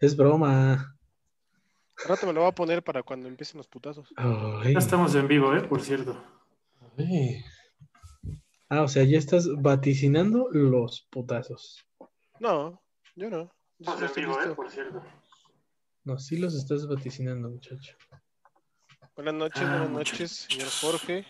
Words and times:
Es 0.00 0.16
broma. 0.16 0.96
Rato 2.06 2.26
me 2.26 2.32
lo 2.32 2.40
voy 2.42 2.50
a 2.50 2.54
poner 2.54 2.82
para 2.82 3.02
cuando 3.02 3.28
empiecen 3.28 3.56
los 3.58 3.66
putazos. 3.66 4.12
Ay. 4.16 4.74
Ya 4.74 4.78
estamos 4.78 5.14
en 5.14 5.26
vivo, 5.28 5.54
¿eh? 5.54 5.62
Por 5.62 5.80
cierto. 5.80 6.22
Ay. 6.98 7.42
Ah, 8.68 8.82
o 8.82 8.88
sea, 8.88 9.04
ya 9.04 9.18
estás 9.18 9.48
vaticinando 9.62 10.48
los 10.50 11.02
putazos. 11.10 11.86
No, 12.40 12.82
yo 13.14 13.30
no. 13.30 13.50
Yo 13.78 13.92
Estamos 13.94 14.02
en 14.16 14.24
vivo, 14.24 14.42
¿eh? 14.42 14.54
Por 14.54 14.70
cierto. 14.70 15.02
No, 16.04 16.18
sí 16.18 16.36
los 16.36 16.54
estás 16.54 16.86
vaticinando, 16.86 17.48
muchacho. 17.48 17.96
Buenas 19.14 19.34
noches, 19.34 19.62
Ah, 19.62 19.70
buenas 19.78 19.90
noches, 19.90 20.30
señor 20.50 20.68
Jorge. 20.80 21.26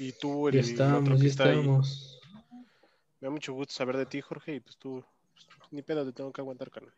Y 0.00 0.12
tú, 0.12 0.48
el 0.48 0.54
Ya 0.54 0.60
otro 0.60 0.70
estamos, 0.72 1.08
que 1.20 1.24
ya 1.24 1.28
está 1.30 1.44
ahí. 1.44 1.58
estamos. 1.60 2.20
Me 3.20 3.26
da 3.28 3.30
mucho 3.30 3.52
gusto 3.52 3.72
saber 3.72 3.96
de 3.96 4.06
ti, 4.06 4.20
Jorge, 4.20 4.56
y 4.56 4.60
pues 4.60 4.76
tú, 4.76 5.04
ni 5.70 5.82
pedo, 5.82 6.04
te 6.04 6.12
tengo 6.12 6.32
que 6.32 6.40
aguantar, 6.40 6.70
carnal. 6.70 6.94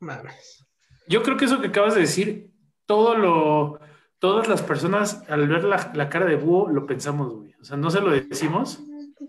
Mames. 0.00 0.66
Yo 1.08 1.22
creo 1.22 1.36
que 1.36 1.44
eso 1.44 1.60
que 1.60 1.68
acabas 1.68 1.94
de 1.94 2.00
decir, 2.02 2.50
todo 2.86 3.16
lo, 3.16 3.80
todas 4.18 4.48
las 4.48 4.62
personas 4.62 5.22
al 5.28 5.48
ver 5.48 5.64
la, 5.64 5.92
la 5.94 6.08
cara 6.08 6.26
de 6.26 6.36
búho 6.36 6.68
lo 6.68 6.86
pensamos, 6.86 7.34
güey. 7.34 7.54
O 7.60 7.64
sea, 7.64 7.76
no 7.76 7.90
se 7.90 8.00
lo 8.00 8.10
decimos, 8.10 8.82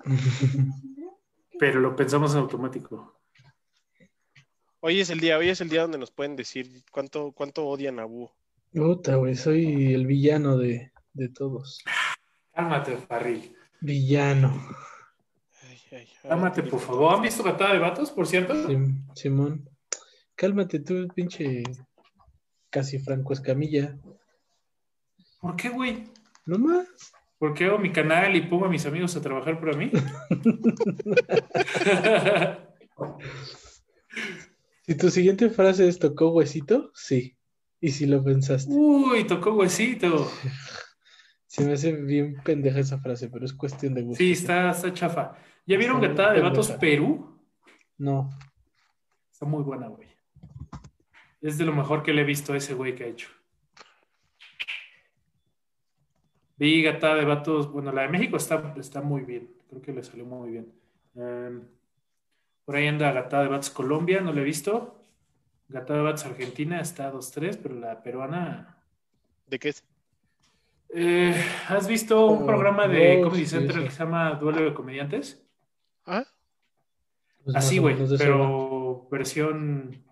pero 1.59 1.79
lo 1.79 1.95
pensamos 1.95 2.33
en 2.33 2.39
automático. 2.39 3.19
Hoy 4.79 4.99
es 4.99 5.11
el 5.11 5.19
día, 5.19 5.37
hoy 5.37 5.49
es 5.49 5.61
el 5.61 5.69
día 5.69 5.83
donde 5.83 5.99
nos 5.99 6.09
pueden 6.11 6.35
decir 6.35 6.83
cuánto, 6.91 7.33
cuánto 7.33 7.67
odian 7.67 7.99
a 7.99 8.05
Búho. 8.05 8.35
Puta, 8.73 9.15
güey, 9.15 9.35
soy 9.35 9.93
el 9.93 10.07
villano 10.07 10.57
de, 10.57 10.91
de 11.13 11.29
todos. 11.29 11.83
Cálmate, 12.53 12.97
Farril. 12.97 13.55
Villano. 13.79 14.51
Ay, 15.91 16.07
Cálmate, 16.23 16.63
por 16.63 16.79
favor. 16.79 17.13
¿Han 17.15 17.21
visto 17.21 17.43
Gatada 17.43 17.73
de 17.73 17.79
Vatos, 17.79 18.11
por 18.11 18.25
cierto? 18.25 18.67
Sim- 18.67 19.03
Simón. 19.15 19.69
Cálmate 20.35 20.79
tú, 20.79 21.07
pinche 21.13 21.63
casi 22.69 22.97
Franco 22.99 23.33
Escamilla. 23.33 23.97
¿Por 25.39 25.55
qué, 25.55 25.69
güey? 25.69 26.05
No 26.45 26.57
más. 26.57 26.87
¿Por 27.37 27.53
qué 27.53 27.65
hago 27.65 27.79
mi 27.79 27.91
canal 27.91 28.35
y 28.35 28.41
pongo 28.41 28.65
a 28.65 28.69
mis 28.69 28.85
amigos 28.85 29.15
a 29.15 29.21
trabajar 29.21 29.59
para 29.59 29.73
mí? 29.75 29.91
Si 34.83 34.95
tu 34.95 35.09
siguiente 35.09 35.49
frase 35.49 35.87
es 35.87 35.99
tocó 35.99 36.31
huesito, 36.31 36.91
sí. 36.93 37.37
Y 37.79 37.89
si 37.91 38.05
lo 38.07 38.23
pensaste. 38.23 38.73
Uy, 38.73 39.23
tocó 39.25 39.53
huesito. 39.53 40.29
Se 41.47 41.63
me 41.65 41.73
hace 41.73 41.93
bien 41.93 42.35
pendeja 42.43 42.79
esa 42.79 42.99
frase, 42.99 43.29
pero 43.29 43.45
es 43.45 43.53
cuestión 43.53 43.93
de 43.93 44.01
gusto. 44.01 44.17
Sí, 44.17 44.31
está, 44.33 44.71
está 44.71 44.93
chafa. 44.93 45.35
¿Ya 45.65 45.77
vieron 45.77 46.01
Gatada 46.01 46.33
de 46.33 46.41
Vatos. 46.41 46.71
Perú? 46.71 47.39
No. 47.97 48.29
Está 49.31 49.45
muy 49.45 49.63
buena, 49.63 49.87
güey. 49.87 50.07
Es 51.41 51.57
de 51.57 51.65
lo 51.65 51.73
mejor 51.73 52.03
que 52.03 52.13
le 52.13 52.21
he 52.21 52.25
visto 52.25 52.53
a 52.53 52.57
ese 52.57 52.73
güey 52.73 52.95
que 52.95 53.03
ha 53.03 53.07
hecho. 53.07 53.29
Vi 56.57 56.83
Gatada 56.83 57.15
de 57.15 57.25
Vatos. 57.25 57.71
Bueno, 57.71 57.91
la 57.91 58.03
de 58.03 58.09
México 58.09 58.37
está, 58.37 58.73
está 58.77 59.01
muy 59.01 59.21
bien. 59.21 59.51
Creo 59.69 59.81
que 59.81 59.91
le 59.93 60.03
salió 60.03 60.25
muy 60.25 60.51
bien. 60.51 60.71
Em, 61.15 61.63
por 62.65 62.75
ahí 62.75 62.87
anda 62.87 63.11
Gatada 63.11 63.43
de 63.43 63.49
Vatos 63.49 63.69
Colombia, 63.71 64.21
no 64.21 64.31
la 64.33 64.41
he 64.41 64.43
visto. 64.43 65.03
Gatada 65.69 65.99
de 65.99 66.05
Vatos 66.05 66.25
Argentina 66.25 66.79
está 66.81 67.11
2-3, 67.11 67.57
pero 67.61 67.75
la 67.75 68.03
peruana. 68.03 68.77
¿De 69.47 69.57
qué 69.57 69.69
es? 69.69 69.83
Eh, 70.93 71.33
¿Has 71.69 71.87
visto 71.87 72.25
un 72.27 72.43
Oh, 72.43 72.45
programa 72.45 72.87
de 72.87 73.21
Comedy 73.21 73.45
sí, 73.45 73.51
Central 73.51 73.79
sí. 73.79 73.85
que 73.85 73.91
se 73.91 74.03
llama 74.03 74.31
Duelo 74.35 74.61
de 74.61 74.73
Comediantes? 74.73 75.47
Pues 77.43 77.55
Así, 77.55 77.79
güey, 77.79 77.95
pero 78.17 79.07
versión 79.09 80.03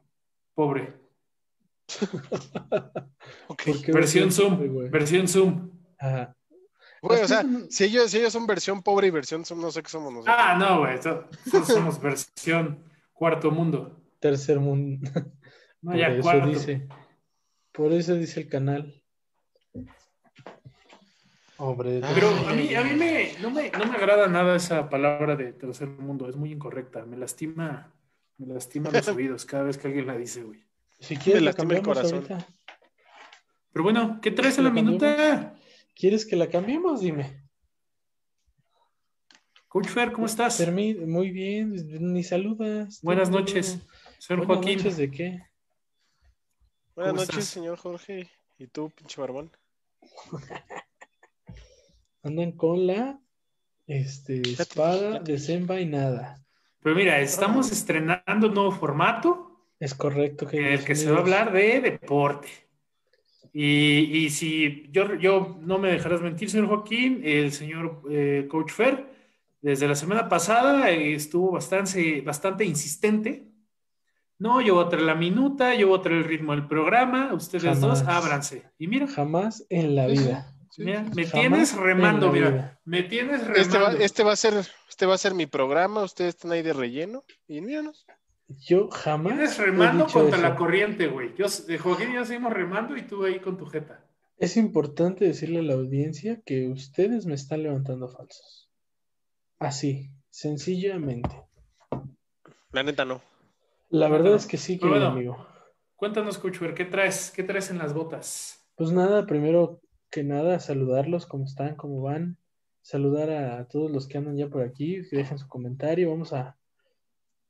pobre. 0.53 0.94
ok. 3.47 3.63
¿Por 3.66 3.81
qué 3.81 3.91
Versión 3.91 4.31
Zoom, 4.31 4.89
versión 4.91 5.27
Zoom. 5.27 5.72
Ajá. 6.00 6.35
Güey, 7.01 7.22
o 7.22 7.28
sea, 7.28 7.45
si 7.69 7.85
ellos, 7.85 8.12
si 8.12 8.18
ellos 8.18 8.34
son 8.34 8.45
versión 8.45 8.81
pobre 8.84 9.07
y 9.07 9.12
versión 9.12 9.45
son, 9.45 9.62
no 9.62 9.72
sé 9.72 9.81
qué 9.81 9.89
somos 9.89 10.12
nosotros. 10.12 10.35
Ah, 10.38 10.57
no, 10.57 10.79
güey, 10.79 10.97
somos 11.66 12.01
versión 12.01 12.84
cuarto 13.13 13.51
mundo. 13.51 14.01
Tercer 14.19 14.59
mundo. 14.59 15.09
No, 15.81 15.91
Por 15.91 16.00
ya 16.00 16.07
eso 16.09 16.22
cuarto. 16.22 16.47
dice. 16.47 16.88
Por 17.72 17.94
eso 17.94 18.16
dice 18.16 18.41
el 18.41 18.50
canal. 18.50 18.99
Hombre, 21.62 22.00
Pero 22.14 22.30
a 22.47 22.53
mí, 22.53 22.74
a 22.74 22.84
mí 22.84 22.94
me, 22.94 23.34
no, 23.42 23.52
me, 23.52 23.70
no 23.70 23.86
me 23.86 23.96
agrada 23.97 24.28
nada 24.28 24.56
esa 24.56 24.90
palabra 24.90 25.36
de 25.36 25.52
tercer 25.52 25.90
mundo, 25.90 26.30
es 26.30 26.38
muy 26.38 26.53
incorrecta, 26.53 27.06
me 27.06 27.18
lastima, 27.18 27.94
me 28.38 28.53
lastima 28.53 28.90
los 28.92 29.08
oídos 29.09 29.46
cada 29.46 29.64
vez 29.64 29.78
que 29.78 29.88
alguien 29.88 30.08
la 30.08 30.16
dice, 30.18 30.44
güey. 30.44 30.64
si 31.00 31.18
quieres 31.18 31.42
me 31.42 31.46
la 31.48 31.52
lastima 31.52 31.74
el 31.75 31.81
corazón. 31.84 32.14
ahorita. 32.16 32.48
Pero 33.74 33.84
bueno, 33.84 34.19
¿qué 34.22 34.31
traes 34.31 34.58
en 34.58 34.64
la 34.64 34.69
minuta? 34.72 35.53
¿Quieres 35.96 36.25
que 36.25 36.38
la 36.38 36.48
cambiemos? 36.48 37.02
Dime. 37.02 37.44
Coach 39.68 39.88
Fer, 39.90 40.12
¿cómo 40.14 40.25
estás? 40.28 40.66
Muy 40.72 41.30
bien, 41.30 41.75
ni 42.14 42.24
saludas. 42.24 43.02
Buenas 43.03 43.30
No, 43.30 43.36
no, 43.36 43.40
noches, 43.42 43.75
no. 43.78 43.84
señor 44.18 44.46
Buenas 44.48 44.64
Joaquín. 44.64 44.78
noches 44.80 44.98
de 44.98 45.12
qué? 45.12 45.44
Buenas 46.96 47.12
¿cómo 47.14 47.22
noches, 47.22 47.30
estás? 47.30 47.46
señor 47.46 47.78
Jorge. 47.78 48.30
¿Y 48.58 48.68
tú, 48.68 48.90
pinche 48.92 49.19
barbón? 49.22 49.52
Andan 52.29 52.51
con 52.51 52.85
la 52.85 53.19
este, 53.88 54.41
espada 54.41 55.17
desenvainada. 55.19 56.40
Pero 56.79 56.95
mira, 56.95 57.19
estamos 57.22 57.72
estrenando 57.72 58.50
un 58.50 58.53
nuevo 58.53 58.72
formato 58.72 59.66
Es 59.79 59.95
correcto 59.95 60.45
que 60.45 60.59
en 60.59 60.66
el 60.73 60.85
que 60.85 60.94
se 60.94 61.09
va 61.09 61.18
a 61.18 61.22
hablar 61.22 61.51
de 61.51 61.81
deporte. 61.81 62.47
Y, 63.51 64.25
y 64.25 64.29
si 64.29 64.88
yo, 64.91 65.16
yo 65.16 65.57
no 65.62 65.79
me 65.79 65.91
dejarás 65.91 66.22
mentir, 66.22 66.51
señor 66.51 66.68
Joaquín, 66.68 67.22
el 67.23 67.51
señor 67.51 68.03
eh, 68.12 68.45
Coach 68.47 68.73
Fer, 68.73 69.07
desde 69.59 69.88
la 69.88 69.95
semana 69.95 70.29
pasada 70.29 70.91
eh, 70.91 71.16
estuvo 71.16 71.53
bastante, 71.53 72.22
bastante 72.22 72.63
insistente. 72.63 73.47
No, 74.38 74.62
yo 74.62 74.75
voy 74.75 74.85
a 74.85 74.89
traer 74.89 75.06
la 75.06 75.16
minuta, 75.16 75.73
yo 75.73 75.88
voy 75.88 75.97
a 75.97 76.03
traer 76.03 76.19
el 76.19 76.25
ritmo 76.25 76.51
del 76.51 76.68
programa, 76.68 77.34
ustedes 77.34 77.63
Jamás. 77.63 77.81
dos, 77.81 78.01
ábranse. 78.03 78.66
Y 78.78 78.85
mira, 78.85 79.07
Jamás 79.07 79.66
en 79.72 79.95
la 79.95 80.06
vida. 80.06 80.53
Mira, 80.85 81.03
me 81.13 81.25
Jamás 81.25 81.31
tienes 81.31 81.73
en 81.73 81.79
remando, 81.84 82.31
mira, 82.31 82.79
me 82.85 83.03
tienes 83.03 83.41
Este 83.56 83.78
va, 83.78 83.85
remando. 83.88 84.06
este 84.06 84.23
va 84.23 84.31
a 84.31 84.35
ser, 84.38 84.53
este 84.90 85.06
va 85.06 85.16
a 85.16 85.17
ser 85.17 85.34
mi 85.34 85.45
programa, 85.45 86.03
ustedes 86.03 86.35
están 86.35 86.51
ahí 86.51 86.62
de 86.62 86.73
relleno, 86.73 87.23
y 87.47 87.59
míranos. 87.62 88.06
Yo 88.47 88.89
jamás. 88.89 89.34
Tienes 89.34 89.57
remando 89.57 90.07
contra 90.07 90.38
eso. 90.39 90.47
la 90.47 90.56
corriente, 90.56 91.07
güey. 91.07 91.35
Yo, 91.38 91.45
de 91.68 91.78
Joaquín 91.78 92.12
y 92.12 92.16
yo 92.16 92.25
seguimos 92.25 92.53
remando 92.53 92.95
y 92.95 93.03
tú 93.03 93.23
ahí 93.25 93.39
con 93.39 93.57
tu 93.57 93.66
jeta. 93.66 94.06
Es 94.38 94.56
importante 94.56 95.25
decirle 95.25 95.59
a 95.59 95.63
la 95.63 95.73
audiencia 95.73 96.41
que 96.45 96.69
ustedes 96.69 97.25
me 97.25 97.35
están 97.35 97.62
levantando 97.62 98.07
falsos. 98.07 98.69
Así, 99.59 100.09
sencillamente. 100.29 101.44
La 102.72 102.84
neta 102.84 103.03
no. 103.03 103.22
La 103.89 104.07
verdad 104.07 104.35
es 104.35 104.47
que 104.47 104.57
sí, 104.57 104.78
querido 104.79 104.97
bueno. 104.97 105.07
amigo. 105.12 105.47
Cuéntanos, 105.97 106.38
Coach 106.38 106.57
Fer, 106.57 106.73
¿qué 106.73 106.85
traes? 106.85 107.31
¿Qué 107.35 107.44
traes 107.44 107.69
en 107.69 107.78
las 107.79 107.94
botas? 107.94 108.66
Pues 108.75 108.91
nada, 108.91 109.25
primero 109.25 109.81
que 110.09 110.24
nada, 110.24 110.59
saludarlos, 110.59 111.25
cómo 111.25 111.46
están, 111.46 111.75
cómo 111.75 112.02
van. 112.02 112.38
Saludar 112.81 113.30
a 113.30 113.68
todos 113.68 113.92
los 113.92 114.08
que 114.08 114.18
andan 114.18 114.38
ya 114.38 114.47
por 114.47 114.64
aquí, 114.64 115.02
que 115.09 115.18
dejen 115.18 115.38
su 115.38 115.47
comentario. 115.47 116.09
Vamos 116.09 116.34
a, 116.34 116.58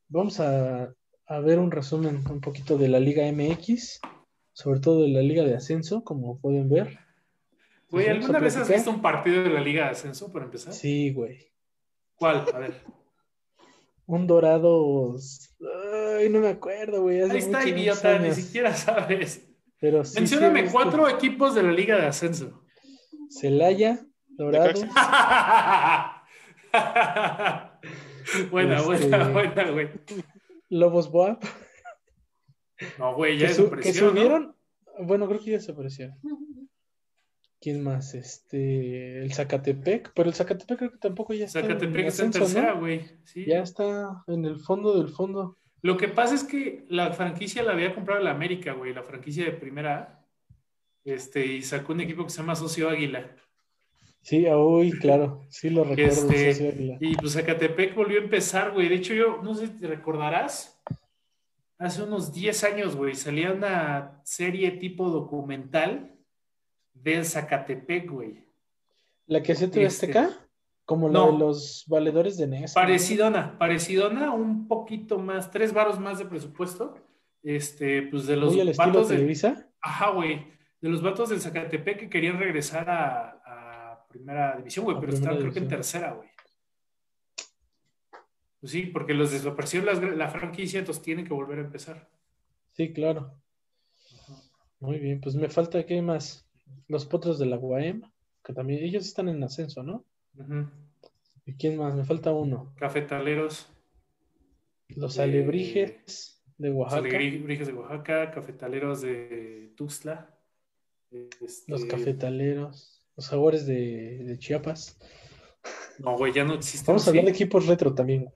vamos 0.08 0.40
a, 0.40 0.92
a 1.26 1.40
ver 1.40 1.58
un 1.58 1.70
resumen 1.70 2.22
un 2.28 2.40
poquito 2.40 2.76
de 2.76 2.88
la 2.88 3.00
Liga 3.00 3.24
MX, 3.30 4.00
sobre 4.52 4.80
todo 4.80 5.02
de 5.02 5.08
la 5.08 5.22
Liga 5.22 5.44
de 5.44 5.54
Ascenso, 5.54 6.02
como 6.04 6.38
pueden 6.40 6.68
ver. 6.68 6.98
Güey, 7.90 8.08
¿alguna 8.08 8.38
vez 8.38 8.56
has 8.56 8.68
visto 8.68 8.90
un 8.90 9.00
partido 9.00 9.42
de 9.42 9.50
la 9.50 9.60
Liga 9.60 9.84
de 9.84 9.90
Ascenso, 9.90 10.32
para 10.32 10.44
empezar? 10.44 10.72
Sí, 10.72 11.12
güey. 11.12 11.50
¿Cuál? 12.16 12.44
A 12.52 12.58
ver. 12.58 12.74
Un 14.06 14.26
dorado. 14.26 15.16
Ay, 16.18 16.28
no 16.28 16.40
me 16.40 16.48
acuerdo, 16.48 17.02
güey. 17.02 17.22
Ahí 17.22 17.38
está, 17.38 17.66
idiota, 17.66 18.18
ni 18.18 18.32
siquiera 18.32 18.74
sabes. 18.74 19.48
Pero 19.80 20.04
sí, 20.04 20.18
Mencióname 20.18 20.70
cuatro 20.70 21.08
equipos 21.08 21.54
de 21.54 21.62
la 21.62 21.72
Liga 21.72 21.96
de 21.96 22.06
Ascenso. 22.06 22.59
Celaya, 23.30 24.00
Dorados. 24.28 24.80
buena, 28.50 28.78
Este- 28.78 29.08
buena, 29.08 29.28
buena, 29.28 29.70
güey. 29.70 29.88
Lobos 30.68 31.10
Boap. 31.10 31.42
No, 32.98 33.14
güey, 33.14 33.38
ya 33.38 33.48
Que, 33.48 33.54
su- 33.54 33.70
que 33.70 33.76
desapareció, 33.76 34.04
¿no? 34.06 34.10
subieron. 34.10 34.56
Bueno, 35.02 35.26
creo 35.28 35.40
que 35.40 35.50
ya 35.52 35.56
desaparecieron. 35.58 36.16
¿Quién 37.60 37.82
más? 37.82 38.14
Este, 38.14 39.22
el 39.22 39.32
Zacatepec, 39.34 40.12
pero 40.14 40.28
el 40.30 40.34
Zacatepec 40.34 40.78
creo 40.78 40.90
que 40.92 40.98
tampoco 40.98 41.34
ya 41.34 41.44
está 41.44 41.60
Zacatepec 41.60 42.00
en 42.00 42.06
está 42.06 42.24
en 42.24 42.30
tercera, 42.30 42.72
güey. 42.72 43.04
Sí. 43.24 43.44
Ya 43.46 43.60
está 43.62 44.24
en 44.28 44.44
el 44.46 44.58
fondo 44.60 44.96
del 44.98 45.10
fondo. 45.10 45.58
Lo 45.82 45.96
que 45.96 46.08
pasa 46.08 46.34
es 46.34 46.44
que 46.44 46.84
la 46.88 47.12
franquicia 47.12 47.62
la 47.62 47.72
había 47.72 47.94
comprado 47.94 48.22
la 48.22 48.30
América, 48.30 48.72
güey, 48.72 48.94
la 48.94 49.02
franquicia 49.02 49.44
de 49.44 49.52
primera 49.52 49.98
A. 49.98 50.19
Este, 51.04 51.44
y 51.46 51.62
sacó 51.62 51.92
un 51.92 52.00
equipo 52.00 52.24
que 52.24 52.30
se 52.30 52.38
llama 52.38 52.54
Socio 52.56 52.88
Águila. 52.88 53.34
Sí, 54.22 54.46
uy, 54.46 54.90
claro, 54.92 55.46
sí 55.48 55.70
lo 55.70 55.82
recuerdo. 55.84 56.30
Este, 56.30 56.98
y 57.00 57.14
pues 57.16 57.32
Zacatepec 57.32 57.94
volvió 57.94 58.20
a 58.20 58.24
empezar, 58.24 58.72
güey. 58.72 58.88
De 58.88 58.96
hecho, 58.96 59.14
yo 59.14 59.40
no 59.42 59.54
sé 59.54 59.68
si 59.68 59.72
te 59.78 59.86
recordarás, 59.86 60.78
hace 61.78 62.02
unos 62.02 62.32
10 62.34 62.64
años, 62.64 62.96
güey, 62.96 63.14
salía 63.14 63.52
una 63.52 64.20
serie 64.24 64.72
tipo 64.72 65.08
documental 65.08 66.14
del 66.92 67.24
Zacatepec, 67.24 68.10
güey. 68.10 68.44
¿La 69.26 69.42
que 69.42 69.52
hacía 69.52 69.70
TV 69.70 69.86
Este, 69.86 70.06
Azteca? 70.06 70.46
Como 70.84 71.08
la 71.08 71.20
no. 71.20 71.32
de 71.32 71.38
los 71.38 71.84
valedores 71.86 72.36
de 72.36 72.46
NES. 72.48 72.74
Parecidona, 72.74 73.56
parecidona, 73.58 74.32
un 74.32 74.66
poquito 74.68 75.18
más, 75.18 75.50
tres 75.50 75.72
varos 75.72 75.98
más 75.98 76.18
de 76.18 76.26
presupuesto. 76.26 76.94
Este, 77.42 78.02
pues 78.02 78.26
de 78.26 78.36
los 78.36 78.52
Muy 78.52 78.60
al 78.60 78.68
estilo 78.68 79.06
de, 79.06 79.14
Televisa. 79.14 79.66
ajá, 79.80 80.10
güey, 80.10 80.46
de 80.80 80.88
los 80.88 81.02
vatos 81.02 81.28
del 81.28 81.40
Zacatepec 81.40 81.98
que 82.00 82.08
querían 82.10 82.38
regresar 82.38 82.88
a, 82.88 83.30
a 83.44 84.06
primera 84.08 84.56
división, 84.56 84.84
güey, 84.84 84.98
pero 85.00 85.12
estaban 85.12 85.38
creo 85.38 85.52
que 85.52 85.58
en 85.58 85.68
tercera, 85.68 86.12
güey. 86.12 86.28
Pues 88.60 88.72
sí, 88.72 88.82
porque 88.86 89.14
los 89.14 89.30
desaparecieron 89.32 89.86
las- 89.86 90.16
la 90.16 90.28
franquicia, 90.28 90.78
entonces 90.80 91.02
tienen 91.02 91.24
que 91.26 91.32
volver 91.32 91.58
a 91.58 91.62
empezar. 91.62 92.08
Sí, 92.72 92.92
claro. 92.92 93.34
Muy 94.80 94.98
bien, 94.98 95.20
pues 95.20 95.34
me 95.34 95.48
falta, 95.48 95.84
¿qué 95.84 96.00
más? 96.02 96.46
Los 96.88 97.04
potros 97.06 97.38
de 97.38 97.46
la 97.46 97.58
UAM, 97.58 98.02
que 98.44 98.52
también, 98.52 98.82
ellos 98.84 99.06
están 99.06 99.28
en 99.28 99.42
ascenso, 99.42 99.82
¿no? 99.82 100.04
¿Y 101.46 101.54
quién 101.54 101.76
más? 101.76 101.94
Me 101.94 102.04
falta 102.04 102.32
uno. 102.32 102.72
Cafetaleros, 102.76 103.68
Los 104.88 105.18
Eh, 105.18 105.22
alebrijes 105.22 106.42
de 106.58 106.68
los 106.68 106.78
Oaxaca. 106.78 107.16
Alebrijes 107.16 107.66
de 107.68 107.72
Oaxaca, 107.74 108.30
cafetaleros 108.32 109.00
de 109.02 109.72
Tuxtla. 109.76 110.34
Este, 111.10 111.70
Los 111.70 111.84
cafetaleros. 111.84 113.02
Los 113.16 113.28
jaguares 113.28 113.66
de, 113.66 114.18
de 114.24 114.38
Chiapas. 114.38 114.98
No, 115.98 116.16
güey, 116.16 116.32
ya 116.32 116.44
no 116.44 116.54
existen. 116.54 116.86
Vamos 116.86 117.06
a 117.06 117.10
hablar 117.10 117.24
de 117.26 117.30
equipos 117.32 117.66
retro 117.66 117.94
también. 117.94 118.30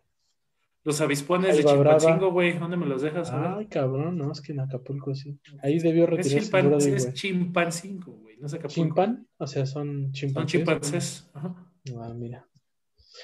Los 0.82 1.00
avispones 1.00 1.56
de 1.56 1.62
Alba 1.62 1.76
Brava. 1.76 1.98
Chilpancingo, 1.98 2.32
güey, 2.32 2.58
¿dónde 2.58 2.76
me 2.76 2.84
los 2.84 3.00
dejas? 3.00 3.30
Ay, 3.32 3.66
cabrón, 3.66 4.18
no, 4.18 4.30
es 4.30 4.42
que 4.42 4.52
en 4.52 4.60
Acapulco 4.60 5.14
sí. 5.14 5.38
Ahí 5.62 5.78
debió 5.78 6.04
Es, 6.04 6.10
retirarse 6.10 6.36
el 6.36 6.44
chimpan- 6.44 6.94
es 6.96 7.14
chimpancingo, 7.14 8.12
güey, 8.12 8.36
no 8.36 8.48
sé 8.48 8.58
qué. 8.58 8.68
¿Chimpan? 8.68 9.26
O 9.38 9.46
sea, 9.46 9.64
son 9.64 10.02
Son 10.02 10.12
chimpancés. 10.12 10.52
chimpancés. 10.52 11.30
Ajá. 11.32 11.70
Ah, 11.96 12.12
mira. 12.14 12.46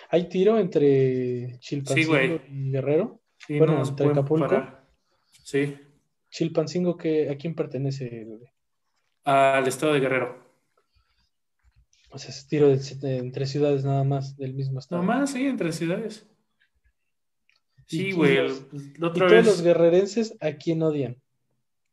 ¿Hay 0.08 0.28
tiro 0.30 0.58
entre 0.58 1.58
Chilpancingo 1.58 2.16
y 2.48 2.70
Guerrero? 2.70 3.20
Sí, 3.46 3.58
Bueno, 3.58 3.74
no 3.74 3.86
entre 3.86 4.06
Acapulco. 4.06 4.46
parar. 4.48 4.86
Sí, 5.42 5.76
Chilpancingo, 6.30 6.96
que, 6.96 7.28
¿a 7.28 7.36
quién 7.36 7.54
pertenece? 7.54 8.08
bebé? 8.08 8.54
Al 9.24 9.66
estado 9.68 9.92
de 9.94 10.00
Guerrero. 10.00 10.38
O 12.12 12.18
sea, 12.18 12.30
es 12.30 12.46
tiro 12.48 12.68
de- 12.68 12.76
de- 12.78 13.18
entre 13.18 13.46
ciudades 13.46 13.84
nada 13.84 14.02
más 14.04 14.36
del 14.36 14.54
mismo 14.54 14.78
estado. 14.80 15.00
Nomás, 15.02 15.30
sí, 15.32 15.46
entre 15.46 15.72
ciudades. 15.72 16.26
Sí, 17.86 18.12
güey, 18.12 18.36
el- 18.36 18.52
Y 18.72 18.92
todos 19.12 19.44
los 19.44 19.62
guerrerenses, 19.62 20.36
¿a 20.40 20.52
quién 20.52 20.82
odian? 20.82 21.16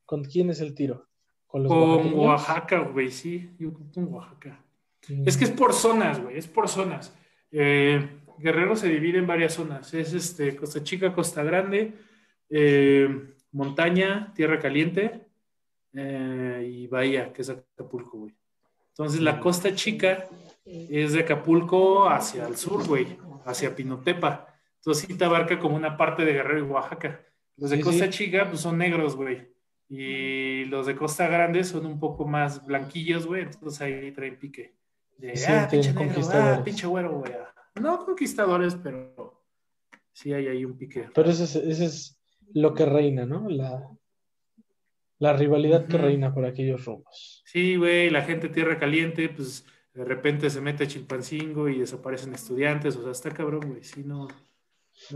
¿Con 0.06 0.24
quién 0.24 0.50
es 0.50 0.62
el 0.62 0.74
tiro? 0.76 1.08
¿Con 1.48 1.64
los 1.64 1.72
con? 1.72 2.14
Oaxaca, 2.14 2.80
güey, 2.80 3.10
sí, 3.12 3.52
yo 3.60 3.74
con 3.74 3.92
Oaxaca. 4.14 4.64
Mm, 5.10 5.28
Es 5.28 5.38
que 5.38 5.46
es 5.46 5.52
por 5.52 5.74
zonas, 5.74 6.22
güey, 6.22 6.38
es 6.38 6.48
por 6.48 6.68
zonas. 6.68 7.16
Eh, 7.52 8.08
Guerrero 8.40 8.76
se 8.76 8.90
divide 8.90 9.18
en 9.18 9.26
varias 9.28 9.54
zonas. 9.54 9.94
Es 9.94 10.14
este, 10.14 10.56
Costa 10.56 10.84
Chica, 10.84 11.14
Costa 11.14 11.42
Grande, 11.44 11.94
eh, 12.50 13.34
montaña, 13.52 14.32
tierra 14.36 14.60
caliente 14.60 15.27
eh, 16.00 16.68
y 16.70 16.88
bahía, 16.88 17.34
que 17.34 17.42
es 17.42 17.50
Acapulco, 17.50 18.20
güey. 18.20 18.36
Entonces 18.90 19.20
la 19.20 19.40
Costa 19.40 19.74
Chica 19.74 20.28
es 20.66 21.14
de 21.14 21.22
Acapulco 21.22 22.08
hacia 22.08 22.48
el 22.48 22.56
sur, 22.56 22.86
güey, 22.88 23.18
hacia 23.46 23.76
Pinotepa. 23.76 24.48
Entonces 24.76 25.06
sí 25.08 25.18
te 25.18 25.26
abarca 25.26 25.58
como 25.60 25.76
una 25.76 25.98
parte 25.98 26.24
de 26.24 26.34
Guerrero 26.34 26.60
y 26.60 26.70
Oaxaca. 26.70 27.22
Los 27.58 27.72
de 27.72 27.78
Sí, 27.78 27.84
Costa 27.84 28.06
sí. 28.06 28.12
Chica, 28.12 28.46
pues 28.48 28.62
son 28.62 28.78
negros, 28.78 29.16
güey. 29.16 29.52
Y 29.90 30.66
los 30.66 30.86
de 30.86 30.96
Costa 30.96 31.28
Grande 31.28 31.64
son 31.64 31.86
un 31.86 32.00
poco 32.00 32.28
más 32.28 32.64
blanquillos, 32.66 33.26
güey. 33.26 33.44
Entonces 33.44 33.82
ahí 33.82 34.12
traen 34.12 34.38
pique. 34.38 34.76
De, 35.18 35.36
Sí, 35.36 35.52
ah, 35.52 35.68
pinche 35.70 35.94
negro, 35.94 36.22
ah, 36.34 36.62
pinche 36.64 36.86
güero, 36.86 37.20
güey. 37.20 37.34
ah. 37.34 37.54
No 37.82 38.06
conquistadores, 38.06 38.76
pero 38.76 39.44
sí 40.12 40.34
hay 40.34 40.48
ahí 40.48 40.66
un 40.66 40.78
pique. 40.78 41.10
Pero 41.14 41.30
eso 41.30 41.44
es, 41.46 41.56
eso 41.56 41.84
es 41.84 42.20
lo 42.54 42.74
que 42.74 42.86
reina, 42.86 43.26
¿no? 43.26 43.48
La, 43.50 43.90
la 45.20 45.34
rivalidad 45.34 45.88
que 45.88 45.98
reina 45.98 46.34
por 46.34 46.46
aquellos 46.46 46.86
rumbos. 46.86 47.42
Sí, 47.46 47.76
güey, 47.76 48.10
la 48.10 48.24
gente 48.24 48.50
tierra 48.50 48.78
caliente, 48.78 49.30
pues 49.30 49.66
de 49.94 50.06
repente 50.06 50.50
se 50.50 50.62
mete 50.62 50.84
a 50.84 50.88
Chilpancingo 50.88 51.70
y 51.70 51.80
desaparecen 51.80 52.34
estudiantes. 52.34 52.96
O 52.96 53.02
sea, 53.04 53.12
está 53.12 53.32
cabrón, 53.32 53.62
güey. 53.68 53.84
Sí, 53.84 54.04
no. 54.04 54.28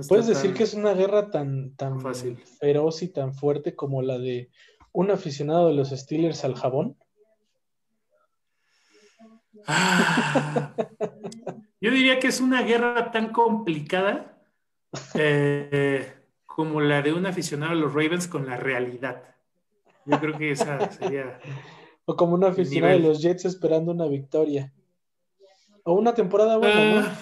¿Puedes 0.07 0.27
decir 0.27 0.53
que 0.53 0.63
es 0.63 0.73
una 0.73 0.93
guerra 0.93 1.29
tan, 1.29 1.75
tan 1.75 1.99
Fácil. 2.01 2.37
feroz 2.37 3.01
y 3.03 3.09
tan 3.09 3.33
fuerte 3.33 3.75
como 3.75 4.01
la 4.01 4.17
de 4.17 4.51
un 4.91 5.11
aficionado 5.11 5.67
de 5.67 5.73
los 5.73 5.89
Steelers 5.89 6.43
al 6.45 6.55
jabón? 6.55 6.97
Ah. 9.67 10.73
Yo 11.81 11.91
diría 11.91 12.19
que 12.19 12.27
es 12.27 12.41
una 12.41 12.61
guerra 12.61 13.11
tan 13.11 13.31
complicada 13.31 14.39
eh, 15.15 16.13
como 16.45 16.81
la 16.81 17.01
de 17.01 17.13
un 17.13 17.25
aficionado 17.25 17.71
a 17.71 17.75
los 17.75 17.93
Ravens 17.93 18.27
con 18.27 18.45
la 18.45 18.57
realidad. 18.57 19.23
Yo 20.05 20.19
creo 20.19 20.37
que 20.37 20.51
esa 20.51 20.91
sería. 20.91 21.39
O 22.05 22.15
como 22.15 22.33
un 22.35 22.43
aficionado 22.43 22.93
de 22.93 22.99
los 22.99 23.21
Jets 23.21 23.45
esperando 23.45 23.91
una 23.91 24.07
victoria. 24.07 24.73
O 25.83 25.93
una 25.93 26.13
temporada 26.13 26.57
buena, 26.57 26.95
¿no? 26.95 26.99
Ah, 27.07 27.17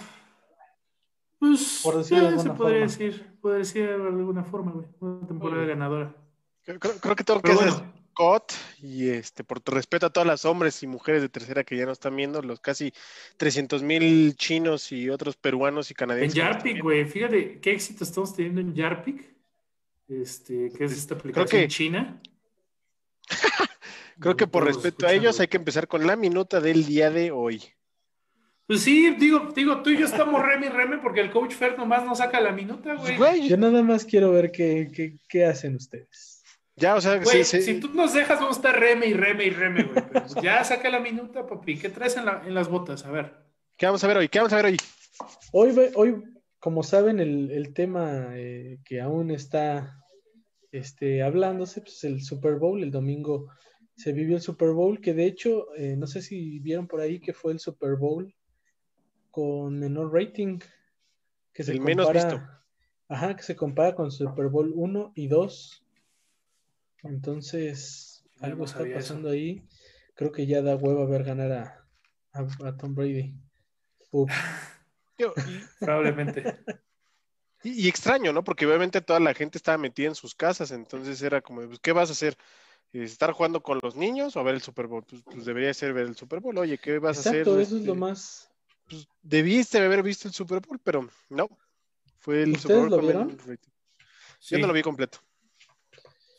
pues 1.39 1.81
Por 1.83 1.97
decirlo 1.97 2.29
de 2.31 2.35
eh, 2.35 2.39
se 2.39 2.49
podría 2.49 2.57
forma. 2.57 2.79
decir, 2.79 3.37
podría 3.41 3.59
decir 3.59 3.87
de 3.87 3.93
alguna 3.93 4.43
forma, 4.43 4.71
güey. 4.71 4.87
Una 4.99 5.27
temporada 5.27 5.65
ganadora. 5.65 6.15
Creo, 6.63 6.79
creo- 6.79 6.97
creo 6.99 7.15
que 7.15 7.23
tengo 7.23 7.41
que 7.41 7.51
hacer 7.51 7.69
bueno. 7.71 7.93
Scott 8.11 8.51
y 8.81 9.07
este, 9.09 9.45
por 9.45 9.61
tu 9.61 9.71
respeto 9.71 10.05
a 10.07 10.09
todas 10.09 10.27
las 10.27 10.43
hombres 10.43 10.83
y 10.83 10.87
mujeres 10.87 11.21
de 11.21 11.29
tercera 11.29 11.63
que 11.63 11.77
ya 11.77 11.85
no 11.85 11.93
están 11.93 12.15
viendo, 12.17 12.41
los 12.41 12.59
casi 12.59 12.91
300 13.37 13.81
mil 13.81 14.35
chinos 14.35 14.91
y 14.91 15.09
otros 15.09 15.37
peruanos 15.37 15.89
y 15.89 15.93
En 15.93 15.95
canadienses. 15.95 16.37
nos 16.37 16.47
están 16.47 16.63
Yarpic, 16.65 16.83
güey, 16.83 17.05
fíjate 17.05 17.59
qué 17.61 17.71
éxito 17.71 18.03
estamos 18.03 18.35
teniendo 18.35 18.59
en 18.59 18.73
Yarpic, 18.75 19.25
este, 20.09 20.69
que 20.77 20.83
es 20.83 20.91
esta 20.91 21.15
aplicación 21.15 21.61
que- 21.61 21.67
china. 21.69 22.21
Creo 24.19 24.35
que 24.35 24.47
por 24.47 24.65
respeto 24.65 25.07
a 25.07 25.13
ellos 25.13 25.39
hay 25.39 25.47
que 25.47 25.57
empezar 25.57 25.87
con 25.87 26.05
la 26.05 26.15
minuta 26.15 26.59
del 26.59 26.85
día 26.85 27.09
de 27.09 27.31
hoy. 27.31 27.63
Pues 28.67 28.81
sí, 28.81 29.09
digo, 29.17 29.49
digo, 29.55 29.81
tú 29.81 29.89
y 29.89 29.97
yo 29.97 30.05
estamos 30.05 30.43
reme 30.45 30.67
y 30.67 30.69
reme 30.69 30.97
porque 30.99 31.21
el 31.21 31.31
coach 31.31 31.53
Fer 31.53 31.77
nomás 31.77 32.05
nos 32.05 32.19
saca 32.19 32.39
la 32.39 32.51
minuta, 32.51 32.93
güey. 32.95 33.17
Güey, 33.17 33.47
Yo 33.49 33.57
nada 33.57 33.81
más 33.81 34.05
quiero 34.05 34.31
ver 34.31 34.51
qué, 34.51 34.89
qué, 34.93 35.15
qué 35.27 35.45
hacen 35.45 35.75
ustedes. 35.75 36.43
ya, 36.75 36.95
o 36.95 37.01
sea, 37.01 37.17
Güey, 37.17 37.43
sí, 37.43 37.61
sí. 37.61 37.73
si 37.73 37.79
tú 37.79 37.89
nos 37.95 38.13
dejas, 38.13 38.39
vamos 38.39 38.57
a 38.57 38.59
estar 38.59 38.79
reme 38.79 39.07
y 39.07 39.13
reme 39.13 39.45
y 39.45 39.49
reme, 39.49 39.83
güey. 39.83 40.03
Pero 40.11 40.25
pues 40.27 40.35
ya 40.43 40.63
saca 40.63 40.87
la 40.89 40.99
minuta, 40.99 41.47
papi. 41.47 41.79
¿Qué 41.79 41.89
traes 41.89 42.15
en, 42.17 42.25
la- 42.25 42.43
en 42.45 42.53
las 42.53 42.67
botas? 42.69 43.05
A 43.05 43.11
ver. 43.11 43.33
¿Qué 43.75 43.85
vamos 43.87 44.03
a 44.03 44.07
ver 44.07 44.17
hoy? 44.17 44.29
¿Qué 44.29 44.37
vamos 44.39 44.53
a 44.53 44.57
ver 44.57 44.65
hoy? 44.65 44.77
Hoy, 45.51 45.75
hoy 45.95 46.23
como 46.59 46.83
saben, 46.83 47.19
el, 47.19 47.49
el 47.51 47.73
tema 47.73 48.27
eh, 48.33 48.77
que 48.85 49.01
aún 49.01 49.31
está 49.31 49.98
este, 50.71 51.23
hablándose, 51.23 51.81
pues 51.81 52.03
el 52.03 52.21
Super 52.21 52.55
Bowl, 52.55 52.83
el 52.83 52.91
domingo 52.91 53.47
se 53.95 54.13
vivió 54.13 54.35
el 54.37 54.41
Super 54.41 54.69
Bowl, 54.71 55.01
que 55.01 55.13
de 55.13 55.25
hecho, 55.25 55.73
eh, 55.75 55.95
no 55.97 56.07
sé 56.07 56.21
si 56.21 56.59
vieron 56.59 56.87
por 56.87 57.01
ahí 57.01 57.19
que 57.19 57.33
fue 57.33 57.51
el 57.51 57.59
Super 57.59 57.95
Bowl 57.95 58.33
con 59.31 59.77
menor 59.79 60.13
rating, 60.13 60.59
que 61.53 61.63
se 61.63 61.71
El 61.73 61.81
menos 61.81 62.07
visto. 62.13 62.41
Ajá, 63.09 63.35
que 63.35 63.43
se 63.43 63.55
compara 63.55 63.95
con 63.95 64.11
Super 64.11 64.47
Bowl 64.47 64.71
1 64.75 65.11
y 65.15 65.27
2. 65.27 65.83
Entonces, 67.03 68.23
algo 68.39 68.65
está 68.65 68.79
pasando 68.93 69.29
ahí. 69.29 69.63
Creo 70.15 70.31
que 70.31 70.45
ya 70.45 70.61
da 70.61 70.75
hueva 70.75 71.05
ver 71.05 71.23
ganar 71.23 71.51
a, 71.51 71.87
a- 72.33 72.67
a 72.67 72.77
Tom 72.77 72.93
Brady. 72.93 73.35
Probablemente. 75.79 76.43
Y, 77.63 77.85
y 77.85 77.87
extraño, 77.89 78.31
¿no? 78.33 78.43
Porque 78.43 78.65
obviamente 78.65 79.01
toda 79.01 79.19
la 79.19 79.33
gente 79.33 79.57
estaba 79.57 79.77
metida 79.77 80.07
en 80.07 80.15
sus 80.15 80.33
casas, 80.35 80.71
entonces 80.71 81.21
era 81.21 81.41
como, 81.41 81.65
pues, 81.67 81.79
¿qué 81.79 81.91
vas 81.91 82.09
a 82.09 82.13
hacer? 82.13 82.35
¿Estar 82.91 83.33
jugando 83.33 83.61
con 83.61 83.79
los 83.83 83.95
niños 83.95 84.35
o 84.35 84.43
ver 84.43 84.55
el 84.55 84.61
Super 84.61 84.87
Bowl? 84.87 85.03
Pues, 85.03 85.21
pues 85.23 85.45
debería 85.45 85.73
ser 85.73 85.93
ver 85.93 86.07
el 86.07 86.15
Super 86.15 86.39
Bowl. 86.39 86.57
Oye, 86.57 86.77
¿qué 86.77 86.97
vas 86.99 87.17
a 87.17 87.19
hacer? 87.19 87.35
Exacto, 87.41 87.59
eso 87.59 87.75
es 87.75 87.81
Este, 87.81 87.87
lo 87.87 87.95
más. 87.95 88.49
pues, 88.89 89.07
debiste 89.21 89.77
haber 89.77 90.01
visto 90.01 90.27
el 90.27 90.33
Super 90.33 90.59
Bowl, 90.61 90.79
pero 90.83 91.07
no. 91.29 91.47
Fue 92.17 92.43
el 92.43 92.53
¿Ustedes 92.53 92.61
Super 92.63 92.77
Bowl 92.77 92.89
lo 92.89 92.99
vieron? 92.99 93.37
rating. 93.47 93.71
Sí. 94.39 94.55
Yo 94.55 94.59
no 94.59 94.67
lo 94.67 94.73
vi 94.73 94.81
completo. 94.81 95.19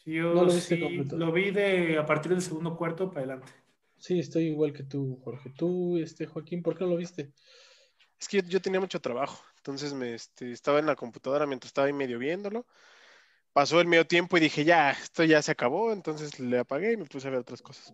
Yo 0.06 0.34
No 0.34 0.44
lo 0.44 0.52
viste 0.52 0.76
sí, 0.76 0.80
completo. 0.80 1.16
lo 1.16 1.30
vi 1.32 1.50
de 1.50 1.98
a 1.98 2.06
partir 2.06 2.32
del 2.32 2.42
segundo 2.42 2.76
cuarto 2.76 3.08
para 3.08 3.20
adelante. 3.20 3.52
Sí, 3.98 4.18
estoy 4.18 4.44
igual 4.46 4.72
que 4.72 4.82
tú, 4.82 5.20
Jorge. 5.22 5.50
Tú, 5.50 5.98
este, 5.98 6.26
Joaquín, 6.26 6.62
¿por 6.62 6.76
qué 6.76 6.84
no 6.84 6.90
lo 6.90 6.96
viste? 6.96 7.32
Es 8.18 8.26
que 8.26 8.38
yo, 8.42 8.48
yo 8.48 8.60
tenía 8.60 8.80
mucho 8.80 9.00
trabajo, 9.00 9.44
entonces 9.61 9.93
me 9.93 10.14
este, 10.14 10.52
estaba 10.52 10.79
en 10.79 10.87
la 10.87 10.97
computadora 10.97 11.47
mientras 11.47 11.69
estaba 11.69 11.87
ahí 11.87 11.93
medio 11.93 12.19
viéndolo. 12.19 12.67
Pasó 13.52 13.81
el 13.81 13.87
medio 13.87 14.07
tiempo 14.07 14.37
y 14.37 14.40
dije, 14.40 14.64
ya, 14.64 14.93
esto 14.93 15.23
ya 15.25 15.43
se 15.43 15.52
acabó, 15.52 15.93
entonces 15.93 16.40
le 16.40 16.59
apagué 16.59 16.93
y 16.93 16.97
me 16.97 17.05
puse 17.05 17.29
a 17.29 17.31
ver 17.31 17.40
otras 17.40 17.61
cosas. 17.61 17.93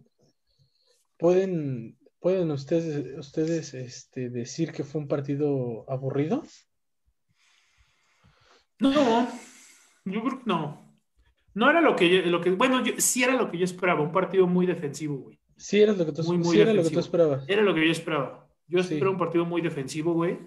Pueden, 1.18 1.98
¿Pueden 2.20 2.50
ustedes, 2.50 3.18
ustedes 3.18 3.74
este, 3.74 4.30
decir 4.30 4.72
que 4.72 4.84
fue 4.84 5.00
un 5.00 5.08
partido 5.08 5.84
aburrido? 5.88 6.42
No, 8.78 8.92
yo 10.04 10.20
creo 10.22 10.38
que 10.38 10.44
no. 10.44 10.86
No 11.54 11.70
era 11.70 11.80
lo 11.80 11.96
que 11.96 12.10
yo, 12.10 12.22
lo 12.30 12.40
que, 12.40 12.50
bueno, 12.50 12.84
yo, 12.84 12.92
sí 12.98 13.24
era 13.24 13.34
lo 13.34 13.50
que 13.50 13.58
yo 13.58 13.64
esperaba, 13.64 14.02
un 14.02 14.12
partido 14.12 14.46
muy 14.46 14.66
defensivo, 14.66 15.16
güey. 15.16 15.40
Sí, 15.56 15.80
era 15.80 15.94
lo 15.94 16.04
que 16.04 16.12
tú, 16.12 16.22
Muy, 16.24 16.38
muy 16.38 16.54
sí 16.54 16.60
era 16.60 16.74
lo 16.74 16.82
que 16.82 16.90
tú 16.90 17.00
esperabas. 17.00 17.44
Era 17.48 17.62
lo 17.62 17.74
que 17.74 17.86
yo 17.86 17.90
esperaba. 17.90 18.46
Yo 18.68 18.82
Sí. 18.82 18.94
espero 18.94 19.10
un 19.10 19.18
partido 19.18 19.46
muy 19.46 19.62
defensivo, 19.62 20.12
güey. 20.12 20.38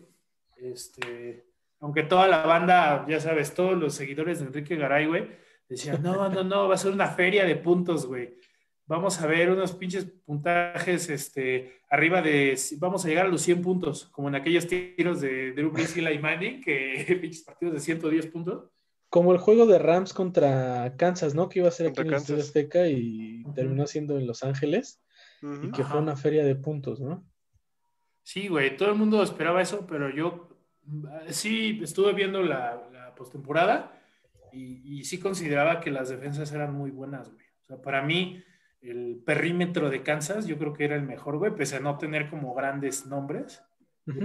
Este, 0.62 1.46
aunque 1.80 2.04
toda 2.04 2.28
la 2.28 2.46
banda, 2.46 3.06
ya 3.08 3.20
sabes, 3.20 3.54
todos 3.54 3.78
los 3.78 3.94
seguidores 3.94 4.39
de 4.39 4.48
Enrique 4.48 4.75
Garay, 4.75 5.06
güey, 5.06 5.28
decían, 5.68 6.01
no, 6.01 6.30
no, 6.30 6.44
no, 6.44 6.68
va 6.68 6.75
a 6.75 6.78
ser 6.78 6.92
una 6.92 7.08
feria 7.08 7.46
de 7.46 7.56
puntos, 7.56 8.06
güey. 8.06 8.36
Vamos 8.86 9.22
a 9.22 9.28
ver 9.28 9.51
unos 9.51 9.74
pinches 9.74 10.06
puntajes, 10.25 11.10
este, 11.10 11.80
arriba 11.92 12.22
de, 12.22 12.60
vamos 12.78 13.06
a 13.06 13.08
llegar 13.08 13.28
a 13.28 13.30
los 13.30 13.42
100 13.44 13.62
puntos, 13.62 14.06
como 14.06 14.30
en 14.30 14.36
aquellos 14.36 14.68
tiros 14.68 15.22
de 15.22 15.54
Drew 15.54 15.72
Brees 15.72 15.96
y 15.96 16.20
Manning, 16.20 16.62
que 16.62 17.06
pinches 17.22 17.44
partidos 17.44 17.75
de 17.75 17.80
110 17.80 18.28
puntos. 18.28 18.72
Como 19.10 19.32
el 19.32 19.38
juego 19.39 19.66
de 19.66 19.80
Rams 19.80 20.13
contra 20.13 20.96
Kansas, 20.98 21.34
¿no? 21.34 21.50
Que 21.50 21.60
iba 21.60 21.68
a 21.68 21.72
ser 21.72 21.88
aquí 21.88 21.98
Contra 21.98 22.18
en 22.18 22.34
el. 22.36 22.42
Azteca 22.42 22.88
y 22.88 23.44
terminó 23.56 23.88
siendo 23.88 24.18
en 24.18 24.28
Los 24.28 24.44
Ángeles 24.44 25.01
y 25.42 25.72
que 25.72 25.82
Ajá. 25.82 25.94
fue 25.94 26.01
una 26.01 26.16
feria 26.16 26.44
de 26.44 26.56
puntos, 26.56 27.00
¿no? 27.00 27.25
Sí, 28.24 28.48
güey, 28.48 28.78
todo 28.78 28.89
el 28.89 28.96
mundo 28.96 29.24
esperaba 29.24 29.62
eso, 29.62 29.88
pero 29.88 30.10
yo 30.10 30.49
sí 31.27 31.79
estuve 31.84 32.13
viendo 32.13 32.41
la, 32.41 32.88
la 32.91 33.15
postemporada 33.15 34.00
y, 34.51 35.00
y 35.00 35.03
sí 35.03 35.19
consideraba 35.19 35.79
que 35.79 35.91
las 35.91 36.10
defensas 36.10 36.51
eran 36.51 36.74
muy 36.74 36.91
buenas, 36.91 37.31
güey. 37.31 37.46
O 37.63 37.67
sea, 37.67 37.81
para 37.81 38.01
mí, 38.01 38.43
el 38.81 39.22
perímetro 39.25 39.89
de 39.89 40.03
Kansas, 40.03 40.48
yo 40.48 40.58
creo 40.58 40.74
que 40.74 40.86
era 40.86 40.96
el 40.96 41.03
mejor, 41.03 41.38
güey, 41.38 41.53
pese 41.53 41.77
a 41.77 41.79
no 41.79 41.98
tener 41.98 42.29
como 42.29 42.53
grandes 42.53 43.05
nombres. 43.05 43.63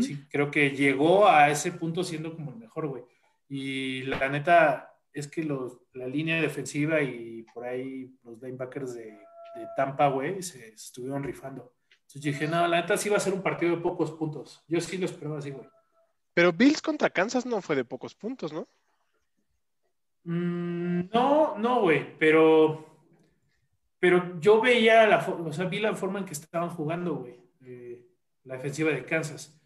Sí, 0.01 0.25
creo 0.31 0.51
que 0.51 0.71
llegó 0.71 1.29
a 1.29 1.51
ese 1.51 1.71
punto 1.71 2.05
siendo 2.05 2.35
como 2.35 2.53
el 2.53 2.57
mejor, 2.57 2.87
güey. 2.87 3.03
Y 3.51 4.03
la 4.05 4.31
neta 4.31 4.95
es 5.13 5.29
que 5.29 5.45
los, 5.45 5.79
la 5.93 6.07
línea 6.07 6.41
defensiva 6.41 7.03
y 7.03 7.45
por 7.53 7.65
ahí 7.65 8.11
los 8.23 8.41
linebackers 8.41 8.95
de, 8.95 9.05
de 9.05 9.67
Tampa, 9.77 10.09
güey, 10.09 10.43
se 10.43 10.69
estuvieron 10.69 11.23
rifando. 11.23 11.75
Entonces 11.91 12.23
dije, 12.23 12.49
no, 12.49 12.67
la 12.67 12.81
neta 12.81 12.97
sí 12.97 13.11
va 13.11 13.19
a 13.19 13.21
ser 13.21 13.35
un 13.35 13.43
partido 13.43 13.77
de 13.77 13.83
pocos 13.83 14.11
puntos. 14.13 14.65
Yo 14.69 14.81
sí 14.81 14.97
lo 14.97 15.05
esperaba 15.05 15.39
así, 15.39 15.51
güey. 15.51 15.67
Pero 16.35 16.53
Bills 16.53 16.83
contra 16.83 17.11
Kansas 17.11 17.47
no 17.47 17.63
fue 17.63 17.77
de 17.77 17.85
pocos 17.85 18.15
puntos, 18.15 18.53
¿no? 18.53 18.67
Mm, 20.25 21.11
no, 21.13 21.57
no, 21.59 21.81
güey, 21.83 22.19
pero, 22.19 22.85
pero 24.01 24.41
yo 24.41 24.61
veía 24.61 25.07
la 25.07 25.19
o 25.19 25.53
sea, 25.53 25.67
vi 25.67 25.79
la 25.79 25.95
forma 25.95 26.19
en 26.19 26.25
que 26.25 26.33
estaban 26.33 26.71
jugando, 26.71 27.17
güey, 27.17 27.37
eh, 27.63 28.05
la 28.45 28.55
defensiva 28.55 28.91
de 28.91 29.05
Kansas. 29.05 29.61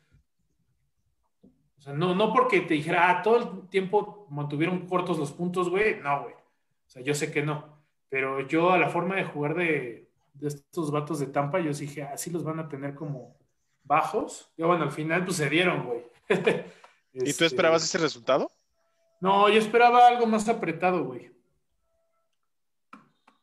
O 1.79 1.81
sea, 1.81 1.93
no, 1.93 2.15
no 2.15 2.33
porque 2.33 2.61
te 2.61 2.75
dijera, 2.75 3.09
ah, 3.09 3.23
todo 3.23 3.37
el 3.37 3.69
tiempo 3.69 4.27
mantuvieron 4.31 4.87
cortos 4.87 5.19
los 5.19 5.33
puntos, 5.33 5.71
güey, 5.71 6.01
no, 6.01 6.23
güey. 6.23 6.35
O 6.35 6.91
sea, 6.91 7.03
yo 7.03 7.15
sé 7.15 7.31
que 7.31 7.43
no, 7.43 7.79
pero 8.09 8.47
yo 8.47 8.71
a 8.71 8.79
la 8.79 8.89
forma 8.89 9.17
de 9.17 9.25
jugar 9.25 9.55
de, 9.55 10.09
estos 10.41 10.91
vatos 10.91 11.21
de 11.21 11.27
Tampa, 11.27 11.61
yo 11.61 11.73
dije, 11.73 12.03
así 12.03 12.31
los 12.31 12.45
van 12.45 12.59
a 12.59 12.69
tener 12.69 12.95
como 12.95 13.37
bajos. 13.85 14.53
Y 14.57 14.63
bueno, 14.63 14.85
al 14.85 14.93
final, 14.93 15.25
pues 15.25 15.37
se 15.37 15.49
dieron, 15.49 15.85
güey. 15.85 16.05
¿Y 17.13 17.19
tú 17.21 17.25
Este, 17.25 17.47
esperabas 17.47 17.85
ese 17.85 17.99
resultado? 17.99 18.53
no, 19.21 19.49
yo 19.49 19.59
esperaba 19.59 20.07
algo 20.07 20.27
más 20.27 20.49
apretado, 20.49 21.05
güey. 21.05 21.33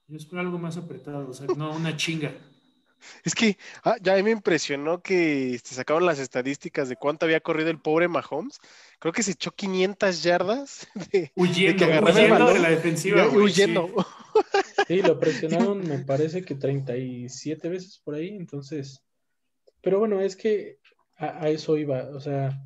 Yo 0.07 0.17
esperaba 0.17 0.47
algo 0.47 0.59
más 0.59 0.77
apretado, 0.77 1.27
o 1.29 1.33
sea, 1.33 1.47
no 1.57 1.75
una 1.75 1.95
chinga. 1.97 2.33
Es 3.23 3.35
que 3.35 3.57
ah, 3.83 3.97
ya 4.01 4.15
me 4.23 4.31
impresionó 4.31 5.01
que 5.01 5.53
este, 5.53 5.75
sacaron 5.75 6.05
las 6.07 6.17
estadísticas 6.17 6.89
de 6.89 6.95
cuánto 6.95 7.25
había 7.25 7.39
corrido 7.39 7.69
el 7.69 7.79
pobre 7.79 8.07
Mahomes. 8.07 8.59
Creo 8.99 9.13
que 9.13 9.21
se 9.21 9.31
echó 9.31 9.51
500 9.51 10.23
yardas 10.23 10.87
de, 11.11 11.31
Huyendo, 11.35 11.77
que 11.77 11.83
agarraba 11.85 12.09
el 12.09 12.15
huyendo 12.15 12.33
balón 12.33 12.53
de 12.55 12.59
la 12.61 12.69
defensiva, 12.69 13.25
y 13.25 13.27
güey, 13.27 13.45
huyendo. 13.45 13.87
sí. 13.87 14.05
Sí, 14.87 15.01
lo 15.01 15.19
presionaron, 15.19 15.87
me 15.87 15.99
parece 15.99 16.43
que 16.43 16.55
37 16.55 17.69
veces 17.69 17.99
por 18.03 18.15
ahí, 18.15 18.29
entonces. 18.35 19.03
Pero 19.81 19.99
bueno, 19.99 20.21
es 20.21 20.35
que 20.35 20.79
a, 21.17 21.43
a 21.43 21.49
eso 21.49 21.77
iba, 21.77 22.09
o 22.09 22.19
sea, 22.19 22.59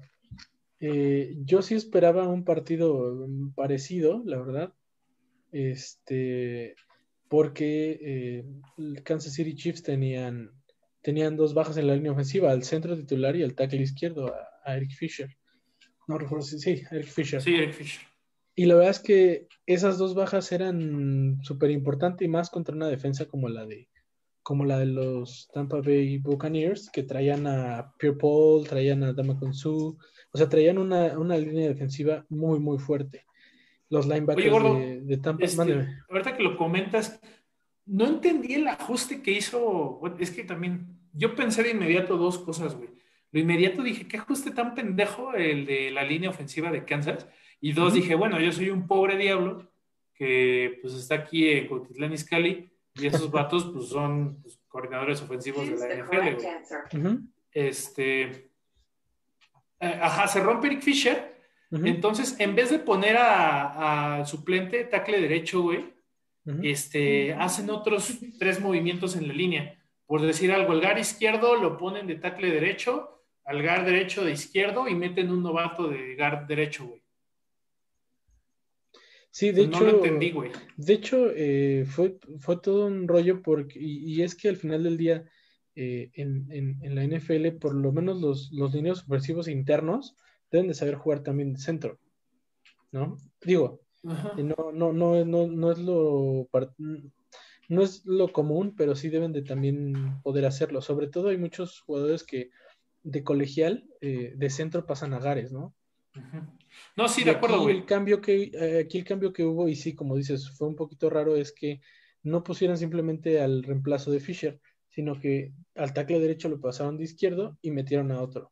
eh, 0.80 1.36
yo 1.44 1.62
sí 1.62 1.76
esperaba 1.76 2.28
un 2.28 2.44
partido 2.44 3.28
mm, 3.28 3.54
parecido, 3.54 4.22
la 4.26 4.38
verdad, 4.40 4.74
este, 5.52 6.76
porque 7.28 8.00
eh, 8.02 8.46
el 8.78 9.04
Kansas 9.04 9.34
City 9.34 9.56
Chiefs 9.56 9.84
tenían, 9.84 10.52
tenían 11.02 11.36
dos 11.36 11.54
bajas 11.54 11.78
en 11.78 11.88
la 11.88 11.96
línea 11.96 12.12
ofensiva, 12.12 12.52
al 12.52 12.64
centro 12.64 12.96
titular 12.96 13.36
y 13.36 13.44
al 13.44 13.56
tackle 13.56 13.82
izquierdo, 13.82 14.34
a, 14.34 14.48
a 14.64 14.78
Eric 14.78 14.92
Fisher. 14.92 15.36
No 16.08 16.18
recuerdo 16.18 16.44
si 16.44 16.60
sí, 16.60 16.84
Eric 16.92 17.08
Fisher. 17.08 17.42
Sí, 17.42 17.56
Eric 17.56 17.74
Fisher. 17.74 18.08
Y 18.56 18.66
la 18.66 18.76
verdad 18.76 18.92
es 18.92 19.00
que 19.00 19.48
esas 19.66 19.98
dos 19.98 20.16
bajas 20.16 20.52
eran 20.52 21.40
súper 21.44 21.72
importantes 21.72 22.26
y 22.26 22.30
más 22.30 22.50
contra 22.50 22.76
una 22.76 22.90
defensa 22.90 23.26
como 23.26 23.48
la 23.48 23.66
de 23.66 23.88
como 24.50 24.66
la 24.66 24.80
de 24.80 24.88
los 24.88 25.48
Tampa 25.54 25.80
Bay 25.80 26.18
Buccaneers, 26.18 26.90
que 26.90 27.04
traían 27.04 27.46
a 27.46 27.94
Pierre 28.00 28.18
Paul, 28.18 28.68
traían 28.68 29.04
a 29.04 29.14
Su, 29.54 29.96
o 30.32 30.38
sea, 30.40 30.50
traían 30.50 30.80
una, 30.80 31.20
una 31.20 31.38
línea 31.38 31.68
defensiva 31.68 32.26
muy, 32.30 32.58
muy 32.58 32.80
fuerte. 32.80 33.28
Los 33.92 34.08
linebackers 34.08 34.48
Oye, 34.48 34.50
gordo, 34.50 34.74
de, 34.74 35.02
de 35.02 35.18
Tampa, 35.18 35.46
Este, 35.46 35.88
ahorita 36.10 36.36
que 36.36 36.42
lo 36.42 36.58
comentas, 36.58 37.22
no 37.86 38.08
entendí 38.08 38.56
el 38.56 38.68
ajuste 38.68 39.22
que 39.22 39.34
hizo. 39.34 40.02
es 40.20 40.32
que 40.32 40.44
también, 40.46 40.98
yo 41.14 41.36
pensé 41.36 41.62
de 41.62 41.70
inmediato 41.70 42.18
dos 42.18 42.40
cosas, 42.40 42.76
güey. 42.76 42.90
Lo 43.32 43.40
inmediato 43.40 43.84
dije, 43.84 44.08
¿qué 44.08 44.18
ajuste 44.18 44.50
tan 44.50 44.74
pendejo 44.74 45.36
el 45.36 45.68
de 45.68 45.92
la 45.92 46.04
línea 46.04 46.32
ofensiva 46.32 46.72
de 46.72 46.86
Kansas? 46.86 47.28
Y 47.62 47.74
dos, 47.74 47.94
Ujú. 47.94 48.02
dije, 48.02 48.16
bueno, 48.16 48.42
yo 48.42 48.52
soy 48.52 48.72
un 48.72 48.88
pobre 48.88 49.16
diablo 49.16 49.72
que 50.16 50.80
pues 50.82 50.96
está 50.96 51.14
aquí 51.14 51.50
en 51.50 51.68
Cotitlán 51.68 52.14
Izcalli 52.14 52.72
y 52.96 53.08
esos 53.08 53.30
vatos 53.32 53.66
pues 53.74 53.90
son 53.90 54.42
pues, 54.42 54.60
coordinadores 54.68 55.22
ofensivos 55.22 55.68
de 55.70 55.76
la 55.78 55.96
NFL. 55.96 56.36
Ujú, 56.98 57.20
Este, 57.52 58.22
eh, 59.80 60.00
ajá, 60.02 60.28
se 60.28 60.42
rompe 60.42 60.68
Eric 60.68 60.82
Fisher 60.82 61.38
entonces, 61.88 62.36
en 62.40 62.56
vez 62.56 62.72
de 62.72 62.80
poner 62.80 63.16
a- 63.18 64.16
al 64.16 64.26
suplente 64.26 64.86
tackle 64.86 65.22
derecho, 65.22 65.62
güey, 65.62 65.94
este, 66.64 67.34
hacen 67.36 67.70
otros 67.70 68.18
tres 68.40 68.60
movimientos 68.60 69.16
en 69.16 69.28
la 69.28 69.34
línea. 69.36 69.78
Por 70.08 70.22
decir 70.22 70.52
algo, 70.52 70.74
el 70.74 70.82
guard 70.82 70.98
izquierdo 70.98 71.56
lo 71.56 71.78
ponen 71.78 72.08
de 72.08 72.16
tackle 72.16 72.50
derecho, 72.50 73.22
al 73.46 73.62
guard 73.62 73.86
derecho 73.86 74.26
de 74.26 74.32
izquierdo 74.32 74.88
y 74.88 74.96
meten 74.96 75.30
un 75.30 75.44
novato 75.44 75.88
de 75.88 76.16
guard 76.16 76.48
derecho, 76.48 76.88
güey. 76.88 77.04
Sí, 79.32 79.52
de 79.52 79.68
no 79.68 79.76
hecho, 79.78 79.84
lo 79.86 79.90
entendí, 79.92 80.32
güey. 80.32 80.52
De 80.78 80.94
hecho, 80.94 81.30
eh, 81.36 81.86
fue, 81.88 82.18
fue 82.40 82.58
todo 82.58 82.88
un 82.88 83.08
rollo 83.08 83.42
porque, 83.42 83.80
y, 83.80 84.14
y 84.16 84.22
es 84.24 84.36
que 84.36 84.50
al 84.50 84.58
final 84.58 84.84
del 84.84 84.98
día, 84.98 85.24
eh, 85.76 86.10
en, 86.14 86.48
en- 86.52 86.80
en 86.82 86.96
la 86.96 87.04
NFL, 87.04 87.52
por 87.60 87.76
lo 87.76 87.92
menos 87.92 88.20
los, 88.22 88.52
los 88.52 88.74
lineos 88.74 89.04
ofensivos 89.04 89.48
internos 89.48 90.16
deben 90.52 90.68
de 90.68 90.74
saber 90.74 90.96
jugar 90.96 91.22
también 91.22 91.54
de 91.54 91.60
centro, 91.60 92.00
¿no? 92.92 93.18
Digo, 93.46 93.82
Ajá. 94.08 94.34
eh, 94.38 94.44
no, 94.44 94.72
no, 94.74 94.92
no, 94.94 95.24
no, 95.26 95.48
no 95.48 95.72
es 95.72 95.78
lo 95.80 96.50
no 97.70 97.84
es 97.84 98.04
lo 98.06 98.32
común, 98.34 98.74
pero 98.76 98.96
sí 98.96 99.10
deben 99.10 99.32
de 99.32 99.44
también 99.44 100.20
poder 100.24 100.46
hacerlo. 100.46 100.82
Sobre 100.82 101.08
todo 101.08 101.30
hay 101.30 101.38
muchos 101.38 101.82
jugadores 101.82 102.24
que 102.24 102.50
de 103.04 103.24
colegial, 103.24 103.88
eh, 104.02 104.34
de 104.36 104.50
centro 104.50 104.86
pasan 104.88 105.14
a 105.14 105.20
Gares, 105.20 105.52
¿no? 105.52 105.76
Ujú. 106.16 106.48
No, 106.96 107.08
sí, 107.08 107.24
de 107.24 107.32
acuerdo, 107.32 107.56
aquí 107.56 107.64
güey. 107.64 107.78
El 107.78 107.86
cambio 107.86 108.22
que, 108.22 108.52
eh, 108.54 108.84
aquí 108.86 108.98
el 108.98 109.04
cambio 109.04 109.34
que 109.34 109.44
hubo, 109.44 109.68
y 109.68 109.76
sí, 109.76 109.96
como 109.96 110.16
dices, 110.16 110.50
fue 110.52 110.68
un 110.68 110.76
poquito 110.76 111.10
raro, 111.10 111.36
es 111.36 111.52
que 111.52 111.82
no 112.24 112.44
pusieran 112.44 112.78
simplemente 112.78 113.40
al 113.40 113.64
reemplazo 113.64 114.12
de 114.12 114.20
Fisher, 114.20 114.60
sino 114.90 115.20
que 115.20 115.54
al 115.76 115.94
tackle 115.94 116.20
derecho 116.20 116.50
lo 116.50 116.60
pasaron 116.60 116.98
de 116.98 117.06
izquierdo 117.06 117.58
y 117.62 117.72
metieron 117.72 118.12
a 118.12 118.22
otro. 118.22 118.52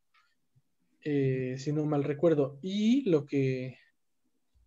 Eh, 1.02 1.56
si 1.58 1.72
no 1.72 1.84
mal 1.84 2.04
recuerdo. 2.04 2.58
Y 2.62 3.08
lo 3.08 3.26
que 3.26 3.78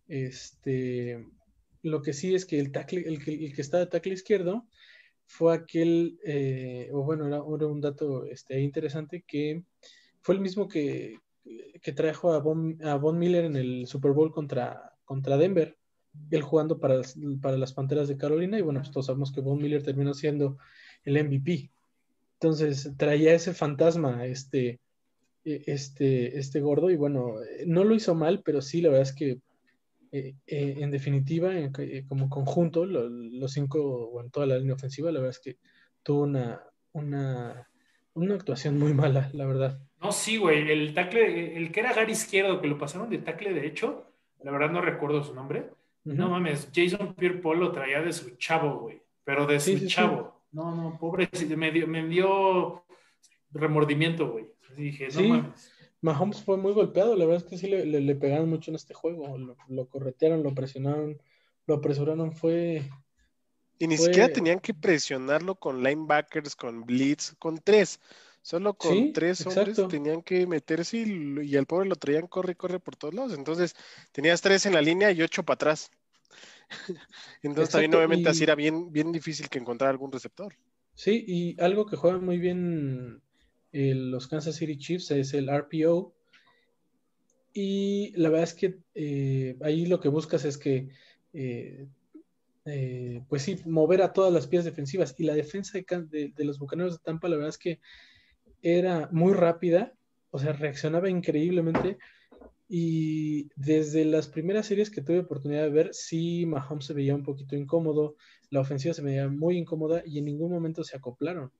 este 0.08 1.24
lo 1.82 2.00
que 2.00 2.12
sí 2.12 2.34
es 2.34 2.46
que 2.46 2.60
el 2.60 2.72
tackle, 2.72 3.02
el 3.06 3.22
que, 3.22 3.34
el 3.34 3.54
que 3.54 3.62
está 3.62 3.78
de 3.78 3.86
tackle 3.86 4.14
izquierdo 4.14 4.66
fue 5.26 5.54
aquel, 5.54 6.18
eh, 6.24 6.88
o 6.92 7.02
bueno, 7.02 7.26
era, 7.26 7.36
era 7.38 7.66
un 7.66 7.80
dato 7.80 8.24
este, 8.26 8.60
interesante 8.60 9.24
que 9.26 9.64
fue 10.20 10.34
el 10.36 10.40
mismo 10.40 10.68
que, 10.68 11.18
que 11.82 11.92
trajo 11.92 12.32
a 12.32 12.38
Von, 12.38 12.78
a 12.84 12.98
Miller 13.12 13.44
en 13.44 13.56
el 13.56 13.86
Super 13.86 14.12
Bowl 14.12 14.32
contra, 14.32 14.94
contra 15.04 15.36
Denver, 15.36 15.76
él 16.30 16.42
jugando 16.42 16.78
para, 16.78 17.00
para 17.40 17.56
las 17.56 17.72
Panteras 17.72 18.08
de 18.08 18.16
Carolina, 18.16 18.58
y 18.58 18.62
bueno, 18.62 18.80
pues 18.80 18.90
todos 18.90 19.06
sabemos 19.06 19.32
que 19.32 19.40
Von 19.40 19.58
Miller 19.60 19.82
terminó 19.82 20.14
siendo 20.14 20.58
el 21.04 21.16
MVP. 21.16 21.70
Entonces 22.34 22.92
traía 22.96 23.34
ese 23.34 23.54
fantasma, 23.54 24.26
este, 24.26 24.80
eh, 25.44 25.62
este, 25.66 26.38
este 26.38 26.60
gordo, 26.60 26.90
y 26.90 26.96
bueno, 26.96 27.34
no 27.66 27.84
lo 27.84 27.94
hizo 27.94 28.14
mal, 28.14 28.42
pero 28.44 28.60
sí, 28.62 28.80
la 28.82 28.90
verdad 28.90 29.08
es 29.08 29.14
que 29.14 29.40
eh, 30.12 30.34
eh, 30.46 30.74
en 30.78 30.90
definitiva, 30.90 31.52
eh, 31.58 32.04
como 32.08 32.28
conjunto, 32.28 32.84
lo- 32.84 33.08
los 33.08 33.52
cinco, 33.52 33.80
o 33.82 34.20
en 34.22 34.30
toda 34.30 34.46
la 34.46 34.58
línea 34.58 34.74
ofensiva, 34.74 35.10
la 35.10 35.20
verdad 35.20 35.36
es 35.36 35.40
que 35.40 35.58
tuvo 36.02 36.22
una, 36.22 36.62
una 36.92 37.68
una 38.14 38.34
actuación 38.34 38.78
muy 38.78 38.92
mala, 38.92 39.30
la 39.32 39.46
verdad. 39.46 39.80
No, 40.02 40.10
sí, 40.10 40.36
güey. 40.36 40.70
El 40.70 40.94
tackle, 40.94 41.56
el 41.56 41.70
que 41.70 41.80
era 41.80 41.92
Gary 41.92 42.12
Izquierdo, 42.12 42.60
que 42.60 42.66
lo 42.66 42.76
pasaron 42.76 43.08
de 43.08 43.18
tackle 43.18 43.52
derecho, 43.52 44.06
la 44.42 44.50
verdad 44.50 44.70
no 44.70 44.80
recuerdo 44.80 45.22
su 45.22 45.34
nombre. 45.34 45.70
No 46.04 46.30
mames, 46.30 46.68
Jason 46.74 47.14
Pierre 47.14 47.38
Paul 47.38 47.60
lo 47.60 47.70
traía 47.72 48.02
de 48.02 48.12
su 48.12 48.30
chavo, 48.36 48.80
güey. 48.80 49.00
Pero 49.24 49.46
de 49.46 49.60
su 49.60 49.86
chavo. 49.86 50.42
No, 50.50 50.74
no, 50.74 50.98
pobre, 50.98 51.30
me 51.56 51.70
dio, 51.70 51.86
me 51.86 52.06
dio 52.06 52.84
remordimiento, 53.52 54.32
güey. 54.32 54.46
Dije, 54.76 55.08
no 55.14 55.22
mames. 55.22 55.72
Mahomes 56.00 56.42
fue 56.42 56.56
muy 56.56 56.72
golpeado, 56.72 57.14
la 57.14 57.24
verdad 57.24 57.44
es 57.44 57.48
que 57.48 57.56
sí 57.56 57.68
le, 57.68 57.86
le, 57.86 58.14
pegaron 58.16 58.50
mucho 58.50 58.72
en 58.72 58.74
este 58.74 58.92
juego. 58.92 59.38
Lo, 59.38 59.56
lo, 59.68 59.88
corretearon, 59.88 60.42
lo 60.42 60.52
presionaron, 60.52 61.22
lo 61.66 61.76
apresuraron, 61.76 62.32
fue. 62.32 62.82
Y 63.78 63.86
ni 63.86 63.96
siquiera 63.96 64.28
tenían 64.28 64.58
que 64.58 64.74
presionarlo 64.74 65.54
con 65.54 65.80
linebackers, 65.80 66.56
con 66.56 66.84
blitz, 66.84 67.36
con 67.38 67.58
tres. 67.58 68.00
Solo 68.42 68.74
con 68.74 69.12
tres 69.12 69.46
hombres 69.46 69.78
tenían 69.88 70.20
que 70.20 70.48
meterse 70.48 70.98
y, 70.98 71.56
al 71.56 71.66
pobre 71.66 71.88
lo 71.88 71.94
traían 71.94 72.26
corre 72.26 72.52
y 72.52 72.56
corre 72.56 72.80
por 72.80 72.96
todos 72.96 73.14
lados. 73.14 73.34
Entonces 73.34 73.76
tenías 74.10 74.42
tres 74.42 74.66
en 74.66 74.74
la 74.74 74.82
línea 74.82 75.12
y 75.12 75.22
ocho 75.22 75.44
para 75.44 75.54
atrás. 75.54 75.92
Entonces 77.42 77.70
también 77.70 77.94
obviamente 77.94 78.28
así 78.28 78.42
era 78.42 78.56
bien, 78.56 78.90
bien 78.90 79.12
difícil 79.12 79.48
que 79.48 79.60
encontrar 79.60 79.90
algún 79.90 80.10
receptor. 80.10 80.54
Sí, 80.94 81.24
y 81.26 81.60
algo 81.62 81.86
que 81.86 81.96
juega 81.96 82.18
muy 82.18 82.38
bien 82.38 83.22
eh, 83.70 83.94
los 83.94 84.26
Kansas 84.26 84.56
City 84.56 84.76
Chiefs 84.76 85.12
es 85.12 85.34
el 85.34 85.48
RPO. 85.48 86.12
Y 87.54 88.12
la 88.16 88.28
verdad 88.28 88.44
es 88.44 88.54
que 88.54 88.78
eh, 88.96 89.56
ahí 89.62 89.86
lo 89.86 90.00
que 90.00 90.08
buscas 90.08 90.44
es 90.44 90.58
que, 90.58 90.88
eh, 91.32 91.86
pues 93.28 93.42
sí, 93.42 93.56
mover 93.66 94.02
a 94.02 94.12
todas 94.12 94.32
las 94.32 94.48
piezas 94.48 94.64
defensivas. 94.64 95.14
Y 95.16 95.24
la 95.24 95.34
defensa 95.34 95.78
de, 95.78 96.32
de 96.34 96.44
los 96.44 96.58
Bucaneros 96.58 96.94
de 96.94 97.04
Tampa, 97.04 97.28
la 97.28 97.36
verdad 97.36 97.50
es 97.50 97.58
que 97.58 97.78
era 98.62 99.08
muy 99.12 99.34
rápida, 99.34 99.92
o 100.30 100.38
sea, 100.38 100.52
reaccionaba 100.52 101.10
increíblemente. 101.10 101.98
Y 102.68 103.50
desde 103.54 104.06
las 104.06 104.28
primeras 104.28 104.66
series 104.66 104.88
que 104.88 105.02
tuve 105.02 105.18
oportunidad 105.18 105.64
de 105.64 105.70
ver, 105.70 105.90
sí, 105.92 106.46
Mahomes 106.46 106.86
se 106.86 106.94
veía 106.94 107.14
un 107.14 107.22
poquito 107.22 107.54
incómodo, 107.54 108.16
la 108.48 108.60
ofensiva 108.60 108.94
se 108.94 109.02
veía 109.02 109.28
muy 109.28 109.58
incómoda 109.58 110.02
y 110.06 110.18
en 110.18 110.24
ningún 110.24 110.50
momento 110.50 110.82
se 110.82 110.96
acoplaron. 110.96 111.52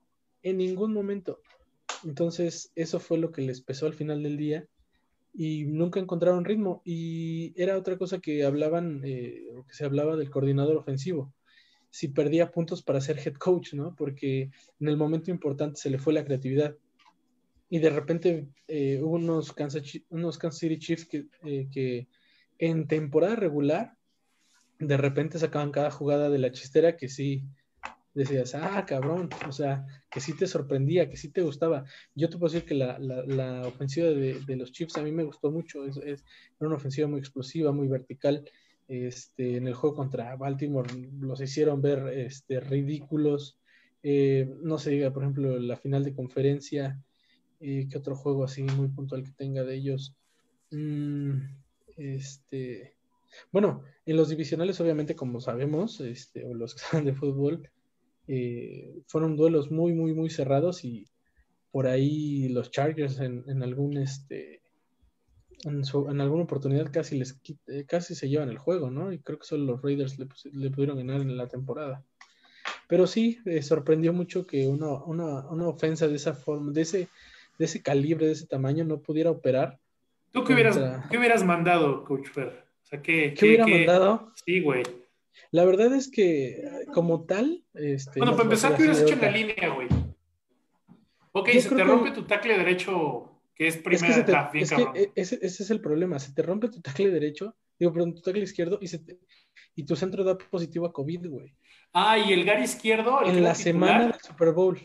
En 0.43 0.57
ningún 0.57 0.93
momento. 0.95 1.41
Entonces, 2.05 2.73
eso 2.77 2.99
fue 2.99 3.19
lo 3.19 3.31
que 3.31 3.43
les 3.43 3.61
pesó 3.61 3.87
al 3.87 3.95
final 3.95 4.23
del 4.23 4.39
día 4.39 4.67
y 5.35 5.65
nunca 5.65 6.01
encontraron 6.01 6.45
ritmo. 6.45 6.83
Y 6.85 7.53
era 7.61 7.77
otra 7.77 7.99
cosa 7.99 8.19
que 8.19 8.45
hablaban, 8.45 9.03
eh, 9.05 9.45
que 9.69 9.75
se 9.75 9.85
hablaba 9.85 10.17
del 10.17 10.31
coordinador 10.31 10.77
ofensivo. 10.77 11.33
Si 11.91 12.09
perdía 12.09 12.51
puntos 12.51 12.83
para 12.83 13.01
ser 13.01 13.19
head 13.19 13.35
coach, 13.35 13.75
¿no? 13.75 13.95
Porque 13.95 14.51
en 14.81 14.89
el 14.89 14.97
momento 14.97 15.31
importante 15.31 15.81
se 15.81 15.91
le 15.91 15.99
fue 15.99 16.15
la 16.15 16.25
creatividad 16.25 16.75
y 17.73 17.79
de 17.79 17.89
repente 17.89 18.49
eh, 18.69 19.01
hubo 19.03 19.15
unos 19.15 19.55
Kansas, 19.55 19.83
unos 20.11 20.39
City 20.51 20.79
Chiefs 20.79 21.07
que, 21.07 21.25
eh, 21.43 21.69
que, 21.73 22.07
en 22.59 22.87
temporada 22.87 23.35
regular 23.35 23.97
de 24.79 24.99
repente 24.99 25.39
sacaban 25.39 25.73
cada 25.73 25.91
jugada 25.91 26.29
de 26.29 26.39
la 26.39 26.53
chistera 26.53 26.99
que 26.99 27.09
sí 27.09 27.47
decías, 28.13 28.55
ah, 28.55 28.85
cabrón, 28.87 29.31
o 29.49 29.53
sea, 29.53 29.87
que 30.11 30.21
sí 30.21 30.37
te 30.37 30.47
sorprendía, 30.47 31.09
que 31.09 31.17
sí 31.17 31.31
te 31.31 31.41
gustaba. 31.41 31.87
Yo 32.15 32.29
te 32.29 32.37
puedo 32.37 32.53
decir 32.53 32.69
que 32.69 32.75
la, 32.75 32.99
la, 32.99 33.67
ofensiva 33.67 34.09
de, 34.09 34.39
de, 34.47 34.57
los 34.57 34.71
Chiefs 34.71 34.99
a 34.99 35.03
mí 35.03 35.11
me 35.11 35.25
gustó 35.25 35.51
mucho, 35.51 35.87
es, 35.87 35.97
es, 35.97 36.27
era 36.61 36.69
una 36.69 36.77
ofensiva 36.77 37.09
muy 37.09 37.21
explosiva, 37.21 37.73
muy 37.73 37.89
vertical. 37.89 38.45
Este, 38.87 39.57
en 39.57 39.67
el 39.67 39.73
juego 39.73 39.97
contra 39.97 40.37
Baltimore 40.37 40.93
los 41.21 41.41
hicieron 41.41 41.81
ver 41.81 42.07
este, 42.19 42.61
ridículos. 42.61 43.59
Eh, 44.03 44.47
no 44.61 44.77
se 44.77 44.91
diga, 44.91 45.11
por 45.11 45.23
ejemplo, 45.23 45.59
la 45.59 45.79
final 45.79 46.05
de 46.05 46.15
conferencia, 46.15 47.03
¿Y 47.65 47.89
qué 47.89 47.99
otro 47.99 48.17
juego 48.17 48.43
así 48.43 48.65
muy 48.65 48.89
puntual 48.89 49.23
que 49.23 49.31
tenga 49.31 49.63
de 49.63 49.77
ellos? 49.77 50.17
Mm, 50.73 51.43
este. 51.97 52.97
Bueno, 53.53 53.85
en 54.05 54.17
los 54.17 54.29
divisionales, 54.29 54.81
obviamente, 54.81 55.15
como 55.15 55.41
sabemos, 55.41 56.01
este, 56.01 56.45
o 56.45 56.55
los 56.55 56.75
que 56.75 56.81
saben 56.91 57.07
de 57.07 57.15
fútbol, 57.15 57.71
eh, 58.27 59.03
fueron 59.07 59.37
duelos 59.37 59.71
muy, 59.71 59.93
muy, 59.93 60.13
muy 60.13 60.29
cerrados 60.29 60.85
y 60.85 61.07
por 61.71 61.87
ahí 61.87 62.49
los 62.49 62.71
Chargers 62.71 63.21
en, 63.21 63.63
algún 63.63 63.97
este 63.97 64.61
en, 65.65 66.21
alguna 66.21 66.45
oportunidad 66.45 66.93
casi 66.93 67.17
les 67.17 67.41
eh, 67.69 67.85
casi 67.87 68.15
se 68.15 68.29
llevan 68.29 68.51
el 68.51 68.59
juego, 68.59 68.91
¿no? 68.91 69.13
Y 69.13 69.21
creo 69.21 69.39
que 69.39 69.47
solo 69.47 69.65
los 69.65 69.83
Raiders 69.83 70.19
le, 70.19 70.71
pudieron 70.71 70.99
ganar 70.99 71.21
en 71.21 71.37
la 71.37 71.49
temporada. 71.49 72.05
Pero 72.89 73.07
sí, 73.07 73.39
eh, 73.47 73.63
sorprendió 73.63 74.13
mucho 74.13 74.47
que 74.47 74.67
una, 74.67 74.93
una, 75.05 75.49
una, 75.49 75.69
ofensa 75.69 76.09
de 76.09 76.17
esa 76.17 76.35
forma, 76.35 76.73
de 76.73 76.83
ese, 76.83 77.09
de 77.59 77.65
ese 77.65 77.83
calibre, 77.83 78.27
de 78.27 78.33
ese 78.33 78.47
tamaño, 78.47 78.85
no 78.85 79.01
pudiera 79.01 79.31
operar. 79.31 79.79
¿Tú 80.33 80.45
qué, 80.45 80.55
hubieras, 80.55 80.79
¿qué 81.11 81.19
hubieras 81.19 81.45
mandado, 81.45 82.05
Coach 82.05 82.29
Fer? 82.29 82.65
O 82.83 82.87
sea, 82.87 83.03
¿qué, 83.03 83.35
¿Qué, 83.35 83.47
hubiera 83.47 83.67
mandado? 83.67 84.33
Sí, 84.45 84.61
güey. 84.61 84.83
La 85.51 85.65
verdad 85.65 85.95
es 85.95 86.11
que, 86.11 86.63
como 86.95 87.25
tal. 87.25 87.65
Este, 87.75 88.19
bueno, 88.19 88.33
para 88.33 88.45
empezar, 88.45 88.75
¿qué 88.75 88.83
hubieras 88.83 89.03
hecho 89.03 89.15
en 89.15 89.21
la 89.21 89.31
línea, 89.31 89.69
güey? 89.75 89.89
Ok, 91.33 91.49
se 91.51 91.75
te 91.75 91.85
rompe 91.85 92.11
tu 92.11 92.25
tackle 92.25 92.59
derecho, 92.59 93.41
que 93.55 93.67
es 93.67 93.77
primera 93.79 94.09
es 94.09 94.25
que, 94.25 94.59
es 94.61 94.71
que 94.71 95.13
ese, 95.15 95.39
ese, 95.43 95.63
es 95.63 95.71
el 95.71 95.81
problema. 95.81 96.19
Se 96.19 96.33
te 96.33 96.43
rompe 96.43 96.69
tu 96.69 96.81
tackle 96.81 97.11
derecho, 97.11 97.57
digo, 97.79 97.93
perdón, 97.93 98.15
tu 98.15 98.23
tackle 98.23 98.43
izquierdo 98.43 98.79
y, 98.81 98.89
se 98.89 99.03
y 99.75 99.85
tu 99.85 99.97
centro 99.97 100.25
da 100.25 100.37
positivo 100.37 100.87
a 100.87 100.93
COVID, 100.93 101.29
güey. 101.29 101.55
Ah, 101.93 102.19
y 102.19 102.33
el 102.33 102.45
Gary 102.45 102.65
izquierdo. 102.65 103.25
en 103.25 103.43
la 103.43 103.55
semana 103.55 104.07
del 104.07 104.21
Super 104.21 104.53
Bowl. 104.53 104.79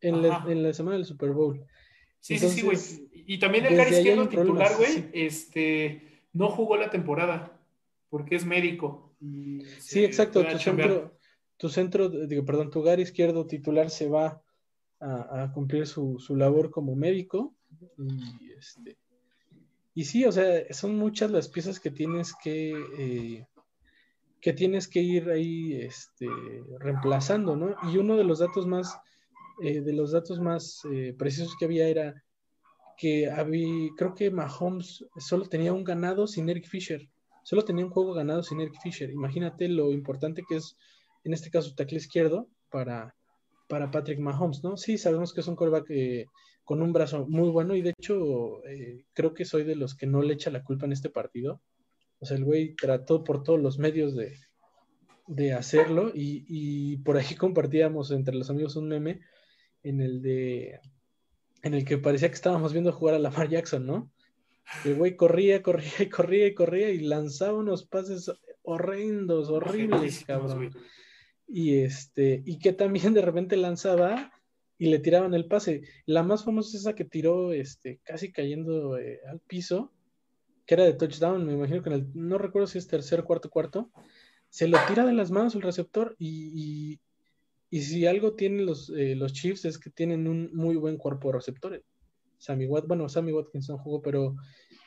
En 0.00 0.22
la, 0.22 0.44
en 0.48 0.62
la, 0.62 0.72
semana 0.72 0.96
del 0.96 1.04
Super 1.04 1.30
Bowl. 1.30 1.62
Sí, 2.20 2.38
sí, 2.38 2.48
sí, 2.48 2.62
güey. 2.62 2.78
Y 3.12 3.38
también 3.38 3.66
el 3.66 3.76
Gary 3.76 3.96
izquierdo 3.96 4.28
titular, 4.28 4.76
güey, 4.76 5.08
este, 5.12 6.22
no 6.32 6.50
jugó 6.50 6.76
la 6.76 6.90
temporada 6.90 7.58
porque 8.08 8.36
es 8.36 8.44
médico. 8.44 9.14
sí, 9.78 10.04
exacto. 10.04 10.44
Tu 10.44 10.58
centro, 10.58 11.18
tu 11.56 11.68
centro, 11.68 12.08
digo, 12.08 12.44
perdón, 12.44 12.70
tu 12.70 12.82
Gary 12.82 13.02
izquierdo 13.02 13.46
titular 13.46 13.90
se 13.90 14.08
va 14.08 14.42
a, 15.00 15.50
cumplir 15.54 15.86
su, 15.86 16.18
labor 16.36 16.70
como 16.70 16.94
médico. 16.94 17.54
Y, 17.98 18.52
este, 18.52 18.98
y 19.94 20.04
sí, 20.04 20.24
o 20.24 20.32
sea, 20.32 20.72
son 20.72 20.96
muchas 20.96 21.30
las 21.30 21.48
piezas 21.48 21.80
que 21.80 21.90
tienes 21.90 22.34
que, 22.42 22.72
eh, 22.98 23.46
que 24.40 24.52
tienes 24.52 24.88
que 24.88 25.00
ir 25.00 25.30
ahí 25.30 25.74
este, 25.74 26.26
reemplazando, 26.78 27.56
¿no? 27.56 27.76
Y 27.90 27.96
uno 27.96 28.16
de 28.16 28.24
los 28.24 28.40
datos 28.40 28.66
más 28.66 28.98
eh, 29.62 29.80
de 29.80 29.92
los 29.92 30.12
datos 30.12 30.40
más 30.40 30.80
eh, 30.92 31.14
precisos 31.16 31.54
que 31.58 31.64
había 31.64 31.88
era 31.88 32.22
que 32.96 33.30
había, 33.30 33.88
creo 33.96 34.14
que 34.14 34.30
Mahomes 34.30 35.06
solo 35.16 35.46
tenía 35.46 35.72
un 35.72 35.84
ganado 35.84 36.26
sin 36.26 36.50
Eric 36.50 36.66
Fisher. 36.66 37.08
Solo 37.42 37.64
tenía 37.64 37.84
un 37.84 37.90
juego 37.90 38.12
ganado 38.12 38.42
sin 38.42 38.60
Eric 38.60 38.74
Fisher. 38.82 39.10
Imagínate 39.10 39.68
lo 39.68 39.90
importante 39.90 40.42
que 40.46 40.56
es, 40.56 40.76
en 41.24 41.32
este 41.32 41.50
caso, 41.50 41.74
tackle 41.74 41.96
izquierdo 41.96 42.48
para, 42.70 43.16
para 43.68 43.90
Patrick 43.90 44.18
Mahomes, 44.18 44.62
¿no? 44.62 44.76
Sí, 44.76 44.98
sabemos 44.98 45.32
que 45.32 45.40
es 45.40 45.48
un 45.48 45.56
quarterback 45.56 45.90
eh, 45.90 46.26
con 46.62 46.82
un 46.82 46.92
brazo 46.92 47.26
muy 47.26 47.48
bueno 47.48 47.74
y 47.74 47.80
de 47.80 47.94
hecho 47.98 48.60
creo 49.14 49.32
que 49.32 49.46
soy 49.46 49.64
de 49.64 49.76
los 49.76 49.96
que 49.96 50.06
no 50.06 50.22
le 50.22 50.34
echa 50.34 50.50
la 50.50 50.62
culpa 50.62 50.84
en 50.84 50.92
este 50.92 51.08
partido. 51.08 51.62
O 52.18 52.26
sea, 52.26 52.36
el 52.36 52.44
güey 52.44 52.74
trató 52.74 53.24
por 53.24 53.42
todos 53.42 53.60
los 53.60 53.78
medios 53.78 54.14
de, 54.14 54.36
de 55.30 55.52
hacerlo 55.52 56.10
y, 56.12 56.44
y, 56.48 56.96
por 56.98 57.16
ahí 57.16 57.34
compartíamos 57.38 58.10
entre 58.10 58.34
los 58.34 58.50
amigos 58.50 58.76
un 58.76 58.88
meme 58.88 59.20
en 59.82 60.00
el 60.00 60.22
de 60.22 60.80
en 61.62 61.74
el 61.74 61.84
que 61.84 61.98
parecía 61.98 62.28
que 62.28 62.34
estábamos 62.34 62.72
viendo 62.72 62.92
jugar 62.92 63.14
a 63.14 63.18
Lamar 63.18 63.48
Jackson, 63.48 63.86
¿no? 63.86 64.10
El 64.84 64.94
güey 64.94 65.16
corría, 65.16 65.62
corría 65.62 65.92
y 66.00 66.08
corría 66.08 66.46
y 66.46 66.54
corría 66.54 66.90
y 66.90 67.00
lanzaba 67.00 67.58
unos 67.58 67.84
pases 67.86 68.30
horrendos, 68.62 69.50
horribles, 69.50 70.24
cabrón. 70.26 70.70
Y 71.46 71.78
este, 71.78 72.42
y 72.46 72.58
que 72.58 72.72
también 72.72 73.12
de 73.12 73.22
repente 73.22 73.56
lanzaba 73.56 74.32
y 74.78 74.86
le 74.86 74.98
tiraban 74.98 75.34
el 75.34 75.46
pase. 75.46 75.82
La 76.06 76.22
más 76.22 76.44
famosa 76.44 76.70
es 76.70 76.82
esa 76.82 76.94
que 76.94 77.04
tiró 77.04 77.52
este, 77.52 78.00
casi 78.02 78.32
cayendo 78.32 78.96
eh, 78.96 79.20
al 79.28 79.40
piso, 79.40 79.92
que 80.64 80.74
era 80.74 80.84
de 80.84 80.94
touchdown, 80.94 81.44
me 81.44 81.52
imagino 81.52 81.82
que 81.82 81.90
en 81.90 81.94
el, 81.96 82.10
no 82.14 82.38
recuerdo 82.38 82.68
si 82.68 82.78
es 82.78 82.86
tercer, 82.86 83.24
cuarto, 83.24 83.50
cuarto, 83.50 83.90
se 84.48 84.68
lo 84.68 84.78
tira 84.86 85.04
de 85.04 85.12
las 85.12 85.30
manos 85.30 85.54
el 85.54 85.62
receptor 85.62 86.14
y, 86.18 86.92
y 86.92 87.00
si 87.70 88.06
algo 88.06 88.34
tienen 88.34 88.66
los, 88.66 88.90
eh, 88.90 89.14
los 89.14 89.32
Chiefs 89.32 89.64
es 89.64 89.78
que 89.78 89.90
tienen 89.90 90.26
un 90.26 90.50
muy 90.52 90.76
buen 90.76 90.96
cuerpo 90.96 91.28
de 91.28 91.34
receptores. 91.34 91.82
Sammy 92.38 92.66
Watt, 92.66 92.86
bueno, 92.86 93.08
Sammy 93.08 93.32
Watkinson 93.32 93.78
jugó, 93.78 94.02
pero 94.02 94.34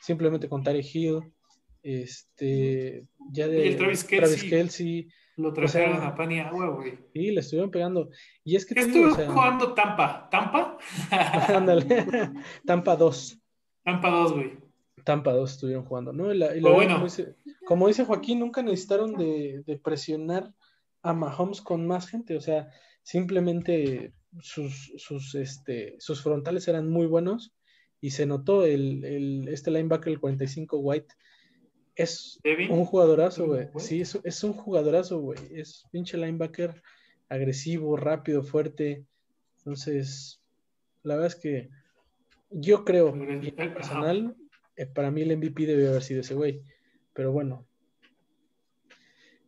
simplemente 0.00 0.48
con 0.48 0.62
Tarek 0.62 0.84
Hill, 0.94 1.20
este, 1.82 3.06
ya 3.30 3.48
de 3.48 3.68
el 3.68 3.76
Travis 3.76 4.04
Kelsey, 4.04 5.08
lo 5.36 5.52
trajeron 5.52 6.02
a 6.02 6.14
pan 6.14 6.30
y 6.32 6.40
agua, 6.40 6.68
güey. 6.70 6.98
Sí, 7.12 7.30
le 7.30 7.40
estuvieron 7.40 7.70
pegando. 7.70 8.10
Y 8.44 8.56
es 8.56 8.66
que 8.66 8.78
estuvo 8.78 9.14
jugando 9.14 9.74
Tampa, 9.74 10.28
¿Tampa? 10.30 10.78
Ándale, 11.48 11.86
Tampa 12.64 12.96
2. 12.96 13.38
Tampa 13.82 14.10
2, 14.10 14.32
güey. 14.32 14.52
Tampa 15.04 15.32
2 15.32 15.50
estuvieron 15.50 15.84
jugando, 15.84 16.12
¿no? 16.12 16.32
Y 16.32 16.38
la, 16.38 16.56
y 16.56 16.60
bueno. 16.60 16.94
como, 16.94 17.04
dice, 17.04 17.34
como, 17.66 17.88
dice, 17.88 18.04
Joaquín, 18.04 18.40
nunca 18.40 18.62
necesitaron 18.62 19.14
de, 19.14 19.62
de 19.66 19.76
presionar 19.76 20.52
a 21.04 21.12
Mahomes 21.12 21.60
con 21.60 21.86
más 21.86 22.08
gente, 22.08 22.34
o 22.36 22.40
sea, 22.40 22.70
simplemente 23.02 24.14
sus, 24.40 24.92
sus, 24.96 25.34
este, 25.34 25.96
sus 25.98 26.22
frontales 26.22 26.66
eran 26.66 26.88
muy 26.88 27.06
buenos 27.06 27.54
y 28.00 28.10
se 28.10 28.24
notó 28.26 28.64
el, 28.64 29.04
el 29.04 29.48
este 29.48 29.70
linebacker, 29.70 30.14
el 30.14 30.20
45 30.20 30.78
White, 30.78 31.14
es 31.94 32.40
un 32.70 32.84
jugadorazo, 32.86 33.46
güey. 33.46 33.68
Sí, 33.76 34.00
es, 34.00 34.18
es, 34.24 34.42
un 34.42 34.54
jugadorazo, 34.54 35.20
güey. 35.20 35.38
Es 35.52 35.84
pinche 35.92 36.16
linebacker 36.16 36.82
agresivo, 37.28 37.96
rápido, 37.96 38.42
fuerte. 38.42 39.06
Entonces, 39.58 40.42
la 41.02 41.14
verdad 41.14 41.28
es 41.28 41.36
que 41.36 41.70
yo 42.50 42.84
creo, 42.84 43.14
en 43.14 43.54
personal, 43.74 44.36
eh, 44.76 44.86
para 44.86 45.10
mí 45.10 45.22
el 45.22 45.36
MVP 45.36 45.66
debe 45.66 45.88
haber 45.88 46.02
sido 46.02 46.22
ese 46.22 46.34
güey. 46.34 46.62
Pero 47.12 47.30
bueno. 47.30 47.66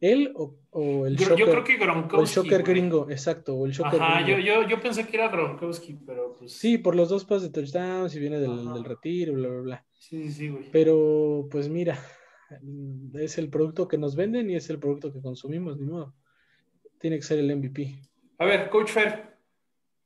Él 0.00 0.32
o, 0.34 0.58
o 0.70 1.06
el 1.06 1.16
yo, 1.16 1.36
yo, 1.36 1.46
creo 1.46 1.64
que 1.64 1.76
Gronkowski. 1.76 2.16
O 2.16 2.42
el 2.42 2.48
shocker 2.48 2.62
gringo, 2.62 3.10
exacto. 3.10 3.54
O 3.54 3.66
el 3.66 3.72
shocker 3.72 4.00
Ajá, 4.00 4.26
Yo, 4.26 4.38
yo, 4.38 4.68
yo, 4.68 4.80
pensé 4.80 5.06
que 5.06 5.16
era 5.16 5.28
Gronkowski, 5.28 5.94
pero 6.06 6.36
pues. 6.38 6.52
Sí, 6.52 6.78
por 6.78 6.94
los 6.94 7.08
dos 7.08 7.24
pases 7.24 7.50
de 7.50 7.60
touchdown, 7.60 8.10
si 8.10 8.18
viene 8.18 8.38
del, 8.38 8.72
del, 8.74 8.84
retiro, 8.84 9.32
bla, 9.34 9.48
bla, 9.48 9.60
bla. 9.60 9.86
Sí, 9.98 10.30
sí, 10.30 10.48
güey. 10.48 10.70
Pero, 10.70 11.48
pues 11.50 11.68
mira, 11.68 11.98
es 13.14 13.38
el 13.38 13.48
producto 13.48 13.88
que 13.88 13.96
nos 13.96 14.16
venden 14.16 14.50
y 14.50 14.56
es 14.56 14.68
el 14.68 14.78
producto 14.78 15.12
que 15.12 15.22
consumimos, 15.22 15.78
ni 15.78 15.86
modo. 15.86 16.14
Tiene 17.00 17.16
que 17.16 17.22
ser 17.22 17.38
el 17.38 17.54
MVP. 17.56 17.98
A 18.38 18.44
ver, 18.44 18.68
Coach 18.68 18.90
Fair, 18.90 19.38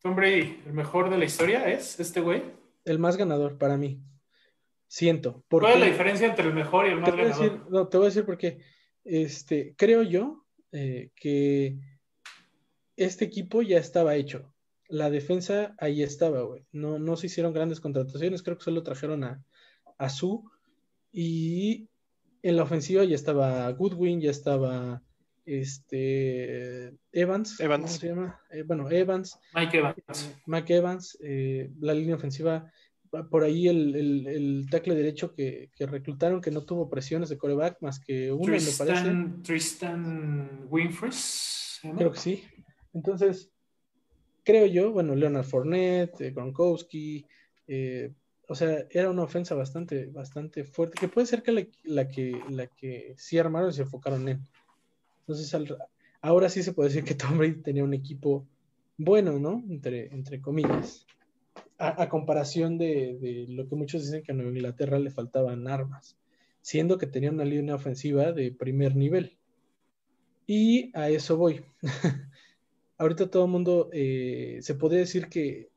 Tom 0.01 0.15
Brady, 0.15 0.61
¿el 0.67 0.73
mejor 0.73 1.11
de 1.11 1.19
la 1.19 1.25
historia 1.25 1.69
es 1.69 1.99
este 1.99 2.21
güey? 2.21 2.43
El 2.85 3.01
más 3.01 3.17
ganador 3.17 3.59
para 3.59 3.77
mí. 3.77 4.01
Siento. 4.87 5.45
¿Cuál 5.49 5.75
es 5.75 5.81
la 5.81 5.87
diferencia 5.87 6.27
entre 6.27 6.47
el 6.47 6.55
mejor 6.55 6.87
y 6.87 6.91
el 6.91 7.01
más 7.01 7.15
ganador? 7.15 7.71
no, 7.71 7.89
te 7.89 7.97
voy 7.97 8.07
a 8.07 8.09
decir 8.09 8.25
por 8.25 8.37
qué. 8.37 8.61
Este, 9.13 9.75
creo 9.77 10.05
yo 10.05 10.45
eh, 10.71 11.11
que 11.17 11.77
este 12.95 13.25
equipo 13.25 13.61
ya 13.61 13.79
estaba 13.79 14.15
hecho. 14.15 14.55
La 14.89 15.11
defensa 15.11 15.75
ahí 15.79 16.05
estaba, 16.05 16.43
güey. 16.43 16.65
No, 16.71 17.01
no 17.01 17.17
se 17.17 17.27
hicieron 17.27 17.53
grandes 17.53 17.81
contrataciones, 17.81 18.45
creo 18.45 18.57
que 18.57 18.63
solo 18.63 18.85
trajeron 18.85 19.25
a, 19.25 19.45
a 19.99 20.09
Su. 20.11 20.49
Y 21.11 21.89
en 22.43 22.55
la 22.55 22.63
ofensiva 22.63 23.03
ya 23.03 23.17
estaba 23.17 23.69
Goodwin, 23.73 24.21
ya 24.21 24.31
estaba 24.31 25.03
este 25.45 26.97
Evans, 27.11 27.59
Evans. 27.59 27.83
¿cómo 27.87 27.89
se 27.89 28.07
llama? 28.07 28.41
Eh, 28.53 28.63
bueno, 28.63 28.89
Evans. 28.89 29.41
Mike 29.55 29.77
Evans. 29.77 29.99
Eh, 29.99 30.37
Mike 30.47 30.77
Evans, 30.77 31.19
eh, 31.21 31.71
la 31.81 31.95
línea 31.95 32.15
ofensiva, 32.15 32.71
por 33.31 33.43
ahí 33.43 33.69
el, 33.69 33.95
el, 33.97 34.27
el 34.27 34.67
tackle 34.71 34.95
derecho 34.95 35.35
que, 35.35 35.71
que, 35.75 35.87
reclutaron 35.87 36.41
que 36.41 36.51
no 36.51 36.65
tuvo 36.65 36.89
presiones 36.89 37.29
de 37.29 37.39
coreback 37.39 37.79
más 37.81 37.99
que 37.99 38.31
uno, 38.31 38.45
Tristan, 38.45 38.87
me 38.87 38.95
parece. 38.95 39.43
Tristan 39.43 40.67
Winfrey. 40.69 41.11
Creo 41.97 42.13
que 42.13 42.19
sí. 42.19 42.45
Entonces, 42.93 43.51
creo 44.45 44.67
yo, 44.67 44.93
bueno, 44.93 45.15
Leonard 45.15 45.45
Fournette, 45.45 46.33
Gronkowski, 46.33 47.27
eh, 47.67 48.13
o 48.49 48.55
sea, 48.55 48.85
era 48.91 49.11
una 49.11 49.23
ofensa 49.23 49.55
bastante, 49.55 50.07
bastante 50.07 50.65
fuerte, 50.65 50.99
que 50.99 51.09
puede 51.09 51.27
ser 51.27 51.43
que 51.43 51.53
la, 51.53 51.67
la 51.85 52.09
que 52.09 52.41
la 52.49 52.67
que 52.67 53.15
sí 53.17 53.39
armaron 53.39 53.71
y 53.71 53.73
se 53.73 53.83
enfocaron 53.83 54.29
en. 54.29 54.41
Entonces, 55.21 55.55
ahora 56.21 56.49
sí 56.49 56.63
se 56.63 56.73
puede 56.73 56.89
decir 56.89 57.05
que 57.05 57.15
Tom 57.15 57.39
Brady 57.39 57.63
tenía 57.63 57.85
un 57.85 57.95
equipo 57.95 58.47
bueno, 58.97 59.39
¿no? 59.39 59.65
Entre, 59.69 60.13
entre 60.13 60.41
comillas. 60.41 61.07
A, 61.83 62.09
comparación 62.11 62.77
de, 62.77 63.47
lo 63.49 63.67
que 63.67 63.75
muchos 63.75 64.03
dicen 64.05 64.23
que 64.23 64.33
a 64.33 64.35
Nueva 64.35 64.53
Inglaterra 64.53 64.99
le 64.99 65.11
faltaban 65.11 65.67
armas, 65.67 66.19
siendo 66.61 66.99
que 66.99 67.07
tenía 67.07 67.31
una 67.31 67.45
línea 67.45 67.75
ofensiva 67.75 68.33
de 68.33 68.53
primer 68.53 68.97
nivel. 68.97 69.39
Y 70.47 70.91
a 70.95 71.09
eso 71.09 71.39
voy. 71.39 71.63
Ahorita 72.99 73.31
todo 73.31 73.47
el 73.47 73.51
mundo 73.51 73.89
eh, 73.93 74.59
se 74.61 74.75
podría 74.75 75.01
decir 75.01 75.29
que 75.29 75.71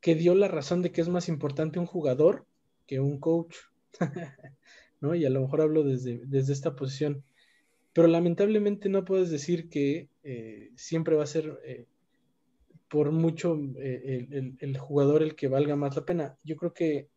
que 0.00 0.14
dio 0.14 0.34
la 0.34 0.48
razón 0.48 0.82
de 0.82 0.92
que 0.92 1.00
es 1.00 1.08
más 1.08 1.28
importante 1.28 1.78
un 1.78 1.86
jugador 1.86 2.46
que 2.86 3.00
un 3.00 3.18
coach. 3.18 3.56
¿No? 5.00 5.14
Y 5.14 5.24
a 5.24 5.30
lo 5.30 5.40
mejor 5.40 5.62
hablo 5.62 5.82
desde, 5.82 6.20
desde 6.26 6.52
esta 6.52 6.76
posición. 6.76 7.24
Pero 7.92 8.06
lamentablemente 8.06 8.88
no 8.88 9.04
puedes 9.04 9.30
decir 9.30 9.68
que 9.68 10.08
eh, 10.22 10.70
siempre 10.76 11.16
va 11.16 11.24
a 11.24 11.26
ser 11.26 11.58
eh, 11.64 11.86
por 12.90 13.12
mucho 13.12 13.58
eh, 13.78 14.28
el, 14.30 14.56
el, 14.58 14.78
jugador 14.78 15.22
el 15.22 15.34
que 15.34 15.48
valga 15.48 15.76
más 15.76 15.96
la 15.96 16.04
pena. 16.04 16.36
Yo 16.44 16.56
creo 16.56 16.74
que 16.74 17.08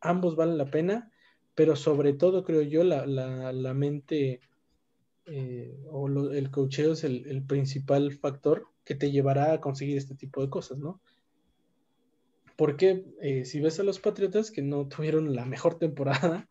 ambos 0.00 0.36
valen 0.36 0.58
la 0.58 0.70
pena, 0.70 1.10
pero 1.56 1.74
sobre 1.74 2.12
todo 2.12 2.44
creo 2.44 2.62
yo 2.62 2.84
la, 2.84 3.06
la, 3.06 3.52
la 3.52 3.74
mente 3.74 4.40
o 5.90 6.06
lo, 6.06 6.30
el 6.32 6.52
coacheo 6.52 6.92
es 6.92 7.02
el, 7.02 7.26
el 7.26 7.42
principal 7.42 8.12
factor 8.12 8.68
que 8.84 8.94
te 8.94 9.10
llevará 9.10 9.52
a 9.52 9.60
conseguir 9.60 9.98
este 9.98 10.14
tipo 10.14 10.40
de 10.40 10.48
cosas, 10.48 10.78
¿no? 10.78 11.00
Porque 12.56 13.04
eh, 13.20 13.44
si 13.44 13.60
ves 13.60 13.78
a 13.80 13.82
los 13.82 13.98
Patriotas 14.00 14.50
que 14.50 14.62
no 14.62 14.88
tuvieron 14.88 15.34
la 15.34 15.44
mejor 15.44 15.78
temporada, 15.78 16.48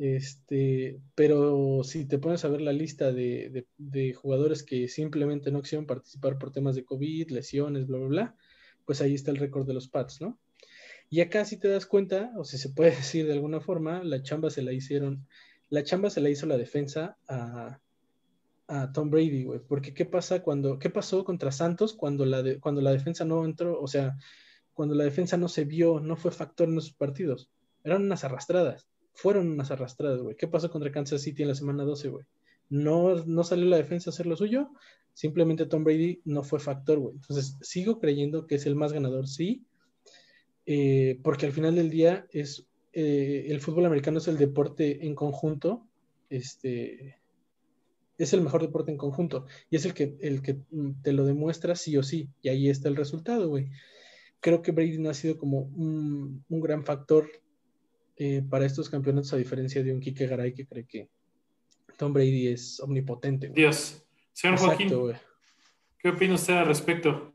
este, 0.00 0.98
pero 1.14 1.82
si 1.84 2.06
te 2.06 2.18
pones 2.18 2.46
a 2.46 2.48
ver 2.48 2.62
la 2.62 2.72
lista 2.72 3.12
de, 3.12 3.66
jugadores 4.14 4.62
que 4.62 4.88
simplemente 4.88 5.52
no 5.52 5.60
quisieron 5.60 5.84
participar 5.84 6.38
por 6.38 6.52
temas 6.52 6.74
de 6.74 6.86
COVID, 6.86 7.30
lesiones, 7.30 7.86
bla, 7.86 7.98
bla, 7.98 8.08
bla, 8.08 8.36
pues 8.86 9.02
ahí 9.02 9.12
está 9.12 9.30
el 9.30 9.36
récord 9.36 9.66
de 9.66 9.74
los 9.74 9.88
Pats, 9.88 10.22
¿no? 10.22 10.40
Y 11.10 11.20
acá 11.20 11.44
si 11.44 11.58
te 11.58 11.68
das 11.68 11.84
cuenta, 11.84 12.32
o 12.38 12.44
si 12.44 12.56
se 12.56 12.70
puede 12.70 12.90
decir 12.96 13.26
de 13.26 13.34
alguna 13.34 13.60
forma, 13.60 14.02
la 14.02 14.22
chamba 14.22 14.48
se 14.48 14.62
la 14.62 14.72
hicieron, 14.72 15.26
la 15.68 15.84
chamba 15.84 16.08
se 16.08 16.22
la 16.22 16.30
hizo 16.30 16.46
la 16.46 16.56
defensa 16.56 17.18
a, 17.28 17.78
Tom 18.94 19.10
Brady, 19.10 19.42
güey, 19.42 19.58
porque 19.58 19.92
¿qué 19.92 20.06
pasa 20.06 20.42
cuando, 20.42 20.78
qué 20.78 20.88
pasó 20.88 21.24
contra 21.24 21.50
Santos 21.50 21.92
cuando 21.92 22.24
la, 22.24 22.42
cuando 22.60 22.80
la 22.80 22.92
defensa 22.92 23.24
no 23.24 23.44
entró, 23.44 23.78
o 23.78 23.88
sea, 23.88 24.16
cuando 24.72 24.94
la 24.94 25.04
defensa 25.04 25.36
no 25.36 25.48
se 25.48 25.64
vio, 25.64 26.00
no 26.00 26.16
fue 26.16 26.30
factor 26.30 26.68
en 26.68 26.78
esos 26.78 26.92
partidos. 26.92 27.50
Eran 27.82 28.04
unas 28.04 28.22
arrastradas. 28.22 28.89
Fueron 29.12 29.50
unas 29.50 29.70
arrastradas, 29.70 30.20
güey. 30.20 30.36
¿Qué 30.36 30.48
pasó 30.48 30.70
contra 30.70 30.92
Kansas 30.92 31.22
City 31.22 31.42
en 31.42 31.48
la 31.48 31.54
semana 31.54 31.84
12, 31.84 32.08
güey? 32.08 32.24
No, 32.68 33.14
no 33.24 33.44
salió 33.44 33.66
la 33.66 33.76
defensa 33.76 34.10
a 34.10 34.12
hacer 34.12 34.26
lo 34.26 34.36
suyo. 34.36 34.70
Simplemente 35.12 35.66
Tom 35.66 35.84
Brady 35.84 36.20
no 36.24 36.42
fue 36.42 36.60
factor, 36.60 36.98
güey. 36.98 37.14
Entonces, 37.14 37.56
sigo 37.60 37.98
creyendo 37.98 38.46
que 38.46 38.54
es 38.56 38.66
el 38.66 38.76
más 38.76 38.92
ganador, 38.92 39.28
sí. 39.28 39.64
Eh, 40.66 41.18
porque 41.22 41.46
al 41.46 41.52
final 41.52 41.74
del 41.74 41.90
día 41.90 42.26
es 42.30 42.66
eh, 42.92 43.46
el 43.48 43.60
fútbol 43.60 43.86
americano 43.86 44.18
es 44.18 44.28
el 44.28 44.38
deporte 44.38 45.04
en 45.06 45.14
conjunto. 45.14 45.86
Este 46.28 47.18
es 48.18 48.32
el 48.32 48.42
mejor 48.42 48.62
deporte 48.62 48.92
en 48.92 48.98
conjunto. 48.98 49.46
Y 49.68 49.76
es 49.76 49.84
el 49.84 49.94
que, 49.94 50.16
el 50.20 50.42
que 50.42 50.60
te 51.02 51.12
lo 51.12 51.24
demuestra 51.24 51.74
sí 51.74 51.96
o 51.96 52.02
sí. 52.02 52.28
Y 52.42 52.48
ahí 52.48 52.68
está 52.68 52.88
el 52.88 52.96
resultado, 52.96 53.48
güey 53.48 53.70
creo 54.40 54.62
que 54.62 54.72
Brady 54.72 54.98
no 54.98 55.10
ha 55.10 55.14
sido 55.14 55.38
como 55.38 55.60
un, 55.60 56.44
un 56.48 56.60
gran 56.60 56.84
factor 56.84 57.30
eh, 58.22 58.44
para 58.46 58.66
estos 58.66 58.90
campeonatos, 58.90 59.32
a 59.32 59.38
diferencia 59.38 59.82
de 59.82 59.94
un 59.94 59.98
Kike 59.98 60.26
Garay 60.26 60.52
que 60.52 60.66
cree 60.66 60.86
que 60.86 61.08
Tom 61.96 62.12
Brady 62.12 62.48
es 62.48 62.78
omnipotente. 62.80 63.48
Dios. 63.48 64.04
Señor 64.34 64.58
Joaquín, 64.58 64.92
¿qué 65.98 66.10
opina 66.10 66.34
usted 66.34 66.52
al 66.52 66.66
respecto? 66.66 67.32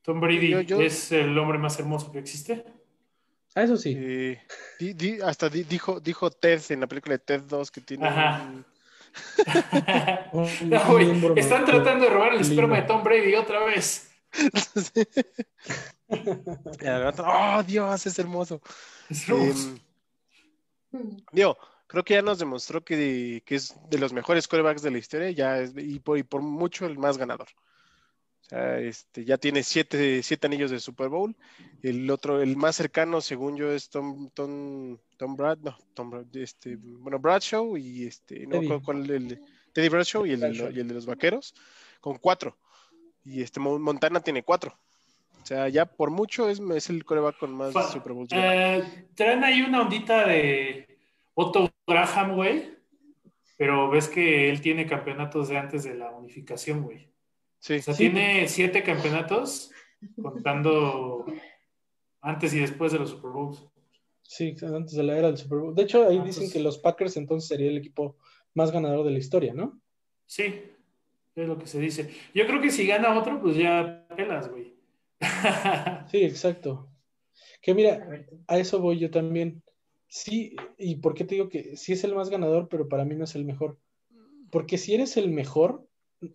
¿Tom 0.00 0.20
Brady 0.20 0.54
es 0.80 1.12
el 1.12 1.36
hombre 1.36 1.58
más 1.58 1.78
hermoso 1.78 2.10
que 2.10 2.18
existe? 2.18 2.64
Ah, 3.54 3.64
eso 3.64 3.76
sí. 3.76 3.94
Eh, 3.94 4.40
di, 4.80 4.94
di, 4.94 5.20
hasta 5.20 5.50
di, 5.50 5.64
dijo, 5.64 6.00
dijo 6.00 6.30
Ted 6.30 6.62
en 6.70 6.80
la 6.80 6.86
película 6.86 7.12
de 7.12 7.18
Ted 7.18 7.42
2 7.42 7.70
que 7.70 7.82
tiene 7.82 8.08
Un... 10.32 10.48
no, 10.70 11.34
están 11.36 11.66
tratando 11.66 12.06
de 12.06 12.10
robar 12.10 12.32
el 12.32 12.40
esperma 12.40 12.80
de 12.80 12.86
Tom 12.86 13.02
Brady 13.02 13.34
otra 13.34 13.66
vez. 13.66 14.10
oh, 17.18 17.62
Dios, 17.66 18.06
es 18.06 18.18
hermoso. 18.18 18.62
Em, 19.10 19.78
digo, 21.32 21.58
creo 21.86 22.04
que 22.04 22.14
ya 22.14 22.22
nos 22.22 22.38
demostró 22.38 22.82
que, 22.84 23.42
es 23.46 23.74
de 23.90 23.98
los 23.98 24.12
mejores 24.12 24.48
corebacks 24.48 24.82
de 24.82 24.90
la 24.90 24.98
historia 24.98 25.30
ya 25.30 25.62
y, 25.76 25.98
por, 25.98 26.42
mucho 26.42 26.86
el 26.86 26.98
más 26.98 27.18
ganador. 27.18 27.48
O 28.40 28.44
sea, 28.44 28.78
este, 28.80 29.24
ya 29.24 29.38
tiene 29.38 29.62
siete, 29.62 30.22
anillos 30.42 30.70
de 30.70 30.80
Super 30.80 31.08
Bowl. 31.08 31.36
El 31.82 32.10
otro, 32.10 32.42
el 32.42 32.56
más 32.56 32.76
cercano, 32.76 33.20
según 33.20 33.56
yo, 33.56 33.72
es 33.72 33.88
Tom, 33.88 34.30
Tom, 34.30 34.98
Tom 35.16 35.36
Brad, 35.36 35.58
no, 35.58 35.76
Tom 35.94 36.10
Brad, 36.10 36.36
este, 36.36 36.76
bueno, 36.76 37.18
Bradshaw 37.18 37.76
y 37.76 38.06
este, 38.06 38.46
no, 38.46 38.60
Teddy. 38.60 39.12
el, 39.12 39.40
Teddy 39.72 39.88
Bradshaw 39.88 40.26
y 40.26 40.32
el, 40.32 40.40
y 40.74 40.80
el 40.80 40.88
de 40.88 40.94
los 40.94 41.06
vaqueros, 41.06 41.54
con 42.00 42.18
cuatro. 42.18 42.56
Y 43.24 43.42
este 43.42 43.60
Montana 43.60 44.20
tiene 44.20 44.42
cuatro. 44.42 44.76
O 45.42 45.46
sea, 45.46 45.68
ya 45.68 45.86
por 45.86 46.10
mucho 46.10 46.48
es, 46.48 46.60
es 46.60 46.88
el 46.88 47.04
coreback 47.04 47.38
con 47.38 47.52
más 47.52 47.74
Super 47.92 48.12
Bowl. 48.12 48.28
Eh, 48.30 49.08
traen 49.14 49.42
ahí 49.42 49.62
una 49.62 49.82
ondita 49.82 50.26
de 50.26 50.86
Otto 51.34 51.68
Graham, 51.86 52.36
güey. 52.36 52.70
Pero 53.56 53.90
ves 53.90 54.08
que 54.08 54.48
él 54.48 54.60
tiene 54.60 54.86
campeonatos 54.86 55.48
de 55.48 55.58
antes 55.58 55.84
de 55.84 55.94
la 55.94 56.10
unificación, 56.10 56.82
güey. 56.82 57.10
Sí. 57.58 57.74
O 57.74 57.82
sea, 57.82 57.94
tiene 57.94 58.46
siete 58.48 58.82
campeonatos 58.82 59.72
contando 60.20 61.24
antes 62.20 62.54
y 62.54 62.60
después 62.60 62.92
de 62.92 63.00
los 63.00 63.10
Super 63.10 63.30
Bowls. 63.32 63.66
Sí, 64.22 64.54
antes 64.62 64.94
de 64.94 65.02
la 65.02 65.18
era 65.18 65.26
del 65.26 65.38
Super 65.38 65.58
Bowl. 65.58 65.74
De 65.74 65.82
hecho, 65.82 66.08
ahí 66.08 66.18
ah, 66.18 66.24
dicen 66.24 66.44
pues 66.44 66.52
que 66.52 66.60
los 66.60 66.78
Packers 66.78 67.16
entonces 67.16 67.48
sería 67.48 67.68
el 67.68 67.78
equipo 67.78 68.16
más 68.54 68.70
ganador 68.70 69.04
de 69.04 69.10
la 69.10 69.18
historia, 69.18 69.54
¿no? 69.54 69.80
Sí. 70.26 70.70
Es 71.34 71.48
lo 71.48 71.58
que 71.58 71.66
se 71.66 71.80
dice. 71.80 72.10
Yo 72.34 72.46
creo 72.46 72.60
que 72.60 72.70
si 72.70 72.86
gana 72.86 73.18
otro, 73.18 73.40
pues 73.40 73.56
ya 73.56 74.06
pelas, 74.16 74.50
güey. 74.50 74.61
sí, 76.10 76.24
exacto. 76.24 76.88
Que 77.60 77.74
mira, 77.74 78.26
a 78.48 78.58
eso 78.58 78.80
voy 78.80 78.98
yo 78.98 79.10
también. 79.10 79.62
Sí, 80.08 80.56
y 80.78 80.96
por 80.96 81.14
qué 81.14 81.24
te 81.24 81.36
digo 81.36 81.48
que 81.48 81.76
sí 81.76 81.92
es 81.92 82.04
el 82.04 82.14
más 82.14 82.28
ganador, 82.28 82.68
pero 82.68 82.88
para 82.88 83.04
mí 83.04 83.14
no 83.14 83.24
es 83.24 83.34
el 83.34 83.44
mejor. 83.44 83.78
Porque 84.50 84.76
si 84.76 84.94
eres 84.94 85.16
el 85.16 85.30
mejor, 85.30 85.86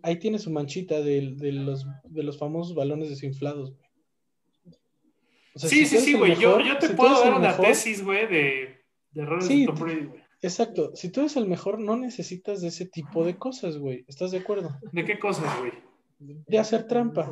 ahí 0.01 0.17
tienes 0.17 0.43
su 0.43 0.51
manchita 0.51 1.01
de, 1.01 1.21
los, 1.21 1.85
de 2.05 2.23
los 2.23 2.39
famosos 2.39 2.75
balones 2.75 3.09
desinflados, 3.09 3.75
güey. 3.75 3.89
sí, 5.55 5.85
sí, 5.85 5.99
sí, 5.99 6.13
güey. 6.13 6.35
Yo, 6.37 6.57
te 6.79 6.89
puedo 6.89 7.21
dar 7.21 7.35
una 7.35 7.55
tesis, 7.55 8.03
güey, 8.03 8.27
de, 8.27 8.81
de 9.11 9.21
errores 9.21 9.47
de 9.47 9.65
Tom 9.65 9.79
Brady, 9.79 10.05
güey. 10.05 10.27
Exacto. 10.41 10.95
Si 10.95 11.09
tú 11.09 11.21
eres 11.21 11.35
el 11.35 11.47
mejor, 11.47 11.79
no 11.79 11.97
necesitas 11.97 12.61
de 12.61 12.67
ese 12.67 12.85
tipo 12.85 13.25
de 13.25 13.37
cosas, 13.37 13.77
güey. 13.77 14.05
¿Estás 14.07 14.31
de 14.31 14.39
acuerdo? 14.39 14.77
¿De 14.91 15.03
qué 15.03 15.19
cosas, 15.19 15.59
güey? 15.59 15.73
De 16.19 16.59
hacer 16.59 16.87
trampa. 16.87 17.31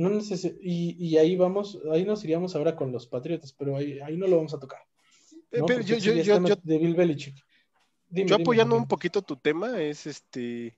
No 0.00 0.08
neces 0.08 0.46
y, 0.62 0.96
y, 0.98 1.18
ahí 1.18 1.36
vamos, 1.36 1.78
ahí 1.92 2.06
nos 2.06 2.24
iríamos 2.24 2.56
ahora 2.56 2.74
con 2.74 2.90
los 2.90 3.06
Patriotas, 3.06 3.52
pero 3.52 3.76
ahí, 3.76 4.00
ahí 4.00 4.16
no 4.16 4.26
lo 4.26 4.36
vamos 4.36 4.54
a 4.54 4.58
tocar. 4.58 4.80
¿no? 5.52 5.66
Pero 5.66 5.82
yo, 5.82 5.98
yo, 5.98 6.14
yo, 6.14 6.42
yo, 6.42 6.56
de 6.62 6.78
Bill 6.78 6.94
Belichick. 6.94 7.36
yo 8.08 8.36
apoyando 8.36 8.76
un 8.76 8.88
poquito 8.88 9.20
tu 9.20 9.36
tema, 9.36 9.78
es 9.78 10.06
este. 10.06 10.74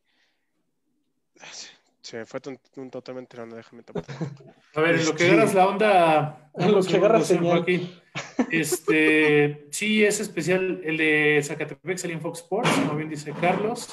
Se 2.01 2.17
me 2.17 2.27
fue 2.27 2.41
un, 2.75 2.91
totalmente 2.91 3.37
la 3.37 3.45
onda, 3.45 3.59
déjame 3.59 3.85
tapar. 3.85 4.05
A 4.75 4.81
ver, 4.81 4.97
en 4.97 5.07
lo 5.07 5.15
que 5.15 5.25
agarras 5.25 5.55
la 5.55 5.69
onda. 5.69 6.51
En 6.59 6.73
lo 6.73 6.83
que 6.83 6.97
agarras 6.97 7.29
señal. 7.29 7.65
Este, 8.51 9.69
sí, 9.71 10.05
es 10.05 10.19
especial 10.19 10.81
el 10.83 10.97
de 10.97 11.41
Zacatepec, 11.45 11.97
salió 11.97 12.17
en 12.17 12.23
Fox 12.23 12.41
Sports, 12.41 12.71
como 12.71 12.97
bien 12.97 13.09
dice 13.09 13.33
Carlos. 13.41 13.89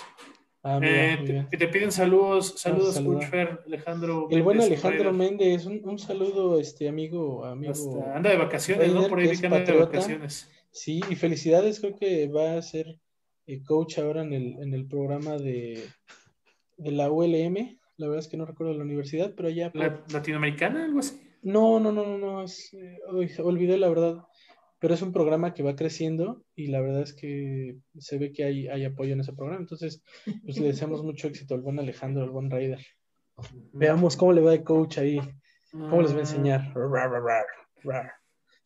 Ah, 0.62 0.80
eh, 0.84 1.46
te, 1.50 1.68
piden 1.70 1.90
saludos, 1.90 2.56
saludos, 2.58 2.98
Alejandro. 2.98 4.28
El 4.30 4.44
buen 4.44 4.60
Alejandro 4.60 5.14
Méndez, 5.14 5.66
un, 5.66 5.80
un, 5.86 5.98
saludo, 5.98 6.60
este 6.60 6.90
amigo, 6.90 7.46
amigo. 7.46 8.06
anda 8.14 8.30
de 8.30 8.38
vacaciones, 8.38 8.94
¿no? 8.94 9.08
Por 9.08 9.20
ahí 9.20 9.38
que 9.38 9.46
anda 9.46 9.60
de 9.62 9.78
vacaciones. 9.78 10.52
Sí, 10.72 11.00
y 11.10 11.16
felicidades, 11.16 11.80
creo 11.80 11.96
que 11.96 12.28
va 12.28 12.58
a 12.58 12.62
ser 12.62 13.00
eh, 13.48 13.64
coach 13.64 14.00
ahora 14.00 14.22
en 14.22 14.34
el, 14.34 14.62
en 14.62 14.74
el 14.74 14.86
programa 14.86 15.38
de, 15.38 15.82
de 16.78 16.92
la 16.92 17.10
ULM. 17.10 17.80
La 17.96 18.08
verdad 18.08 18.20
es 18.20 18.28
que 18.28 18.38
no 18.38 18.46
recuerdo 18.46 18.74
la 18.74 18.84
universidad, 18.84 19.34
pero 19.36 19.50
ya. 19.50 19.72
¿Latinoamericana, 20.12 20.84
algo 20.84 21.00
así? 21.00 21.22
No, 21.42 21.80
no, 21.80 21.94
no, 21.94 22.06
no, 22.06 22.18
no. 22.18 22.44
Es, 22.44 22.74
eh, 22.74 23.00
olvidé 23.42 23.78
la 23.78 23.88
verdad 23.88 24.26
pero 24.80 24.94
es 24.94 25.02
un 25.02 25.12
programa 25.12 25.54
que 25.54 25.64
va 25.64 25.76
creciendo 25.76 26.44
y 26.56 26.68
la 26.68 26.82
verdad 26.82 27.02
es 27.02 27.14
que 27.14 27.78
se 27.98 28.18
ve 28.18 28.32
que 28.32 28.46
hay, 28.46 28.68
hay 28.68 28.86
apoyo 28.86 29.14
en 29.14 29.20
ese 29.20 29.34
programa. 29.34 29.62
Entonces, 29.62 30.02
pues 30.44 30.58
le 30.58 30.68
deseamos 30.68 31.04
mucho 31.04 31.28
éxito 31.28 31.54
al 31.54 31.62
buen 31.62 31.80
Alejandro, 31.80 32.24
al 32.24 32.30
buen 32.30 32.50
Raider. 32.50 32.80
Veamos 33.74 34.18
cómo 34.18 34.34
le 34.34 34.42
va 34.42 34.52
de 34.52 34.64
coach 34.64 34.98
ahí, 34.98 35.20
cómo 35.72 36.02
les 36.02 36.14
va 36.14 36.18
a 36.18 36.22
enseñar. 36.22 36.74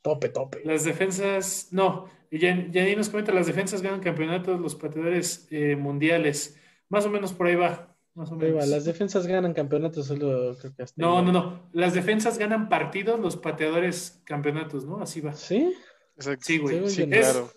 Tope, 0.02 0.30
tope. 0.30 0.62
Las 0.66 0.84
defensas, 0.84 1.70
no, 1.72 2.10
ni 2.32 2.96
nos 2.96 3.10
comenta, 3.10 3.32
las 3.32 3.48
defensas 3.48 3.82
ganan 3.82 4.00
campeonatos, 4.00 4.60
los 4.60 4.76
pateadores 4.76 5.48
eh, 5.52 5.76
mundiales. 5.76 6.60
Más 6.90 7.06
o 7.06 7.10
menos 7.10 7.34
por 7.34 7.48
ahí 7.48 7.56
va. 7.56 7.96
Más 8.16 8.32
o 8.32 8.36
menos. 8.36 8.68
Las 8.68 8.86
defensas 8.86 9.26
ganan 9.28 9.54
campeonatos, 9.54 10.08
solo 10.08 10.56
creo 10.60 10.76
que 10.76 10.84
hasta 10.84 11.02
No, 11.02 11.22
no, 11.22 11.32
no. 11.32 11.70
Las 11.72 11.94
defensas 11.94 12.38
ganan 12.38 12.70
partidos, 12.70 13.20
los 13.20 13.38
pateadores 13.38 14.22
campeonatos, 14.26 14.86
¿no? 14.86 15.02
Así 15.02 15.22
va. 15.22 15.34
¿Sí? 15.34 15.74
Sí, 16.18 16.58
güey. 16.58 16.90
Sí, 16.90 17.08
claro. 17.08 17.52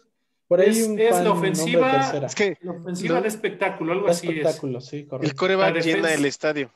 Por 0.49 0.61
ahí 0.61 0.71
es, 0.71 0.89
es 0.89 1.25
la 1.25 1.33
ofensiva, 1.33 2.13
es 2.25 2.35
que 2.35 2.57
la 2.63 2.73
ofensiva 2.73 3.21
de 3.21 3.29
espectáculo, 3.29 3.93
algo 3.93 4.09
así 4.09 4.29
espectáculo, 4.29 4.81
Sí, 4.81 5.05
correcto. 5.05 5.29
El 5.29 5.37
coreback 5.37 5.83
llena 5.83 6.15
el 6.15 6.25
estadio. 6.25 6.71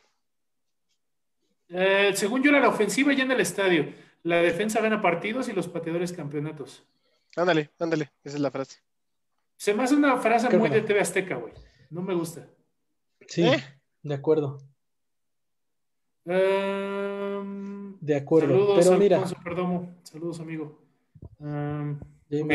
Eh, 1.69 2.11
según 2.14 2.43
yo 2.43 2.51
era 2.51 2.59
la 2.59 2.69
ofensiva 2.69 3.12
llena 3.12 3.35
el 3.35 3.40
estadio. 3.40 3.93
La 4.25 4.43
defensa 4.43 4.81
gana 4.81 5.01
partidos 5.01 5.49
y 5.49 5.53
los 5.53 5.69
pateadores 5.69 6.12
campeonatos. 6.12 6.85
Ándale, 7.37 7.71
ándale, 7.79 8.11
esa 8.25 8.37
es 8.37 8.43
la 8.43 8.51
frase. 8.51 8.81
Se 9.57 9.73
me 9.73 9.85
hace 9.85 9.95
una 9.95 10.16
frase 10.16 10.57
muy 10.59 10.69
de 10.69 10.83
TV 10.83 11.01
Azteca, 11.01 11.37
güey. 11.37 11.53
No 11.90 12.03
me 12.03 12.14
gusta. 12.14 12.47
Sí, 13.29 13.47
¿Eh? 13.47 13.62
de 14.03 14.14
acuerdo. 14.14 14.59
Em, 16.25 17.97
de 18.01 18.16
acuerdo. 18.16 18.75
Pero 18.77 18.99
mira. 18.99 19.25
Saludos, 20.03 20.40
amigo. 20.40 20.89
Um, 21.39 21.99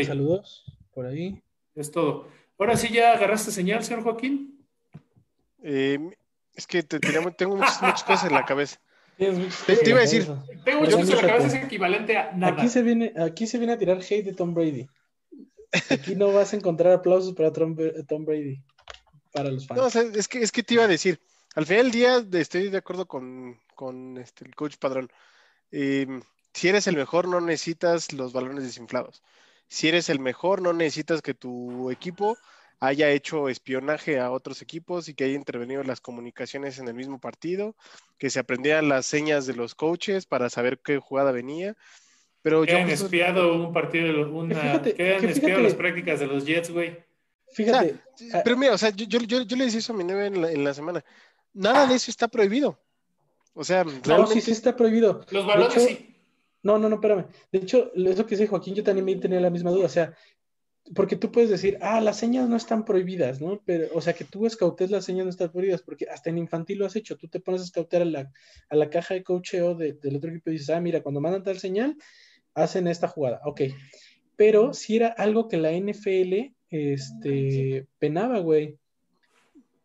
saludos 0.04 0.64
por 0.92 1.06
ahí. 1.06 1.42
Es 1.74 1.90
todo. 1.90 2.28
Ahora 2.58 2.76
sí, 2.76 2.88
¿ya 2.92 3.12
agarraste 3.12 3.50
señal, 3.50 3.84
señor 3.84 4.02
Joaquín? 4.02 4.64
Eh, 5.62 5.98
es 6.54 6.66
que 6.66 6.82
tengo 6.82 7.56
muchas, 7.56 7.78
cosas 8.04 8.24
en 8.24 8.32
la 8.32 8.44
cabeza. 8.44 8.80
Te, 9.18 9.26
iba 9.88 9.98
a 9.98 10.02
decir. 10.02 10.26
Tengo 10.64 10.80
muchas 10.80 10.96
cosas 10.96 11.10
en 11.10 11.16
la 11.16 11.32
cabeza, 11.32 11.58
es 11.58 11.64
equivalente 11.64 12.16
a 12.16 12.32
nada. 12.32 12.54
Aquí 12.54 12.68
se, 12.68 12.82
viene, 12.82 13.12
aquí 13.18 13.46
se 13.46 13.58
viene 13.58 13.74
a 13.74 13.78
tirar 13.78 13.98
hate 13.98 14.24
de 14.24 14.32
Tom 14.32 14.54
Brady. 14.54 14.86
Aquí 15.90 16.14
no 16.14 16.32
vas 16.32 16.52
a 16.52 16.56
encontrar 16.56 16.92
aplausos 16.92 17.34
para 17.34 17.52
Tom, 17.52 17.74
Brady. 17.74 18.62
Para 19.32 19.50
los 19.50 19.66
fans. 19.66 19.94
No, 19.94 20.00
es, 20.18 20.28
que, 20.28 20.40
es 20.40 20.52
que 20.52 20.62
te 20.62 20.74
iba 20.74 20.84
a 20.84 20.88
decir. 20.88 21.20
Al 21.54 21.66
final 21.66 21.90
del 21.90 21.92
día 21.92 22.40
estoy 22.40 22.68
de 22.70 22.78
acuerdo 22.78 23.06
con, 23.06 23.58
con 23.74 24.16
este, 24.18 24.44
el 24.44 24.54
coach 24.54 24.76
Padrón. 24.78 25.10
Eh, 25.70 26.06
si 26.56 26.68
eres 26.68 26.86
el 26.86 26.96
mejor, 26.96 27.28
no 27.28 27.38
necesitas 27.42 28.14
los 28.14 28.32
balones 28.32 28.64
desinflados. 28.64 29.22
Si 29.68 29.88
eres 29.88 30.08
el 30.08 30.20
mejor, 30.20 30.62
no 30.62 30.72
necesitas 30.72 31.20
que 31.20 31.34
tu 31.34 31.90
equipo 31.90 32.38
haya 32.80 33.10
hecho 33.10 33.50
espionaje 33.50 34.18
a 34.18 34.30
otros 34.30 34.62
equipos 34.62 35.10
y 35.10 35.14
que 35.14 35.24
haya 35.24 35.34
intervenido 35.34 35.82
las 35.82 36.00
comunicaciones 36.00 36.78
en 36.78 36.88
el 36.88 36.94
mismo 36.94 37.20
partido, 37.20 37.76
que 38.16 38.30
se 38.30 38.38
aprendieran 38.38 38.88
las 38.88 39.04
señas 39.04 39.44
de 39.44 39.54
los 39.54 39.74
coaches 39.74 40.24
para 40.24 40.48
saber 40.48 40.78
qué 40.78 40.96
jugada 40.96 41.30
venía. 41.30 41.76
Pero 42.40 42.64
que 42.64 42.74
han 42.74 42.88
espiado 42.88 43.52
un 43.52 43.74
partido, 43.74 44.32
una, 44.32 44.80
que 44.80 45.14
han 45.14 45.24
espiado 45.26 45.60
las 45.60 45.74
prácticas 45.74 46.20
de 46.20 46.26
los 46.26 46.46
Jets, 46.46 46.70
güey. 46.70 47.04
Fíjate. 47.52 47.96
Ah, 48.32 48.40
pero 48.42 48.56
mira, 48.56 48.72
o 48.72 48.78
sea, 48.78 48.88
yo, 48.88 49.04
yo, 49.06 49.56
le 49.56 49.64
decía 49.66 49.80
eso 49.80 49.92
a 49.92 49.96
mi 49.96 50.04
neve 50.04 50.28
en 50.28 50.64
la, 50.64 50.72
semana. 50.72 51.04
Nada 51.52 51.86
de 51.86 51.96
eso 51.96 52.10
está 52.10 52.28
prohibido. 52.28 52.80
O 53.52 53.62
sea, 53.62 53.84
realmente... 53.84 54.32
sí, 54.32 54.40
sí 54.40 54.52
está 54.52 54.74
prohibido. 54.74 55.20
Los 55.30 55.46
balones 55.46 55.82
sí. 55.82 56.15
No, 56.66 56.78
no, 56.80 56.88
no, 56.88 56.96
espérame. 56.96 57.26
De 57.52 57.60
hecho, 57.60 57.92
eso 57.94 58.26
que 58.26 58.34
dice 58.34 58.48
Joaquín, 58.48 58.74
yo 58.74 58.82
también 58.82 59.04
me 59.04 59.14
tenía 59.14 59.38
la 59.40 59.50
misma 59.50 59.70
duda. 59.70 59.86
O 59.86 59.88
sea, 59.88 60.16
porque 60.96 61.14
tú 61.14 61.30
puedes 61.30 61.48
decir, 61.48 61.78
ah, 61.80 62.00
las 62.00 62.18
señas 62.18 62.48
no 62.48 62.56
están 62.56 62.84
prohibidas, 62.84 63.40
¿no? 63.40 63.62
Pero, 63.64 63.86
o 63.94 64.00
sea, 64.00 64.14
que 64.14 64.24
tú 64.24 64.46
escautes 64.46 64.90
las 64.90 65.04
señas 65.04 65.26
no 65.26 65.30
están 65.30 65.52
prohibidas, 65.52 65.82
porque 65.82 66.06
hasta 66.10 66.28
en 66.28 66.38
infantil 66.38 66.78
lo 66.78 66.86
has 66.86 66.96
hecho. 66.96 67.16
Tú 67.16 67.28
te 67.28 67.38
pones 67.38 67.60
a 67.60 67.64
escautear 67.66 68.02
a 68.02 68.04
la, 68.06 68.32
a 68.68 68.76
la 68.76 68.90
caja 68.90 69.14
de 69.14 69.22
cocheo 69.22 69.76
del 69.76 70.16
otro 70.16 70.30
equipo 70.30 70.50
y 70.50 70.54
dices, 70.54 70.70
ah, 70.70 70.80
mira, 70.80 71.04
cuando 71.04 71.20
mandan 71.20 71.44
tal 71.44 71.60
señal, 71.60 71.96
hacen 72.54 72.88
esta 72.88 73.06
jugada. 73.06 73.40
Ok. 73.44 73.60
Pero 74.34 74.74
si 74.74 74.96
era 74.96 75.08
algo 75.08 75.46
que 75.46 75.58
la 75.58 75.70
NFL 75.70 76.52
este, 76.70 77.86
penaba, 78.00 78.40
güey. 78.40 78.76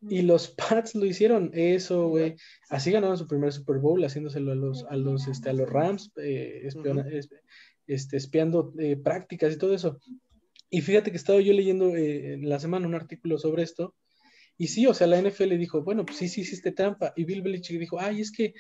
Y 0.10 0.24
los 0.24 0.48
Pats 0.50 0.96
lo 0.96 1.06
hicieron, 1.06 1.52
eso, 1.54 2.08
güey. 2.08 2.36
Así 2.70 2.92
ganaron 2.92 3.18
su 3.18 3.28
primer 3.28 3.52
Super 3.54 3.78
Bowl, 3.78 4.04
haciéndoselo 4.04 4.52
a 4.52 4.56
los, 4.56 4.84
a 4.86 4.96
los, 4.96 5.28
este, 5.28 5.50
a 5.52 5.54
los 5.54 5.70
Rams, 5.70 6.12
eh, 6.18 6.68
este, 7.88 8.18
espiando 8.18 8.74
eh, 8.80 8.98
prácticas 8.98 9.54
y 9.54 9.58
todo 9.58 9.76
eso. 9.76 10.00
Y 10.70 10.82
fíjate 10.82 11.12
que 11.12 11.18
estaba 11.18 11.40
yo 11.40 11.54
leyendo 11.54 11.96
eh, 11.96 12.34
en 12.34 12.50
la 12.50 12.60
semana 12.60 12.88
un 12.88 12.96
artículo 12.96 13.38
sobre 13.38 13.64
esto. 13.64 13.94
Y 14.58 14.68
sí, 14.68 14.88
o 14.88 14.94
sea, 14.94 15.08
la 15.08 15.22
NFL 15.22 15.58
dijo, 15.58 15.84
bueno, 15.84 16.06
pues 16.06 16.18
sí, 16.18 16.30
sí 16.30 16.42
hiciste 16.42 16.72
trampa. 16.72 17.14
Y 17.16 17.26
Bill 17.26 17.42
Belichick 17.42 17.80
dijo, 17.80 18.00
ay, 18.00 18.22
es 18.22 18.32
que 18.32 18.54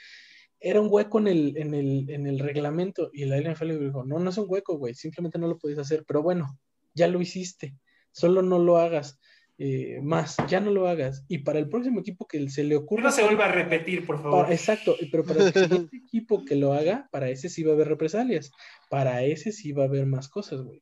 era 0.60 0.80
un 0.80 0.90
hueco 0.92 1.20
en 1.20 1.28
el, 1.28 1.58
en 1.58 1.74
el, 1.74 2.10
en 2.10 2.28
el 2.28 2.40
reglamento. 2.40 3.10
Y 3.14 3.26
la 3.26 3.40
NFL 3.40 3.80
dijo, 3.80 4.04
no, 4.04 4.20
no 4.20 4.30
es 4.30 4.38
un 4.38 4.46
hueco, 4.48 4.78
güey, 4.78 4.94
simplemente 4.94 5.40
no 5.40 5.48
lo 5.48 5.58
podías 5.58 5.80
hacer. 5.80 6.04
Pero 6.06 6.22
bueno, 6.22 6.60
ya 6.94 7.08
lo 7.08 7.20
hiciste, 7.20 7.76
solo 8.12 8.42
no 8.42 8.60
lo 8.60 8.78
hagas. 8.78 9.20
Eh, 9.64 10.00
más, 10.02 10.38
ya 10.48 10.60
no 10.60 10.72
lo 10.72 10.88
hagas. 10.88 11.24
Y 11.28 11.38
para 11.38 11.60
el 11.60 11.70
próximo 11.70 12.00
equipo 12.00 12.28
que 12.28 12.50
se 12.50 12.64
le 12.64 12.76
ocurra. 12.76 13.04
No 13.04 13.12
se 13.12 13.22
vuelva 13.22 13.46
a 13.46 13.52
repetir, 13.52 14.08
por 14.08 14.20
favor. 14.20 14.52
exacto, 14.52 14.96
pero 15.12 15.24
para 15.24 15.44
el 15.44 15.54
siguiente 15.54 15.98
equipo 15.98 16.44
que 16.44 16.56
lo 16.56 16.74
haga, 16.74 17.08
para 17.12 17.30
ese 17.30 17.48
sí 17.48 17.62
va 17.62 17.74
a 17.74 17.76
haber 17.76 17.90
represalias. 17.90 18.52
Para 18.90 19.22
ese 19.22 19.52
sí 19.52 19.72
va 19.72 19.84
a 19.84 19.86
haber 19.86 20.08
más 20.08 20.30
cosas, 20.30 20.64
güey. 20.64 20.82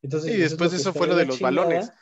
Entonces, 0.00 0.34
y 0.34 0.38
después 0.38 0.72
eso 0.72 0.94
fue 0.94 1.08
lo 1.08 1.14
de 1.14 1.26
los 1.26 1.40
balones. 1.40 1.92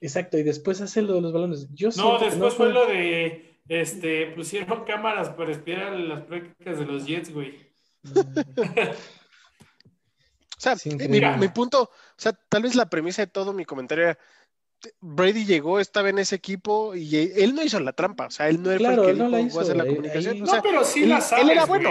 Exacto, 0.00 0.38
y 0.38 0.44
después 0.44 0.80
hace 0.80 1.02
lo 1.02 1.12
de 1.12 1.20
los 1.20 1.34
balones. 1.34 1.68
Yo 1.74 1.90
no, 1.94 2.18
después 2.18 2.54
fue... 2.54 2.72
lo 2.72 2.86
de 2.86 3.60
este, 3.68 4.28
pusieron 4.28 4.86
cámaras 4.86 5.28
para 5.28 5.52
espiar 5.52 5.92
las 5.92 6.22
prácticas 6.22 6.78
de 6.78 6.86
los 6.86 7.04
Jets, 7.04 7.34
güey. 7.34 7.70
o 8.06 8.14
sea, 10.56 10.74
mi, 10.86 11.20
mi, 11.20 11.48
punto, 11.48 11.82
o 11.82 11.90
sea, 12.16 12.32
tal 12.32 12.62
vez 12.62 12.74
la 12.74 12.88
premisa 12.88 13.20
de 13.20 13.26
todo 13.26 13.52
mi 13.52 13.66
comentario 13.66 14.04
era, 14.04 14.18
Brady 15.00 15.44
llegó, 15.44 15.80
estaba 15.80 16.08
en 16.08 16.18
ese 16.18 16.36
equipo 16.36 16.94
y 16.94 17.16
él 17.16 17.54
no 17.54 17.62
hizo 17.62 17.78
la 17.80 17.92
trampa, 17.92 18.26
o 18.26 18.30
sea, 18.30 18.48
él 18.48 18.62
no 18.62 18.70
era 18.70 18.94
el 18.94 19.02
que 19.02 19.14
no 19.14 19.30
dijo, 19.36 19.60
hacer 19.60 19.76
la 19.76 19.86
comunicación. 19.86 20.40
no, 20.40 20.62
pero 20.62 20.84
sí 20.84 21.06
la 21.06 21.20
sabes, 21.20 21.44
Él 21.44 21.50
era 21.50 21.66
bueno. 21.66 21.90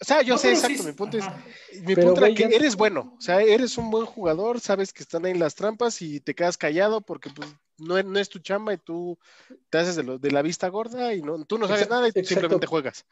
O 0.00 0.04
sea, 0.04 0.22
yo 0.22 0.36
sé 0.36 0.50
exacto, 0.50 0.82
mi 0.82 0.92
punto 0.92 1.18
es, 1.18 1.24
mi 1.82 1.94
punto 1.94 2.24
era 2.24 2.34
que 2.34 2.44
eres 2.44 2.74
bueno, 2.74 3.14
o 3.16 3.20
sea, 3.20 3.40
eres 3.40 3.78
un 3.78 3.90
buen 3.90 4.04
jugador, 4.04 4.60
sabes 4.60 4.92
que 4.92 5.02
están 5.02 5.24
ahí 5.24 5.34
las 5.34 5.54
trampas 5.54 6.02
y 6.02 6.18
te 6.18 6.34
quedas 6.34 6.58
callado 6.58 7.00
porque 7.02 7.30
pues 7.30 7.48
no, 7.78 8.02
no 8.02 8.18
es 8.18 8.28
tu 8.28 8.40
chamba 8.40 8.74
y 8.74 8.78
tú 8.78 9.16
te 9.70 9.78
haces 9.78 9.94
de, 9.94 10.18
de 10.18 10.30
la 10.32 10.42
vista 10.42 10.68
gorda 10.68 11.14
y 11.14 11.22
no, 11.22 11.44
tú 11.44 11.56
no 11.56 11.68
sabes 11.68 11.88
nada 11.88 12.08
y 12.08 12.24
simplemente 12.24 12.66
juegas. 12.66 13.06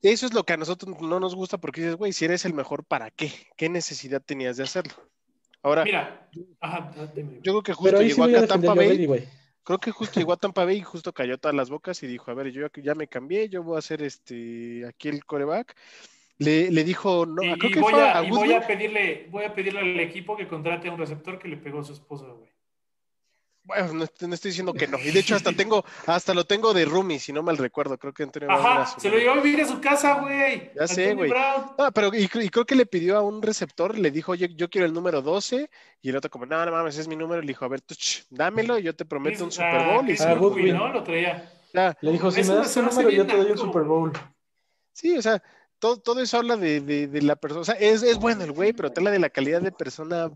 Eso 0.00 0.26
es 0.26 0.34
lo 0.34 0.44
que 0.44 0.52
a 0.52 0.58
nosotros 0.58 1.00
no 1.00 1.18
nos 1.18 1.34
gusta 1.34 1.58
porque 1.58 1.80
dices, 1.80 1.96
güey, 1.96 2.12
si 2.12 2.26
eres 2.26 2.44
el 2.44 2.52
mejor, 2.52 2.84
¿para 2.84 3.10
qué? 3.10 3.32
¿Qué 3.56 3.68
necesidad 3.68 4.22
tenías 4.22 4.56
de 4.58 4.64
hacerlo? 4.64 4.94
Ahora, 5.64 5.82
Mira, 5.82 6.28
yo 6.30 7.40
creo 7.40 7.62
que 7.62 7.72
justo 7.72 8.02
llegó 8.02 8.24
acá 8.24 8.40
a 8.40 8.46
Tampa 8.46 8.74
Bay. 8.74 9.06
creo 9.62 9.78
que 9.78 9.90
justo 9.90 10.20
llegó 10.20 10.34
a 10.34 10.36
Tampa 10.36 10.66
Bay 10.66 10.76
y 10.76 10.82
justo 10.82 11.14
cayó 11.14 11.38
todas 11.38 11.54
las 11.54 11.70
bocas 11.70 12.02
y 12.02 12.06
dijo, 12.06 12.30
a 12.30 12.34
ver, 12.34 12.52
yo 12.52 12.66
ya 12.82 12.94
me 12.94 13.08
cambié, 13.08 13.48
yo 13.48 13.62
voy 13.62 13.76
a 13.76 13.78
hacer 13.78 14.02
este 14.02 14.84
aquí 14.86 15.08
el 15.08 15.24
coreback. 15.24 15.74
Le, 16.36 16.70
le 16.70 16.84
dijo, 16.84 17.24
no, 17.24 17.40
creo 17.56 17.72
que 17.72 17.80
voy, 17.80 17.92
fue 17.94 18.02
a, 18.02 18.22
y 18.24 18.30
voy 18.30 18.52
a 18.52 18.66
pedirle, 18.66 19.26
voy 19.30 19.44
a 19.44 19.54
pedirle 19.54 19.80
al 19.80 20.00
equipo 20.00 20.36
que 20.36 20.46
contrate 20.46 20.88
a 20.88 20.92
un 20.92 20.98
receptor 20.98 21.38
que 21.38 21.48
le 21.48 21.56
pegó 21.56 21.80
a 21.80 21.84
su 21.84 21.94
esposa, 21.94 22.26
güey. 22.26 22.50
Bueno, 23.64 23.94
no, 23.94 24.04
estoy 24.04 24.50
diciendo 24.50 24.74
que 24.74 24.86
no. 24.86 24.98
Y 24.98 25.10
de 25.10 25.20
hecho 25.20 25.34
hasta 25.34 25.52
tengo, 25.56 25.84
hasta 26.06 26.34
lo 26.34 26.44
tengo 26.44 26.74
de 26.74 26.84
roomie, 26.84 27.18
si 27.18 27.32
no 27.32 27.42
mal 27.42 27.56
recuerdo. 27.56 27.96
Creo 27.98 28.12
que 28.12 28.22
Antonio 28.22 28.50
Ajá, 28.50 28.86
se 28.98 29.08
lo 29.08 29.16
llevó 29.16 29.32
a 29.32 29.40
vivir 29.40 29.62
a 29.62 29.66
su 29.66 29.80
casa, 29.80 30.20
güey. 30.20 30.70
Ya 30.74 30.86
sé, 30.86 31.14
güey. 31.14 31.30
No, 31.78 31.90
pero 31.92 32.10
y, 32.14 32.28
creo 32.28 32.66
que 32.66 32.74
le 32.74 32.84
pidió 32.84 33.16
a 33.16 33.22
un 33.22 33.40
receptor, 33.40 33.98
le 33.98 34.10
dijo, 34.10 34.32
oye, 34.32 34.54
yo 34.54 34.68
quiero 34.68 34.86
el 34.86 34.92
número 34.92 35.22
12, 35.22 35.70
y 36.02 36.10
el 36.10 36.16
otro 36.16 36.30
como, 36.30 36.44
no, 36.44 36.64
no 36.64 36.72
mames, 36.72 36.98
es 36.98 37.08
mi 37.08 37.16
número. 37.16 37.40
Le 37.40 37.48
dijo, 37.48 37.64
a 37.64 37.68
ver, 37.68 37.80
tú, 37.80 37.94
dámelo, 38.28 38.78
y 38.78 38.82
yo 38.82 38.94
te 38.94 39.06
prometo 39.06 39.44
un 39.44 39.52
Super 39.52 39.86
Bowl. 39.86 40.10
y 40.10 40.16
ah, 40.20 40.34
¿no? 40.74 40.92
Lo 40.92 41.02
traía. 41.02 41.50
le 42.00 42.12
dijo, 42.12 42.30
si 42.30 42.42
me 42.42 42.54
das 42.54 42.70
ese 42.70 42.82
número, 42.82 43.08
yo 43.08 43.26
te 43.26 43.36
doy 43.36 43.50
un 43.50 43.58
Super 43.58 43.82
Bowl. 43.84 44.12
Sí, 44.92 45.16
o 45.16 45.22
sea, 45.22 45.42
todo, 45.78 45.96
todo 45.96 46.20
eso 46.20 46.36
habla 46.36 46.56
de, 46.56 46.80
de, 46.80 47.08
de 47.08 47.22
la 47.22 47.36
persona. 47.36 47.62
O 47.62 47.64
sea, 47.64 47.76
es, 47.76 48.02
es 48.02 48.18
bueno 48.18 48.44
el 48.44 48.52
güey, 48.52 48.74
pero 48.74 48.92
te 48.92 49.00
habla 49.00 49.10
de 49.10 49.18
la 49.18 49.30
calidad 49.30 49.62
de 49.62 49.72
persona 49.72 50.30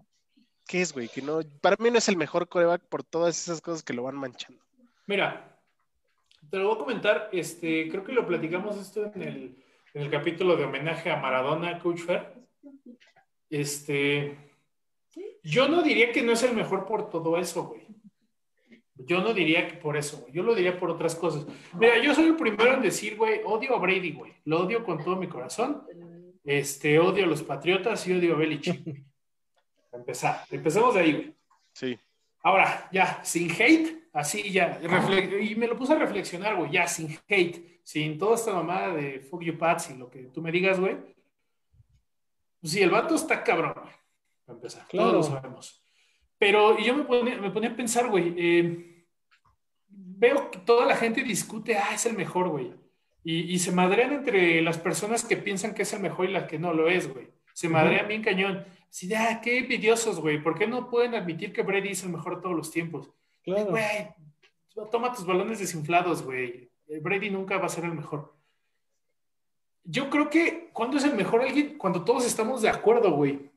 ¿qué 0.68 0.82
es, 0.82 0.92
güey? 0.92 1.08
Que 1.08 1.22
no, 1.22 1.40
para 1.60 1.76
mí 1.80 1.90
no 1.90 1.98
es 1.98 2.08
el 2.08 2.16
mejor 2.16 2.48
coreback 2.48 2.82
por 2.82 3.02
todas 3.02 3.36
esas 3.40 3.60
cosas 3.60 3.82
que 3.82 3.94
lo 3.94 4.04
van 4.04 4.14
manchando. 4.14 4.62
Mira, 5.06 5.58
te 6.48 6.58
lo 6.58 6.68
voy 6.68 6.76
a 6.76 6.78
comentar, 6.78 7.28
este, 7.32 7.88
creo 7.88 8.04
que 8.04 8.12
lo 8.12 8.26
platicamos 8.26 8.76
esto 8.76 9.10
en 9.14 9.22
el, 9.22 9.64
en 9.94 10.02
el 10.02 10.10
capítulo 10.10 10.54
de 10.54 10.64
homenaje 10.64 11.10
a 11.10 11.16
Maradona, 11.16 11.78
Coach 11.80 12.00
Fair. 12.00 12.34
Este, 13.50 14.36
yo 15.42 15.68
no 15.68 15.82
diría 15.82 16.12
que 16.12 16.22
no 16.22 16.32
es 16.32 16.42
el 16.42 16.54
mejor 16.54 16.86
por 16.86 17.10
todo 17.10 17.38
eso, 17.38 17.64
güey. 17.64 17.86
Yo 18.94 19.22
no 19.22 19.32
diría 19.32 19.68
que 19.68 19.76
por 19.76 19.96
eso, 19.96 20.18
güey. 20.18 20.32
Yo 20.32 20.42
lo 20.42 20.54
diría 20.54 20.78
por 20.78 20.90
otras 20.90 21.14
cosas. 21.14 21.46
Mira, 21.78 21.98
yo 22.02 22.14
soy 22.14 22.26
el 22.26 22.36
primero 22.36 22.74
en 22.74 22.82
decir, 22.82 23.16
güey, 23.16 23.40
odio 23.44 23.74
a 23.74 23.78
Brady, 23.78 24.12
güey. 24.12 24.34
Lo 24.44 24.60
odio 24.60 24.84
con 24.84 25.02
todo 25.02 25.16
mi 25.16 25.28
corazón. 25.28 25.84
Este, 26.44 26.98
odio 26.98 27.24
a 27.24 27.28
los 27.28 27.42
Patriotas 27.42 28.06
y 28.06 28.12
odio 28.12 28.34
a 28.34 28.38
Belichick 28.38 29.07
empezar. 29.92 30.44
Empecemos 30.50 30.94
de 30.94 31.00
ahí, 31.00 31.12
güey. 31.12 31.34
Sí. 31.72 31.98
Ahora, 32.42 32.88
ya, 32.92 33.22
sin 33.24 33.50
hate, 33.50 34.08
así 34.12 34.50
ya. 34.50 34.80
Y 35.40 35.54
me 35.56 35.66
lo 35.66 35.76
puse 35.76 35.94
a 35.94 35.98
reflexionar, 35.98 36.56
güey, 36.56 36.70
ya, 36.70 36.86
sin 36.86 37.18
hate, 37.28 37.80
sin 37.82 38.18
toda 38.18 38.36
esta 38.36 38.52
mamada 38.52 38.94
de 38.94 39.20
fuck 39.20 39.42
you 39.42 39.58
pats 39.58 39.90
y 39.90 39.96
lo 39.96 40.10
que 40.10 40.24
tú 40.24 40.40
me 40.40 40.52
digas, 40.52 40.78
güey. 40.78 40.96
Pues 42.60 42.72
sí, 42.72 42.82
el 42.82 42.90
vato 42.90 43.14
está 43.14 43.42
cabrón, 43.42 43.74
güey, 43.74 43.94
para 44.44 44.56
empezar. 44.56 44.86
Claro. 44.88 45.10
Todos 45.10 45.30
lo 45.30 45.34
sabemos. 45.34 45.82
Pero 46.38 46.78
yo 46.78 46.94
me 46.94 47.04
ponía, 47.04 47.36
me 47.38 47.50
ponía 47.50 47.70
a 47.70 47.76
pensar, 47.76 48.08
güey, 48.08 48.34
eh, 48.36 49.04
veo 49.88 50.50
que 50.50 50.58
toda 50.58 50.86
la 50.86 50.96
gente 50.96 51.22
discute, 51.22 51.76
ah, 51.76 51.94
es 51.94 52.06
el 52.06 52.16
mejor, 52.16 52.48
güey. 52.48 52.72
Y, 53.24 53.52
y, 53.52 53.58
se 53.58 53.72
madrean 53.72 54.12
entre 54.12 54.62
las 54.62 54.78
personas 54.78 55.24
que 55.24 55.36
piensan 55.36 55.74
que 55.74 55.82
es 55.82 55.92
el 55.92 56.00
mejor 56.00 56.28
y 56.28 56.32
las 56.32 56.44
que 56.44 56.58
no 56.58 56.72
lo 56.72 56.88
es, 56.88 57.12
güey. 57.12 57.28
Se 57.58 57.68
madrean 57.68 58.06
bien 58.06 58.22
cañón. 58.22 58.64
Sí, 58.88 59.08
de, 59.08 59.16
ah, 59.16 59.40
qué 59.42 59.58
envidiosos, 59.58 60.20
güey. 60.20 60.40
¿Por 60.40 60.56
qué 60.56 60.68
no 60.68 60.88
pueden 60.88 61.16
admitir 61.16 61.52
que 61.52 61.62
Brady 61.62 61.88
es 61.88 62.04
el 62.04 62.10
mejor 62.10 62.36
de 62.36 62.42
todos 62.42 62.54
los 62.54 62.70
tiempos? 62.70 63.10
Claro. 63.42 63.70
Güey, 63.70 64.14
toma 64.92 65.12
tus 65.12 65.26
balones 65.26 65.58
desinflados, 65.58 66.22
güey. 66.22 66.70
Brady 66.86 67.30
nunca 67.30 67.58
va 67.58 67.66
a 67.66 67.68
ser 67.68 67.82
el 67.82 67.94
mejor. 67.94 68.32
Yo 69.82 70.08
creo 70.08 70.30
que 70.30 70.70
cuando 70.72 70.98
es 70.98 71.04
el 71.04 71.16
mejor 71.16 71.42
alguien, 71.42 71.76
cuando 71.78 72.04
todos 72.04 72.24
estamos 72.24 72.62
de 72.62 72.68
acuerdo, 72.68 73.10
güey. 73.10 73.50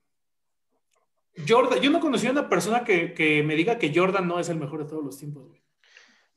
Jordan, 1.47 1.79
yo 1.79 1.91
no 1.91 1.99
conocí 1.99 2.25
a 2.25 2.31
una 2.31 2.49
persona 2.49 2.83
que, 2.83 3.43
me 3.45 3.55
diga 3.55 3.77
que 3.77 3.93
Jordan 3.93 4.27
no 4.27 4.39
es 4.39 4.49
el 4.49 4.57
mejor 4.57 4.79
de 4.83 4.89
todos 4.89 5.05
los 5.05 5.15
tiempos, 5.15 5.47
güey. 5.47 5.61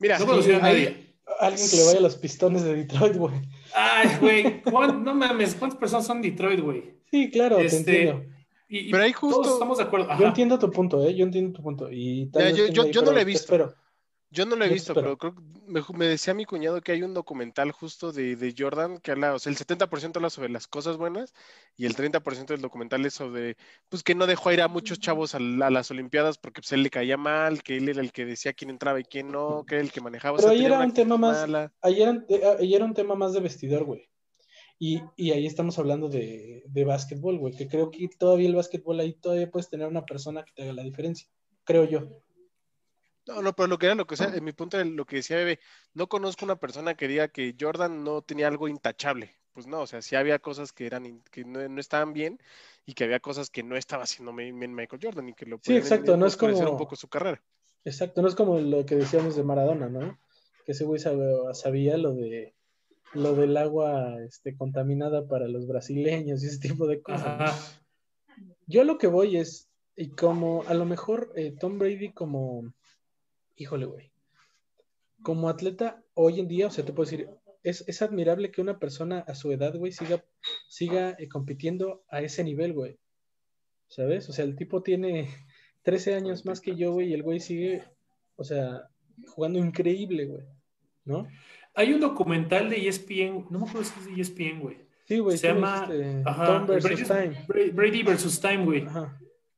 Mira, 0.00 0.18
no 0.18 0.26
conocí 0.26 0.52
a 0.52 0.58
nadie. 0.58 1.16
Alguien 1.40 1.70
que 1.70 1.76
le 1.76 1.84
vaya 1.86 1.98
a 1.98 2.02
los 2.02 2.16
pistones 2.16 2.62
de 2.62 2.74
Detroit, 2.74 3.16
güey. 3.16 3.40
Ay, 3.74 4.18
güey, 4.20 4.62
no 5.02 5.14
mames, 5.14 5.54
¿cuántas 5.54 5.80
personas 5.80 6.06
son 6.06 6.20
Detroit, 6.20 6.60
güey? 6.60 6.93
Sí, 7.14 7.30
claro, 7.30 7.58
te 7.58 7.66
este, 7.66 7.78
entiendo. 7.78 8.24
Pero 8.68 9.02
ahí 9.04 9.12
justo. 9.12 9.42
Todos 9.42 9.54
estamos 9.54 9.78
de 9.78 9.84
acuerdo. 9.84 10.08
Yo 10.18 10.26
entiendo 10.26 10.58
tu 10.58 10.68
punto, 10.70 11.06
¿eh? 11.06 11.14
Yo 11.14 11.24
entiendo 11.24 11.52
tu 11.52 11.62
punto. 11.62 11.92
Y 11.92 12.28
yo, 12.72 12.86
yo, 12.90 13.02
no 13.02 13.12
lo 13.12 13.20
he 13.20 13.24
visto. 13.24 13.46
Pero, 13.50 13.72
yo 14.30 14.44
no 14.46 14.56
lo 14.56 14.64
he 14.64 14.68
visto, 14.68 14.94
pero 14.94 15.16
creo 15.16 15.36
me, 15.68 16.06
decía 16.06 16.34
mi 16.34 16.44
cuñado 16.44 16.80
que 16.80 16.90
hay 16.90 17.04
un 17.04 17.14
documental 17.14 17.70
justo 17.70 18.10
de, 18.10 18.34
de 18.34 18.52
Jordan 18.58 18.98
que 18.98 19.12
habla, 19.12 19.32
o 19.32 19.38
sea, 19.38 19.52
el 19.52 19.56
70% 19.56 20.16
habla 20.16 20.28
sobre 20.28 20.48
las 20.48 20.66
cosas 20.66 20.96
buenas 20.96 21.32
y 21.76 21.86
el 21.86 21.94
30% 21.94 22.46
del 22.46 22.60
documental 22.60 23.06
es 23.06 23.14
sobre, 23.14 23.56
pues 23.88 24.02
que 24.02 24.16
no 24.16 24.26
dejó 24.26 24.50
ir 24.50 24.60
a 24.60 24.66
muchos 24.66 24.98
chavos 24.98 25.36
a, 25.36 25.38
las 25.38 25.90
Olimpiadas 25.92 26.38
porque 26.38 26.62
pues, 26.62 26.72
él 26.72 26.82
le 26.82 26.90
caía 26.90 27.16
mal, 27.16 27.62
que 27.62 27.76
él 27.76 27.88
era 27.88 28.00
el 28.00 28.10
que 28.10 28.24
decía 28.24 28.52
quién 28.52 28.70
entraba 28.70 28.98
y 28.98 29.04
quién 29.04 29.30
no, 29.30 29.64
que 29.64 29.76
era 29.76 29.84
el 29.84 29.92
que 29.92 30.00
manejaba. 30.00 30.38
Pero 30.38 30.50
ahí 30.50 30.64
era 30.64 30.80
un 30.80 30.92
tema 30.92 31.16
más, 31.16 31.46
ahí 31.80 32.02
era, 32.02 32.24
ahí 32.58 32.74
era 32.74 32.84
un 32.84 32.94
tema 32.94 33.14
más 33.14 33.34
de 33.34 33.40
vestidor, 33.40 33.84
güey. 33.84 34.08
Y, 34.78 35.02
y, 35.16 35.30
ahí 35.30 35.46
estamos 35.46 35.78
hablando 35.78 36.08
de, 36.08 36.64
de 36.66 36.84
básquetbol, 36.84 37.38
güey, 37.38 37.54
que 37.54 37.68
creo 37.68 37.90
que 37.90 38.08
todavía 38.18 38.48
el 38.48 38.56
básquetbol 38.56 38.98
ahí 39.00 39.12
todavía 39.12 39.50
puedes 39.50 39.70
tener 39.70 39.86
una 39.86 40.04
persona 40.04 40.44
que 40.44 40.52
te 40.52 40.62
haga 40.62 40.72
la 40.72 40.82
diferencia, 40.82 41.28
creo 41.64 41.84
yo. 41.84 42.08
No, 43.26 43.40
no, 43.40 43.54
pero 43.54 43.68
lo 43.68 43.78
que 43.78 43.86
era 43.86 43.94
lo 43.94 44.06
que 44.06 44.16
sea, 44.16 44.34
en 44.34 44.44
mi 44.44 44.52
punto 44.52 44.76
de 44.76 44.84
lo 44.84 45.06
que 45.06 45.16
decía 45.16 45.36
Bebe, 45.36 45.60
no 45.94 46.08
conozco 46.08 46.44
una 46.44 46.56
persona 46.56 46.94
que 46.94 47.08
diga 47.08 47.28
que 47.28 47.54
Jordan 47.58 48.04
no 48.04 48.22
tenía 48.22 48.48
algo 48.48 48.68
intachable. 48.68 49.30
Pues 49.54 49.66
no, 49.68 49.82
o 49.82 49.86
sea, 49.86 50.02
sí 50.02 50.16
había 50.16 50.40
cosas 50.40 50.72
que 50.72 50.84
eran 50.84 51.22
que 51.30 51.44
no, 51.44 51.80
estaban 51.80 52.12
bien 52.12 52.40
y 52.84 52.94
que 52.94 53.04
había 53.04 53.20
cosas 53.20 53.50
que 53.50 53.62
no 53.62 53.76
estaba 53.76 54.02
haciendo 54.02 54.34
bien 54.34 54.74
Michael 54.74 55.00
Jordan 55.00 55.28
y 55.28 55.34
que 55.34 55.46
lo 55.46 55.60
Sí, 55.62 55.76
exacto, 55.76 56.16
no 56.16 56.26
es 56.26 56.36
como 56.36 56.58
un 56.58 56.76
poco 56.76 56.96
su 56.96 57.08
carrera. 57.08 57.40
Exacto, 57.84 58.20
no 58.20 58.28
es 58.28 58.34
como 58.34 58.58
lo 58.58 58.84
que 58.84 58.96
decíamos 58.96 59.36
de 59.36 59.44
Maradona, 59.44 59.88
¿no? 59.88 60.18
Que 60.66 60.72
ese 60.72 60.84
güey 60.84 61.00
sabía 61.00 61.96
lo 61.96 62.14
de 62.14 62.54
lo 63.14 63.34
del 63.34 63.56
agua 63.56 64.16
este, 64.26 64.56
contaminada 64.56 65.26
para 65.26 65.48
los 65.48 65.66
brasileños 65.66 66.42
y 66.42 66.46
ese 66.46 66.58
tipo 66.58 66.86
de 66.86 67.02
cosas. 67.02 67.80
Yo 68.66 68.84
lo 68.84 68.98
que 68.98 69.06
voy 69.06 69.36
es, 69.36 69.70
y 69.96 70.10
como 70.10 70.64
a 70.64 70.74
lo 70.74 70.84
mejor 70.84 71.32
eh, 71.36 71.54
Tom 71.58 71.78
Brady 71.78 72.12
como, 72.12 72.72
híjole, 73.56 73.86
güey, 73.86 74.12
como 75.22 75.48
atleta 75.48 76.02
hoy 76.14 76.40
en 76.40 76.48
día, 76.48 76.66
o 76.66 76.70
sea, 76.70 76.84
te 76.84 76.92
puedo 76.92 77.10
decir, 77.10 77.28
es, 77.62 77.84
es 77.88 78.02
admirable 78.02 78.50
que 78.50 78.60
una 78.60 78.78
persona 78.78 79.20
a 79.20 79.34
su 79.34 79.50
edad, 79.52 79.74
güey, 79.74 79.92
siga, 79.92 80.24
siga 80.68 81.16
eh, 81.18 81.28
compitiendo 81.28 82.04
a 82.08 82.20
ese 82.20 82.44
nivel, 82.44 82.74
güey. 82.74 82.98
¿Sabes? 83.88 84.28
O 84.28 84.32
sea, 84.32 84.44
el 84.44 84.56
tipo 84.56 84.82
tiene 84.82 85.28
13 85.82 86.14
años 86.14 86.44
más 86.44 86.60
que 86.60 86.76
yo, 86.76 86.92
güey, 86.92 87.08
y 87.08 87.14
el 87.14 87.22
güey 87.22 87.40
sigue, 87.40 87.84
o 88.36 88.44
sea, 88.44 88.88
jugando 89.28 89.58
increíble, 89.58 90.26
güey. 90.26 90.44
¿No? 91.06 91.28
Hay 91.74 91.92
un 91.92 92.00
documental 92.00 92.70
de 92.70 92.88
ESPN, 92.88 93.46
no 93.50 93.58
me 93.58 93.66
acuerdo 93.66 93.84
si 93.84 94.00
es 94.00 94.06
de 94.06 94.20
ESPN, 94.20 94.60
güey. 94.60 94.76
Sí, 95.06 95.18
güey. 95.18 95.36
Se 95.36 95.48
llama 95.48 95.88
Tom 96.46 96.66
versus 96.66 97.08
Time. 97.08 97.72
Brady 97.72 98.02
versus 98.02 98.40
Time, 98.40 98.64
güey. 98.64 98.86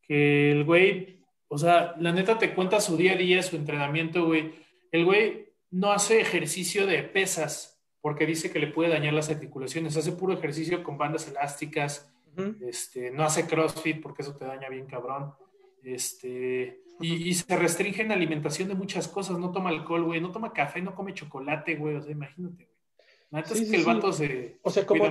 Que 0.03 0.53
el 0.53 0.65
güey, 0.65 1.21
o 1.49 1.59
sea, 1.59 1.95
la 1.99 2.13
neta 2.13 2.39
te 2.39 2.55
cuenta 2.55 2.81
su 2.81 2.97
día 2.97 3.13
a 3.13 3.17
día, 3.17 3.43
su 3.43 3.57
entrenamiento, 3.57 4.25
güey. 4.25 4.55
El 4.91 5.05
güey 5.05 5.53
no 5.71 5.93
hace 5.93 6.21
ejercicio 6.21 6.87
de 6.87 7.03
pesas 7.03 7.77
porque 8.01 8.27
dice 8.27 8.51
que 8.51 8.59
le 8.59 8.69
puede 8.69 8.91
dañar 8.91 9.15
las 9.15 9.31
articulaciones. 9.31 9.97
Hace 9.97 10.13
puro 10.13 10.33
ejercicio 10.33 10.83
con 10.83 10.99
bandas 10.99 11.29
elásticas. 11.29 12.13
este, 12.61 13.11
no 13.11 13.25
hace 13.25 13.47
CrossFit 13.47 14.01
porque 14.01 14.23
eso 14.23 14.37
te 14.37 14.45
daña 14.45 14.69
bien 14.69 14.87
cabrón. 14.87 15.33
Este, 15.83 16.83
y, 17.01 17.35
se 17.35 17.57
restringe 17.57 18.03
en 18.03 18.13
alimentación 18.13 18.69
de 18.69 18.75
muchas 18.75 19.09
cosas. 19.09 19.39
No 19.39 19.53
toma 19.53 19.71
alcohol, 19.71 20.05
güey. 20.05 20.21
No 20.21 20.33
toma 20.33 20.53
café, 20.53 20.81
no 20.81 20.95
come 20.95 21.15
chocolate, 21.15 21.77
güey. 21.77 21.97
O 21.97 22.03
sea, 22.03 22.13
imagínate, 22.13 22.65
güey. 22.65 22.77
La 23.31 23.41
es 23.41 23.71
que 23.71 23.77
el 23.77 23.85
vato 23.85 24.13
se. 24.13 24.59
O 24.63 24.71
sea, 24.71 24.87
como, 24.87 25.05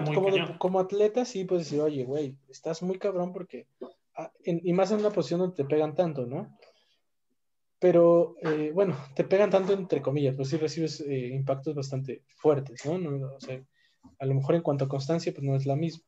como, 0.57 0.79
atleta, 0.79 1.25
sí 1.25 1.43
puedes 1.43 1.65
decir, 1.65 1.81
oye, 1.81 2.05
güey, 2.05 2.37
estás 2.49 2.81
muy 2.81 2.97
cabrón 2.97 3.33
porque. 3.33 3.67
Ah, 4.17 4.31
y 4.45 4.71
más 4.71 4.91
en 4.91 4.99
una 4.99 5.09
posición 5.09 5.41
donde 5.41 5.57
te 5.57 5.65
pegan 5.65 5.93
tanto, 5.93 6.25
¿no? 6.25 6.57
Pero, 7.79 8.37
eh, 8.41 8.71
bueno, 8.73 8.97
te 9.13 9.25
pegan 9.25 9.49
tanto 9.49 9.73
entre 9.73 10.01
comillas, 10.01 10.35
pues 10.35 10.49
sí 10.49 10.57
recibes 10.57 11.01
eh, 11.01 11.27
impactos 11.27 11.75
bastante 11.75 12.23
fuertes, 12.37 12.85
¿no? 12.85 12.97
¿no? 12.97 13.35
O 13.35 13.39
sea, 13.41 13.61
a 14.17 14.25
lo 14.25 14.33
mejor 14.33 14.55
en 14.55 14.61
cuanto 14.61 14.85
a 14.85 14.89
constancia, 14.89 15.33
pues 15.33 15.43
no 15.43 15.55
es 15.55 15.65
la 15.65 15.75
misma. 15.75 16.05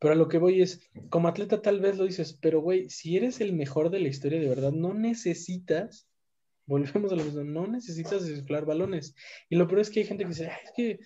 Pero 0.00 0.14
a 0.14 0.16
lo 0.16 0.28
que 0.28 0.38
voy 0.38 0.62
es, 0.62 0.80
como 1.08 1.28
atleta 1.28 1.62
tal 1.62 1.80
vez 1.80 1.96
lo 1.98 2.06
dices, 2.06 2.36
pero 2.40 2.60
güey, 2.60 2.88
si 2.90 3.16
eres 3.16 3.40
el 3.40 3.52
mejor 3.52 3.90
de 3.90 4.00
la 4.00 4.08
historia 4.08 4.40
de 4.40 4.48
verdad, 4.48 4.72
no 4.72 4.94
necesitas, 4.94 6.08
volvemos 6.66 7.12
a 7.12 7.16
lo 7.16 7.24
mismo, 7.24 7.44
no 7.44 7.66
necesitas 7.68 8.26
desflar 8.26 8.64
balones. 8.64 9.14
Y 9.48 9.56
lo 9.56 9.68
peor 9.68 9.80
es 9.80 9.90
que 9.90 10.00
hay 10.00 10.06
gente 10.06 10.24
que 10.24 10.30
dice, 10.30 10.50
es 10.64 10.72
que 10.74 11.00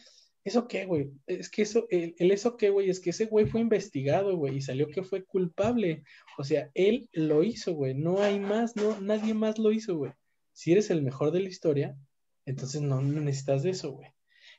¿Eso 0.45 0.68
qué, 0.68 0.84
güey? 0.84 1.11
Es 1.26 1.49
que 1.49 1.62
eso, 1.62 1.86
el, 1.88 2.14
eso 2.18 2.59
qué, 2.59 2.68
güey, 2.68 2.90
es 2.90 3.01
que 3.01 3.11
ese 3.11 3.24
güey 3.24 3.47
fue 3.47 3.62
investigado, 3.62 4.36
güey, 4.36 4.59
y 4.59 4.61
salió 4.61 4.88
que 4.88 5.03
fue 5.03 5.24
culpable. 5.24 6.05
O 6.36 6.45
sea, 6.45 6.70
él 6.74 7.09
lo 7.12 7.42
hizo, 7.42 7.72
güey. 7.72 7.95
No 7.95 8.20
hay 8.20 8.38
más, 8.40 8.76
no, 8.76 9.01
nadie 9.01 9.32
más 9.32 9.59
lo 9.59 9.72
hizo, 9.72 9.97
güey. 9.97 10.12
Si 10.53 10.72
eres 10.72 10.90
el 10.90 11.03
mejor 11.03 11.30
de 11.30 11.40
la 11.40 11.49
historia, 11.49 11.97
entonces 12.45 12.82
no, 12.82 13.01
necesitas 13.01 13.62
de 13.62 13.70
eso, 13.70 13.92
güey. 13.92 14.09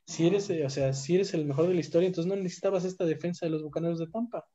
Si 0.05 0.27
eres, 0.27 0.49
o 0.49 0.69
sea, 0.69 0.93
si 0.93 1.15
eres 1.15 1.33
el 1.33 1.45
mejor 1.45 1.67
de 1.67 1.73
la 1.73 1.79
historia, 1.79 2.07
entonces 2.07 2.29
no 2.29 2.35
necesitabas 2.35 2.85
esta 2.85 3.05
defensa 3.05 3.45
de 3.45 3.51
los 3.51 3.63
bucaneros 3.63 3.99
de 3.99 4.07
Tampa. 4.07 4.45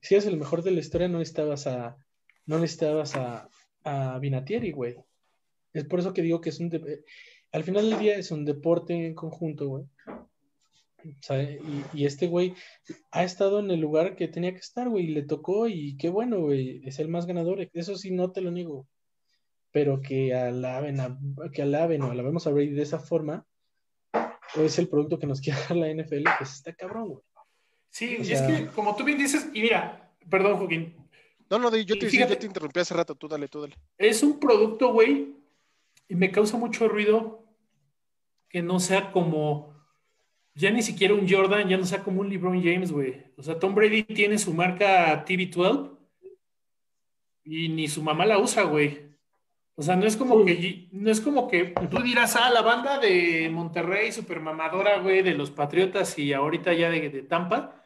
Si 0.00 0.14
eres 0.14 0.26
el 0.26 0.36
mejor 0.36 0.62
de 0.62 0.70
la 0.70 0.80
historia, 0.80 1.08
no 1.08 1.18
necesitabas 1.18 1.66
a, 1.66 1.96
no 2.46 2.58
necesitabas 2.58 3.16
a, 3.16 3.48
a 3.84 4.18
Vinatieri, 4.18 4.72
güey. 4.72 4.96
Es 5.72 5.84
por 5.84 6.00
eso 6.00 6.12
que 6.12 6.22
digo 6.22 6.40
que 6.40 6.50
es 6.50 6.60
un, 6.60 6.70
al 7.52 7.64
final 7.64 7.88
del 7.88 7.98
día 7.98 8.16
es 8.16 8.30
un 8.30 8.44
deporte 8.44 8.94
en 8.94 9.14
conjunto, 9.14 9.68
güey. 9.68 9.84
Y, 11.92 12.04
este 12.04 12.26
güey 12.26 12.54
ha 13.12 13.24
estado 13.24 13.60
en 13.60 13.70
el 13.70 13.80
lugar 13.80 14.16
que 14.16 14.26
tenía 14.26 14.52
que 14.52 14.58
estar, 14.58 14.88
güey, 14.88 15.04
y 15.04 15.14
le 15.14 15.22
tocó 15.22 15.68
y 15.68 15.96
qué 15.96 16.08
bueno, 16.08 16.40
güey, 16.40 16.80
es 16.84 16.98
el 16.98 17.08
más 17.08 17.26
ganador. 17.26 17.68
Eso 17.72 17.96
sí, 17.96 18.10
no 18.10 18.32
te 18.32 18.40
lo 18.40 18.50
niego. 18.50 18.88
Pero 19.70 20.00
que 20.00 20.34
alaben, 20.34 21.00
a, 21.00 21.18
que 21.52 21.62
alaben 21.62 22.02
o 22.02 22.10
alabemos 22.10 22.46
a 22.46 22.50
Brady 22.50 22.70
de 22.70 22.82
esa 22.82 22.98
forma, 22.98 23.46
es 24.56 24.78
el 24.78 24.88
producto 24.88 25.18
que 25.18 25.26
nos 25.26 25.40
quiere 25.42 25.58
dar 25.60 25.76
la 25.76 25.92
NFL, 25.92 26.24
pues 26.38 26.52
está 26.54 26.72
cabrón, 26.74 27.08
güey. 27.08 27.22
Sí, 27.90 28.16
y 28.20 28.32
es 28.32 28.42
que 28.42 28.66
como 28.74 28.96
tú 28.96 29.04
bien 29.04 29.18
dices, 29.18 29.48
y 29.54 29.62
mira, 29.62 30.12
perdón, 30.28 30.58
Joaquín. 30.58 30.96
No, 31.48 31.58
no, 31.58 31.76
yo 31.76 31.96
te, 31.96 32.10
yo 32.10 32.38
te 32.38 32.46
interrumpí 32.46 32.80
hace 32.80 32.94
rato, 32.94 33.14
tú 33.14 33.28
dale, 33.28 33.46
tú 33.46 33.60
dale. 33.60 33.76
Es 33.96 34.22
un 34.24 34.40
producto, 34.40 34.92
güey, 34.92 35.36
y 36.08 36.14
me 36.16 36.32
causa 36.32 36.56
mucho 36.56 36.88
ruido 36.88 37.44
que 38.48 38.62
no 38.62 38.80
sea 38.80 39.12
como, 39.12 39.74
ya 40.54 40.70
ni 40.70 40.82
siquiera 40.82 41.14
un 41.14 41.28
Jordan, 41.28 41.68
ya 41.68 41.76
no 41.76 41.84
sea 41.84 42.02
como 42.02 42.20
un 42.20 42.28
LeBron 42.28 42.62
James, 42.62 42.90
güey. 42.90 43.24
O 43.36 43.42
sea, 43.42 43.58
Tom 43.58 43.74
Brady 43.74 44.02
tiene 44.02 44.38
su 44.38 44.52
marca 44.52 45.24
TV12 45.24 45.96
y 47.44 47.68
ni 47.68 47.88
su 47.88 48.02
mamá 48.02 48.26
la 48.26 48.38
usa, 48.38 48.62
güey. 48.62 49.13
O 49.76 49.82
sea, 49.82 49.96
no 49.96 50.06
es 50.06 50.16
como 50.16 50.44
que 50.44 50.88
no 50.92 51.10
es 51.10 51.20
como 51.20 51.48
que 51.48 51.74
tú 51.90 52.00
dirás, 52.02 52.36
ah, 52.36 52.50
la 52.50 52.62
banda 52.62 52.98
de 52.98 53.48
Monterrey, 53.50 54.12
super 54.12 54.40
mamadora, 54.40 54.98
güey, 55.00 55.22
de 55.22 55.34
los 55.34 55.50
Patriotas 55.50 56.18
y 56.18 56.32
ahorita 56.32 56.72
ya 56.74 56.90
de, 56.90 57.10
de 57.10 57.22
Tampa, 57.22 57.82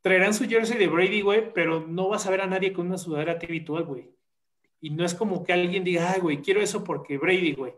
traerán 0.00 0.32
su 0.32 0.48
jersey 0.48 0.78
de 0.78 0.88
Brady, 0.88 1.20
güey, 1.20 1.52
pero 1.52 1.86
no 1.86 2.08
vas 2.08 2.26
a 2.26 2.30
ver 2.30 2.40
a 2.40 2.46
nadie 2.46 2.72
con 2.72 2.86
una 2.86 2.98
sudadera 2.98 3.38
TV12, 3.38 3.84
güey. 3.84 4.10
Y 4.80 4.90
no 4.90 5.04
es 5.04 5.14
como 5.14 5.44
que 5.44 5.52
alguien 5.52 5.84
diga, 5.84 6.12
ay, 6.12 6.20
güey, 6.20 6.40
quiero 6.40 6.62
eso 6.62 6.82
porque 6.84 7.18
Brady, 7.18 7.52
güey 7.52 7.74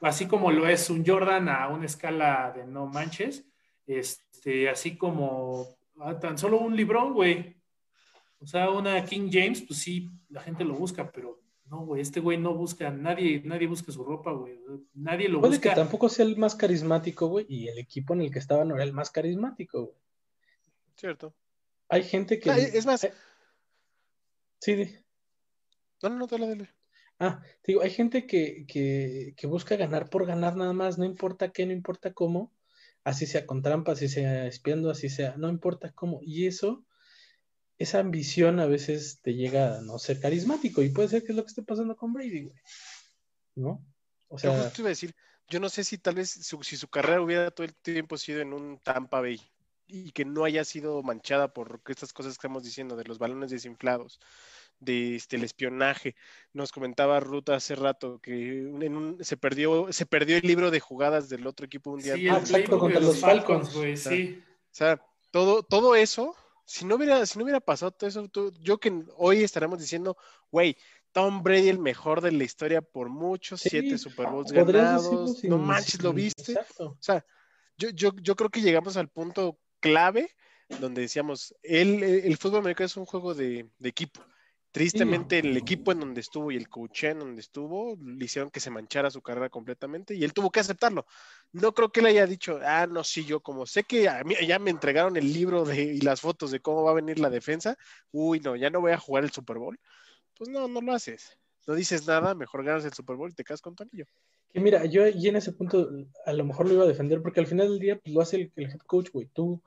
así 0.00 0.26
como 0.26 0.50
lo 0.50 0.66
es 0.66 0.90
un 0.90 1.04
Jordan 1.04 1.48
a 1.48 1.68
una 1.68 1.86
escala 1.86 2.52
de 2.54 2.66
no 2.66 2.86
manches, 2.86 3.44
este, 3.86 4.68
así 4.68 4.96
como 4.96 5.68
tan 6.20 6.38
solo 6.38 6.58
un 6.58 6.76
librón, 6.76 7.12
güey. 7.12 7.56
O 8.40 8.46
sea, 8.46 8.70
una 8.70 9.04
King 9.04 9.28
James, 9.30 9.62
pues 9.62 9.80
sí, 9.80 10.08
la 10.30 10.40
gente 10.40 10.64
lo 10.64 10.74
busca, 10.74 11.10
pero 11.10 11.39
no, 11.70 11.86
güey, 11.86 12.02
este 12.02 12.18
güey 12.18 12.36
no 12.36 12.52
busca, 12.54 12.90
nadie, 12.90 13.42
nadie 13.44 13.68
busca 13.68 13.92
su 13.92 14.02
ropa, 14.02 14.32
güey. 14.32 14.58
Nadie 14.94 15.28
lo 15.28 15.40
Puede 15.40 15.60
que 15.60 15.70
tampoco 15.70 16.08
sea 16.08 16.24
el 16.24 16.36
más 16.36 16.56
carismático, 16.56 17.28
güey, 17.28 17.46
y 17.48 17.68
el 17.68 17.78
equipo 17.78 18.12
en 18.12 18.22
el 18.22 18.32
que 18.32 18.40
estaba 18.40 18.64
no 18.64 18.74
era 18.74 18.82
el 18.82 18.92
más 18.92 19.10
carismático, 19.10 19.84
güey. 19.84 19.96
Cierto. 20.96 21.32
Hay 21.88 22.02
gente 22.02 22.40
que. 22.40 22.50
Ah, 22.50 22.58
es 22.58 22.86
más. 22.86 23.04
Eh, 23.04 23.12
sí, 24.58 24.98
No, 26.02 26.08
no, 26.08 26.16
no, 26.16 26.26
dale, 26.26 26.48
dale. 26.48 26.70
Ah, 27.20 27.40
digo, 27.64 27.82
hay 27.82 27.90
gente 27.90 28.26
que, 28.26 28.66
que, 28.66 29.46
busca 29.46 29.76
ganar 29.76 30.10
por 30.10 30.26
ganar 30.26 30.56
nada 30.56 30.72
más, 30.72 30.98
no 30.98 31.04
importa 31.04 31.52
qué, 31.52 31.66
no 31.66 31.72
importa 31.72 32.14
cómo, 32.14 32.52
así 33.04 33.26
sea 33.26 33.46
con 33.46 33.62
trampa, 33.62 33.92
así 33.92 34.08
sea 34.08 34.46
espiando, 34.46 34.90
así 34.90 35.08
sea, 35.08 35.36
no 35.36 35.48
importa 35.50 35.92
cómo. 35.92 36.20
Y 36.22 36.46
eso, 36.46 36.84
esa 37.80 37.98
ambición 37.98 38.60
a 38.60 38.66
veces 38.66 39.20
te 39.22 39.32
llega 39.32 39.78
a 39.78 39.80
no 39.80 39.98
ser 39.98 40.20
carismático 40.20 40.82
y 40.82 40.90
puede 40.90 41.08
ser 41.08 41.24
que 41.24 41.32
es 41.32 41.36
lo 41.36 41.42
que 41.42 41.48
esté 41.48 41.62
pasando 41.62 41.96
con 41.96 42.12
Brady, 42.12 42.44
güey. 42.44 42.60
¿No? 43.54 43.82
O 44.28 44.38
sea, 44.38 44.70
yo 44.70 44.82
iba 44.82 44.88
a 44.88 44.90
decir, 44.90 45.14
yo 45.48 45.60
no 45.60 45.70
sé 45.70 45.82
si 45.82 45.96
tal 45.96 46.16
vez 46.16 46.28
si 46.30 46.76
su 46.76 46.88
carrera 46.88 47.22
hubiera 47.22 47.50
todo 47.50 47.64
el 47.64 47.74
tiempo 47.74 48.18
sido 48.18 48.42
en 48.42 48.52
un 48.52 48.78
Tampa 48.80 49.22
Bay 49.22 49.40
y 49.86 50.12
que 50.12 50.26
no 50.26 50.44
haya 50.44 50.62
sido 50.62 51.02
manchada 51.02 51.54
por 51.54 51.80
estas 51.86 52.12
cosas 52.12 52.34
que 52.34 52.40
estamos 52.40 52.64
diciendo 52.64 52.96
de 52.96 53.04
los 53.04 53.18
balones 53.18 53.50
desinflados 53.50 54.20
de 54.78 55.16
este, 55.16 55.36
el 55.36 55.44
espionaje. 55.44 56.16
Nos 56.52 56.72
comentaba 56.72 57.18
Ruta 57.18 57.54
hace 57.54 57.76
rato 57.76 58.20
que 58.20 58.70
se, 59.22 59.38
perdió, 59.38 59.90
se 59.90 60.04
perdió 60.04 60.36
el 60.36 60.46
libro 60.46 60.70
de 60.70 60.80
jugadas 60.80 61.30
del 61.30 61.46
otro 61.46 61.64
equipo 61.64 61.92
un 61.92 62.02
día. 62.02 62.14
Sí, 62.14 62.28
exacto, 62.28 62.78
contra 62.78 63.00
los 63.00 63.20
Falcons, 63.20 63.74
güey, 63.74 63.96
sí. 63.96 64.38
O 64.46 64.74
sea, 64.74 65.02
todo, 65.30 65.62
todo 65.62 65.94
eso, 65.94 66.36
si 66.70 66.84
no 66.84 66.94
hubiera, 66.94 67.26
si 67.26 67.36
no 67.36 67.42
hubiera 67.42 67.58
pasado 67.58 67.90
todo 67.90 68.08
eso, 68.08 68.30
yo 68.60 68.78
que 68.78 69.02
hoy 69.16 69.42
estaremos 69.42 69.80
diciendo, 69.80 70.16
güey, 70.52 70.76
Tom 71.10 71.42
Brady 71.42 71.68
el 71.68 71.80
mejor 71.80 72.20
de 72.20 72.30
la 72.30 72.44
historia 72.44 72.80
por 72.80 73.08
muchos, 73.08 73.60
siete 73.60 73.98
Super 73.98 74.28
Bowls 74.28 74.52
ganados, 74.52 75.42
no 75.42 75.58
manches, 75.58 76.00
¿lo 76.00 76.12
viste? 76.12 76.54
O 76.78 76.96
sea, 77.00 77.26
yo, 77.76 77.90
yo, 77.90 78.12
yo 78.22 78.36
creo 78.36 78.50
que 78.50 78.60
llegamos 78.60 78.96
al 78.96 79.08
punto 79.08 79.58
clave 79.80 80.30
donde 80.78 81.00
decíamos, 81.00 81.56
el, 81.64 82.04
el 82.04 82.36
fútbol 82.36 82.60
americano 82.60 82.86
es 82.86 82.96
un 82.96 83.04
juego 83.06 83.34
de, 83.34 83.68
de 83.76 83.88
equipo. 83.88 84.20
Tristemente, 84.72 85.40
el 85.40 85.56
equipo 85.56 85.90
en 85.90 85.98
donde 85.98 86.20
estuvo 86.20 86.52
y 86.52 86.56
el 86.56 86.68
coach 86.68 87.04
en 87.04 87.18
donde 87.18 87.40
estuvo 87.40 87.96
le 88.00 88.24
hicieron 88.24 88.50
que 88.50 88.60
se 88.60 88.70
manchara 88.70 89.10
su 89.10 89.20
carrera 89.20 89.48
completamente 89.48 90.14
y 90.14 90.22
él 90.22 90.32
tuvo 90.32 90.50
que 90.50 90.60
aceptarlo. 90.60 91.06
No 91.52 91.72
creo 91.74 91.90
que 91.90 91.98
él 91.98 92.06
haya 92.06 92.24
dicho, 92.24 92.60
ah, 92.62 92.86
no, 92.86 93.02
sí, 93.02 93.24
yo 93.24 93.40
como 93.40 93.66
sé 93.66 93.82
que 93.82 94.08
a 94.08 94.22
mí 94.22 94.36
ya 94.46 94.60
me 94.60 94.70
entregaron 94.70 95.16
el 95.16 95.32
libro 95.32 95.64
de, 95.64 95.82
y 95.82 96.00
las 96.02 96.20
fotos 96.20 96.52
de 96.52 96.60
cómo 96.60 96.84
va 96.84 96.92
a 96.92 96.94
venir 96.94 97.18
la 97.18 97.30
defensa, 97.30 97.76
uy, 98.12 98.38
no, 98.38 98.54
ya 98.54 98.70
no 98.70 98.80
voy 98.80 98.92
a 98.92 98.98
jugar 98.98 99.24
el 99.24 99.32
Super 99.32 99.58
Bowl. 99.58 99.78
Pues 100.38 100.48
no, 100.48 100.68
no 100.68 100.80
lo 100.80 100.92
haces. 100.92 101.36
No 101.66 101.74
dices 101.74 102.06
nada, 102.06 102.36
mejor 102.36 102.64
ganas 102.64 102.84
el 102.84 102.92
Super 102.92 103.16
Bowl 103.16 103.30
y 103.30 103.34
te 103.34 103.42
quedas 103.42 103.60
con 103.60 103.74
tu 103.74 103.82
anillo. 103.82 104.06
Que 104.52 104.60
mira, 104.60 104.84
yo 104.84 105.06
y 105.08 105.26
en 105.26 105.36
ese 105.36 105.52
punto 105.52 105.90
a 106.24 106.32
lo 106.32 106.44
mejor 106.44 106.68
lo 106.68 106.74
iba 106.74 106.84
a 106.84 106.88
defender 106.88 107.22
porque 107.22 107.40
al 107.40 107.46
final 107.48 107.68
del 107.68 107.80
día 107.80 107.98
pues, 107.98 108.14
lo 108.14 108.20
hace 108.20 108.36
el, 108.36 108.52
el 108.54 108.70
head 108.70 108.80
coach, 108.86 109.10
güey. 109.12 109.26
Tú, 109.26 109.60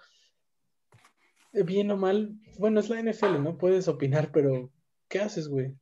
eh, 1.51 1.63
bien 1.63 1.91
o 1.91 1.97
mal, 1.97 2.35
bueno, 2.57 2.79
es 2.79 2.89
la 2.89 3.01
NFL, 3.01 3.43
¿no? 3.43 3.57
Puedes 3.57 3.89
opinar, 3.89 4.31
pero 4.31 4.71
¿qué 5.13 5.19
haces, 5.19 5.47
güey? 5.47 5.75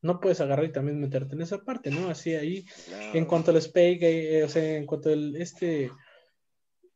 No 0.00 0.20
puedes 0.20 0.40
agarrar 0.40 0.64
y 0.64 0.72
también 0.72 1.00
meterte 1.00 1.34
en 1.34 1.42
esa 1.42 1.58
parte, 1.64 1.90
¿no? 1.90 2.08
Así 2.08 2.36
ahí, 2.36 2.64
en 3.12 3.26
cuanto 3.26 3.50
al 3.50 3.60
SPAY, 3.60 3.98
eh, 4.00 4.44
o 4.44 4.48
sea, 4.48 4.76
en 4.76 4.86
cuanto 4.86 5.10
al 5.10 5.34
este, 5.34 5.90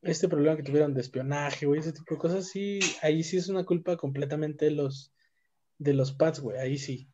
este 0.00 0.28
problema 0.28 0.56
que 0.56 0.62
tuvieron 0.62 0.94
de 0.94 1.00
espionaje, 1.00 1.66
güey, 1.66 1.80
ese 1.80 1.92
tipo 1.92 2.14
de 2.14 2.20
cosas, 2.20 2.46
sí, 2.46 2.78
ahí 3.02 3.24
sí 3.24 3.38
es 3.38 3.48
una 3.48 3.64
culpa 3.64 3.96
completamente 3.96 4.66
de 4.66 4.70
los, 4.70 5.12
de 5.78 5.94
los 5.94 6.12
Pats, 6.12 6.38
güey, 6.38 6.58
ahí 6.58 6.78
sí. 6.78 7.08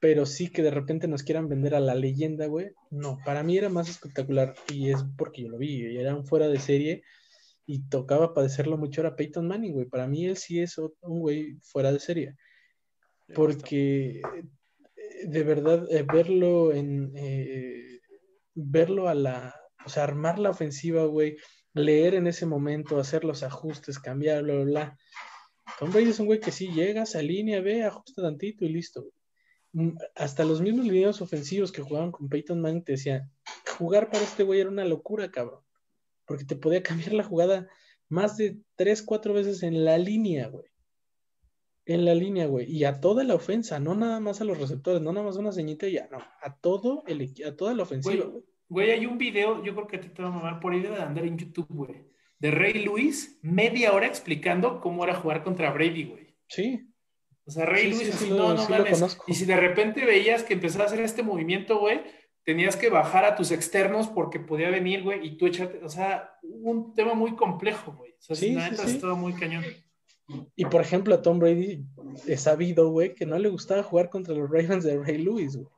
Pero 0.00 0.24
sí 0.24 0.50
que 0.50 0.62
de 0.62 0.70
repente 0.70 1.06
nos 1.06 1.22
quieran 1.22 1.48
vender 1.48 1.74
a 1.74 1.80
la 1.80 1.94
leyenda, 1.94 2.46
güey, 2.46 2.70
no, 2.90 3.18
para 3.26 3.42
mí 3.42 3.58
era 3.58 3.68
más 3.68 3.90
espectacular 3.90 4.54
y 4.72 4.88
es 4.88 5.04
porque 5.18 5.42
yo 5.42 5.50
lo 5.50 5.58
vi, 5.58 5.86
y 5.86 5.98
era 5.98 6.16
un 6.16 6.24
fuera 6.24 6.48
de 6.48 6.58
serie 6.60 7.02
y 7.66 7.86
tocaba 7.90 8.32
padecerlo 8.32 8.78
mucho 8.78 9.02
era 9.02 9.16
Peyton 9.16 9.46
Manning, 9.46 9.74
güey. 9.74 9.86
Para 9.86 10.06
mí 10.06 10.24
él 10.24 10.38
sí 10.38 10.60
es 10.60 10.78
un 10.78 11.20
güey 11.20 11.58
fuera 11.60 11.92
de 11.92 12.00
serie 12.00 12.36
porque 13.34 14.20
eh, 14.20 15.26
de 15.26 15.42
verdad 15.42 15.86
eh, 15.90 16.04
verlo 16.04 16.72
en 16.72 17.12
eh, 17.16 18.00
verlo 18.54 19.08
a 19.08 19.14
la, 19.14 19.54
o 19.84 19.88
sea, 19.88 20.04
armar 20.04 20.38
la 20.38 20.50
ofensiva, 20.50 21.04
güey, 21.04 21.36
leer 21.74 22.14
en 22.14 22.26
ese 22.26 22.46
momento, 22.46 22.98
hacer 22.98 23.24
los 23.24 23.42
ajustes, 23.42 23.98
cambiar, 23.98 24.42
bla, 24.42 24.54
bla, 24.54 24.64
bla. 24.64 24.98
Tom 25.78 25.90
Brady 25.90 26.10
es 26.10 26.20
un 26.20 26.26
güey 26.26 26.40
que 26.40 26.52
sí 26.52 26.68
llega, 26.68 27.04
se 27.06 27.18
alinea, 27.18 27.60
ve, 27.60 27.84
ajusta 27.84 28.22
tantito 28.22 28.64
y 28.64 28.70
listo. 28.70 29.06
Mm, 29.72 29.90
hasta 30.14 30.44
los 30.44 30.60
mismos 30.62 30.86
lineos 30.86 31.20
ofensivos 31.20 31.72
que 31.72 31.82
jugaban 31.82 32.12
con 32.12 32.28
Peyton 32.28 32.60
Manning 32.60 32.84
te 32.84 32.92
decían, 32.92 33.30
jugar 33.76 34.10
para 34.10 34.24
este 34.24 34.42
güey 34.42 34.60
era 34.60 34.70
una 34.70 34.84
locura, 34.84 35.30
cabrón. 35.30 35.62
Porque 36.24 36.44
te 36.44 36.56
podía 36.56 36.82
cambiar 36.82 37.12
la 37.12 37.24
jugada 37.24 37.68
más 38.08 38.36
de 38.36 38.58
tres, 38.76 39.02
cuatro 39.02 39.34
veces 39.34 39.62
en 39.62 39.84
la 39.84 39.98
línea, 39.98 40.48
güey 40.48 40.70
en 41.86 42.04
la 42.04 42.14
línea, 42.14 42.46
güey, 42.46 42.70
y 42.70 42.84
a 42.84 43.00
toda 43.00 43.22
la 43.22 43.34
ofensa, 43.34 43.78
no 43.78 43.94
nada 43.94 44.18
más 44.18 44.40
a 44.40 44.44
los 44.44 44.58
receptores, 44.58 45.00
no 45.00 45.12
nada 45.12 45.24
más 45.24 45.36
una 45.36 45.52
ceñita 45.52 45.86
y 45.86 45.92
ya, 45.92 46.08
no, 46.10 46.18
a 46.18 46.56
todo 46.56 47.04
el 47.06 47.32
a 47.46 47.56
toda 47.56 47.74
la 47.74 47.84
ofensiva, 47.84 48.26
güey. 48.26 48.44
Güey, 48.68 48.90
hay 48.90 49.06
un 49.06 49.16
video, 49.16 49.62
yo 49.62 49.74
creo 49.76 49.86
que 49.86 49.98
te, 49.98 50.08
te 50.08 50.22
va 50.22 50.28
a 50.28 50.32
mamar 50.32 50.58
por 50.58 50.74
idea 50.74 50.90
de 50.90 51.02
andar 51.02 51.24
en 51.24 51.38
YouTube, 51.38 51.68
güey, 51.68 52.10
de 52.40 52.50
Ray 52.50 52.84
Lewis, 52.84 53.38
media 53.40 53.92
hora 53.92 54.08
explicando 54.08 54.80
cómo 54.80 55.04
era 55.04 55.14
jugar 55.14 55.44
contra 55.44 55.70
Brady, 55.70 56.04
güey. 56.04 56.36
Sí. 56.48 56.92
O 57.46 57.50
sea, 57.52 57.64
Ray 57.64 57.90
Lewis 57.90 58.12
así, 58.12 58.28
no, 58.28 58.54
no 58.54 58.68
mames. 58.68 59.18
Y 59.28 59.34
si 59.34 59.44
de 59.44 59.56
repente 59.56 60.04
veías 60.04 60.42
que 60.42 60.54
empezaba 60.54 60.84
a 60.84 60.86
hacer 60.88 61.00
este 61.00 61.22
movimiento, 61.22 61.78
güey, 61.78 62.00
tenías 62.42 62.76
que 62.76 62.90
bajar 62.90 63.24
a 63.24 63.36
tus 63.36 63.52
externos 63.52 64.08
porque 64.08 64.40
podía 64.40 64.70
venir, 64.70 65.04
güey, 65.04 65.24
y 65.24 65.36
tú 65.36 65.46
echarte, 65.46 65.84
o 65.84 65.88
sea, 65.88 66.36
un 66.42 66.94
tema 66.94 67.14
muy 67.14 67.36
complejo, 67.36 67.92
güey. 67.92 68.12
O 68.12 68.22
sea, 68.22 68.34
sí, 68.34 68.52
la 68.52 68.68
neta 68.68 68.84
estaba 68.84 69.14
muy 69.14 69.32
cañón. 69.34 69.64
Y 70.56 70.64
por 70.64 70.80
ejemplo, 70.80 71.14
a 71.14 71.22
Tom 71.22 71.38
Brady 71.38 71.84
es 72.26 72.40
sabido, 72.40 72.90
güey, 72.90 73.14
que 73.14 73.26
no 73.26 73.38
le 73.38 73.48
gustaba 73.48 73.82
jugar 73.82 74.10
contra 74.10 74.34
los 74.34 74.50
Ravens 74.50 74.84
de 74.84 74.98
Ray 74.98 75.18
Lewis, 75.18 75.56
güey. 75.56 75.68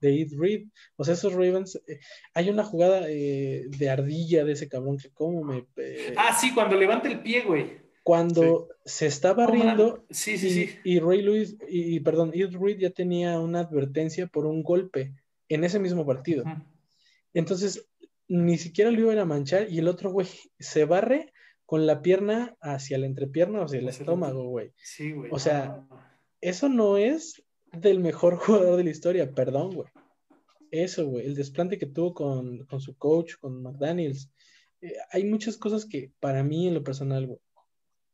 de 0.00 0.22
Ed 0.22 0.32
Reed. 0.36 0.66
O 0.96 1.04
sea, 1.04 1.14
esos 1.14 1.32
Ravens, 1.32 1.80
eh, 1.86 2.00
hay 2.34 2.50
una 2.50 2.64
jugada 2.64 3.02
eh, 3.08 3.66
de 3.68 3.90
ardilla 3.90 4.44
de 4.44 4.52
ese 4.52 4.68
cabrón 4.68 4.98
que 4.98 5.10
como 5.10 5.44
me... 5.44 5.66
Eh, 5.76 6.14
ah, 6.16 6.36
sí, 6.38 6.52
cuando 6.52 6.76
levanta 6.76 7.08
el 7.08 7.22
pie, 7.22 7.42
güey. 7.42 7.80
Cuando 8.02 8.68
se 8.84 9.06
estaba 9.06 9.46
riendo 9.46 10.04
sí, 10.10 10.36
sí, 10.36 10.50
sí. 10.50 10.70
y 10.82 10.98
Ray 10.98 11.22
Lewis, 11.22 11.56
y, 11.68 12.00
perdón, 12.00 12.32
Ed 12.34 12.56
Reed 12.60 12.78
ya 12.78 12.90
tenía 12.90 13.38
una 13.38 13.60
advertencia 13.60 14.26
por 14.26 14.46
un 14.46 14.64
golpe 14.64 15.14
en 15.48 15.62
ese 15.62 15.78
mismo 15.78 16.04
partido. 16.04 16.42
Entonces, 17.32 17.86
ni 18.26 18.58
siquiera 18.58 18.90
lo 18.90 18.98
iban 18.98 19.18
a 19.18 19.24
manchar 19.24 19.70
y 19.70 19.78
el 19.78 19.86
otro 19.86 20.10
güey 20.10 20.26
se 20.58 20.84
barre 20.84 21.31
con 21.72 21.86
la 21.86 22.02
pierna 22.02 22.54
hacia 22.60 22.98
la 22.98 23.06
entrepierna 23.06 23.60
o 23.60 23.64
hacia 23.64 23.78
el 23.78 23.88
estómago, 23.88 24.44
güey. 24.44 24.74
Sí, 24.76 25.12
güey. 25.12 25.30
O 25.32 25.38
sea, 25.38 25.86
eso 26.42 26.68
no 26.68 26.98
es 26.98 27.42
del 27.72 27.98
mejor 27.98 28.36
jugador 28.36 28.76
de 28.76 28.84
la 28.84 28.90
historia, 28.90 29.32
perdón, 29.32 29.70
güey. 29.70 29.88
Eso, 30.70 31.06
güey, 31.06 31.24
el 31.24 31.34
desplante 31.34 31.78
que 31.78 31.86
tuvo 31.86 32.12
con, 32.12 32.68
su 32.78 32.94
coach, 32.98 33.36
con 33.40 33.62
McDaniels. 33.62 34.30
Eh, 34.82 34.92
hay 35.12 35.24
muchas 35.24 35.56
cosas 35.56 35.86
que 35.86 36.12
para 36.20 36.42
mí 36.42 36.68
en 36.68 36.74
lo 36.74 36.84
personal, 36.84 37.26
güey, 37.26 37.38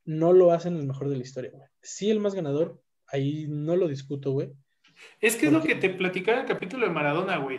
no 0.04 0.32
lo 0.32 0.52
hacen 0.52 0.76
el 0.76 0.86
mejor 0.86 1.08
de 1.08 1.16
la 1.16 1.24
historia, 1.24 1.50
güey. 1.50 1.68
Sí, 1.82 2.12
el 2.12 2.20
más 2.20 2.36
ganador, 2.36 2.80
ahí 3.08 3.46
no 3.48 3.74
lo 3.74 3.88
discuto, 3.88 4.30
güey. 4.30 4.52
Es 5.20 5.34
que 5.34 5.46
es 5.46 5.52
lo 5.52 5.64
que 5.64 5.74
te 5.74 5.90
platicaba 5.90 6.38
en 6.38 6.44
el 6.44 6.48
capítulo 6.48 6.86
de 6.86 6.92
Maradona, 6.92 7.38
güey. 7.38 7.58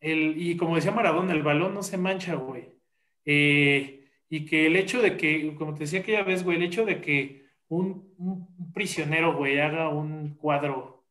y 0.00 0.56
como 0.56 0.76
decía 0.76 0.92
Maradona, 0.92 1.32
el 1.32 1.42
balón 1.42 1.74
no 1.74 1.82
se 1.82 1.96
mancha, 1.96 2.36
güey. 2.36 2.78
Eh, 3.24 3.99
y 4.30 4.46
que 4.46 4.66
el 4.66 4.76
hecho 4.76 5.02
de 5.02 5.16
que, 5.16 5.54
como 5.56 5.74
te 5.74 5.80
decía 5.80 6.00
aquella 6.00 6.22
vez, 6.22 6.44
güey, 6.44 6.56
el 6.56 6.62
hecho 6.62 6.86
de 6.86 7.00
que 7.00 7.46
un, 7.68 8.14
un 8.16 8.72
prisionero, 8.72 9.36
güey, 9.36 9.58
haga 9.58 9.88
un 9.88 10.36
cuadro, 10.36 11.04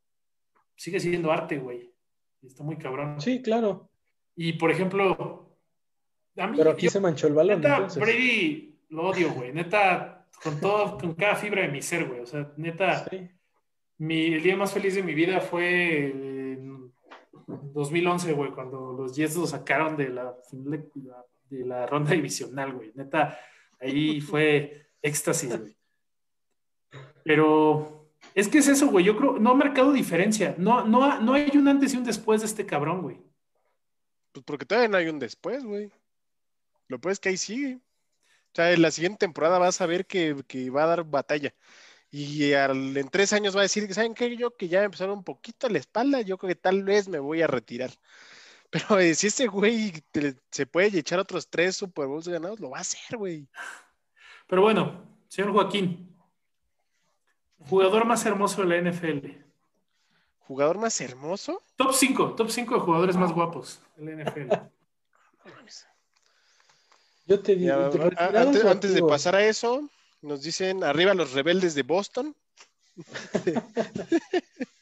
sigue 0.76 1.02
siendo 1.02 1.32
arte, 1.32 1.58
güey. 1.58 1.94
Está 2.42 2.64
muy 2.64 2.78
cabrón. 2.78 3.20
Sí, 3.20 3.42
claro. 3.42 3.90
Y 4.36 4.54
por 4.54 4.72
ejemplo, 4.72 5.58
a 6.38 6.48
mí, 6.48 6.58
Pero 6.58 6.72
aquí 6.72 6.90
se 6.90 7.02
manchó 7.02 7.28
el 7.28 7.34
balón. 7.34 7.60
Neta, 7.60 7.88
Brady 8.00 8.80
lo 8.90 9.10
odio, 9.10 9.34
güey. 9.34 9.52
Neta, 9.52 10.26
con 10.42 10.60
todo, 10.62 10.98
con 10.98 11.14
cada 11.16 11.36
fibra 11.36 11.64
de 11.64 11.68
mi 11.68 11.82
ser, 11.82 12.08
güey. 12.08 12.22
O 12.22 12.26
sea, 12.26 12.54
neta, 12.56 13.06
mi, 13.98 14.28
el 14.28 14.42
día 14.42 14.56
más 14.56 14.72
feliz 14.72 14.96
de 14.96 15.04
mi 15.04 15.14
vida 15.14 15.42
fue 15.42 16.06
en 16.06 16.94
2011, 17.74 18.32
güey, 18.32 18.52
cuando 18.52 18.94
los 18.94 19.14
Jets 19.14 19.36
lo 19.36 19.46
sacaron 19.46 19.98
de 19.98 20.08
la, 20.08 20.34
de 20.52 20.90
la 21.02 21.26
ronda 21.88 22.12
divisional, 22.12 22.74
güey. 22.74 22.92
Neta, 22.96 23.40
ahí 23.80 24.22
fue 24.22 24.88
éxtasis, 25.02 25.58
güey. 25.58 25.76
Pero 27.24 28.12
es 28.34 28.48
que 28.48 28.60
es 28.60 28.68
eso, 28.68 28.88
güey. 28.88 29.06
Yo 29.06 29.18
creo, 29.18 29.40
no 29.40 29.52
ha 29.52 29.56
marcado 29.56 29.92
diferencia. 29.92 30.56
No, 30.58 30.86
no, 30.86 31.20
no 31.20 31.34
hay 31.34 31.52
un 31.56 31.68
antes 31.68 31.94
y 31.94 31.98
un 31.98 32.04
después 32.04 32.42
de 32.42 32.48
este 32.48 32.66
cabrón, 32.66 33.02
güey. 33.02 33.18
Pues 34.32 34.46
porque 34.46 34.66
todavía 34.66 34.90
no 34.90 34.98
hay 34.98 35.08
un 35.08 35.20
después, 35.20 35.64
güey. 35.64 35.92
Lo 36.88 37.00
puedes 37.00 37.20
que 37.20 37.30
ahí 37.30 37.38
sigue. 37.38 37.76
O 37.76 38.56
sea, 38.56 38.72
en 38.72 38.82
la 38.82 38.92
siguiente 38.92 39.20
temporada 39.20 39.60
vas 39.60 39.80
a 39.82 39.86
ver 39.86 40.06
que, 40.06 40.34
va 40.70 40.84
a 40.84 40.88
dar 40.88 41.04
batalla. 41.04 41.54
Y 42.12 42.54
en 42.54 43.10
tres 43.10 43.34
años 43.34 43.56
va 43.56 43.60
a 43.60 43.64
decir, 43.64 43.94
¿saben 43.94 44.16
qué? 44.16 44.36
Yo 44.36 44.56
que 44.56 44.68
ya 44.68 44.80
me 44.80 44.86
empezaron 44.86 45.20
un 45.20 45.24
poquito 45.24 45.70
la 45.70 45.78
espalda, 45.78 46.22
yo 46.22 46.38
creo 46.40 46.50
que 46.50 46.56
tal 46.56 46.84
vez 46.84 47.08
me 47.08 47.20
voy 47.20 47.44
a 47.44 47.48
retirar. 47.48 47.92
Pero 48.70 49.00
eh, 49.00 49.14
si 49.16 49.28
ese 49.28 49.48
güey 49.48 49.94
se 50.52 50.66
puede 50.66 51.00
echar 51.00 51.20
otros 51.20 51.48
tres 51.48 51.78
Super 51.78 52.08
Bowls 52.08 52.28
ganados, 52.28 52.60
lo 52.60 52.72
va 52.72 52.80
a 52.80 52.82
hacer, 52.82 53.18
güey. 53.18 53.48
Pero 54.48 54.62
bueno, 54.62 55.04
señor 55.28 55.52
Joaquín, 55.52 56.10
Jugador 57.68 58.06
más 58.06 58.26
hermoso 58.26 58.64
de 58.64 58.68
la 58.68 58.90
NFL. 58.90 59.28
¿Jugador 60.40 60.78
más 60.78 61.00
hermoso? 61.02 61.62
Top 61.76 61.94
5, 61.94 62.36
top 62.36 62.50
5 62.50 62.76
de 62.76 62.82
jugadores 62.82 63.18
más 63.18 63.34
guapos 63.34 63.82
de 63.98 64.16
la 64.16 64.24
NFL. 64.24 64.54
Yo 67.28 67.40
te 67.42 67.56
digo, 67.56 67.76
antes, 68.18 68.94
de 68.96 69.04
pasar 69.04 69.36
a 69.36 69.46
eso, 69.46 69.88
nos 70.22 70.42
dicen 70.42 70.84
arriba 70.84 71.14
los 71.14 71.34
rebeldes 71.34 71.76
de 71.76 71.84
Boston. 71.84 72.36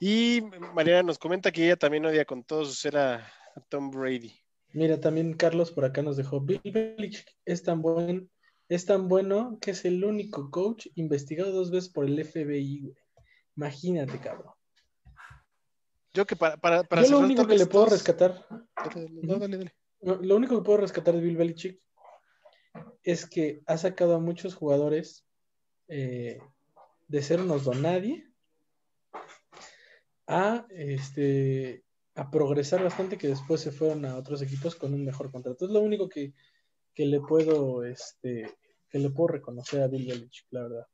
y 0.00 0.42
Mariana 0.74 1.02
nos 1.02 1.18
comenta 1.18 1.52
que 1.52 1.64
ella 1.64 1.76
también 1.76 2.06
odia 2.06 2.24
con 2.24 2.44
todos 2.44 2.84
era 2.84 3.26
a 3.54 3.60
Tom 3.68 3.90
Brady. 3.90 4.32
Mira, 4.72 5.00
también 5.00 5.34
Carlos 5.34 5.70
por 5.70 5.84
acá 5.84 6.02
nos 6.02 6.16
dejó. 6.16 6.40
Bill 6.40 6.60
Belichick 6.64 7.26
es 7.44 7.62
tan 7.62 7.80
buen 7.80 8.30
es 8.68 8.84
tan 8.84 9.08
bueno 9.08 9.58
que 9.60 9.70
es 9.70 9.84
el 9.84 10.04
único 10.04 10.50
coach 10.50 10.88
investigado 10.96 11.52
dos 11.52 11.70
veces 11.70 11.88
por 11.88 12.04
el 12.04 12.22
FBI, 12.24 12.80
güey. 12.80 12.96
Imagínate, 13.56 14.18
cabrón. 14.18 14.52
Yo 16.12 16.26
que 16.26 16.34
para, 16.34 16.56
para, 16.56 16.82
para 16.82 17.02
Yo 17.02 17.12
lo 17.12 17.18
único 17.20 17.46
que 17.46 17.56
le 17.56 17.66
puedo 17.66 17.86
rescatar. 17.86 18.46
No, 19.22 19.38
dale, 19.38 19.58
dale. 19.58 19.74
Lo 20.00 20.36
único 20.36 20.56
que 20.56 20.64
puedo 20.64 20.78
rescatar 20.78 21.14
de 21.14 21.20
Bill 21.20 21.36
Belichick 21.36 21.80
es 23.02 23.26
que 23.28 23.62
ha 23.66 23.78
sacado 23.78 24.16
a 24.16 24.20
muchos 24.20 24.54
jugadores 24.54 25.26
eh, 25.88 26.38
de 27.06 27.22
ser 27.22 27.40
unos 27.40 27.64
donadie 27.64 28.28
a 30.26 30.66
este 30.70 31.84
a 32.16 32.30
progresar 32.30 32.82
bastante 32.82 33.18
que 33.18 33.28
después 33.28 33.60
se 33.60 33.70
fueron 33.70 34.04
a 34.06 34.16
otros 34.16 34.40
equipos 34.40 34.74
con 34.74 34.94
un 34.94 35.04
mejor 35.04 35.30
contrato. 35.30 35.66
Es 35.66 35.70
lo 35.70 35.80
único 35.80 36.08
que, 36.08 36.32
que 36.94 37.04
le 37.04 37.20
puedo, 37.20 37.84
este, 37.84 38.56
que 38.88 38.98
le 38.98 39.10
puedo 39.10 39.28
reconocer 39.28 39.82
a 39.82 39.86
Bill 39.86 40.06
Belichick, 40.06 40.46
la 40.50 40.62
verdad. 40.62 40.86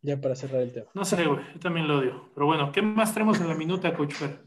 Ya 0.00 0.20
para 0.20 0.36
cerrar 0.36 0.62
el 0.62 0.72
tema. 0.72 0.86
No 0.94 1.04
sé, 1.04 1.22
güey, 1.26 1.40
yo 1.52 1.60
también 1.60 1.86
lo 1.86 1.98
odio. 1.98 2.30
Pero 2.34 2.46
bueno, 2.46 2.72
¿qué 2.72 2.80
más 2.80 3.12
tenemos 3.12 3.38
en 3.40 3.48
la 3.48 3.54
minuta, 3.54 3.94
Coach 3.94 4.14
Fer? 4.14 4.40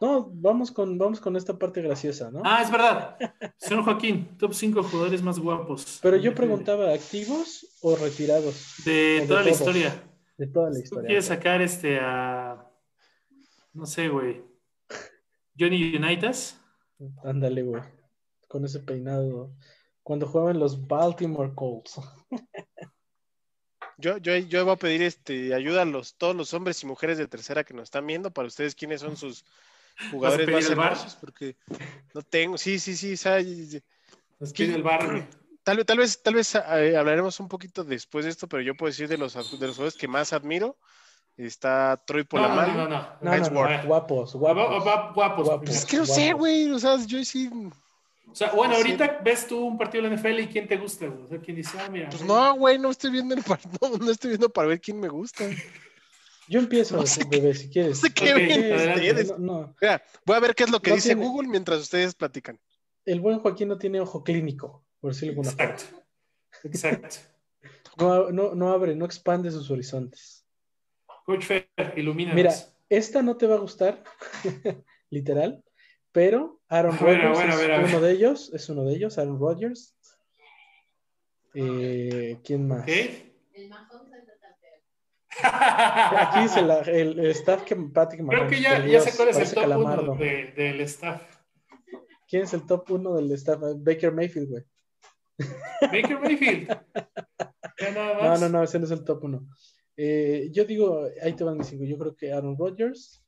No, 0.00 0.28
vamos 0.32 0.72
con, 0.72 0.98
vamos 0.98 1.20
con 1.20 1.36
esta 1.36 1.56
parte 1.56 1.80
graciosa, 1.80 2.30
¿no? 2.30 2.42
Ah, 2.44 2.62
es 2.62 2.70
verdad. 2.70 3.16
Señor 3.56 3.84
Joaquín, 3.84 4.36
top 4.38 4.52
5 4.52 4.82
jugadores 4.82 5.22
más 5.22 5.38
guapos. 5.38 6.00
Pero 6.02 6.16
yo 6.16 6.34
preguntaba, 6.34 6.92
¿activos 6.92 7.78
o 7.80 7.96
retirados? 7.96 8.82
De 8.84 9.24
toda 9.26 9.42
la 9.42 9.50
historia. 9.50 10.02
De 10.36 10.46
toda 10.46 10.70
la 10.70 10.78
historia. 10.78 11.06
¿Quieres 11.06 11.26
sacar 11.26 11.62
este 11.62 11.98
a. 12.00 12.70
No 13.72 13.86
sé, 13.86 14.08
güey. 14.08 14.42
Johnny 15.58 15.96
Unitas? 15.96 16.60
Ándale, 17.24 17.62
güey 17.62 17.82
con 18.48 18.64
ese 18.64 18.80
peinado 18.80 19.52
cuando 20.02 20.26
jugaban 20.26 20.58
los 20.58 20.86
Baltimore 20.86 21.52
Colts. 21.54 22.00
Yo, 23.98 24.18
yo, 24.18 24.36
yo 24.36 24.64
voy 24.64 24.74
a 24.74 24.76
pedir 24.76 25.02
este, 25.02 25.54
ayuda 25.54 25.82
a 25.82 25.86
los, 25.86 26.16
todos 26.16 26.36
los 26.36 26.52
hombres 26.52 26.82
y 26.82 26.86
mujeres 26.86 27.16
de 27.16 27.26
tercera 27.26 27.64
que 27.64 27.72
nos 27.72 27.84
están 27.84 28.06
viendo 28.06 28.30
para 28.30 28.46
ustedes 28.46 28.74
quiénes 28.74 29.00
son 29.00 29.16
sus 29.16 29.44
jugadores 30.10 30.46
más 30.48 30.68
hermosos, 30.68 31.16
porque 31.16 31.56
no 32.12 32.20
tengo, 32.20 32.58
sí, 32.58 32.78
sí, 32.78 32.94
sí, 32.94 33.16
¿sabes? 33.16 33.82
el 34.58 34.82
bar, 34.82 35.28
Tal, 35.66 35.84
tal 35.84 35.98
vez, 35.98 36.22
tal 36.22 36.34
vez 36.34 36.54
eh, 36.54 36.96
hablaremos 36.96 37.40
un 37.40 37.48
poquito 37.48 37.82
después 37.82 38.24
de 38.24 38.30
esto, 38.30 38.46
pero 38.46 38.62
yo 38.62 38.76
puedo 38.76 38.88
decir 38.88 39.08
de 39.08 39.18
los, 39.18 39.34
de 39.34 39.66
los 39.66 39.74
jugadores 39.74 39.98
que 39.98 40.06
más 40.06 40.32
admiro. 40.32 40.78
Está 41.36 42.00
Troy 42.06 42.22
Polamalu. 42.22 42.72
No, 42.72 42.88
no, 42.88 43.00
no, 43.20 43.36
no, 43.36 43.86
guapos, 43.86 44.34
guapos. 44.36 44.84
Guapos. 44.84 45.68
Es 45.68 45.84
que 45.84 45.96
no 45.96 46.06
sé, 46.06 46.32
güey. 46.34 46.70
O 46.70 46.78
sea, 46.78 46.96
yo 47.04 47.22
sí 47.24 47.50
o 48.30 48.34
sea, 48.34 48.52
bueno, 48.52 48.74
ahorita 48.74 49.20
ves 49.24 49.48
tú 49.48 49.58
un 49.64 49.78
partido 49.78 50.04
de 50.04 50.10
la 50.10 50.16
NFL 50.16 50.40
y 50.40 50.46
quién 50.46 50.68
te 50.68 50.76
gusta, 50.76 51.06
O 51.06 51.26
sea, 51.26 51.38
quién 51.38 51.56
dice, 51.56 51.78
ah, 51.80 51.88
mira. 51.90 52.10
Pues 52.10 52.22
no, 52.22 52.54
güey, 52.54 52.78
no 52.78 52.90
estoy 52.90 53.10
viendo 53.10 53.34
el 53.34 53.42
partido, 53.42 53.78
no, 53.98 54.10
estoy 54.10 54.30
viendo 54.30 54.50
para 54.50 54.68
ver 54.68 54.80
quién 54.80 55.00
me 55.00 55.08
gusta. 55.08 55.44
Yo 56.48 56.60
empiezo, 56.60 57.02
bebé, 57.28 57.54
si 57.54 57.68
quieres. 57.68 57.96
No 57.98 58.08
sé 58.08 58.14
qué 58.14 58.34
ustedes. 58.34 59.36
No, 59.38 59.74
Mira, 59.80 60.00
voy 60.24 60.36
a 60.36 60.40
ver 60.40 60.54
qué 60.54 60.62
es 60.62 60.70
lo 60.70 60.80
que 60.80 60.92
dice 60.92 61.14
Google 61.14 61.48
mientras 61.48 61.80
ustedes 61.80 62.14
platican. 62.14 62.60
El 63.04 63.20
buen 63.20 63.40
Joaquín 63.40 63.66
no 63.66 63.78
tiene 63.78 64.00
ojo 64.00 64.22
clínico, 64.22 64.84
por 65.00 65.12
decirlo 65.12 65.30
alguna 65.32 65.50
Exacto. 65.50 65.84
Exacto. 66.64 67.16
No, 67.98 68.30
no, 68.30 68.54
no 68.54 68.72
abre, 68.72 68.94
no 68.94 69.06
expande 69.06 69.50
sus 69.50 69.70
horizontes. 69.70 70.46
Coach 71.24 71.44
Fer, 71.44 71.70
ilumina. 71.96 72.34
Mira, 72.34 72.52
esta 72.90 73.22
no 73.22 73.38
te 73.38 73.46
va 73.46 73.54
a 73.54 73.58
gustar, 73.58 74.04
literal, 75.10 75.64
pero 76.12 76.60
Aaron 76.68 76.98
Rodgers 76.98 77.38
es 77.40 77.88
uno 77.88 78.00
de 78.00 78.12
ellos, 78.12 78.50
es 78.52 78.68
uno 78.68 78.84
de 78.84 78.94
ellos, 78.94 79.18
Aaron 79.18 79.40
Rodgers. 79.40 79.96
Eh, 81.54 82.38
¿Quién 82.44 82.68
más? 82.68 82.84
¿Qué? 82.84 83.32
Aquí 85.42 86.40
dice 86.42 86.60
el, 86.60 87.18
el, 87.18 87.26
staff 87.30 87.62
que 87.62 87.76
Patrick 87.76 88.26
Creo 88.26 88.46
que 88.46 88.60
ya, 88.60 88.86
ya 88.86 89.00
sé 89.00 89.14
cuál 89.16 89.28
es 89.28 89.38
el 89.38 89.54
top 89.54 89.76
uno 89.76 90.14
del 90.16 90.80
staff. 90.82 91.22
¿Quién 92.28 92.44
es 92.44 92.54
el 92.54 92.66
top 92.66 92.90
uno 92.90 93.14
del 93.14 93.32
staff? 93.32 93.60
Baker 93.76 94.12
Mayfield, 94.12 94.48
güey. 94.48 94.64
Baker 95.80 96.20
Mayfield. 96.20 96.68
No, 97.94 98.38
no, 98.38 98.48
no, 98.48 98.62
ese 98.62 98.78
no 98.78 98.84
es 98.84 98.90
el 98.90 99.04
top 99.04 99.24
uno. 99.24 99.46
Eh, 99.96 100.50
yo 100.52 100.64
digo, 100.64 101.06
ahí 101.22 101.32
te 101.34 101.44
van 101.44 101.58
mis 101.58 101.66
cinco. 101.68 101.84
Yo 101.84 101.98
creo 101.98 102.14
que 102.14 102.32
Aaron 102.32 102.56
Rodgers, 102.56 103.24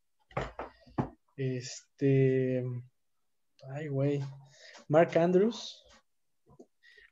este. 1.37 2.65
Ay, 3.71 3.89
güey. 3.89 4.21
Mark 4.89 5.17
Andrews. 5.17 5.85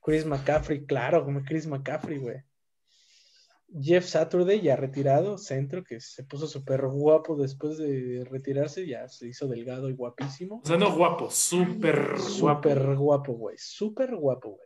Chris 0.03 0.24
McCaffrey, 0.24 0.86
claro, 0.86 1.24
como 1.24 1.42
Chris 1.42 1.66
McCaffrey, 1.66 2.18
güey. 2.18 2.36
Jeff 3.80 4.07
Saturday, 4.07 4.61
ya 4.61 4.76
retirado, 4.76 5.36
centro, 5.36 5.82
que 5.82 6.01
se 6.01 6.22
puso 6.22 6.47
súper 6.47 6.86
guapo 6.86 7.36
después 7.36 7.76
de 7.78 8.24
retirarse, 8.30 8.86
ya 8.86 9.09
se 9.09 9.26
hizo 9.26 9.49
delgado 9.49 9.90
y 9.90 9.94
guapísimo. 9.94 10.61
O 10.62 10.66
sea, 10.66 10.76
no 10.76 10.94
guapo, 10.97 11.28
súper 11.28 12.11
guapo. 12.11 12.22
Súper 12.22 12.97
guapo, 12.97 13.32
güey. 13.32 13.57
Súper 13.59 14.14
guapo, 14.14 14.51
güey. 14.51 14.66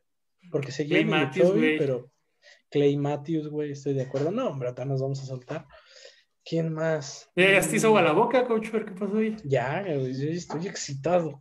Porque 0.50 0.72
seguía 0.72 0.98
en 0.98 1.30
Toby, 1.30 1.76
pero 1.78 2.10
Clay 2.70 2.96
Matthews, 2.96 3.48
güey, 3.48 3.72
estoy 3.72 3.94
de 3.94 4.02
acuerdo. 4.02 4.30
No, 4.30 4.48
hombre, 4.48 4.68
acá 4.68 4.84
nos 4.84 5.00
vamos 5.00 5.20
a 5.22 5.26
soltar. 5.26 5.66
¿Quién 6.44 6.72
más? 6.72 7.30
¿Ya 7.36 7.60
te 7.60 7.76
hizo 7.76 7.96
a 7.96 8.02
la 8.02 8.12
boca, 8.12 8.46
coach? 8.46 8.70
¿Qué 8.70 8.92
pasó 8.92 9.18
ahí? 9.18 9.36
Ya, 9.44 9.82
güey, 9.82 10.14
yo 10.14 10.30
estoy 10.30 10.66
excitado. 10.66 11.38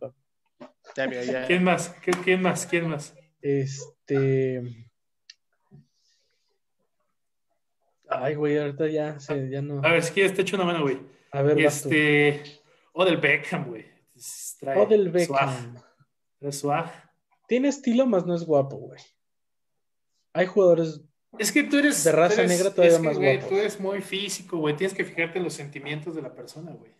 Ya, 0.96 1.06
mira, 1.06 1.24
ya. 1.24 1.46
¿Quién 1.46 1.64
más? 1.64 1.94
¿Quién 2.24 2.42
más? 2.42 2.66
¿Quién 2.66 2.88
más? 2.88 3.14
Este. 3.40 4.86
Ay, 8.08 8.34
güey, 8.34 8.58
ahorita 8.58 8.88
ya, 8.88 9.16
ya 9.18 9.62
no. 9.62 9.80
A 9.84 9.92
ver, 9.92 10.02
si 10.02 10.12
quieres 10.12 10.34
te 10.34 10.42
echo 10.42 10.56
una 10.56 10.64
mano, 10.64 10.82
güey. 10.82 11.00
A 11.32 11.42
ver, 11.42 11.58
este. 11.60 12.42
Odell 12.92 13.18
Beckham, 13.18 13.68
güey. 13.68 13.86
Odell 14.76 15.10
Beckham. 15.10 15.76
Swag. 16.50 16.99
Tiene 17.50 17.66
estilo, 17.66 18.06
más 18.06 18.24
no 18.26 18.36
es 18.36 18.44
guapo, 18.44 18.76
güey. 18.76 19.00
Hay 20.32 20.46
jugadores 20.46 21.00
es 21.36 21.50
que 21.50 21.64
tú 21.64 21.78
eres 21.78 22.04
de 22.04 22.12
raza 22.12 22.44
negra 22.44 22.72
todavía 22.72 23.00
más 23.00 23.18
guapo. 23.18 23.48
Tú 23.48 23.56
eres 23.56 23.80
muy 23.80 24.00
físico, 24.02 24.58
güey. 24.58 24.76
Tienes 24.76 24.96
que 24.96 25.04
fijarte 25.04 25.38
en 25.38 25.44
los 25.44 25.54
sentimientos 25.54 26.14
de 26.14 26.22
la 26.22 26.32
persona, 26.32 26.70
güey. 26.70 26.92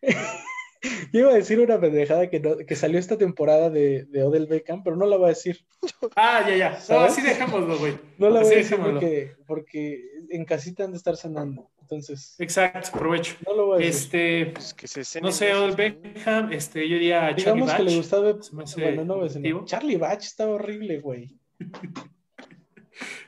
Yo 1.12 1.20
iba 1.20 1.30
a 1.30 1.34
decir 1.34 1.60
una 1.60 1.80
pendejada 1.80 2.28
que, 2.28 2.40
que 2.66 2.76
salió 2.76 2.98
esta 2.98 3.18
temporada 3.18 3.70
de, 3.70 4.04
de, 4.04 4.22
Odell 4.22 4.46
Beckham, 4.46 4.82
pero 4.82 4.96
no 4.96 5.06
la 5.06 5.16
voy 5.16 5.26
a 5.26 5.28
decir. 5.30 5.64
Ah, 6.16 6.44
ya, 6.48 6.56
ya. 6.56 6.78
No, 6.88 7.00
así 7.00 7.22
dejémoslo, 7.22 7.78
güey. 7.78 7.98
No 8.18 8.30
la 8.30 8.40
voy 8.42 8.52
a 8.52 8.56
decir 8.56 8.78
porque, 8.78 9.32
porque, 9.46 10.04
en 10.30 10.44
casita 10.44 10.84
han 10.84 10.92
de 10.92 10.96
estar 10.96 11.16
cenando. 11.16 11.70
Entonces. 11.80 12.34
Exacto, 12.38 12.90
aprovecho. 12.92 13.36
No 13.46 13.54
lo 13.54 13.66
voy 13.66 13.82
a 13.82 13.86
decir. 13.86 13.94
Este, 13.94 14.46
pues 14.52 14.74
que 14.74 14.86
se 14.86 15.20
no 15.20 15.32
sé, 15.32 15.54
Odell 15.54 15.76
Beckham, 15.76 16.52
este, 16.52 16.86
yo 16.88 16.94
diría 16.94 17.34
Charlie 17.34 17.62
Batch. 17.62 17.76
que 17.76 17.82
le 17.84 17.96
gustaba. 17.96 18.34
Bueno, 18.76 19.04
no 19.04 19.14
voy 19.16 19.28
a 19.28 19.32
decir. 19.32 19.56
Charlie 19.64 19.96
Batch 19.96 20.26
estaba 20.26 20.52
horrible, 20.52 20.98
güey. 20.98 21.38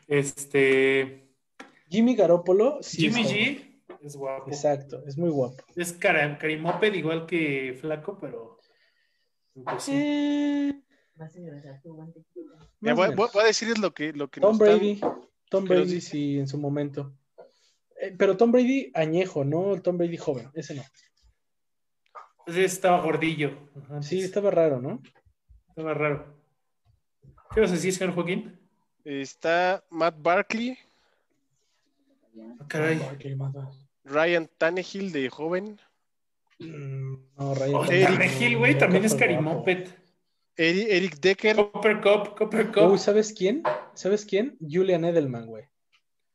Este. 0.09 1.28
Jimmy 1.88 2.14
Garoppolo. 2.14 2.80
Jimmy 2.82 3.24
G 3.24 3.69
es 4.03 4.16
guapo. 4.16 4.48
Exacto, 4.48 5.03
es 5.07 5.16
muy 5.16 5.30
guapo. 5.30 5.64
Es 5.76 5.92
carimoped 5.92 6.94
igual 6.94 7.26
que 7.26 7.76
Flaco, 7.80 8.18
pero. 8.20 8.59
Pues 9.53 9.88
eh, 9.88 10.80
voy, 12.94 13.28
a 13.40 13.44
decirles 13.44 13.78
lo 13.78 13.92
que, 13.92 14.12
lo 14.12 14.28
que 14.28 14.40
Tom 14.40 14.57
Brady. 14.57 15.01
Tom 15.51 15.64
Brady, 15.64 16.01
sí, 16.01 16.38
en 16.38 16.48
su 16.48 16.57
momento. 16.59 17.12
Eh, 18.01 18.14
pero 18.16 18.36
Tom 18.36 18.53
Brady 18.53 18.90
añejo, 18.94 19.44
no 19.44 19.80
Tom 19.82 19.98
Brady 19.98 20.16
joven, 20.16 20.51
ese 20.55 20.74
no. 20.74 20.82
Ese 22.46 22.64
estaba 22.64 23.03
gordillo. 23.03 23.68
sí, 24.01 24.20
estaba 24.20 24.51
raro, 24.51 24.80
¿no? 24.80 25.03
Estaba 25.68 25.94
raro. 25.94 26.34
¿Qué 27.53 27.61
vas 27.61 27.70
a 27.70 27.74
decir, 27.74 27.92
señor 27.92 28.14
Joaquín? 28.14 28.59
Está 29.05 29.84
Matt 29.90 30.14
Barkley. 30.18 30.78
Ah, 32.38 33.16
Ryan 34.05 34.48
Tannehill 34.59 35.12
de 35.12 35.28
joven. 35.28 35.80
Mm, 36.59 37.14
no, 37.36 37.55
Ryan 37.55 37.74
oh, 37.74 37.86
Tannehill, 37.86 38.59
güey, 38.59 38.78
también 38.78 39.05
es 39.05 39.14
Carimopet. 39.14 40.01
Eric, 40.57 41.20
Decker. 41.20 41.57
Copper 41.57 42.01
Cup, 42.01 42.34
Copper 42.36 42.70
Cup. 42.70 42.98
¿sabes 42.98 43.32
quién? 43.32 43.62
¿Sabes 43.94 44.26
quién? 44.26 44.59
Julian 44.61 45.05
Edelman, 45.05 45.46
güey. 45.46 45.64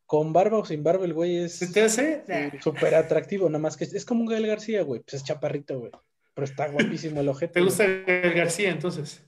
Con 0.08 0.34
barba 0.34 0.58
o 0.58 0.66
sin 0.66 0.84
barba, 0.84 1.06
el 1.06 1.14
güey 1.14 1.38
es. 1.38 1.58
¿Se 1.58 1.68
te 1.68 1.82
hace? 1.82 2.24
Súper 2.62 2.96
atractivo, 2.96 3.48
nada 3.50 3.60
más 3.60 3.78
que 3.78 3.84
es 3.86 4.06
como 4.06 4.22
un 4.22 4.28
Gael 4.28 4.48
García, 4.48 4.84
güey. 4.84 5.02
Pues 5.02 5.16
es 5.16 5.24
chaparrito, 5.24 5.80
güey. 5.80 5.92
Pero 6.34 6.46
está 6.46 6.68
guapísimo 6.70 7.22
el 7.22 7.30
ojete. 7.30 7.54
¿Te 7.54 7.62
gusta 7.62 7.86
Gael 7.86 8.34
García 8.34 8.70
entonces? 8.72 9.24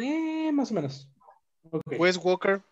Eh, 0.00 0.50
más 0.52 0.70
o 0.70 0.74
menos. 0.74 1.08
Wes 1.98 2.16
Walker. 2.16 2.62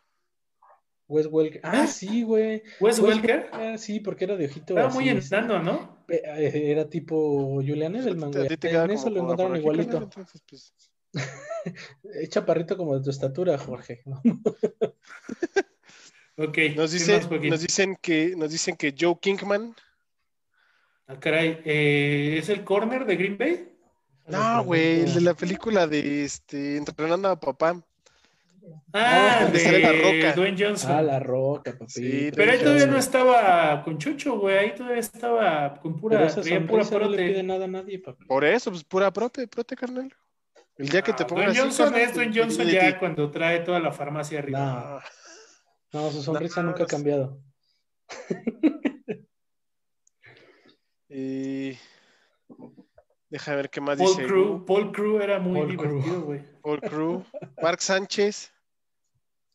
Wes 1.12 1.26
Walker. 1.26 1.60
Ah, 1.62 1.86
sí, 1.86 2.22
güey. 2.22 2.62
Wes, 2.80 2.98
Walker. 2.98 3.50
sí, 3.76 4.00
porque 4.00 4.24
era 4.24 4.36
de 4.36 4.46
ojito. 4.46 4.74
Estaba 4.74 4.92
muy 4.92 5.10
entrando, 5.10 5.58
¿no? 5.58 6.04
Eh, 6.08 6.70
era 6.70 6.88
tipo 6.88 7.56
Julian 7.56 7.96
Edelman, 7.96 8.32
güey. 8.32 8.48
En 8.62 8.90
eso 8.90 9.10
lo 9.10 9.20
encontraron 9.20 9.56
igualito. 9.56 10.08
Pues. 10.48 10.72
es 12.04 12.28
chaparrito 12.30 12.76
como 12.78 12.96
de 12.96 13.04
tu 13.04 13.10
estatura, 13.10 13.58
Jorge. 13.58 14.02
ok. 16.38 16.58
Nos, 16.76 16.92
nos, 17.30 17.60
dicen 17.60 17.98
que, 18.00 18.34
nos 18.34 18.50
dicen 18.50 18.76
que 18.76 18.94
Joe 18.98 19.18
Kingman. 19.20 19.76
Ah, 21.06 21.20
caray. 21.20 21.60
Eh, 21.66 22.36
¿Es 22.38 22.48
el 22.48 22.64
corner 22.64 23.04
de 23.04 23.16
Green 23.16 23.36
Bay? 23.36 23.68
No, 24.28 24.64
güey, 24.64 25.00
el 25.00 25.12
de 25.12 25.20
la 25.20 25.34
película 25.34 25.86
de 25.86 26.24
este 26.24 26.78
Entrenando 26.78 27.28
a 27.28 27.38
Papá. 27.38 27.84
Ah, 28.92 29.48
de 29.52 29.78
la 29.80 29.92
roca. 29.92 30.32
Dwayne 30.34 30.56
Johnson. 30.58 30.92
Ah, 30.92 31.02
la 31.02 31.18
roca, 31.18 31.72
papi. 31.72 31.90
Sí, 31.90 32.30
pero 32.34 32.52
ahí 32.52 32.58
todavía 32.58 32.86
no 32.86 32.98
estaba 32.98 33.82
con 33.82 33.98
Chucho, 33.98 34.38
güey. 34.38 34.58
Ahí 34.58 34.74
todavía 34.74 35.00
estaba 35.00 35.74
con 35.80 35.96
pura, 35.96 36.28
pura 36.68 36.84
prote. 36.84 36.98
No 36.98 37.08
le 37.08 37.28
pide 37.28 37.42
nada 37.42 37.64
a 37.64 37.68
nadie, 37.68 37.98
papi. 37.98 38.24
Por 38.26 38.44
eso, 38.44 38.70
pues 38.70 38.84
pura 38.84 39.12
prote, 39.12 39.46
prote, 39.48 39.76
carnal. 39.76 40.14
El 40.76 40.88
día 40.88 41.02
que 41.02 41.12
te 41.12 41.22
ah, 41.22 41.26
pongas. 41.26 41.46
Dwayne 41.46 41.60
Johnson 41.60 41.94
es 41.96 42.14
Dwayne 42.14 42.40
Johnson 42.40 42.66
ya 42.66 42.98
cuando 42.98 43.30
trae 43.30 43.60
toda 43.60 43.80
la 43.80 43.92
farmacia 43.92 44.38
arriba. 44.38 45.02
No, 45.92 46.10
su 46.10 46.22
sonrisa 46.22 46.62
nunca 46.62 46.84
ha 46.84 46.86
cambiado. 46.86 47.38
y. 51.08 51.76
Deja 53.33 53.57
ver 53.57 53.70
qué 53.70 53.80
más 53.80 53.97
Paul 53.97 54.09
dice. 54.11 54.26
Crew, 54.26 54.64
Paul 54.66 54.93
Crew 54.93 55.18
era 55.22 55.39
muy 55.39 55.66
divertido, 55.70 56.20
güey. 56.20 56.43
Paul 56.61 56.80
Crew. 56.83 57.24
Mark 57.62 57.80
Sánchez. 57.80 58.53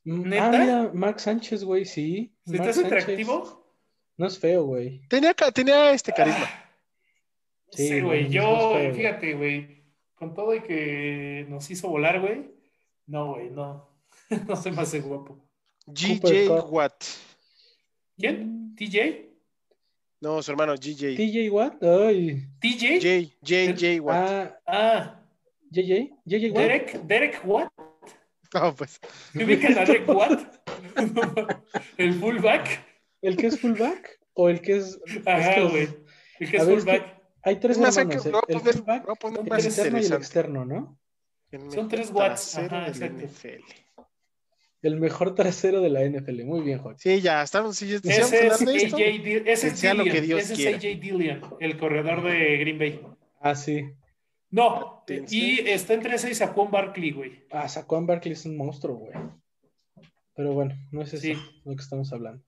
¿Neta? 0.03 0.47
Ah, 0.47 0.49
mira, 0.49 0.91
Mark 0.95 1.19
Sánchez, 1.19 1.63
güey, 1.63 1.85
sí. 1.85 2.35
¿Se 2.43 2.57
te 2.57 2.69
hace 2.69 2.83
atractivo? 2.83 3.71
No 4.17 4.25
es 4.25 4.39
feo, 4.39 4.63
güey. 4.63 5.07
Tenía, 5.07 5.35
tenía 5.35 5.91
este 5.91 6.11
carisma. 6.11 6.49
sí, 7.69 8.01
güey. 8.01 8.29
yo, 8.29 8.79
fíjate, 8.95 9.35
güey. 9.35 9.85
Con 10.15 10.33
todo 10.33 10.55
y 10.55 10.61
que 10.61 11.45
nos 11.47 11.69
hizo 11.69 11.87
volar, 11.87 12.19
güey. 12.19 12.49
No, 13.05 13.35
güey, 13.35 13.51
no. 13.51 13.91
no 14.47 14.55
se 14.55 14.71
me 14.71 14.81
hace 14.81 15.01
guapo. 15.01 15.47
GJ 15.85 16.49
Watt. 16.67 17.03
¿Quién? 18.17 18.75
¿TJ? 18.75 19.26
No, 20.19 20.41
su 20.41 20.51
hermano 20.51 20.73
GJ. 20.75 21.15
TJ 21.15 21.49
Watt. 21.51 21.83
Ay. 21.83 22.47
TJ. 22.59 22.99
J, 23.01 23.37
JJ 23.41 23.99
Watt. 24.01 24.17
Ah, 24.17 24.57
ah. 24.67 25.21
JJ. 25.71 26.11
JJ 26.25 26.51
Watt. 26.51 26.61
Derek, 26.63 27.01
Derek 27.03 27.41
Watt. 27.45 27.71
No, 28.53 28.73
pues. 28.75 28.99
¿Me 29.33 29.45
ubican 29.45 29.77
a 29.77 29.85
Derek 29.85 30.07
Watt? 30.07 30.39
¿El 31.97 32.13
fullback? 32.15 32.83
¿El 33.21 33.37
que 33.37 33.47
es 33.47 33.59
fullback? 33.59 34.19
¿O 34.33 34.49
el 34.49 34.61
que 34.61 34.77
es. 34.77 34.99
Ajá, 35.25 35.61
güey. 35.61 35.89
El 36.39 36.49
que 36.49 36.57
es 36.57 36.63
fullback. 36.63 37.21
hay 37.43 37.55
tres 37.59 37.77
hermanos. 37.77 38.25
El, 38.25 38.33
el 38.47 38.59
fullback, 38.59 39.05
el 39.57 39.65
interno 39.65 39.99
y 40.01 40.05
el 40.05 40.13
externo, 40.13 40.65
¿no? 40.65 40.99
Son 41.73 41.87
tres 41.87 42.11
watts. 42.11 42.57
Ajá, 42.57 42.87
exacto. 42.87 43.27
El 44.81 44.99
mejor 44.99 45.33
trasero 45.33 45.81
de 45.81 45.89
la 45.89 46.05
NFL. 46.05 46.43
Muy 46.43 46.61
bien, 46.61 46.79
Juan. 46.79 46.97
Sí, 46.97 47.19
ya 47.21 47.41
estamos. 47.41 47.77
Sí, 47.77 47.93
ese 47.93 48.11
es, 48.13 48.33
AJ, 48.33 48.99
ese 49.45 49.67
es 49.67 49.95
lo 49.95 50.03
que 50.03 50.21
Dios 50.21 50.41
ese 50.49 50.69
es 50.69 50.75
AJ 50.75 50.99
Dillon, 50.99 51.41
el 51.59 51.77
corredor 51.77 52.23
de 52.23 52.57
Green 52.57 52.77
Bay. 52.77 53.01
Ah, 53.39 53.55
sí. 53.55 53.85
No, 54.49 55.03
y 55.29 55.59
está 55.67 55.93
entre 55.93 56.15
ese 56.15 56.31
y 56.31 56.35
Saquon 56.35 56.71
Barkley, 56.71 57.11
güey. 57.11 57.45
Ah, 57.51 57.67
Saquon 57.67 58.05
Barkley 58.05 58.33
es 58.33 58.45
un 58.45 58.55
monstruo, 58.55 58.95
güey. 58.95 59.13
Pero 60.35 60.53
bueno, 60.53 60.75
no 60.91 61.01
es 61.01 61.13
eso 61.13 61.39
lo 61.65 61.75
que 61.75 61.81
estamos 61.81 62.13
hablando. 62.13 62.43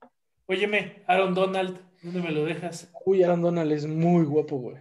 Óyeme, 0.46 1.04
Aaron 1.08 1.34
Donald, 1.34 1.80
¿dónde 2.02 2.22
me 2.22 2.32
lo 2.32 2.46
dejas? 2.46 2.92
Uy, 3.06 3.24
Aaron 3.24 3.42
Donald 3.42 3.72
es 3.72 3.86
muy 3.86 4.24
guapo, 4.24 4.58
güey. 4.58 4.78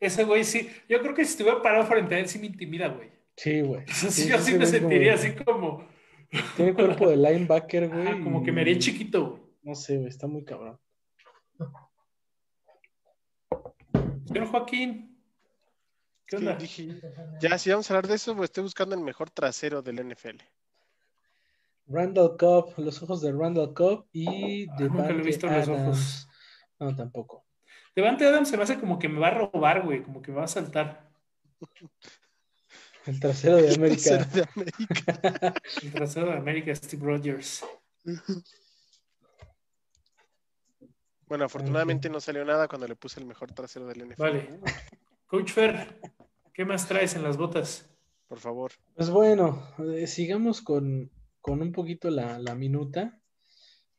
Ese 0.00 0.24
güey 0.24 0.44
sí. 0.44 0.68
Yo 0.88 1.00
creo 1.00 1.14
que 1.14 1.24
si 1.24 1.32
estuviera 1.32 1.62
parado 1.62 1.86
frente 1.86 2.14
a 2.14 2.18
él 2.18 2.28
sí 2.28 2.38
me 2.38 2.46
intimida, 2.46 2.88
güey. 2.88 3.10
Sí, 3.36 3.60
güey. 3.60 3.84
Sí, 3.86 4.28
yo 4.28 4.38
sí 4.38 4.54
me 4.54 4.66
sentiría 4.66 5.14
así 5.14 5.32
como 5.32 5.86
tiene 6.56 6.74
cuerpo 6.74 7.08
de 7.08 7.16
linebacker, 7.16 7.88
güey. 7.88 8.22
como 8.22 8.42
que 8.42 8.52
me 8.52 8.60
haría 8.60 8.78
chiquito, 8.78 9.30
güey. 9.30 9.42
No 9.62 9.74
sé, 9.74 9.96
güey, 9.96 10.08
está 10.08 10.26
muy 10.26 10.44
cabrón. 10.44 10.78
Señor 14.26 14.46
Joaquín. 14.48 15.18
¿Qué 16.26 16.36
onda? 16.36 16.58
ya, 17.40 17.56
si 17.56 17.70
vamos 17.70 17.90
a 17.90 17.94
hablar 17.94 18.08
de 18.08 18.16
eso, 18.16 18.36
pues 18.36 18.48
estoy 18.50 18.62
buscando 18.62 18.94
el 18.94 19.00
mejor 19.00 19.30
trasero 19.30 19.80
del 19.80 20.06
NFL. 20.06 20.36
Randall 21.86 22.36
Cobb, 22.36 22.78
los 22.78 23.02
ojos 23.02 23.22
de 23.22 23.32
Randall 23.32 23.72
Cobb 23.72 24.06
y 24.12 24.68
ah, 24.68 24.76
Nunca 24.80 25.10
lo 25.10 25.20
he 25.20 25.22
visto 25.22 25.46
los 25.46 25.68
ojos. 25.68 26.28
No, 26.78 26.94
tampoco. 26.94 27.46
Devante 27.96 28.26
Adams 28.26 28.50
se 28.50 28.56
me 28.56 28.62
hace 28.62 28.78
como 28.78 28.98
que 28.98 29.08
me 29.08 29.18
va 29.18 29.28
a 29.28 29.38
robar, 29.38 29.84
güey, 29.84 30.02
como 30.02 30.20
que 30.20 30.30
me 30.30 30.38
va 30.38 30.44
a 30.44 30.48
saltar. 30.48 31.10
El 33.08 33.20
trasero 33.20 33.56
de 33.56 33.74
América. 33.74 34.16
El 34.16 34.28
trasero 34.28 34.44
de 34.44 34.48
América. 34.54 35.54
el 35.82 35.92
trasero 35.92 36.26
de 36.26 36.36
América, 36.36 36.74
Steve 36.74 37.06
Rogers. 37.06 37.64
Bueno, 41.26 41.46
afortunadamente 41.46 42.10
no 42.10 42.20
salió 42.20 42.44
nada 42.44 42.68
cuando 42.68 42.86
le 42.86 42.96
puse 42.96 43.20
el 43.20 43.26
mejor 43.26 43.50
trasero 43.52 43.86
del 43.86 44.08
NFL. 44.08 44.20
Vale. 44.20 44.60
Coach 45.26 45.52
Fer, 45.52 45.98
¿qué 46.52 46.66
más 46.66 46.86
traes 46.86 47.16
en 47.16 47.22
las 47.22 47.38
botas? 47.38 47.88
Por 48.26 48.40
favor. 48.40 48.72
Pues 48.94 49.08
bueno, 49.08 49.62
eh, 49.78 50.06
sigamos 50.06 50.60
con, 50.60 51.10
un 51.46 51.72
poquito 51.72 52.10
la, 52.10 52.54
minuta. 52.54 53.22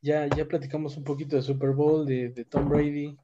Ya, 0.01 0.27
ya 0.27 0.47
platicamos 0.47 0.97
un 0.97 1.03
poquito 1.03 1.35
de 1.35 1.41
Super 1.41 1.71
Bowl, 1.71 2.05
de, 2.05 2.29
de 2.29 2.45
Tom 2.45 2.69
Brady, 2.69 3.17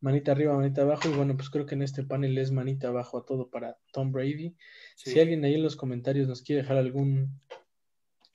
manita 0.00 0.32
arriba, 0.32 0.56
manita 0.56 0.82
abajo. 0.82 1.08
Y 1.08 1.12
bueno, 1.12 1.36
pues 1.36 1.50
creo 1.50 1.66
que 1.66 1.74
en 1.74 1.82
este 1.82 2.02
panel 2.02 2.36
es 2.38 2.50
manita 2.50 2.88
abajo 2.88 3.18
a 3.18 3.24
todo 3.24 3.48
para 3.48 3.78
Tom 3.92 4.12
Brady. 4.12 4.54
Si 4.96 5.18
alguien 5.18 5.44
ahí 5.44 5.54
en 5.54 5.62
los 5.62 5.76
comentarios 5.76 6.28
nos 6.28 6.42
quiere 6.42 6.62
dejar 6.62 6.76
algún, 6.76 7.40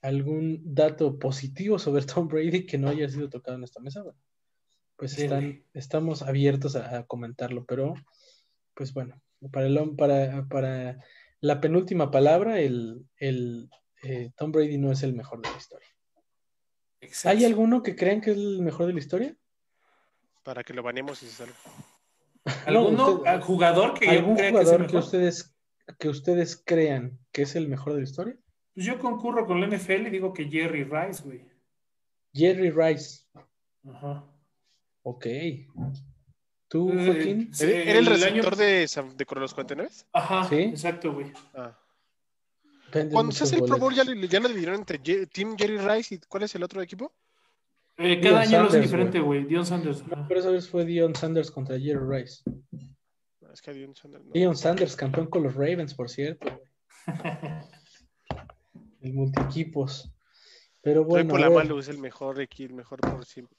algún 0.02 0.60
dato 0.64 1.18
positivo 1.18 1.78
sobre 1.78 2.04
Tom 2.06 2.28
Brady 2.28 2.66
que 2.66 2.78
no 2.78 2.88
haya 2.88 3.08
sido 3.08 3.28
tocado 3.28 3.56
en 3.56 3.64
esta 3.64 3.80
mesa, 3.80 4.02
bueno, 4.02 4.18
pues 4.96 5.18
están, 5.18 5.64
estamos 5.72 6.22
abiertos 6.22 6.76
a, 6.76 7.04
comentarlo, 7.04 7.64
pero 7.64 7.94
pues 8.74 8.92
bueno, 8.92 9.20
para, 9.50 9.66
el, 9.66 9.96
para, 9.96 10.46
para 10.48 10.98
la 11.40 11.60
penúltima 11.60 12.10
palabra, 12.10 12.60
el, 12.60 13.06
el 13.16 13.70
eh, 14.02 14.30
Tom 14.36 14.52
Brady 14.52 14.78
no 14.78 14.92
es 14.92 15.02
el 15.02 15.14
mejor 15.14 15.42
de 15.42 15.50
la 15.50 15.56
historia. 15.56 15.88
¿Hay 17.24 17.44
alguno 17.44 17.82
que 17.82 17.96
crean 17.96 18.20
que 18.20 18.30
es 18.30 18.36
el 18.36 18.62
mejor 18.62 18.86
de 18.86 18.92
la 18.94 18.98
historia? 18.98 19.36
Para 20.44 20.62
que 20.62 20.72
lo 20.72 20.82
banemos 20.82 21.22
y 21.22 21.26
se 21.26 21.32
salga. 21.32 21.54
¿Alguno 22.66 23.22
jugador 23.40 23.94
que 23.98 24.08
algún 24.08 24.36
jugador 24.36 24.86
que, 24.86 24.96
ustedes 24.98 25.56
que 25.98 26.08
ustedes 26.08 26.62
crean 26.64 27.18
que 27.32 27.42
es 27.42 27.56
el 27.56 27.68
mejor 27.68 27.94
de 27.94 28.00
la 28.00 28.04
historia? 28.04 28.36
Pues 28.74 28.86
yo 28.86 28.98
concurro 28.98 29.46
con 29.46 29.60
la 29.60 29.66
NFL 29.66 30.06
y 30.06 30.10
digo 30.10 30.32
que 30.32 30.44
Jerry 30.44 30.84
Rice, 30.84 31.22
güey. 31.24 31.44
Jerry 32.32 32.70
Rice. 32.70 33.22
Ajá. 33.88 34.24
Ok. 35.02 35.26
¿Tú, 36.68 36.90
eh, 36.90 37.06
Joaquín? 37.06 37.50
¿Era 37.60 37.98
el 37.98 38.06
receptor 38.06 38.56
de, 38.56 38.86
de 39.16 39.26
los 39.40 39.54
49? 39.54 39.90
Ajá, 40.12 40.48
¿Sí? 40.48 40.56
exacto, 40.56 41.12
güey. 41.12 41.32
Ah. 41.54 41.78
Cuando 43.10 43.32
se 43.32 43.44
hace 43.44 43.56
el 43.56 43.64
Pro 43.64 43.78
Bowl, 43.78 43.94
¿ya, 43.94 44.04
ya 44.04 44.40
lo 44.40 44.48
dividieron 44.48 44.76
entre 44.76 44.98
Team 44.98 45.56
Jerry 45.56 45.78
Rice 45.78 46.14
y 46.14 46.18
cuál 46.18 46.44
es 46.44 46.54
el 46.54 46.62
otro 46.62 46.80
equipo? 46.80 47.12
Eh, 47.96 48.20
cada 48.20 48.40
año 48.40 48.62
lo 48.62 48.68
hace 48.68 48.80
diferente, 48.80 49.20
güey. 49.20 49.44
Dion 49.44 49.64
Sanders. 49.64 50.06
No, 50.06 50.26
pero 50.26 50.40
esa 50.40 50.50
vez 50.50 50.68
fue 50.68 50.84
Dion 50.84 51.14
Sanders 51.14 51.50
contra 51.50 51.78
Jerry 51.78 52.04
Rice. 52.06 52.42
es 53.52 53.62
que 53.62 53.72
Dion 53.72 53.94
Sanders. 53.94 54.24
Dion 54.32 54.56
Sanders, 54.56 54.96
campeón 54.96 55.28
con 55.28 55.42
los 55.42 55.54
Ravens, 55.54 55.94
por 55.94 56.10
cierto. 56.10 56.60
el 59.00 59.12
multi-equipos. 59.12 60.12
Pero 60.80 61.04
bueno. 61.04 61.38
la 61.38 61.50
Malu 61.50 61.78
es 61.78 61.88
el 61.88 61.98
mejor, 61.98 62.40
el 62.40 62.74
mejor 62.74 63.00
por 63.00 63.24
siempre. 63.24 63.56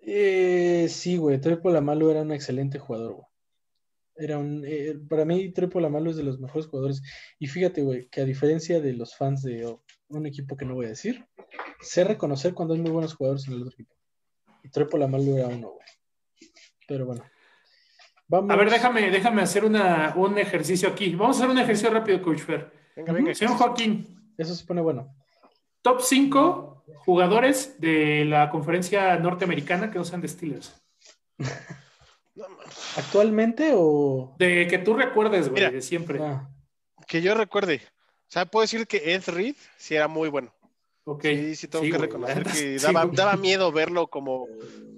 Eh, 0.00 0.86
sí, 0.88 1.16
güey. 1.16 1.40
Trepo 1.40 1.70
Lamalu 1.70 2.10
era 2.10 2.22
un 2.22 2.32
excelente 2.32 2.78
jugador, 2.78 3.14
güey. 3.14 3.26
Era 4.18 4.38
un, 4.38 4.64
eh, 4.64 4.96
para 5.08 5.24
mí, 5.24 5.52
Trepo 5.52 5.80
Lamalu 5.80 6.10
es 6.10 6.16
de 6.16 6.22
los 6.22 6.38
mejores 6.38 6.68
jugadores. 6.68 7.02
Y 7.38 7.48
fíjate, 7.48 7.82
güey, 7.82 8.08
que 8.08 8.20
a 8.20 8.24
diferencia 8.24 8.80
de 8.80 8.92
los 8.92 9.16
fans 9.16 9.42
de 9.42 9.76
un 10.08 10.26
equipo 10.26 10.56
que 10.56 10.64
no 10.64 10.74
voy 10.74 10.86
a 10.86 10.90
decir, 10.90 11.26
sé 11.80 12.04
reconocer 12.04 12.54
cuando 12.54 12.74
hay 12.74 12.80
muy 12.80 12.90
buenos 12.90 13.14
jugadores 13.14 13.46
en 13.46 13.54
el 13.54 13.62
otro 13.62 13.72
equipo. 13.72 13.94
Y 14.62 14.68
Trepo 14.68 14.98
Lamalu 14.98 15.36
era 15.36 15.48
uno, 15.48 15.70
güey. 15.70 15.86
Pero 16.86 17.06
bueno. 17.06 17.24
Vamos. 18.28 18.50
A 18.50 18.56
ver, 18.56 18.70
déjame, 18.70 19.10
déjame 19.10 19.42
hacer 19.42 19.64
una, 19.64 20.14
un 20.16 20.38
ejercicio 20.38 20.88
aquí. 20.88 21.14
Vamos 21.14 21.36
a 21.36 21.40
hacer 21.40 21.50
un 21.50 21.58
ejercicio 21.58 21.90
rápido, 21.90 22.22
Coach 22.22 22.40
Fer. 22.40 22.72
Venga, 22.96 23.12
venga. 23.12 23.34
Señor 23.34 23.56
Joaquín. 23.56 24.34
Eso 24.36 24.54
se 24.54 24.64
pone 24.64 24.80
bueno. 24.80 25.14
Top 25.82 26.00
5 26.00 26.84
jugadores 27.04 27.80
de 27.80 28.24
la 28.24 28.50
conferencia 28.50 29.16
norteamericana 29.16 29.90
que 29.90 29.98
no 29.98 30.04
sean 30.04 30.20
de 30.20 30.28
Steelers. 30.28 30.82
¿Actualmente 32.96 33.72
o...? 33.74 34.34
De 34.38 34.66
que 34.66 34.78
tú 34.78 34.94
recuerdes, 34.94 35.48
güey, 35.48 35.70
de 35.70 35.82
siempre. 35.82 36.18
Ah. 36.22 36.48
Que 37.06 37.22
yo 37.22 37.34
recuerde. 37.34 37.80
O 37.84 38.28
sea, 38.28 38.46
puedo 38.46 38.62
decir 38.62 38.86
que 38.86 39.14
Ed 39.14 39.22
Reed 39.28 39.54
sí 39.76 39.94
era 39.94 40.08
muy 40.08 40.28
bueno. 40.28 40.52
Okay. 41.08 41.36
Sí, 41.36 41.54
sí, 41.54 41.68
tengo 41.68 41.84
que 41.84 41.98
reconocer 41.98 42.42
que 42.42 42.78
daba, 42.80 43.36
miedo 43.36 43.70
verlo 43.70 44.08
como. 44.08 44.48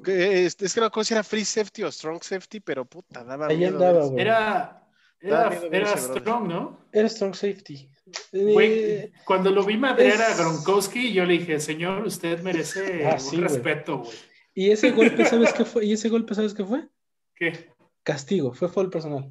es, 0.06 0.56
que 0.56 0.80
no 0.80 0.90
sé 0.90 1.04
si 1.04 1.12
era 1.12 1.22
free 1.22 1.44
safety 1.44 1.82
o 1.82 1.92
strong 1.92 2.22
safety, 2.22 2.60
pero 2.60 2.86
puta, 2.86 3.22
daba 3.22 3.48
Ahí 3.48 3.58
miedo. 3.58 3.74
Andaba, 3.76 4.06
era, 4.18 4.88
era, 5.20 5.52
era 5.70 5.96
strong, 5.98 6.48
¿no? 6.48 6.78
Era 6.92 7.10
strong 7.10 7.34
safety. 7.34 7.90
Eh, 8.32 9.12
cuando 9.26 9.50
lo 9.50 9.62
vi 9.64 9.76
madrear 9.76 10.22
a 10.22 10.34
Gronkowski, 10.34 11.12
yo 11.12 11.26
le 11.26 11.34
dije, 11.34 11.60
señor, 11.60 12.06
usted 12.06 12.40
merece 12.40 13.06
ah, 13.06 13.18
un 13.30 13.42
respeto, 13.42 13.98
güey. 13.98 14.16
¿Y 14.54 14.70
ese 14.70 14.92
golpe, 14.92 15.26
sabes 15.26 15.52
qué 15.52 15.66
fue? 15.66 15.84
¿Y 15.84 15.92
ese 15.92 16.08
golpe, 16.08 16.34
sabes 16.34 16.54
qué 16.54 16.64
fue? 16.64 16.88
¿Qué? 17.34 17.70
Castigo, 18.02 18.54
fue 18.54 18.70
foul 18.70 18.88
personal. 18.88 19.30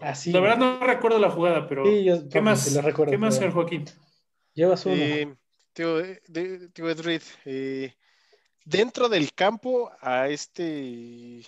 Así. 0.00 0.32
La 0.32 0.40
verdad 0.40 0.58
no 0.58 0.86
recuerdo 0.86 1.18
la 1.18 1.30
jugada, 1.30 1.66
pero 1.66 1.84
¿qué, 1.84 2.42
más, 2.42 2.78
¿qué 3.08 3.16
más, 3.16 3.34
señor 3.36 3.52
Joaquín? 3.52 3.86
Llevas 4.58 4.84
uno. 4.86 4.96
Eh, 4.96 5.36
tío, 5.72 6.02
tío 6.72 6.90
Edrid, 6.90 7.22
eh, 7.44 7.94
dentro 8.64 9.08
del 9.08 9.32
campo 9.32 9.92
a 10.00 10.26
este, 10.26 11.46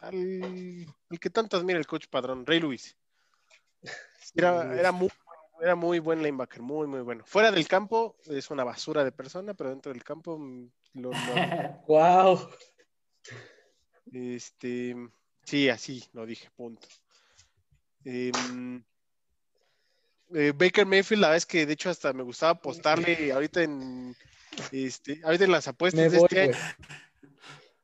al, 0.00 0.86
al 1.10 1.20
que 1.20 1.28
tanto 1.28 1.58
admira 1.58 1.78
el 1.78 1.86
coach 1.86 2.06
padrón, 2.08 2.46
Rey 2.46 2.58
Luis. 2.58 2.96
Era, 4.34 4.74
era, 4.74 4.90
muy, 4.90 5.10
era 5.60 5.74
muy 5.74 5.98
buen 5.98 6.22
linebacker, 6.22 6.62
muy, 6.62 6.86
muy 6.86 7.02
bueno. 7.02 7.24
Fuera 7.26 7.52
del 7.52 7.68
campo 7.68 8.16
es 8.24 8.50
una 8.50 8.64
basura 8.64 9.04
de 9.04 9.12
persona, 9.12 9.52
pero 9.52 9.68
dentro 9.68 9.92
del 9.92 10.02
campo 10.02 10.38
mm, 10.38 10.70
lo, 10.94 11.10
wow. 11.86 12.48
Este, 14.14 14.96
sí, 15.42 15.68
así 15.68 16.02
lo 16.14 16.24
dije, 16.24 16.48
punto. 16.56 16.88
Em, 18.02 18.82
eh, 20.34 20.52
Baker 20.54 20.86
Mayfield, 20.86 21.22
la 21.22 21.30
vez 21.30 21.46
que 21.46 21.66
de 21.66 21.72
hecho 21.72 21.90
hasta 21.90 22.12
me 22.12 22.22
gustaba 22.22 22.52
apostarle 22.52 23.32
ahorita 23.32 23.62
en 23.62 24.16
este, 24.72 25.20
ahorita 25.24 25.44
en 25.44 25.52
las 25.52 25.68
apuestas 25.68 26.12
de 26.12 26.18
este 26.18 26.52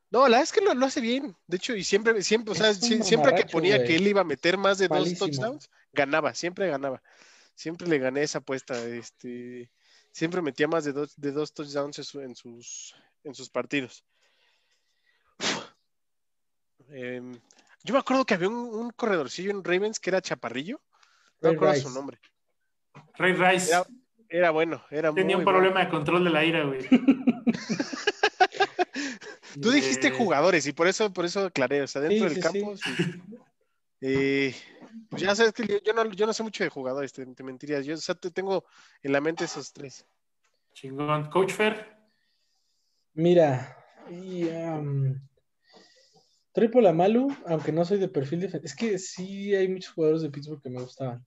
No, 0.09 0.21
la 0.21 0.37
verdad 0.37 0.43
es 0.43 0.51
que 0.51 0.61
lo, 0.61 0.85
hace 0.85 1.01
bien. 1.01 1.35
De 1.47 1.57
hecho, 1.57 1.75
y 1.75 1.83
siempre, 1.83 2.21
siempre, 2.21 2.51
o 2.51 2.55
sea, 2.55 2.73
siempre 2.73 3.35
que 3.35 3.45
ponía 3.45 3.83
que 3.83 3.95
él 3.95 4.07
iba 4.07 4.21
a 4.21 4.25
meter 4.25 4.57
más 4.57 4.77
de 4.77 4.87
dos 4.87 5.17
touchdowns, 5.17 5.69
ganaba, 5.91 6.33
siempre 6.33 6.67
ganaba. 6.67 7.01
Siempre 7.55 7.87
le 7.87 7.99
gané 7.99 8.23
esa 8.23 8.39
apuesta. 8.39 8.79
Este, 8.85 9.71
siempre 10.11 10.41
metía 10.41 10.67
más 10.67 10.83
de 10.83 10.93
dos, 10.93 11.13
de 11.15 11.31
dos 11.31 11.53
touchdowns 11.53 11.97
en, 12.15 12.35
sus, 12.35 12.95
en 13.23 13.33
sus 13.33 13.49
partidos. 13.49 14.03
Em, 16.89 17.39
yo 17.83 17.93
me 17.93 17.99
acuerdo 17.99 18.25
que 18.25 18.35
había 18.35 18.49
un, 18.49 18.91
corredorcillo 18.91 19.51
en 19.51 19.63
Ravens 19.63 19.99
que 19.99 20.09
era 20.09 20.21
Chaparrillo. 20.21 20.79
No 21.41 21.49
me 21.49 21.55
acuerdo 21.55 21.81
su 21.81 21.89
nombre. 21.89 22.19
Ray 23.15 23.33
Rice. 23.33 23.71
Era, 24.29 24.51
bueno, 24.51 24.83
era 24.89 25.13
Tenía 25.13 25.37
un 25.37 25.45
problema 25.45 25.81
de 25.81 25.89
control 25.89 26.23
de 26.23 26.29
la 26.31 26.43
ira, 26.43 26.63
güey. 26.63 26.79
Tú 29.61 29.69
dijiste 29.69 30.09
jugadores 30.09 30.65
y 30.65 30.73
por 30.73 30.87
eso, 30.87 31.13
por 31.13 31.25
eso 31.25 31.45
aclaré, 31.45 31.83
o 31.83 31.87
sea, 31.87 32.01
dentro 32.01 32.27
del 32.27 32.39
campo. 32.39 32.73
Eh, 34.01 34.55
pues 35.09 35.21
ya 35.21 35.35
sabes 35.35 35.53
que 35.53 35.81
yo 35.85 35.93
no, 35.93 36.11
yo 36.11 36.25
no 36.25 36.33
sé 36.33 36.43
mucho 36.43 36.63
de 36.63 36.69
jugadores, 36.69 37.13
te, 37.13 37.43
mentirías. 37.43 37.85
Yo 37.85 37.95
o 37.95 38.15
te 38.15 38.31
tengo 38.31 38.65
en 39.01 39.11
la 39.11 39.21
mente 39.21 39.45
esos 39.45 39.71
tres. 39.71 40.05
Chingón. 40.73 41.29
Coach 41.29 41.53
Fer. 41.53 41.95
Mira, 43.13 43.77
y, 44.09 44.45
um, 44.45 45.19
Triple 46.51 46.89
Amalu, 46.89 47.27
aunque 47.45 47.71
no 47.71 47.85
soy 47.85 47.99
de 47.99 48.07
perfil 48.07 48.41
de... 48.41 48.61
Es 48.63 48.75
que 48.75 48.97
sí 48.97 49.55
hay 49.55 49.67
muchos 49.67 49.93
jugadores 49.93 50.23
de 50.23 50.31
Pittsburgh 50.31 50.61
que 50.61 50.69
me 50.69 50.81
gustaban. 50.81 51.23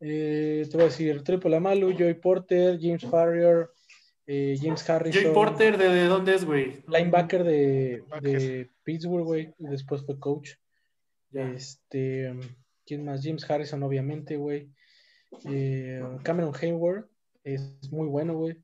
Eh, 0.00 0.66
te 0.70 0.76
voy 0.76 0.86
a 0.86 0.88
decir 0.88 1.22
Triple 1.22 1.56
Amalu, 1.56 1.92
Joy 1.92 2.14
Porter, 2.14 2.78
James 2.80 3.04
Farrier, 3.04 3.68
eh, 4.26 4.56
James 4.60 4.88
Harrison. 4.88 5.22
Joy 5.22 5.34
Porter, 5.34 5.76
¿de, 5.76 6.04
dónde 6.04 6.34
es, 6.34 6.44
güey? 6.44 6.82
Linebacker 6.88 7.44
de, 7.44 8.02
de 8.22 8.70
Pittsburgh, 8.82 9.24
güey. 9.24 9.54
Y 9.58 9.66
después 9.66 10.04
fue 10.06 10.18
coach. 10.18 10.52
Este, 11.32 12.34
¿quién 12.86 13.04
más? 13.04 13.20
James 13.22 13.48
Harrison, 13.48 13.82
obviamente, 13.82 14.36
güey. 14.36 14.70
Eh, 15.44 16.02
Cameron 16.22 16.54
Hayward 16.60 17.08
es 17.44 17.62
muy 17.90 18.08
bueno, 18.08 18.34
güey. 18.34 18.56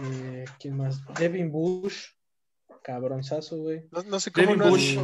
Eh, 0.00 0.44
¿Quién 0.58 0.76
más? 0.76 1.00
Devin 1.18 1.50
Bush, 1.50 2.08
cabronzazo, 2.82 3.58
güey. 3.58 3.88
No, 3.90 4.20
sé 4.20 4.30
cómo 4.30 4.54
no 4.54 4.70
Bush, 4.70 4.96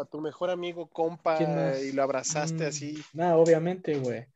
a, 0.00 0.04
tu, 0.06 0.20
mejor 0.20 0.50
amigo, 0.50 0.88
compa, 0.88 1.38
y 1.82 1.92
lo 1.92 2.02
abrazaste 2.02 2.64
mm, 2.64 2.68
así. 2.68 3.02
No, 3.12 3.36
obviamente, 3.36 3.98
güey. 3.98 4.26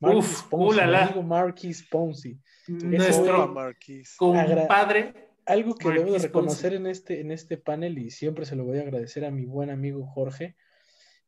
Uf, 0.00 0.48
Ponzi, 0.48 0.80
amigo 0.80 1.22
Marquis 1.22 1.86
Ponzi. 1.88 2.38
Nuestro 2.68 3.48
Marquis. 3.48 4.16
compadre. 4.16 5.30
Algo 5.46 5.74
que 5.74 5.90
debo 5.90 6.12
de 6.12 6.18
reconocer 6.18 6.74
en 6.74 6.86
este, 6.86 7.20
en 7.20 7.32
este 7.32 7.56
panel, 7.56 7.98
y 7.98 8.10
siempre 8.10 8.44
se 8.44 8.54
lo 8.54 8.64
voy 8.64 8.78
a 8.78 8.82
agradecer 8.82 9.24
a 9.24 9.30
mi 9.30 9.46
buen 9.46 9.70
amigo 9.70 10.06
Jorge, 10.06 10.54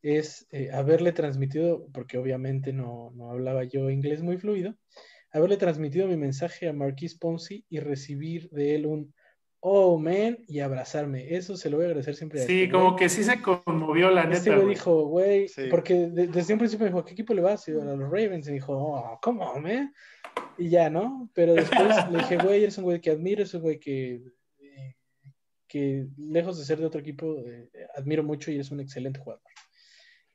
es 0.00 0.46
eh, 0.50 0.70
haberle 0.72 1.12
transmitido, 1.12 1.88
porque 1.92 2.18
obviamente 2.18 2.72
no, 2.72 3.12
hablaba 3.30 3.64
yo 3.64 3.90
inglés 3.90 4.22
muy 4.22 4.36
fluido, 4.36 4.76
haberle 5.32 5.56
transmitido 5.56 6.06
mi 6.06 6.16
mensaje 6.16 6.68
a 6.68 6.72
Marquis 6.72 7.16
Ponzi 7.16 7.64
y 7.68 7.80
recibir 7.80 8.48
de 8.50 8.76
él 8.76 8.86
un 8.86 9.14
oh, 9.64 9.96
man, 9.96 10.38
y 10.48 10.58
abrazarme. 10.58 11.34
Eso 11.34 11.56
se 11.56 11.70
lo 11.70 11.76
voy 11.76 11.84
a 11.84 11.88
agradecer 11.88 12.16
siempre. 12.16 12.42
A 12.42 12.46
sí, 12.46 12.64
este 12.64 12.72
como 12.72 12.96
que 12.96 13.08
sí 13.08 13.22
se 13.22 13.40
conmovió 13.40 14.10
la 14.10 14.22
este 14.22 14.28
neta. 14.28 14.38
Este 14.38 14.56
güey 14.56 14.68
dijo, 14.68 15.06
güey, 15.06 15.50
porque 15.70 16.08
desde 16.10 16.52
un 16.52 16.58
principio 16.58 16.84
me 16.84 16.90
dijo, 16.90 16.98
¿a 16.98 17.04
qué 17.04 17.12
equipo 17.12 17.32
le 17.32 17.42
vas? 17.42 17.66
Y 17.68 17.70
a 17.70 17.74
los 17.74 18.10
Ravens. 18.10 18.48
Y 18.48 18.54
dijo, 18.54 18.72
oh, 18.76 19.18
¿cómo, 19.22 19.54
man? 19.60 19.94
Y 20.58 20.68
ya, 20.68 20.90
¿no? 20.90 21.30
Pero 21.32 21.54
después 21.54 22.10
le 22.10 22.18
dije, 22.18 22.36
güey, 22.38 22.64
eres 22.64 22.76
un 22.78 22.84
güey 22.84 23.00
que 23.00 23.10
admiro, 23.10 23.44
es 23.44 23.54
un 23.54 23.62
güey 23.62 23.78
que, 23.78 24.20
que 25.68 26.06
lejos 26.16 26.58
de 26.58 26.64
ser 26.64 26.78
de 26.78 26.86
otro 26.86 27.00
equipo, 27.00 27.36
eh, 27.46 27.70
admiro 27.96 28.24
mucho 28.24 28.50
y 28.50 28.58
es 28.58 28.70
un 28.72 28.80
excelente 28.80 29.20
jugador. 29.20 29.44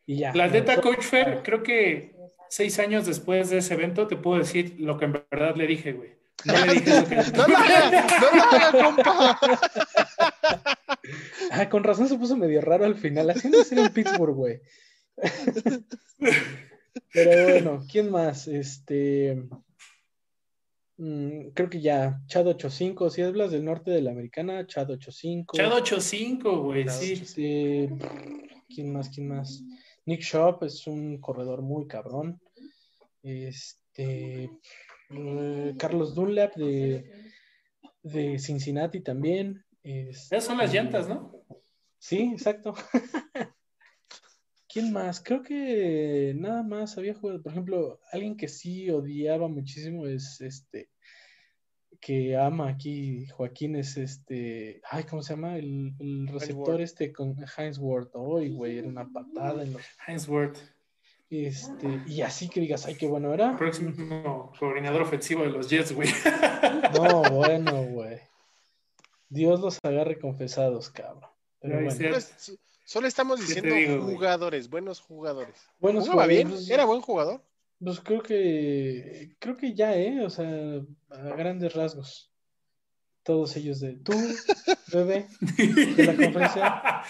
Y 0.06 0.20
ya. 0.20 0.34
La 0.34 0.48
neta, 0.48 0.80
Coach 0.80 1.02
Fair, 1.02 1.42
creo 1.44 1.64
que 1.64 2.16
seis 2.48 2.80
años 2.80 3.06
después 3.06 3.50
de 3.50 3.58
ese 3.58 3.74
evento 3.74 4.08
te 4.08 4.16
puedo 4.16 4.40
decir 4.40 4.76
lo 4.80 4.98
que 4.98 5.06
en 5.06 5.22
verdad 5.30 5.58
le 5.58 5.68
dije, 5.68 5.92
güey. 5.92 6.16
No 6.46 6.66
le 6.66 6.74
dije 6.74 7.02
lo 7.02 7.08
que 7.08 7.16
No 7.38 7.48
lo 7.48 7.58
haga, 7.58 8.72
no 8.72 8.96
compa. 8.96 9.40
Ah, 11.52 11.70
con 11.70 11.84
razón 11.84 12.08
se 12.08 12.18
puso 12.18 12.36
medio 12.36 12.62
raro 12.62 12.86
al 12.86 12.96
final. 12.96 13.30
Así 13.30 13.50
no 13.50 13.64
ser 13.64 13.80
en 13.80 13.94
Pittsburgh, 13.94 14.36
güey. 14.36 14.62
Pero 17.14 17.44
bueno, 17.44 17.86
¿quién 17.90 18.12
más? 18.12 18.48
Este. 18.48 19.44
Mm, 20.98 21.50
creo 21.54 21.70
que 21.70 21.80
ya, 21.80 22.22
Chad 22.26 22.48
85, 22.48 23.10
si 23.12 23.22
hablas 23.22 23.52
del 23.52 23.64
norte 23.64 23.92
de 23.92 24.02
la 24.02 24.12
americana, 24.12 24.66
Chad 24.66 24.90
85. 24.92 25.56
Chad 25.56 25.72
85, 25.72 26.64
güey, 26.64 26.90
sí. 26.90 27.88
¿Quién 28.68 28.92
más? 28.94 29.10
¿Quién 29.10 29.28
más? 29.28 29.64
Nick 30.06 30.22
Shop 30.22 30.64
es 30.64 30.88
un 30.88 31.20
corredor 31.20 31.62
muy 31.62 31.88
cabrón. 31.88 32.42
Este, 33.22 34.50
eh, 35.10 35.76
Carlos 35.78 36.16
Dunlap 36.16 36.56
de, 36.56 37.12
de 38.04 38.40
Cincinnati 38.40 39.02
también. 39.02 39.64
Esas 39.84 40.44
son 40.44 40.58
las 40.58 40.74
llantas, 40.74 41.08
¿no? 41.08 41.32
Sí, 41.98 42.32
exacto. 42.34 42.74
¿Quién 44.70 44.92
más? 44.92 45.22
Creo 45.22 45.42
que 45.42 46.34
nada 46.36 46.62
más 46.62 46.98
había 46.98 47.14
jugado. 47.14 47.42
Por 47.42 47.52
ejemplo, 47.52 48.00
alguien 48.12 48.36
que 48.36 48.48
sí 48.48 48.90
odiaba 48.90 49.48
muchísimo 49.48 50.06
es 50.08 50.42
este 50.42 50.90
que 52.00 52.36
ama 52.38 52.70
aquí 52.70 53.28
Joaquín 53.28 53.76
es 53.76 53.98
este, 53.98 54.82
ay, 54.90 55.04
¿cómo 55.06 55.22
se 55.22 55.34
llama? 55.34 55.58
El, 55.58 56.28
receptor 56.28 56.82
este 56.82 57.12
con 57.12 57.36
Heinz 57.58 57.78
Ward. 57.80 58.10
Hoy, 58.14 58.50
güey, 58.50 58.78
era 58.78 58.88
una 58.88 59.12
patada 59.12 59.64
en 59.64 59.74
los. 59.74 59.82
Heinz 60.08 60.28
Ward. 60.28 60.58
Este, 61.30 62.04
y 62.08 62.22
así 62.22 62.48
que 62.48 62.62
digas, 62.62 62.86
ay, 62.86 62.96
qué 62.96 63.06
bueno 63.06 63.34
era. 63.34 63.58
Próximo 63.58 64.54
coordinador 64.58 65.02
ofensivo 65.02 65.44
de 65.44 65.50
los 65.50 65.70
Jets, 65.70 65.92
güey. 65.94 66.10
No, 66.94 67.24
bueno, 67.24 67.84
güey. 67.84 68.20
Dios 69.30 69.60
los 69.60 69.78
agarre 69.84 70.20
confesados, 70.20 70.90
cabrón. 70.90 71.30
Solo 72.86 73.08
estamos 73.08 73.42
diciendo 73.42 74.06
jugadores, 74.06 74.70
buenos 74.70 75.02
jugadores. 75.02 75.68
Buenos 75.80 76.06
¿Jugaba 76.06 76.28
bien? 76.28 76.54
¿Era 76.70 76.86
buen 76.86 77.02
jugador? 77.02 77.42
Pues 77.84 78.00
creo 78.00 78.22
que, 78.22 79.36
creo 79.40 79.58
que 79.58 79.74
ya, 79.76 79.96
¿eh? 79.98 80.26
O 80.26 80.30
sea, 80.30 80.48
a 81.10 81.18
grandes 81.36 81.74
rasgos. 81.74 82.32
Todos 83.28 83.58
ellos 83.58 83.82
de 83.82 83.92
tú, 83.98 84.14
bebé, 84.94 85.28
de 85.42 86.04
la 86.06 86.16
conferencia. 86.16 87.02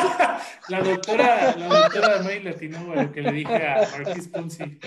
La 0.68 0.80
doctora, 0.80 1.56
la 1.56 1.68
doctora 1.68 2.22
May 2.22 2.42
Latino, 2.42 2.94
lo 2.94 3.12
que 3.12 3.22
le 3.22 3.32
dije 3.32 3.54
a 3.54 3.88
Marquis 3.90 4.28
Punzi. 4.28 4.78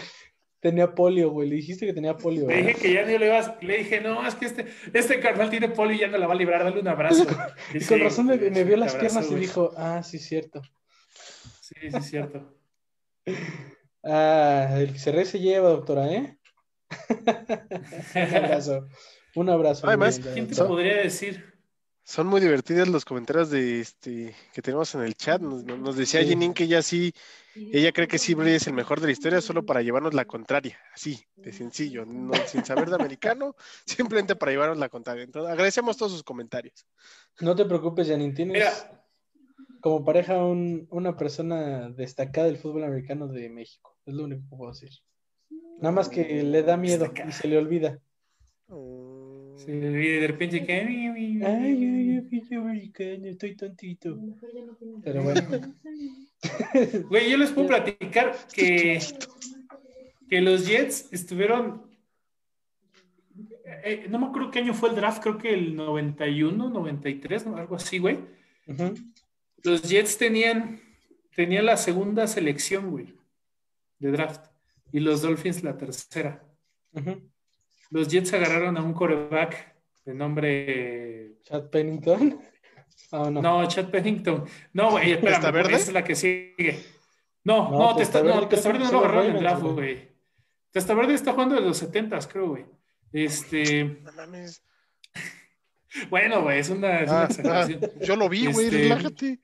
Tenía 0.59 0.93
polio, 0.93 1.31
güey. 1.31 1.49
Le 1.49 1.55
dijiste 1.55 1.85
que 1.85 1.93
tenía 1.93 2.15
polio. 2.15 2.47
Le 2.47 2.57
dije 2.57 2.75
que 2.75 2.93
ya 2.93 3.01
no 3.01 3.17
le 3.17 3.25
ibas. 3.25 3.51
Le 3.61 3.77
dije, 3.77 4.01
no, 4.01 4.25
es 4.25 4.35
que 4.35 4.45
este, 4.45 4.67
este 4.93 5.19
carnal 5.19 5.49
tiene 5.49 5.69
polio 5.69 5.95
y 5.95 5.99
ya 5.99 6.07
no 6.07 6.17
la 6.17 6.27
va 6.27 6.33
a 6.33 6.37
librar. 6.37 6.63
Dale 6.63 6.79
un 6.79 6.87
abrazo. 6.87 7.25
y 7.73 7.83
con 7.83 7.99
razón 7.99 8.27
me, 8.27 8.37
vio 8.37 8.77
las 8.77 8.95
piernas 8.95 9.29
y 9.31 9.35
dijo, 9.35 9.71
ah, 9.77 10.01
sí, 10.03 10.17
cierto. 10.17 10.61
Sí, 11.61 11.91
sí, 11.91 12.01
cierto. 12.01 12.57
Ah, 14.03 14.75
el 14.77 14.93
que 14.93 14.99
se 14.99 15.25
se 15.25 15.39
lleva, 15.39 15.69
doctora, 15.69 16.09
¿eh? 16.11 16.37
Un 18.15 18.35
abrazo. 18.35 18.87
Un 19.39 19.47
abrazo. 19.47 19.87
Además, 19.87 20.19
¿quién 20.19 20.47
te 20.47 20.55
podría 20.65 20.97
decir? 20.97 21.45
Son 22.03 22.27
muy 22.27 22.41
divertidos 22.41 22.89
los 22.89 23.05
comentarios 23.05 23.49
de 23.49 23.79
este 23.79 24.35
que 24.51 24.61
tenemos 24.61 24.93
en 24.95 25.01
el 25.01 25.15
chat. 25.15 25.41
Nos, 25.41 25.95
decía 25.95 26.21
sí. 26.25 26.53
que 26.53 26.65
ella 26.65 26.81
sí, 26.81 27.13
ella 27.55 27.93
cree 27.93 28.09
que 28.09 28.17
sí 28.17 28.33
Brady 28.33 28.55
es 28.55 28.67
el 28.67 28.73
mejor 28.73 28.99
de 28.99 29.05
la 29.05 29.13
historia 29.13 29.39
solo 29.39 29.65
para 29.65 29.81
llevarnos 29.81 30.13
la 30.13 30.25
contraria, 30.25 30.77
así, 30.93 31.23
de 31.37 31.53
sencillo, 31.53 32.05
no, 32.05 32.33
sin 32.47 32.65
saber 32.65 32.89
de 32.89 32.95
americano, 32.95 33.55
simplemente 33.85 34.35
para 34.35 34.51
llevarnos 34.51 34.77
la 34.77 34.89
contraria. 34.89 35.23
Entonces, 35.23 35.49
agradecemos 35.49 35.95
todos 35.95 36.11
sus 36.11 36.23
comentarios. 36.23 36.85
No 37.39 37.55
te 37.55 37.63
preocupes, 37.63 38.09
Janine, 38.09 38.33
tienes 38.33 38.87
como 39.79 40.03
pareja 40.03 40.43
una 40.43 41.15
persona 41.15 41.89
destacada 41.91 42.47
del 42.47 42.57
fútbol 42.57 42.83
americano 42.83 43.29
de 43.29 43.47
México. 43.49 43.95
Es 44.05 44.15
lo 44.15 44.25
único 44.25 44.41
que 44.49 44.57
puedo 44.57 44.71
decir. 44.73 44.89
Nada 45.79 45.93
más 45.93 46.09
que 46.09 46.43
le 46.43 46.61
da 46.63 46.75
miedo 46.75 47.09
y 47.25 47.31
se 47.31 47.47
le 47.47 47.57
olvida. 47.57 48.01
Se 48.67 48.73
le 49.67 49.89
olvida 49.89 50.15
y 50.15 50.19
de 50.19 50.27
repente 50.27 50.65
que. 50.65 50.73
Ay, 50.73 52.29
yo, 52.49 52.61
americano, 52.61 53.25
estoy 53.25 53.55
tontito. 53.55 54.17
Pero 55.03 55.23
bueno. 55.23 55.41
Güey, 57.09 57.29
yo 57.29 57.37
les 57.37 57.51
puedo 57.51 57.67
platicar 57.67 58.33
que, 58.53 58.99
que 60.29 60.41
los 60.41 60.65
Jets 60.65 61.09
estuvieron. 61.11 61.83
Eh, 63.83 64.07
no 64.09 64.19
me 64.19 64.27
acuerdo 64.27 64.49
qué 64.49 64.59
año 64.59 64.73
fue 64.73 64.89
el 64.89 64.95
draft, 64.95 65.21
creo 65.21 65.37
que 65.37 65.53
el 65.53 65.75
91, 65.75 66.69
93, 66.69 67.45
¿no? 67.45 67.57
algo 67.57 67.75
así, 67.75 67.99
güey. 67.99 68.19
Los 69.63 69.83
Jets 69.83 70.17
tenían, 70.17 70.79
tenían 71.35 71.65
la 71.65 71.75
segunda 71.75 72.25
selección, 72.27 72.89
güey, 72.89 73.13
de 73.99 74.11
draft. 74.11 74.45
Y 74.91 75.01
los 75.01 75.21
Dolphins 75.21 75.63
la 75.63 75.77
tercera. 75.77 76.43
Los 77.89 78.07
Jets 78.07 78.33
agarraron 78.33 78.77
a 78.77 78.83
un 78.83 78.93
coreback 78.93 79.75
de 80.05 80.13
nombre. 80.13 81.37
Chad 81.43 81.69
Pennington. 81.69 82.39
Oh, 83.11 83.29
no. 83.31 83.41
no, 83.41 83.67
Chad 83.67 83.89
Pennington. 83.89 84.45
No, 84.73 84.91
güey, 84.91 85.13
espérame, 85.13 85.51
verde? 85.51 85.73
esa 85.75 85.87
es 85.87 85.93
la 85.93 86.03
que 86.03 86.15
sigue. 86.15 86.79
No, 87.43 87.71
no, 87.71 87.79
no 87.79 87.95
Testaverde 87.95 88.85
no, 88.85 88.85
no 88.85 88.91
lo 88.91 88.99
agarraron 88.99 89.25
en 89.27 89.35
el 89.35 89.41
draft, 89.41 89.63
güey. 89.63 90.09
Testaverde 90.71 91.13
está 91.13 91.33
jugando 91.33 91.55
de 91.55 91.61
los 91.61 91.77
70 91.77 92.19
creo, 92.27 92.49
güey. 92.49 92.65
Este. 93.11 94.03
Bueno, 96.11 96.43
güey, 96.43 96.59
es 96.59 96.69
una, 96.69 96.99
es 96.99 97.09
una 97.09 97.21
ah, 97.21 97.25
exageración. 97.25 97.79
Ah, 97.83 97.87
yo 98.05 98.15
lo 98.15 98.29
vi, 98.29 98.45
güey, 98.45 98.67
este... 98.67 98.77
relájate. 98.77 99.39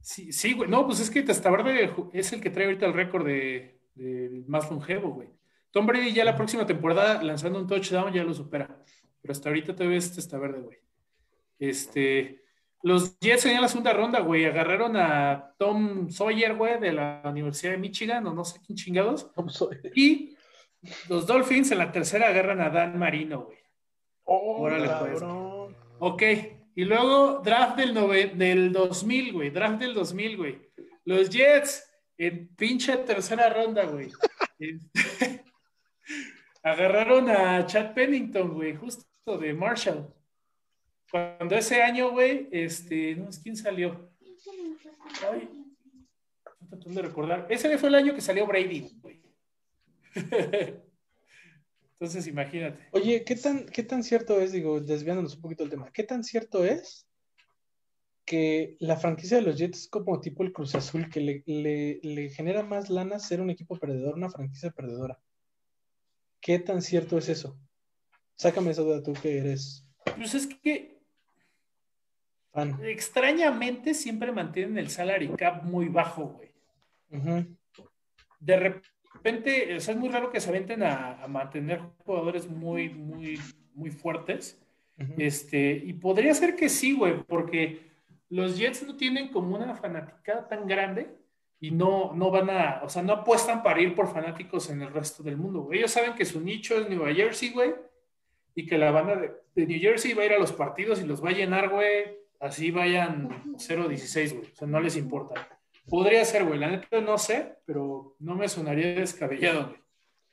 Sí, 0.00 0.32
sí, 0.32 0.52
güey. 0.52 0.70
No, 0.70 0.86
pues 0.86 1.00
es 1.00 1.10
que 1.10 1.22
Testaverde 1.22 1.92
es 2.12 2.32
el 2.32 2.40
que 2.40 2.50
trae 2.50 2.66
ahorita 2.66 2.86
el 2.86 2.92
récord 2.92 3.26
de, 3.26 3.80
de, 3.96 4.44
más 4.46 4.70
longevo, 4.70 5.10
güey. 5.10 5.28
Tom 5.72 5.86
Brady 5.86 6.12
ya 6.12 6.24
la 6.24 6.36
próxima 6.36 6.66
temporada 6.66 7.22
lanzando 7.22 7.58
un 7.58 7.66
touchdown 7.66 8.12
ya 8.12 8.22
lo 8.22 8.34
supera. 8.34 8.68
Pero 9.20 9.32
hasta 9.32 9.48
ahorita 9.48 9.74
todavía 9.74 9.98
es 9.98 10.14
Testaverde, 10.14 10.60
güey. 10.60 10.78
Este, 11.58 12.42
los 12.82 13.18
Jets 13.20 13.46
en 13.46 13.60
la 13.60 13.68
segunda 13.68 13.92
ronda, 13.92 14.20
güey, 14.20 14.44
agarraron 14.44 14.96
a 14.96 15.54
Tom 15.58 16.10
Sawyer, 16.10 16.54
güey, 16.56 16.78
de 16.80 16.92
la 16.92 17.22
Universidad 17.24 17.72
de 17.72 17.78
Michigan, 17.78 18.26
o 18.26 18.34
no 18.34 18.44
sé 18.44 18.60
quién 18.66 18.76
chingados. 18.76 19.30
Y 19.94 20.36
los 21.08 21.26
Dolphins 21.26 21.70
en 21.70 21.78
la 21.78 21.92
tercera 21.92 22.28
agarran 22.28 22.60
a 22.60 22.68
Dan 22.68 22.98
Marino, 22.98 23.44
güey. 23.44 23.58
Oh, 24.24 24.62
Órale, 24.62 24.88
pues. 25.00 25.22
Ok, 26.00 26.22
y 26.74 26.84
luego 26.84 27.40
draft 27.44 27.76
del, 27.76 27.94
del 28.36 28.72
2000, 28.72 29.32
güey, 29.32 29.50
draft 29.50 29.78
del 29.78 29.94
2000, 29.94 30.36
güey. 30.36 30.58
Los 31.04 31.30
Jets 31.30 31.88
en 32.18 32.48
pinche 32.56 32.96
tercera 32.98 33.48
ronda, 33.48 33.84
güey. 33.84 34.10
Agarraron 36.62 37.28
a 37.28 37.66
Chad 37.66 37.92
Pennington, 37.92 38.54
güey, 38.54 38.76
justo 38.76 39.04
de 39.38 39.52
Marshall. 39.52 40.14
Cuando 41.10 41.56
ese 41.56 41.82
año, 41.82 42.10
güey, 42.10 42.48
este, 42.52 43.16
no 43.16 43.30
sé 43.32 43.42
quién 43.42 43.56
salió. 43.56 44.10
Ay, 45.30 45.48
estoy 46.44 46.68
tratando 46.70 47.02
de 47.02 47.08
recordar. 47.08 47.46
Ese 47.50 47.76
fue 47.78 47.88
el 47.88 47.96
año 47.96 48.14
que 48.14 48.20
salió 48.20 48.46
Brady, 48.46 48.88
güey. 49.00 49.20
Entonces, 51.92 52.26
imagínate. 52.26 52.88
Oye, 52.92 53.24
¿qué 53.24 53.36
tan, 53.36 53.66
¿qué 53.66 53.82
tan 53.82 54.02
cierto 54.02 54.40
es, 54.40 54.52
digo, 54.52 54.80
desviándonos 54.80 55.34
un 55.36 55.42
poquito 55.42 55.64
del 55.64 55.70
tema, 55.70 55.92
qué 55.92 56.02
tan 56.02 56.24
cierto 56.24 56.64
es 56.64 57.06
que 58.24 58.76
la 58.80 58.96
franquicia 58.96 59.36
de 59.36 59.42
los 59.42 59.58
Jets 59.58 59.80
es 59.80 59.88
como 59.88 60.20
tipo 60.20 60.42
el 60.44 60.52
Cruz 60.52 60.74
Azul, 60.74 61.10
que 61.10 61.20
le, 61.20 62.00
le 62.02 62.30
genera 62.30 62.62
más 62.62 62.88
lana 62.88 63.18
ser 63.18 63.40
un 63.40 63.50
equipo 63.50 63.78
perdedor, 63.78 64.14
una 64.14 64.30
franquicia 64.30 64.70
perdedora? 64.70 65.20
¿Qué 66.42 66.58
tan 66.58 66.82
cierto 66.82 67.16
es 67.16 67.30
eso? 67.30 67.56
Sácame 68.34 68.72
esa 68.72 68.82
duda 68.82 69.02
tú 69.02 69.14
que 69.14 69.38
eres. 69.38 69.86
Pues 70.16 70.34
es 70.34 70.46
que 70.48 70.92
Extrañamente 72.82 73.94
siempre 73.94 74.30
mantienen 74.30 74.76
el 74.76 74.90
salary 74.90 75.28
cap 75.28 75.62
muy 75.62 75.88
bajo, 75.88 76.24
güey. 76.24 76.50
De 78.40 78.56
repente, 78.56 79.76
es 79.76 79.96
muy 79.96 80.10
raro 80.10 80.30
que 80.30 80.40
se 80.40 80.50
aventen 80.50 80.82
a, 80.82 81.26
mantener 81.28 81.80
jugadores 82.04 82.46
muy, 82.48 82.90
muy, 82.90 83.40
muy 83.74 83.90
fuertes. 83.90 84.60
Este, 85.16 85.72
y 85.72 85.94
podría 85.94 86.34
ser 86.34 86.54
que 86.54 86.68
sí, 86.68 86.92
güey, 86.92 87.22
porque 87.24 87.90
los 88.28 88.58
Jets 88.58 88.86
no 88.86 88.96
tienen 88.96 89.28
como 89.28 89.56
una 89.56 89.74
fanaticada 89.74 90.46
tan 90.46 90.66
grande 90.66 91.08
y 91.62 91.70
no, 91.70 92.12
no 92.12 92.32
van 92.32 92.50
a, 92.50 92.80
o 92.82 92.88
sea, 92.88 93.02
no 93.02 93.12
apuestan 93.12 93.62
para 93.62 93.80
ir 93.80 93.94
por 93.94 94.12
fanáticos 94.12 94.68
en 94.68 94.82
el 94.82 94.92
resto 94.92 95.22
del 95.22 95.36
mundo. 95.36 95.68
Ellos 95.70 95.92
saben 95.92 96.16
que 96.16 96.24
su 96.24 96.40
nicho 96.40 96.76
es 96.76 96.88
Nueva 96.88 97.14
Jersey, 97.14 97.50
güey, 97.50 97.72
y 98.56 98.66
que 98.66 98.76
la 98.76 98.90
banda 98.90 99.14
de, 99.14 99.66
New 99.66 99.80
Jersey 99.80 100.12
va 100.12 100.24
a 100.24 100.26
ir 100.26 100.32
a 100.32 100.40
los 100.40 100.52
partidos 100.52 101.00
y 101.00 101.06
los 101.06 101.24
va 101.24 101.28
a 101.28 101.34
llenar, 101.34 101.68
güey, 101.68 102.18
así 102.40 102.72
vayan 102.72 103.54
0-16, 103.54 104.34
güey. 104.34 104.50
O 104.50 104.56
sea, 104.56 104.66
no 104.66 104.80
les 104.80 104.96
importa. 104.96 105.56
Podría 105.88 106.24
ser, 106.24 106.44
güey, 106.44 106.58
la 106.58 106.68
neta 106.68 107.00
no 107.00 107.16
sé, 107.16 107.58
pero 107.64 108.16
no 108.18 108.34
me 108.34 108.48
sonaría 108.48 108.94
descabellado, 108.94 109.68
güey. 109.68 109.80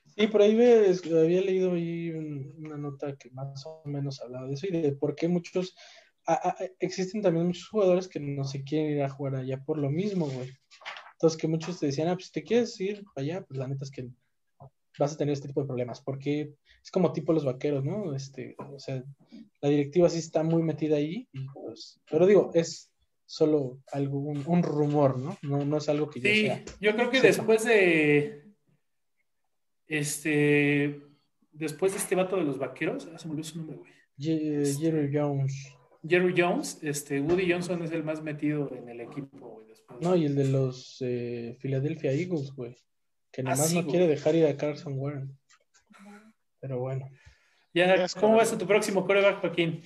Sí, 0.08 0.26
por 0.26 0.42
ahí 0.42 0.54
había 0.54 1.42
leído 1.42 1.74
ahí 1.74 2.10
una 2.10 2.76
nota 2.76 3.16
que 3.16 3.30
más 3.30 3.64
o 3.68 3.84
menos 3.86 4.20
hablaba 4.20 4.48
de 4.48 4.56
eso 4.56 4.66
y 4.66 4.72
de 4.72 4.94
por 4.94 5.14
qué 5.14 5.28
muchos, 5.28 5.76
existen 6.80 7.22
también 7.22 7.46
muchos 7.46 7.70
jugadores 7.70 8.08
que 8.08 8.20
no 8.20 8.44
se 8.46 8.64
quieren 8.64 8.94
ir 8.94 9.04
a 9.04 9.10
jugar 9.10 9.36
allá 9.36 9.64
por 9.64 9.78
lo 9.78 9.92
mismo, 9.92 10.28
güey. 10.28 10.50
Entonces 11.20 11.38
que 11.38 11.50
muchos 11.50 11.78
te 11.78 11.88
decían, 11.88 12.08
ah, 12.08 12.16
pues 12.16 12.32
te 12.32 12.44
quieres 12.44 12.80
ir 12.80 13.04
allá, 13.14 13.44
pues 13.46 13.60
la 13.60 13.68
neta 13.68 13.84
es 13.84 13.92
que 13.92 14.10
vas 14.98 15.14
a 15.14 15.18
tener 15.18 15.34
este 15.34 15.50
tipo 15.50 15.60
de 15.60 15.68
problemas, 15.68 16.00
porque 16.00 16.54
es 16.82 16.92
como 16.92 17.12
tipo 17.12 17.34
los 17.34 17.44
vaqueros, 17.44 17.84
¿no? 17.84 18.16
Este, 18.16 18.56
o 18.58 18.80
sea, 18.80 19.04
la 19.60 19.70
directiva 19.70 20.10
sí 20.10 20.20
está 20.20 20.44
muy 20.44 20.64
metida 20.64 20.96
ahí, 20.96 21.28
pues, 21.54 22.00
pero 22.10 22.26
digo, 22.26 22.52
es 22.54 22.90
solo 23.26 23.82
algo, 23.92 24.18
un, 24.20 24.64
rumor, 24.64 25.20
¿no? 25.20 25.38
¿no? 25.42 25.66
¿no? 25.66 25.78
es 25.78 25.90
algo 25.90 26.10
que 26.10 26.22
yo 26.22 26.30
Sí, 26.30 26.50
yo 26.80 26.96
creo 26.96 27.10
que 27.10 27.20
después 27.20 27.66
de 27.66 28.46
este 29.88 31.02
después 31.52 31.92
de 31.92 31.98
este 31.98 32.16
vato 32.16 32.38
de 32.38 32.44
los 32.44 32.58
vaqueros, 32.58 33.10
ah, 33.14 33.20
se 33.20 33.28
me 33.28 33.34
olvidó 33.34 33.44
su 33.44 33.58
nombre, 33.58 33.76
güey. 33.76 33.92
Jerry 34.18 35.10
Jones. 35.14 35.76
Jerry 36.08 36.34
Jones, 36.38 36.80
este, 36.82 37.20
Woody 37.20 37.52
Johnson 37.52 37.84
es 37.84 37.92
el 37.92 38.04
más 38.04 38.22
metido 38.22 38.72
en 38.74 38.90
el 38.90 39.02
equipo, 39.02 39.50
güey. 39.50 39.68
No, 40.02 40.16
y 40.16 40.26
el 40.26 40.36
de 40.36 40.46
los 40.46 40.98
eh, 41.02 41.58
Philadelphia 41.62 42.12
Eagles, 42.12 42.52
güey. 42.56 42.78
Que 43.32 43.44
nada 43.44 43.58
más 43.58 43.74
no 43.74 43.86
quiere 43.86 44.08
dejar 44.08 44.36
ir 44.36 44.46
a 44.48 44.56
Carson 44.56 44.94
Warren. 44.98 45.38
Pero 46.60 46.80
bueno. 46.80 47.10
Ya, 47.74 48.08
¿cómo 48.20 48.38
va 48.38 48.44
a 48.44 48.46
ser 48.46 48.58
tu 48.58 48.66
próximo 48.66 49.06
coreback, 49.06 49.42
Joaquín? 49.42 49.84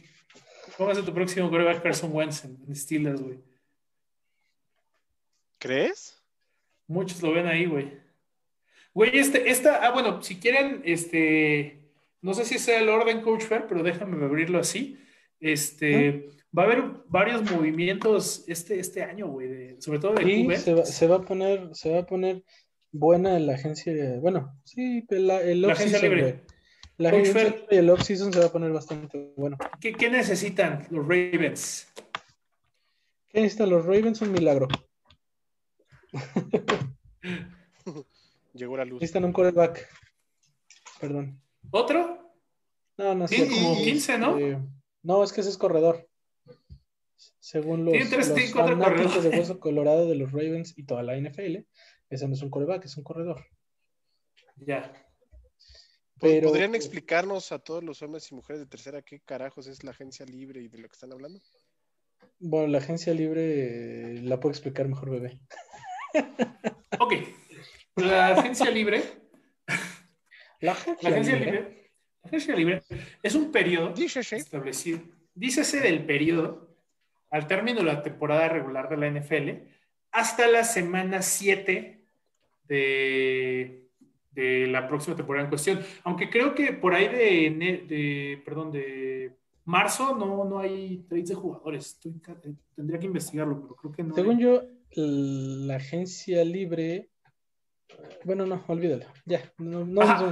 ¿Cómo 0.77 0.87
va 0.87 0.93
a 0.93 0.95
ser 0.95 1.05
tu 1.05 1.13
próximo 1.13 1.49
coreback 1.49 1.83
Carson 1.83 2.11
Wentz 2.13 2.45
en 2.45 2.75
Steelers, 2.75 3.21
güey? 3.21 3.39
¿Crees? 5.59 6.21
Muchos 6.87 7.21
lo 7.21 7.33
ven 7.33 7.47
ahí, 7.47 7.65
güey. 7.65 7.97
Güey, 8.93 9.17
este, 9.17 9.49
esta, 9.49 9.85
ah, 9.85 9.91
bueno, 9.91 10.21
si 10.21 10.39
quieren, 10.39 10.81
este, 10.85 11.89
no 12.21 12.33
sé 12.33 12.45
si 12.45 12.59
sea 12.59 12.79
el 12.79 12.89
orden, 12.89 13.21
Coach 13.21 13.43
Fair, 13.43 13.65
pero 13.67 13.81
déjame 13.81 14.23
abrirlo 14.23 14.59
así. 14.59 14.99
Este, 15.43 16.29
va 16.57 16.63
a 16.63 16.65
haber 16.67 16.83
varios 17.09 17.43
movimientos 17.51 18.45
este, 18.47 18.79
este 18.79 19.03
año, 19.03 19.27
güey, 19.27 19.75
sobre 19.81 19.99
todo 19.99 20.13
de 20.13 20.23
sí, 20.23 20.47
se 20.55 20.73
va, 20.73 20.85
se 20.85 21.05
va, 21.05 21.17
a 21.17 21.21
poner, 21.21 21.69
se 21.73 21.91
va 21.91 21.99
a 21.99 22.05
poner 22.05 22.45
buena 22.93 23.37
la 23.39 23.55
agencia, 23.55 23.93
bueno, 24.21 24.57
sí, 24.63 25.05
la, 25.09 25.41
el 25.41 25.63
la 25.63 25.73
agencia 25.73 25.99
libre. 25.99 26.45
La 26.97 27.09
agencia 27.09 27.55
y 27.71 27.75
el 27.75 27.89
off-season 27.89 28.31
se 28.31 28.39
va 28.39 28.45
a 28.45 28.51
poner 28.51 28.71
bastante 28.71 29.33
bueno. 29.35 29.57
¿Qué, 29.81 29.91
¿Qué, 29.91 30.09
necesitan 30.09 30.87
los 30.91 31.05
Ravens? 31.05 31.91
¿Qué 33.27 33.41
necesitan 33.41 33.71
los 33.71 33.83
Ravens? 33.83 34.21
Un 34.21 34.31
milagro. 34.31 34.69
Llegó 38.53 38.77
la 38.77 38.85
luz. 38.85 39.01
Necesitan 39.01 39.25
un 39.25 39.33
coreback. 39.33 39.89
Perdón. 41.01 41.41
¿Otro? 41.71 42.33
No, 42.97 43.15
no 43.15 43.27
sé. 43.27 43.49
como 43.49 43.75
15, 43.75 44.17
¿no? 44.19 44.37
Eh, 44.37 44.59
no, 45.03 45.23
es 45.23 45.31
que 45.33 45.41
ese 45.41 45.49
es 45.49 45.57
corredor. 45.57 46.09
Según 47.39 47.85
los, 47.85 47.93
los 47.93 48.51
fanáticos 48.51 49.23
de 49.23 49.29
Hueso 49.29 49.59
Colorado 49.59 50.07
de 50.07 50.15
los 50.15 50.31
Ravens 50.31 50.77
y 50.77 50.85
toda 50.85 51.03
la 51.03 51.17
NFL, 51.17 51.57
ese 52.09 52.27
no 52.27 52.33
es 52.33 52.41
un 52.41 52.49
coreback, 52.49 52.85
es 52.85 52.97
un 52.97 53.03
corredor. 53.03 53.45
Ya. 54.55 54.91
Pero, 56.19 56.49
¿Podrían 56.49 56.73
explicarnos 56.73 57.51
a 57.51 57.59
todos 57.59 57.83
los 57.83 58.01
hombres 58.01 58.31
y 58.31 58.35
mujeres 58.35 58.61
de 58.61 58.65
tercera 58.65 59.01
qué 59.01 59.19
carajos 59.19 59.67
es 59.67 59.83
la 59.83 59.91
agencia 59.91 60.25
libre 60.25 60.61
y 60.61 60.69
de 60.69 60.77
lo 60.77 60.87
que 60.87 60.93
están 60.93 61.11
hablando? 61.11 61.41
Bueno, 62.39 62.67
la 62.67 62.77
agencia 62.77 63.13
libre 63.13 64.21
la 64.21 64.39
puedo 64.39 64.51
explicar 64.51 64.87
mejor, 64.87 65.09
bebé. 65.09 65.39
Ok. 66.99 67.13
La 67.95 68.29
agencia 68.29 68.69
libre. 68.69 69.03
La 70.59 70.71
agencia, 70.71 71.09
libre. 71.09 71.82
Agencia 72.23 72.55
libre 72.55 72.83
es 73.21 73.35
un 73.35 73.51
periodo 73.51 73.93
establecido. 73.95 74.99
Dícese 75.35 75.79
del 75.79 76.05
periodo 76.05 76.69
al 77.31 77.47
término 77.47 77.79
de 77.79 77.85
la 77.85 78.03
temporada 78.03 78.47
regular 78.47 78.89
de 78.89 78.97
la 78.97 79.09
NFL 79.09 79.49
hasta 80.11 80.47
la 80.47 80.63
semana 80.63 81.21
7 81.21 82.05
de, 82.67 83.79
la 84.35 84.87
próxima 84.87 85.15
temporada 85.15 85.45
en 85.45 85.49
cuestión. 85.49 85.79
Aunque 86.03 86.29
creo 86.29 86.53
que 86.53 86.73
por 86.73 86.93
ahí 86.93 87.07
de, 87.07 88.41
perdón, 88.45 88.71
de 88.71 89.35
marzo 89.65 90.15
no, 90.15 90.45
no 90.45 90.59
hay 90.59 91.05
trades 91.09 91.29
de 91.29 91.35
jugadores. 91.35 91.99
tendría 92.75 92.99
que 92.99 93.07
investigarlo, 93.07 93.61
pero 93.61 93.75
creo 93.75 93.91
que 93.91 94.03
no. 94.03 94.13
Según 94.13 94.39
yo, 94.39 94.63
la 94.95 95.75
agencia 95.75 96.43
libre. 96.43 97.09
Bueno, 98.23 98.45
no, 98.45 98.63
olvídalo. 98.67 99.05
Ya. 99.25 99.51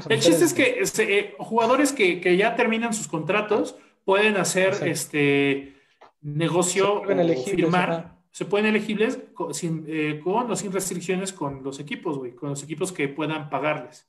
el 0.09 0.19
chiste 0.19 0.45
es 0.45 0.53
que 0.53 0.83
eh, 0.99 1.35
jugadores 1.39 1.91
que, 1.91 2.37
ya 2.37 2.55
terminan 2.55 2.93
sus 2.93 3.07
contratos 3.07 3.75
pueden 4.05 4.37
hacer 4.37 4.87
este 4.87 5.75
negocio 6.21 7.01
o 7.01 7.43
firmar 7.45 8.21
se 8.31 8.45
pueden 8.45 8.67
elegibles 8.67 9.19
con, 9.33 9.53
sin, 9.53 9.85
eh, 9.87 10.21
con 10.23 10.49
o 10.49 10.55
sin 10.55 10.71
restricciones 10.71 11.33
con 11.33 11.63
los 11.63 11.79
equipos, 11.79 12.17
güey, 12.17 12.33
con 12.33 12.49
los 12.49 12.63
equipos 12.63 12.91
que 12.91 13.09
puedan 13.09 13.49
pagarles. 13.49 14.07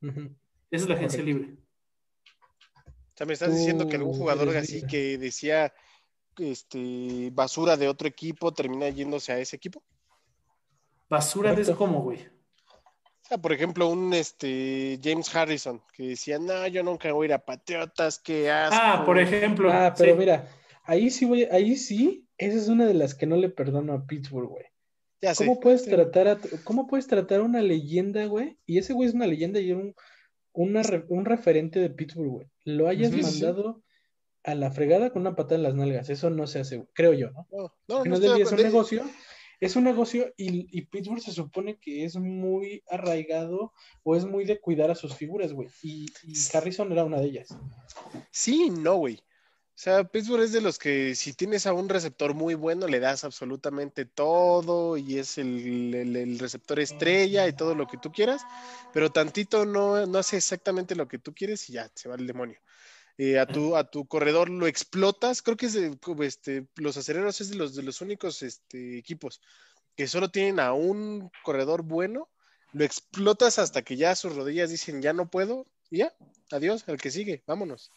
Esa 0.00 0.84
es 0.84 0.88
la 0.88 0.94
agencia 0.94 1.22
libre. 1.22 1.56
O 2.76 3.16
sea, 3.16 3.26
me 3.26 3.32
estás 3.32 3.54
diciendo 3.54 3.88
que 3.88 3.96
algún 3.96 4.14
jugador 4.14 4.56
así 4.56 4.86
que 4.86 5.18
decía 5.18 5.72
este, 6.38 7.30
basura 7.32 7.76
de 7.76 7.88
otro 7.88 8.06
equipo 8.06 8.52
termina 8.52 8.88
yéndose 8.88 9.32
a 9.32 9.38
ese 9.38 9.56
equipo. 9.56 9.82
¿Basura 11.08 11.54
de 11.54 11.62
eso 11.62 11.76
cómo, 11.76 12.02
güey? 12.02 12.28
Por 13.40 13.52
ejemplo, 13.52 13.88
un 13.88 14.12
este 14.12 15.00
James 15.02 15.34
Harrison 15.34 15.82
que 15.92 16.08
decía, 16.08 16.38
no, 16.38 16.66
yo 16.66 16.82
nunca 16.82 17.12
voy 17.12 17.24
a 17.24 17.28
ir 17.28 17.32
a 17.34 17.44
Patriotas, 17.44 18.18
que 18.18 18.50
asco. 18.50 18.76
Ah, 18.78 19.02
por 19.04 19.18
ejemplo. 19.18 19.72
Ah, 19.72 19.94
pero 19.96 20.14
mira, 20.14 20.48
ahí 20.84 21.10
sí 21.10 21.24
voy, 21.24 21.44
ahí 21.44 21.76
sí 21.76 22.24
esa 22.38 22.58
es 22.58 22.68
una 22.68 22.86
de 22.86 22.94
las 22.94 23.14
que 23.14 23.26
no 23.26 23.36
le 23.36 23.48
perdono 23.48 23.92
a 23.92 24.06
Pittsburgh, 24.06 24.48
güey. 24.48 24.64
Ya 25.22 25.34
¿Cómo 25.34 25.58
puedes 25.58 25.84
tratar 25.84 26.28
a, 26.28 26.38
cómo 26.64 26.86
puedes 26.86 27.06
tratar 27.06 27.40
a 27.40 27.44
una 27.44 27.62
leyenda, 27.62 28.26
güey? 28.26 28.58
Y 28.66 28.78
ese 28.78 28.92
güey 28.92 29.08
es 29.08 29.14
una 29.14 29.26
leyenda 29.26 29.58
y 29.58 29.72
un, 29.72 29.94
un 30.52 31.24
referente 31.24 31.78
de 31.80 31.90
Pittsburgh, 31.90 32.30
güey. 32.30 32.46
Lo 32.64 32.88
hayas 32.88 33.12
mandado 33.12 33.82
a 34.42 34.54
la 34.54 34.70
fregada 34.70 35.10
con 35.10 35.22
una 35.22 35.34
patada 35.34 35.56
en 35.56 35.62
las 35.62 35.74
nalgas. 35.74 36.10
Eso 36.10 36.28
no 36.28 36.46
se 36.46 36.60
hace, 36.60 36.86
creo 36.92 37.14
yo, 37.14 37.30
¿no? 37.30 37.46
No, 37.50 37.72
no, 37.88 38.04
no, 38.04 38.36
es 38.36 38.52
un 38.52 38.62
negocio. 38.62 39.04
Es 39.60 39.76
un 39.76 39.84
negocio 39.84 40.32
y, 40.36 40.82
Pittsburgh 40.82 41.20
se 41.20 41.32
supone 41.32 41.76
que 41.76 42.04
es 42.04 42.16
muy 42.16 42.82
arraigado 42.88 43.72
o 44.02 44.16
es 44.16 44.24
muy 44.24 44.44
de 44.44 44.60
cuidar 44.60 44.90
a 44.90 44.94
sus 44.94 45.14
figuras, 45.14 45.52
güey. 45.52 45.68
Y, 45.82 46.06
y 46.24 46.34
Harrison 46.56 46.90
era 46.92 47.04
una 47.04 47.18
de 47.18 47.26
ellas. 47.26 47.48
Sí, 48.30 48.70
no, 48.70 48.96
güey. 48.96 49.20
O 49.76 49.76
sea, 49.76 50.04
Pittsburgh 50.04 50.44
es 50.44 50.52
de 50.52 50.60
los 50.60 50.78
que 50.78 51.16
si 51.16 51.32
tienes 51.32 51.66
a 51.66 51.72
un 51.72 51.88
receptor 51.88 52.32
muy 52.32 52.54
bueno, 52.54 52.86
le 52.86 53.00
das 53.00 53.24
absolutamente 53.24 54.04
todo 54.04 54.96
y 54.96 55.18
es 55.18 55.36
el, 55.36 56.38
receptor 56.38 56.78
estrella 56.78 57.48
y 57.48 57.54
todo 57.54 57.74
lo 57.74 57.88
que 57.88 57.98
tú 57.98 58.12
quieras, 58.12 58.42
pero 58.92 59.10
tantito 59.10 59.66
no, 59.66 60.06
no, 60.06 60.18
hace 60.18 60.36
exactamente 60.36 60.94
lo 60.94 61.08
que 61.08 61.18
tú 61.18 61.34
quieres 61.34 61.68
y 61.68 61.72
ya 61.72 61.90
se 61.92 62.08
va 62.08 62.14
el 62.14 62.28
demonio. 62.28 62.56
Eh, 63.16 63.38
a, 63.38 63.46
tu, 63.46 63.76
a 63.76 63.88
tu 63.88 64.06
corredor 64.06 64.50
lo 64.50 64.66
explotas, 64.66 65.40
creo 65.40 65.56
que 65.56 65.66
es 65.66 65.76
este, 65.76 66.66
los 66.74 66.96
acereros 66.96 67.40
es 67.40 67.50
de 67.50 67.56
los, 67.56 67.76
de 67.76 67.84
los 67.84 68.00
únicos 68.00 68.42
este, 68.42 68.98
equipos 68.98 69.40
que 69.96 70.08
solo 70.08 70.30
tienen 70.30 70.58
a 70.60 70.72
un 70.72 71.30
corredor 71.44 71.82
bueno, 71.82 72.28
lo 72.72 72.84
explotas 72.84 73.58
hasta 73.58 73.82
que 73.82 73.96
ya 73.96 74.14
sus 74.16 74.34
rodillas 74.34 74.70
dicen 74.70 75.00
ya 75.00 75.12
no 75.12 75.30
puedo 75.30 75.66
y 75.90 75.98
ya, 75.98 76.12
adiós, 76.50 76.88
al 76.88 77.00
que 77.00 77.10
sigue, 77.10 77.44
vámonos. 77.46 77.92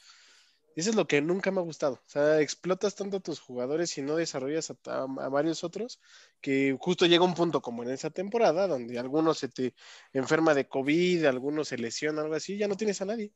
Eso 0.75 0.91
es 0.91 0.95
lo 0.95 1.07
que 1.07 1.21
nunca 1.21 1.49
me 1.49 1.59
ha 1.59 1.63
gustado. 1.63 1.95
O 1.95 2.09
sea, 2.09 2.39
explotas 2.39 2.93
tanto 2.93 3.17
a 3.17 3.19
tus 3.19 3.39
jugadores 3.39 3.97
y 3.97 4.03
no 4.03 4.15
desarrollas 4.15 4.71
a, 4.85 5.05
varios 5.29 5.63
otros, 5.63 5.99
que 6.39 6.77
justo 6.79 7.07
llega 7.07 7.25
un 7.25 7.33
punto 7.33 7.63
como 7.63 7.81
en 7.81 7.89
esa 7.89 8.11
temporada, 8.11 8.67
donde 8.67 8.99
algunos 8.99 9.39
se 9.39 9.49
te 9.49 9.73
enferma 10.13 10.53
de 10.53 10.67
COVID, 10.67 11.25
algunos 11.25 11.69
se 11.69 11.79
lesiona, 11.79 12.21
algo 12.21 12.35
así, 12.35 12.57
ya 12.59 12.67
no 12.67 12.77
tienes 12.77 13.01
a 13.01 13.05
nadie. 13.05 13.33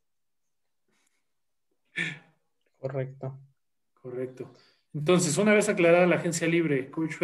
Correcto. 2.78 3.40
Correcto. 3.94 4.52
Entonces, 4.94 5.38
una 5.38 5.54
vez 5.54 5.70
aclarada 5.70 6.08
la 6.08 6.18
agencia 6.18 6.48
libre, 6.48 6.90
Coach 6.90 7.16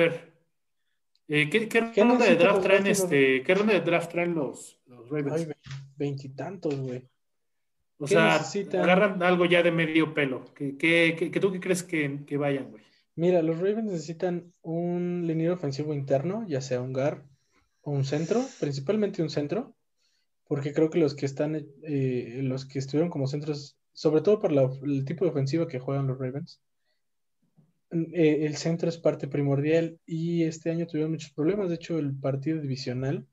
eh, 1.30 1.50
¿qué, 1.50 2.04
ronda 2.04 2.26
de 2.26 2.36
draft 2.36 2.64
traen 2.64 2.88
este, 2.88 3.44
¿qué 3.44 3.54
ronda 3.54 3.74
de 3.74 3.82
draft 3.82 4.12
traen 4.12 4.34
los, 4.34 4.80
los 4.86 5.10
Ravens? 5.10 5.50
Veintitantos, 5.98 6.76
güey. 6.76 7.04
O 8.00 8.08
sea, 8.08 8.36
agarran 8.36 9.22
algo 9.24 9.46
ya 9.46 9.64
de 9.64 9.72
medio 9.72 10.14
pelo. 10.14 10.46
¿Qué, 10.54 10.78
qué, 10.78 11.40
tú 11.42 11.52
qué 11.52 11.60
crees 11.60 11.84
que, 11.84 12.24
que 12.26 12.38
vayan, 12.38 12.70
güey? 12.70 12.84
Mira, 13.16 13.42
los 13.42 13.58
Ravens 13.58 13.92
necesitan 13.92 14.54
un 14.62 15.24
liniero 15.26 15.56
ofensivo 15.56 15.94
interno, 15.94 16.46
ya 16.48 16.62
sea 16.62 16.80
un 16.82 16.94
guard 16.94 17.24
o 17.82 17.92
un 17.92 18.06
centro, 18.06 18.46
principalmente 18.60 19.24
un 19.24 19.32
centro, 19.32 19.76
porque 20.46 20.72
creo 20.72 20.92
que 20.92 21.00
los 21.00 21.16
que 21.16 21.26
están, 21.26 21.56
eh, 21.82 22.40
los 22.44 22.66
que 22.66 22.78
estuvieron 22.78 23.10
como 23.10 23.26
centros, 23.26 23.76
sobre 23.98 24.22
todo 24.22 24.40
por 24.40 24.52
el 24.52 25.06
tipo 25.06 25.26
de 25.26 25.32
ofensiva 25.32 25.68
que 25.68 25.80
juegan 25.80 26.06
los 26.06 26.20
Ravens, 26.20 26.62
eh, 27.90 28.46
el 28.46 28.56
centro 28.56 28.90
es 28.90 29.00
parte 29.00 29.28
primordial 29.28 30.00
y 30.06 30.44
este 30.44 30.70
año 30.70 30.86
tuvieron 30.86 31.14
muchos 31.14 31.32
problemas. 31.32 31.70
De 31.70 31.76
hecho, 31.76 31.98
el 31.98 32.16
partido 32.16 32.62
divisional, 32.62 33.26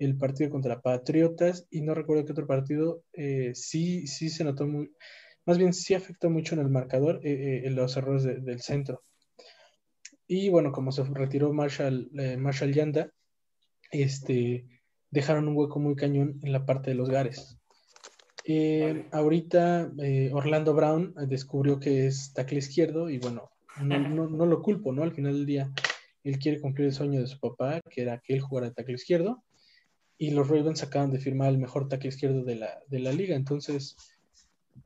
el 0.00 0.16
partido 0.16 0.50
contra 0.50 0.80
Patriotas 0.80 1.68
y 1.70 1.82
no 1.82 1.94
recuerdo 1.94 2.24
qué 2.24 2.32
otro 2.32 2.48
partido, 2.48 3.04
eh, 3.12 3.52
sí, 3.54 4.08
sí 4.08 4.30
se 4.30 4.42
notó 4.42 4.66
muy, 4.66 4.90
más 5.46 5.58
bien 5.58 5.72
sí 5.72 5.94
afectó 5.94 6.28
mucho 6.28 6.56
en 6.56 6.62
el 6.62 6.70
marcador 6.70 7.20
en 7.22 7.76
los 7.76 7.96
errores 7.96 8.24
del 8.24 8.62
centro. 8.62 9.04
Y 10.26 10.48
bueno, 10.48 10.72
como 10.72 10.90
se 10.90 11.04
retiró 11.04 11.52
Marshall, 11.52 12.10
Marshall 12.38 12.74
Yanda, 12.74 13.12
este, 13.92 14.66
dejaron 15.12 15.46
un 15.46 15.56
hueco 15.56 15.78
muy 15.78 15.94
cañón 15.94 16.40
en 16.42 16.50
la 16.50 16.66
parte 16.66 16.90
de 16.90 16.96
los 16.96 17.08
Gares. 17.08 17.60
Eh, 18.44 19.06
ahorita 19.10 19.90
eh, 19.98 20.30
Orlando 20.32 20.74
Brown 20.74 21.14
descubrió 21.26 21.80
que 21.80 22.06
es 22.06 22.32
tackle 22.34 22.58
izquierdo 22.58 23.08
y 23.08 23.18
bueno, 23.18 23.50
no, 23.82 24.46
lo 24.46 24.62
culpo, 24.62 24.92
¿no? 24.92 25.02
Al 25.02 25.12
final 25.12 25.32
del 25.32 25.46
día, 25.46 25.72
él 26.22 26.38
quiere 26.38 26.60
cumplir 26.60 26.88
el 26.88 26.94
sueño 26.94 27.20
de 27.20 27.26
su 27.26 27.40
papá, 27.40 27.80
que 27.90 28.02
era 28.02 28.18
que 28.18 28.34
él 28.34 28.40
jugara 28.40 28.68
de 28.68 28.74
tackle 28.74 28.94
izquierdo, 28.94 29.42
y 30.18 30.30
los 30.30 30.48
Ravens 30.48 30.82
acaban 30.82 31.10
de 31.10 31.18
firmar 31.18 31.48
el 31.48 31.58
mejor 31.58 31.88
tackle 31.88 32.10
izquierdo 32.10 32.44
de 32.44 32.56
la, 32.56 33.12
liga, 33.12 33.34
entonces 33.34 33.96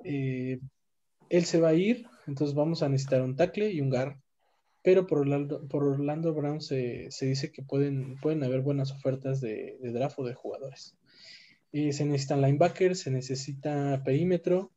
eh, 0.04 0.60
él 1.28 1.44
se 1.44 1.60
va 1.60 1.68
a 1.68 1.74
ir, 1.74 2.06
entonces 2.26 2.54
vamos 2.54 2.82
a 2.82 2.88
necesitar 2.88 3.22
un 3.22 3.36
tackle 3.36 3.70
y 3.72 3.80
un 3.80 3.90
guard 3.90 4.16
pero 4.82 5.06
por 5.06 5.18
Orlando, 5.18 5.66
por 5.68 5.84
Orlando 5.84 6.32
Brown 6.32 6.60
se, 6.60 7.08
dice 7.20 7.52
que 7.52 7.62
pueden, 7.62 8.16
pueden 8.20 8.42
haber 8.44 8.62
buenas 8.62 8.92
ofertas 8.92 9.38
de, 9.40 9.76
draft 9.82 10.18
o 10.18 10.24
de 10.24 10.32
jugadores. 10.32 10.96
Eh, 11.72 11.92
se 11.92 12.04
necesitan 12.04 12.40
linebackers, 12.40 13.00
se 13.00 13.10
necesita 13.10 14.02
perímetro 14.04 14.70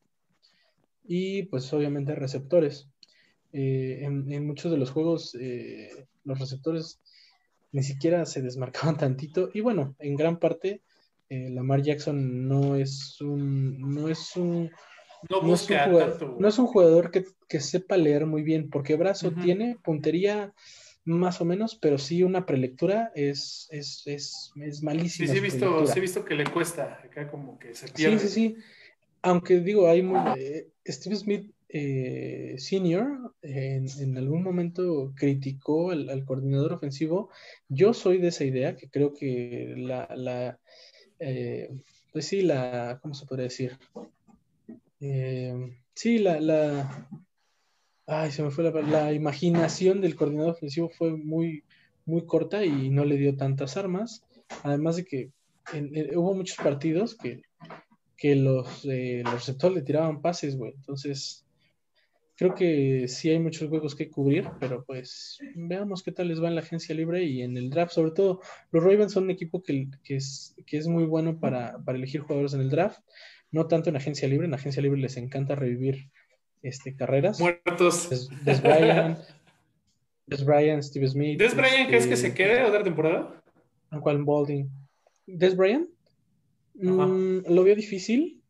y 1.04 1.44
pues 1.44 1.72
obviamente 1.74 2.16
receptores. 2.16 2.89
Eh, 3.54 4.00
en, 4.04 4.46
muchos 4.46 4.72
de 4.72 4.78
los 4.78 4.92
juegos 4.92 5.36
eh, 5.36 6.08
los 6.24 6.39
receptores 6.39 7.02
ni 7.74 7.84
siquiera 7.84 8.26
se 8.26 8.42
desmarcaban 8.42 8.98
tantito. 8.98 9.50
Y 9.54 9.62
bueno, 9.62 9.96
en 10.00 10.16
gran 10.16 10.39
parte 10.39 10.82
Lamar 11.30 11.82
Jackson 11.82 12.50
no 12.50 12.76
es 12.76 13.22
un, 13.22 13.80
no 13.80 14.10
es 14.10 14.36
un 14.36 14.70
no, 15.30 15.54
es 16.48 16.60
un 16.60 16.68
jugador, 16.68 17.12
que, 17.12 17.60
sepa 17.60 17.96
leer 17.96 18.26
muy 18.26 18.42
bien, 18.42 18.70
porque 18.70 18.96
brazo 18.96 19.32
tiene, 19.32 19.78
puntería 19.84 20.54
más 21.04 21.41
o 21.41 21.45
menos, 21.45 21.76
pero 21.76 21.97
sí 21.97 22.24
una 22.24 22.45
prelectura 22.45 23.12
es, 23.16 23.68
es, 23.72 24.04
es, 24.06 24.52
es 24.62 24.84
malísima. 24.84 25.28
Sí, 25.28 25.34
sí 25.34 25.38
he, 25.38 25.41
visto, 25.41 25.88
sí 25.88 25.97
he 25.97 26.02
visto 26.02 26.24
que 26.24 26.36
le 26.36 26.45
cuesta, 26.45 27.02
acá 27.04 27.30
como 27.30 27.58
que 27.58 27.74
se 27.74 27.88
pierde. 27.88 28.20
Sí, 28.20 28.28
sí, 28.28 28.34
sí. 28.34 28.56
Aunque 29.24 29.60
digo, 29.60 29.88
hay 29.88 30.02
muy, 30.02 30.20
eh, 30.38 30.68
Steve 30.88 31.16
Smith 31.16 31.52
eh, 31.70 32.56
Senior 32.58 33.34
en, 33.41 34.18
algún 34.18 34.43
momento 34.43 35.14
criticó 35.16 35.91
al, 35.91 36.26
coordinador 36.26 36.74
ofensivo. 36.74 37.30
Yo 37.70 37.93
soy 37.93 38.18
de 38.18 38.30
esa 38.30 38.43
idea, 38.43 38.76
que 38.76 38.89
creo 38.89 39.14
que 39.14 39.74
la, 39.78 40.08
la 40.16 40.60
eh, 41.20 41.70
pues 42.12 42.26
sí, 42.26 42.41
la, 42.41 42.99
¿cómo 43.02 43.14
se 43.14 43.26
podría 43.26 43.45
decir? 43.45 43.78
Eh, 44.99 45.78
sí, 45.93 46.18
la, 46.18 46.39
la, 46.39 47.08
ay, 48.12 48.32
se 48.32 48.43
me 48.43 48.51
fue 48.51 48.64
la, 48.64 48.82
la, 48.82 49.14
imaginación 49.14 50.01
del 50.01 50.16
coordinador 50.16 50.51
ofensivo 50.51 50.89
fue 50.89 51.16
muy, 51.16 51.64
muy 52.05 52.26
corta 52.26 52.66
y 52.66 52.89
no 52.89 53.05
le 53.05 53.18
dio 53.18 53.36
tantas 53.36 53.78
armas. 53.78 54.26
Además 54.64 54.97
de 54.97 55.05
que 55.05 55.32
hubo 56.16 56.34
muchos 56.34 56.57
partidos 56.57 57.16
que, 57.16 57.43
que 58.18 58.36
los, 58.36 58.86
eh, 58.86 59.22
los 59.24 59.34
receptores 59.34 59.76
le 59.76 59.82
tiraban 59.84 60.22
pases, 60.22 60.57
güey. 60.57 60.74
Entonces, 60.76 61.45
creo 62.36 62.53
que 62.53 63.07
sí 63.07 63.30
hay 63.30 63.39
muchos 63.39 63.70
juegos 63.70 63.95
que 63.95 64.09
cubrir, 64.09 64.49
pero 64.59 64.84
pues 64.84 65.39
veamos 65.55 66.03
qué 66.03 66.12
tal 66.12 66.28
les 66.28 66.41
va 66.43 66.47
en 66.47 66.55
la 66.55 66.62
agencia 66.62 66.93
libre 66.93 67.24
y 67.24 67.41
en 67.41 67.55
el 67.57 67.70
draft. 67.70 67.93
Sobre 67.93 68.12
todo, 68.12 68.41
los 68.72 68.84
Ravens 68.84 69.14
son 69.14 69.26
un 69.26 69.32
equipo 69.32 69.64
que, 69.64 69.88
que, 70.03 70.18
es, 70.18 70.55
que 70.66 70.78
es 70.78 70.88
muy 70.88 71.05
bueno 71.05 71.39
para, 71.39 71.78
para 71.84 71.97
elegir 71.97 72.22
jugadores 72.22 72.53
en 72.53 72.62
el 72.62 72.70
draft 72.70 72.99
no 73.51 73.68
tanto 73.68 73.89
en 73.89 73.97
agencia 73.97 74.28
libre, 74.28 74.47
en 74.47 74.53
agencia 74.53 74.82
libre 74.82 74.99
les 74.99 75.18
encanta 75.18 75.55
revivir 75.55 76.09
este, 76.62 76.95
carreras. 76.95 77.39
Muertos. 77.39 78.30
Des, 78.43 78.62
Bryant, 78.62 79.18
Des 80.28 80.45
Bryant, 80.45 80.82
Steve 80.84 81.07
Smith. 81.07 81.39
¿Des 81.39 81.55
Bryant 81.55 81.88
crees 81.88 82.07
que 82.07 82.16
se 82.16 82.28
este, 82.28 82.43
quede 82.43 82.64
otra 82.64 82.84
temporada? 82.84 83.41
¿Cuál 84.01 84.24
Balding? 84.24 84.70
¿Des 85.28 85.55
Bryant? 85.55 85.88
Mm, 86.76 87.39
lo 87.49 87.64
veo 87.64 87.76
difícil, 87.76 88.41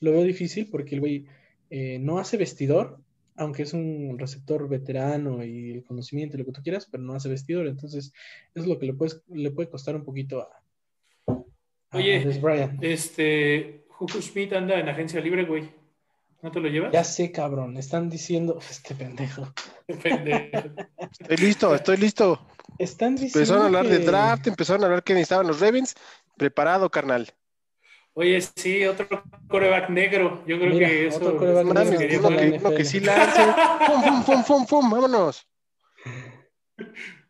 lo 0.00 0.12
veo 0.12 0.24
difícil 0.24 0.68
porque 0.70 0.94
el 0.94 1.00
güey 1.00 1.26
eh, 1.68 1.98
no 1.98 2.18
hace 2.18 2.36
vestidor, 2.36 2.98
aunque 3.36 3.62
es 3.62 3.72
un 3.72 4.18
receptor 4.18 4.68
veterano 4.68 5.44
y 5.44 5.72
el 5.72 5.84
conocimiento 5.84 6.36
y 6.36 6.40
lo 6.40 6.46
que 6.46 6.52
tú 6.52 6.62
quieras, 6.62 6.88
pero 6.90 7.02
no 7.02 7.14
hace 7.14 7.28
vestidor, 7.28 7.66
entonces 7.66 8.12
es 8.54 8.66
lo 8.66 8.78
que 8.78 8.86
le, 8.86 8.94
le 9.28 9.50
puede 9.50 9.68
costar 9.68 9.94
un 9.94 10.04
poquito 10.04 10.40
a, 10.40 10.60
Oye, 11.92 12.24
Des 12.24 12.40
Bryant. 12.40 12.82
este, 12.82 13.84
Juju 13.88 14.22
Schmidt 14.22 14.52
anda 14.52 14.78
en 14.78 14.88
agencia 14.88 15.20
libre, 15.20 15.44
güey. 15.44 15.68
¿No 16.42 16.50
te 16.50 16.60
lo 16.60 16.68
llevas? 16.68 16.92
Ya 16.92 17.04
sé, 17.04 17.32
cabrón. 17.32 17.76
Están 17.76 18.08
diciendo, 18.08 18.58
este 18.70 18.94
pendejo. 18.94 19.52
Estoy 19.86 21.36
listo, 21.36 21.74
estoy 21.74 21.96
listo. 21.98 22.46
Están 22.78 23.16
diciendo. 23.16 23.38
Empezaron 23.38 23.62
a 23.62 23.66
hablar 23.66 23.86
de 23.86 23.98
draft, 23.98 24.46
empezaron 24.46 24.82
a 24.82 24.86
hablar 24.86 25.02
que 25.02 25.14
necesitaban 25.14 25.46
los 25.46 25.60
Ravens. 25.60 25.94
Preparado, 26.36 26.90
carnal. 26.90 27.28
Oye, 28.14 28.40
sí, 28.40 28.84
otro 28.84 29.06
coreback 29.48 29.90
negro. 29.90 30.42
Yo 30.46 30.58
creo 30.58 30.78
que 30.78 31.06
eso. 31.08 31.18
Otro 31.18 31.36
coreback 31.36 31.66
negro. 31.66 32.28
Uno, 32.28 32.36
que, 32.36 32.58
uno 32.58 32.70
que 32.70 32.84
sí 32.84 33.00
lance. 33.00 33.42
¡Fum, 33.86 34.02
fum, 34.02 34.22
fum, 34.24 34.44
fum, 34.44 34.66
fum! 34.66 34.90
¡Vámonos! 34.90 35.46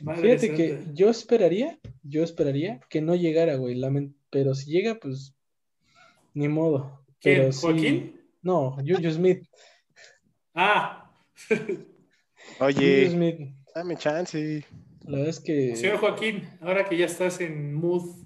Fíjate 0.00 0.54
que 0.54 0.82
yo 0.94 1.10
esperaría, 1.10 1.78
yo 2.02 2.24
esperaría 2.24 2.80
que 2.88 3.02
no 3.02 3.14
llegara, 3.14 3.56
güey. 3.56 3.78
Pero 4.30 4.54
si 4.54 4.70
llega, 4.70 4.94
pues 4.94 5.34
ni 6.32 6.48
modo. 6.48 6.99
¿Quién? 7.20 7.52
¿Joaquín? 7.52 8.20
No, 8.42 8.76
Juju 8.76 9.10
Smith. 9.10 9.46
Ah. 10.54 11.10
Oye, 12.60 13.10
Smith. 13.10 13.54
dame 13.74 13.96
chance. 13.96 14.64
La 15.04 15.18
verdad 15.18 15.28
es 15.28 15.40
que. 15.40 15.76
Señor 15.76 15.98
Joaquín, 15.98 16.48
ahora 16.60 16.84
que 16.88 16.96
ya 16.96 17.06
estás 17.06 17.40
en 17.40 17.74
mood 17.74 18.24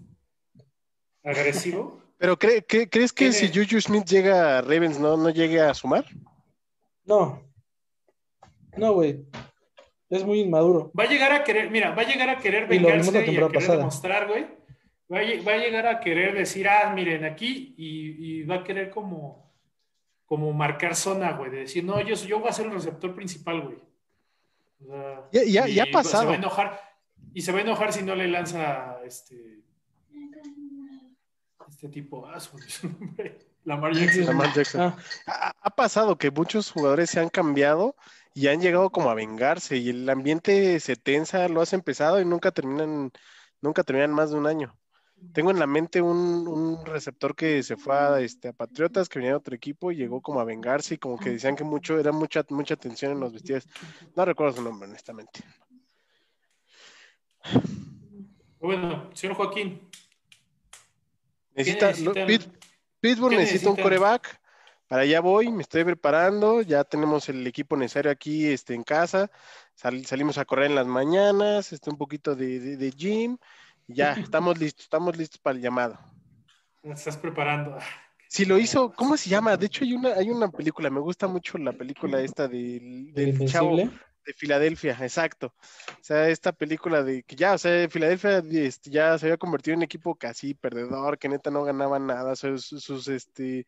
agresivo. 1.22 2.00
¿Pero 2.18 2.38
crees 2.38 3.12
que 3.12 3.32
si 3.32 3.48
Juju 3.48 3.80
Smith 3.80 4.04
llega 4.06 4.58
a 4.58 4.62
Ravens 4.62 4.98
no, 4.98 5.16
no 5.16 5.30
llegue 5.30 5.60
a 5.60 5.74
sumar? 5.74 6.06
No. 7.04 7.42
No, 8.76 8.94
güey. 8.94 9.26
Es 10.08 10.24
muy 10.24 10.40
inmaduro. 10.40 10.92
Va 10.98 11.04
a 11.04 11.08
llegar 11.08 11.32
a 11.32 11.44
querer, 11.44 11.70
mira, 11.70 11.94
va 11.94 12.02
a 12.02 12.06
llegar 12.06 12.30
a 12.30 12.38
querer 12.38 12.66
vengarse 12.68 13.12
y, 13.12 13.16
a 13.16 13.24
querer 13.24 13.50
demostrar, 13.50 14.28
güey. 14.28 14.46
Va 15.14 15.20
a, 15.20 15.58
llegar 15.58 15.86
a 15.86 16.00
querer 16.00 16.34
decir, 16.34 16.68
ah, 16.68 16.92
miren, 16.92 17.24
aquí, 17.24 17.74
y, 17.78 18.42
va 18.44 18.56
a 18.56 18.64
querer 18.64 18.90
como, 18.90 19.52
como 20.26 20.52
marcar 20.52 20.96
zona, 20.96 21.32
güey, 21.32 21.50
de 21.50 21.58
decir, 21.58 21.84
no, 21.84 22.00
yo, 22.00 22.16
yo 22.16 22.40
voy 22.40 22.48
a 22.48 22.52
ser 22.52 22.66
el 22.66 22.72
receptor 22.72 23.14
principal, 23.14 23.60
güey. 23.60 23.78
ya, 25.30 25.66
ya, 25.66 25.82
ha 25.84 25.86
pasado. 25.92 26.22
Se 26.22 26.26
va 26.26 26.32
a 26.32 26.36
enojar, 26.36 26.80
y 27.32 27.42
se 27.42 27.52
va 27.52 27.58
a 27.58 27.62
enojar 27.62 27.92
si 27.92 28.02
no 28.02 28.14
le 28.14 28.26
lanza 28.26 28.98
este, 29.04 29.62
este 31.68 31.88
tipo, 31.88 32.26
ah, 32.26 32.40
su 32.40 32.56
nombre. 32.88 33.38
Lamar 33.64 33.94
Jackson. 33.94 34.26
Lamar 34.26 34.52
Jackson. 34.52 34.80
Ah. 35.26 35.54
ha, 35.60 35.70
pasado 35.70 36.18
que 36.18 36.30
muchos 36.30 36.70
jugadores 36.70 37.10
se 37.10 37.20
han 37.20 37.28
cambiado 37.28 37.96
y 38.34 38.48
han 38.48 38.60
llegado 38.60 38.90
como 38.90 39.10
a 39.10 39.14
vengarse 39.14 39.76
y 39.76 39.90
el 39.90 40.08
ambiente 40.10 40.78
se 40.80 40.96
tensa, 40.96 41.48
lo 41.48 41.60
has 41.62 41.72
empezado 41.72 42.20
y 42.20 42.24
nunca 42.24 42.50
terminan, 42.50 43.12
nunca 43.60 43.82
terminan 43.82 44.12
más 44.12 44.30
de 44.30 44.36
un 44.36 44.46
año. 44.46 44.76
Tengo 45.32 45.50
en 45.50 45.58
la 45.58 45.66
mente 45.66 46.00
un, 46.02 46.84
receptor 46.84 47.34
que 47.34 47.62
se 47.62 47.76
fue 47.76 47.96
a, 47.96 48.20
este, 48.20 48.48
a 48.48 48.52
Patriotas, 48.52 49.08
que 49.08 49.18
venía 49.18 49.32
de 49.32 49.36
otro 49.36 49.54
equipo 49.54 49.90
y 49.90 49.96
llegó 49.96 50.20
como 50.20 50.40
a 50.40 50.44
vengarse 50.44 50.94
y 50.94 50.98
como 50.98 51.18
que 51.18 51.30
decían 51.30 51.56
que 51.56 51.64
mucho, 51.64 51.98
era 51.98 52.12
mucha, 52.12 52.44
mucha 52.50 52.76
tensión 52.76 53.12
en 53.12 53.20
los 53.20 53.32
vestidos. 53.32 53.66
No 54.14 54.24
recuerdo 54.24 54.56
su 54.56 54.62
nombre, 54.62 54.88
honestamente. 54.88 55.40
Bueno, 58.60 59.10
señor 59.14 59.36
Joaquín. 59.36 59.88
Necesita, 61.54 61.92
Pittsburgh 63.00 63.36
necesita 63.36 63.70
un 63.70 63.76
coreback 63.76 64.40
para 64.88 65.02
allá 65.02 65.20
voy, 65.20 65.50
me 65.50 65.62
estoy 65.62 65.82
preparando, 65.82 66.60
ya 66.60 66.84
tenemos 66.84 67.28
el 67.28 67.46
equipo 67.46 67.76
necesario 67.76 68.10
aquí 68.10 68.46
este, 68.46 68.74
en 68.74 68.84
casa, 68.84 69.30
salimos 69.74 70.38
a 70.38 70.44
correr 70.44 70.66
en 70.66 70.74
las 70.74 70.86
mañanas, 70.86 71.72
este, 71.72 71.90
un 71.90 71.96
poquito 71.96 72.36
de, 72.36 72.92
gym, 72.96 73.38
ya 73.86 74.12
estamos 74.12 74.58
listos, 74.58 74.84
estamos 74.84 75.16
listos 75.16 75.40
para 75.40 75.56
el 75.56 75.62
llamado. 75.62 75.98
Me 76.82 76.94
estás 76.94 77.16
preparando. 77.16 77.78
Si 78.28 78.44
lo 78.44 78.58
hizo, 78.58 78.92
¿cómo 78.92 79.16
se 79.16 79.30
llama? 79.30 79.56
De 79.56 79.66
hecho, 79.66 79.84
hay 79.84 79.94
una, 79.94 80.14
hay 80.14 80.30
una 80.30 80.48
película, 80.50 80.90
me 80.90 81.00
gusta 81.00 81.28
mucho 81.28 81.56
la 81.58 81.72
película 81.72 82.20
esta 82.20 82.48
del, 82.48 83.12
del 83.12 83.48
chavo 83.48 83.76
de 83.76 84.32
Filadelfia, 84.32 84.96
exacto. 85.00 85.54
O 85.90 86.02
sea, 86.02 86.28
esta 86.28 86.52
película 86.52 87.02
de 87.02 87.22
que 87.22 87.36
ya, 87.36 87.54
o 87.54 87.58
sea, 87.58 87.88
Filadelfia 87.88 88.38
este, 88.38 88.90
ya 88.90 89.16
se 89.18 89.26
había 89.26 89.36
convertido 89.36 89.74
en 89.74 89.78
un 89.78 89.84
equipo 89.84 90.14
casi 90.14 90.54
perdedor, 90.54 91.18
que 91.18 91.28
neta 91.28 91.50
no 91.50 91.62
ganaba 91.64 91.98
nada, 91.98 92.34
sus, 92.34 92.64
sus, 92.66 93.08
este, 93.08 93.66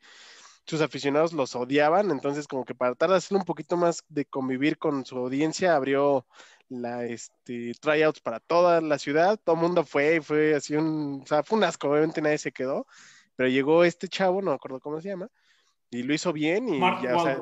sus 0.64 0.80
aficionados 0.80 1.32
los 1.32 1.54
odiaban, 1.54 2.10
entonces 2.10 2.48
como 2.48 2.64
que 2.64 2.74
para 2.74 2.92
tratar 2.92 3.10
de 3.10 3.16
hacerlo 3.16 3.38
un 3.38 3.44
poquito 3.44 3.76
más 3.76 4.02
de 4.08 4.24
convivir 4.24 4.78
con 4.78 5.04
su 5.04 5.16
audiencia, 5.16 5.76
abrió 5.76 6.26
la 6.68 7.04
este 7.04 7.72
tryouts 7.80 8.20
para 8.20 8.40
toda 8.40 8.80
la 8.80 8.98
ciudad, 8.98 9.38
todo 9.42 9.56
el 9.56 9.62
mundo 9.62 9.84
fue 9.84 10.16
y 10.16 10.20
fue 10.20 10.54
así 10.54 10.74
un, 10.74 11.20
o 11.22 11.26
sea, 11.26 11.42
fue 11.42 11.58
un 11.58 11.64
asco, 11.64 11.88
obviamente 11.88 12.20
nadie 12.20 12.38
se 12.38 12.52
quedó, 12.52 12.86
pero 13.36 13.48
llegó 13.48 13.84
este 13.84 14.08
chavo, 14.08 14.42
no 14.42 14.50
me 14.50 14.56
acuerdo 14.56 14.80
cómo 14.80 15.00
se 15.00 15.08
llama, 15.08 15.28
y 15.90 16.02
lo 16.02 16.14
hizo 16.14 16.32
bien 16.32 16.68
y 16.68 16.80
ya, 16.80 17.16
o 17.16 17.24
sea, 17.24 17.40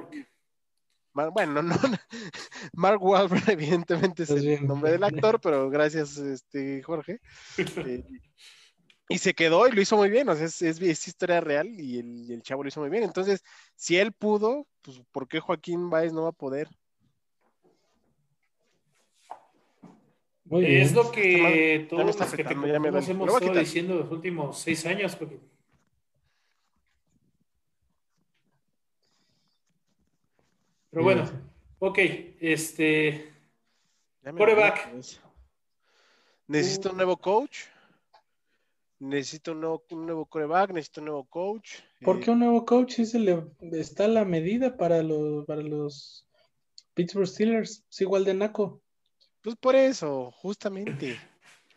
bueno, 1.15 1.63
no, 1.63 1.75
Mark 2.73 3.03
Wahlberg 3.03 3.49
evidentemente 3.51 4.25
es 4.25 4.31
el 4.31 4.67
nombre 4.67 4.93
del 4.93 5.05
actor, 5.05 5.41
pero 5.41 5.71
gracias, 5.71 6.17
este, 6.19 6.83
Jorge. 6.83 7.21
Eh, 7.87 8.05
y 9.09 9.19
se 9.19 9.35
quedó 9.35 9.69
y 9.69 9.73
lo 9.73 9.83
hizo 9.83 9.99
muy 9.99 10.09
bien, 10.09 10.29
o 10.31 10.35
sea, 10.35 10.47
es, 10.47 10.63
es, 10.63 10.81
historia 10.81 11.41
real 11.41 11.69
y 11.69 11.99
el, 11.99 12.43
chavo 12.43 12.63
lo 12.63 12.69
hizo 12.69 12.81
muy 12.81 12.89
bien. 12.89 13.03
Entonces, 13.03 13.45
si 13.77 13.99
él 13.99 14.13
pudo, 14.13 14.67
pues 14.81 15.03
¿por 15.13 15.29
qué 15.29 15.41
Joaquín 15.41 15.91
Baez 15.91 16.15
no 16.15 16.23
va 16.23 16.31
a 16.31 16.33
poder? 16.33 16.71
Es 20.51 20.93
lo 20.93 21.11
que 21.11 21.87
todos 21.89 22.05
los 22.05 22.33
que 22.33 22.45
te 22.45 22.53
hemos 22.53 23.09
estado 23.09 23.55
diciendo 23.55 23.95
los 23.95 24.11
últimos 24.11 24.59
seis 24.59 24.85
años. 24.87 25.16
Porque... 25.16 25.39
Pero 30.91 31.03
bueno, 31.03 31.25
ok, 31.79 31.99
este. 32.41 33.33
Coreback. 34.37 34.91
Necesito 36.47 36.91
un 36.91 36.97
nuevo 36.97 37.16
coach. 37.16 37.65
Necesito 39.01 39.53
un 39.53 39.61
nuevo, 39.61 39.85
un 39.91 40.07
nuevo 40.07 40.25
coreback, 40.27 40.71
necesito 40.71 41.01
un 41.01 41.07
nuevo 41.07 41.25
coach. 41.25 41.81
¿Por 42.01 42.21
qué 42.21 42.31
un 42.31 42.39
nuevo 42.39 42.65
coach? 42.65 43.01
Es 43.01 43.15
está 43.73 44.07
la 44.09 44.25
medida 44.25 44.77
para 44.77 45.03
los, 45.03 45.45
para 45.47 45.62
los 45.62 46.27
Pittsburgh 46.95 47.27
Steelers. 47.27 47.85
Es 47.91 48.01
igual 48.01 48.25
de 48.25 48.35
naco. 48.35 48.84
Pues 49.45 49.57
por 49.57 49.77
eso, 49.77 50.33
justamente. 50.33 51.21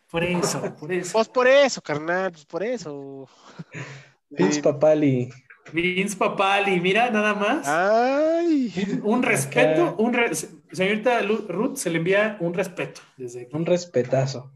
Por 0.09 0.23
eso, 0.23 0.73
por 0.79 0.89
eso. 0.93 1.11
Pues 1.11 1.27
por 1.27 1.47
eso, 1.47 1.81
carnal, 1.81 2.31
pues 2.31 2.45
por 2.45 2.63
eso. 2.63 3.27
Vince 4.29 4.61
Papali. 4.61 5.29
Vince 5.73 6.15
Papali, 6.15 6.79
mira, 6.79 7.09
nada 7.09 7.33
más. 7.33 7.67
Ay. 7.67 9.01
Un 9.03 9.21
respeto, 9.21 9.97
un 9.97 10.17
señorita 10.71 11.21
Ruth 11.23 11.75
se 11.75 11.89
le 11.89 11.97
envía 11.97 12.37
un 12.39 12.53
respeto 12.53 13.01
desde 13.17 13.49
Un 13.51 13.65
respetazo. 13.65 14.53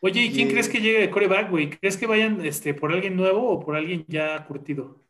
Oye, 0.00 0.22
¿y 0.22 0.32
quién 0.32 0.48
crees 0.48 0.70
que 0.70 0.80
llegue 0.80 1.00
de 1.00 1.10
coreback, 1.10 1.50
güey? 1.50 1.68
¿Crees 1.68 1.98
que 1.98 2.06
vayan 2.06 2.42
este, 2.46 2.72
por 2.72 2.92
alguien 2.92 3.14
nuevo 3.14 3.46
o 3.46 3.60
por 3.60 3.76
alguien 3.76 4.06
ya 4.08 4.42
curtido? 4.46 5.04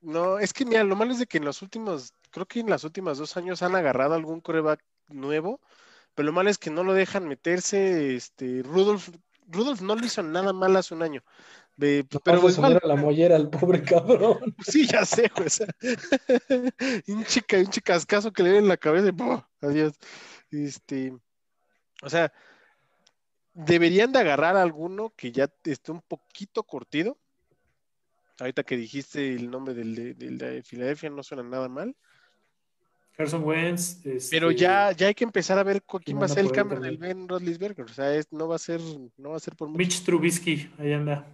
No, 0.00 0.38
es 0.38 0.54
que 0.54 0.64
mira, 0.64 0.82
lo 0.82 0.96
malo 0.96 1.12
es 1.12 1.18
de 1.18 1.26
que 1.26 1.36
en 1.36 1.44
los 1.44 1.60
últimos, 1.60 2.14
creo 2.30 2.46
que 2.46 2.60
en 2.60 2.70
las 2.70 2.84
últimas 2.84 3.18
dos 3.18 3.36
años 3.36 3.62
han 3.62 3.76
agarrado 3.76 4.14
algún 4.14 4.40
coreback 4.40 4.82
nuevo, 5.12 5.60
pero 6.14 6.26
lo 6.26 6.32
malo 6.32 6.50
es 6.50 6.58
que 6.58 6.70
no 6.70 6.84
lo 6.84 6.94
dejan 6.94 7.28
meterse, 7.28 8.14
este, 8.16 8.62
Rudolf, 8.62 9.10
Rudolf 9.48 9.80
no 9.80 9.96
le 9.96 10.06
hizo 10.06 10.22
nada 10.22 10.52
mal 10.52 10.76
hace 10.76 10.94
un 10.94 11.02
año. 11.02 11.22
pero 11.76 12.48
igual, 12.48 12.80
la 12.82 12.96
mollera 12.96 13.36
al 13.36 13.48
pobre 13.50 13.82
cabrón. 13.82 14.54
Sí, 14.66 14.86
ya 14.86 15.04
sé, 15.04 15.30
güey. 15.34 15.48
un 17.08 17.24
chica, 17.24 17.58
un 17.58 17.68
chicascazo 17.68 18.32
que 18.32 18.42
le 18.42 18.58
en 18.58 18.68
la 18.68 18.76
cabeza 18.76 19.08
y 19.08 19.64
adiós. 19.64 19.94
Este, 20.50 21.14
o 22.02 22.10
sea, 22.10 22.32
deberían 23.54 24.12
de 24.12 24.18
agarrar 24.18 24.56
alguno 24.56 25.14
que 25.16 25.32
ya 25.32 25.48
esté 25.64 25.92
un 25.92 26.02
poquito 26.02 26.62
curtido. 26.64 27.18
Ahorita 28.38 28.64
que 28.64 28.76
dijiste 28.76 29.34
el 29.34 29.50
nombre 29.50 29.74
del 29.74 29.94
de, 29.94 30.14
del 30.14 30.38
de 30.38 30.62
Filadelfia 30.62 31.10
no 31.10 31.22
suena 31.22 31.42
nada 31.42 31.68
mal. 31.68 31.96
Carson 33.22 33.44
Wentz. 33.44 34.00
Pero 34.30 34.50
este, 34.50 34.62
ya, 34.62 34.92
ya 34.92 35.06
hay 35.06 35.14
que 35.14 35.24
empezar 35.24 35.58
a 35.58 35.62
ver 35.62 35.82
quién 36.04 36.20
va 36.20 36.24
a 36.24 36.28
ser 36.28 36.44
el 36.44 36.50
cambio 36.50 36.80
del 36.80 36.96
Ben 36.96 37.28
Roethlisberger. 37.28 37.84
O 37.84 37.94
sea, 37.94 38.20
no 38.32 38.48
va 38.48 38.56
a 38.56 38.58
ser, 38.58 38.80
no 39.16 39.30
va 39.30 39.36
a 39.36 39.40
ser 39.40 39.54
por 39.54 39.68
mucho. 39.68 39.78
Mitch 39.78 40.02
Trubisky, 40.02 40.70
ahí 40.78 40.92
anda. 40.92 41.24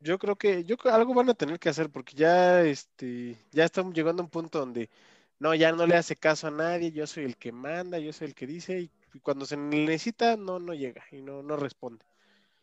Yo 0.00 0.18
creo 0.18 0.36
que, 0.36 0.64
yo 0.64 0.76
algo 0.84 1.14
van 1.14 1.30
a 1.30 1.34
tener 1.34 1.58
que 1.58 1.70
hacer 1.70 1.88
porque 1.88 2.14
ya, 2.14 2.60
este, 2.62 3.38
ya 3.52 3.64
estamos 3.64 3.94
llegando 3.94 4.20
a 4.22 4.26
un 4.26 4.30
punto 4.30 4.58
donde 4.58 4.90
no, 5.38 5.54
ya 5.54 5.72
no 5.72 5.86
le 5.86 5.96
hace 5.96 6.14
caso 6.14 6.48
a 6.48 6.50
nadie. 6.50 6.92
Yo 6.92 7.06
soy 7.06 7.24
el 7.24 7.38
que 7.38 7.52
manda, 7.52 7.98
yo 7.98 8.12
soy 8.12 8.28
el 8.28 8.34
que 8.34 8.46
dice 8.46 8.80
y, 8.80 8.90
cuando 9.22 9.46
se 9.46 9.56
necesita 9.56 10.36
no, 10.36 10.58
no 10.58 10.74
llega 10.74 11.04
y 11.10 11.22
no, 11.22 11.42
no 11.42 11.56
responde. 11.56 12.04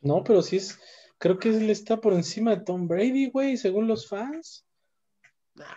No, 0.02 0.24
pero 0.24 0.42
sí 0.42 0.58
es, 0.58 0.80
creo 1.18 1.40
que 1.40 1.50
él 1.50 1.70
está 1.70 2.00
por 2.00 2.14
encima 2.14 2.52
de 2.52 2.64
Tom 2.64 2.88
Brady, 2.88 3.30
güey, 3.30 3.58
según 3.58 3.88
los 3.88 4.08
fans. 4.08 4.66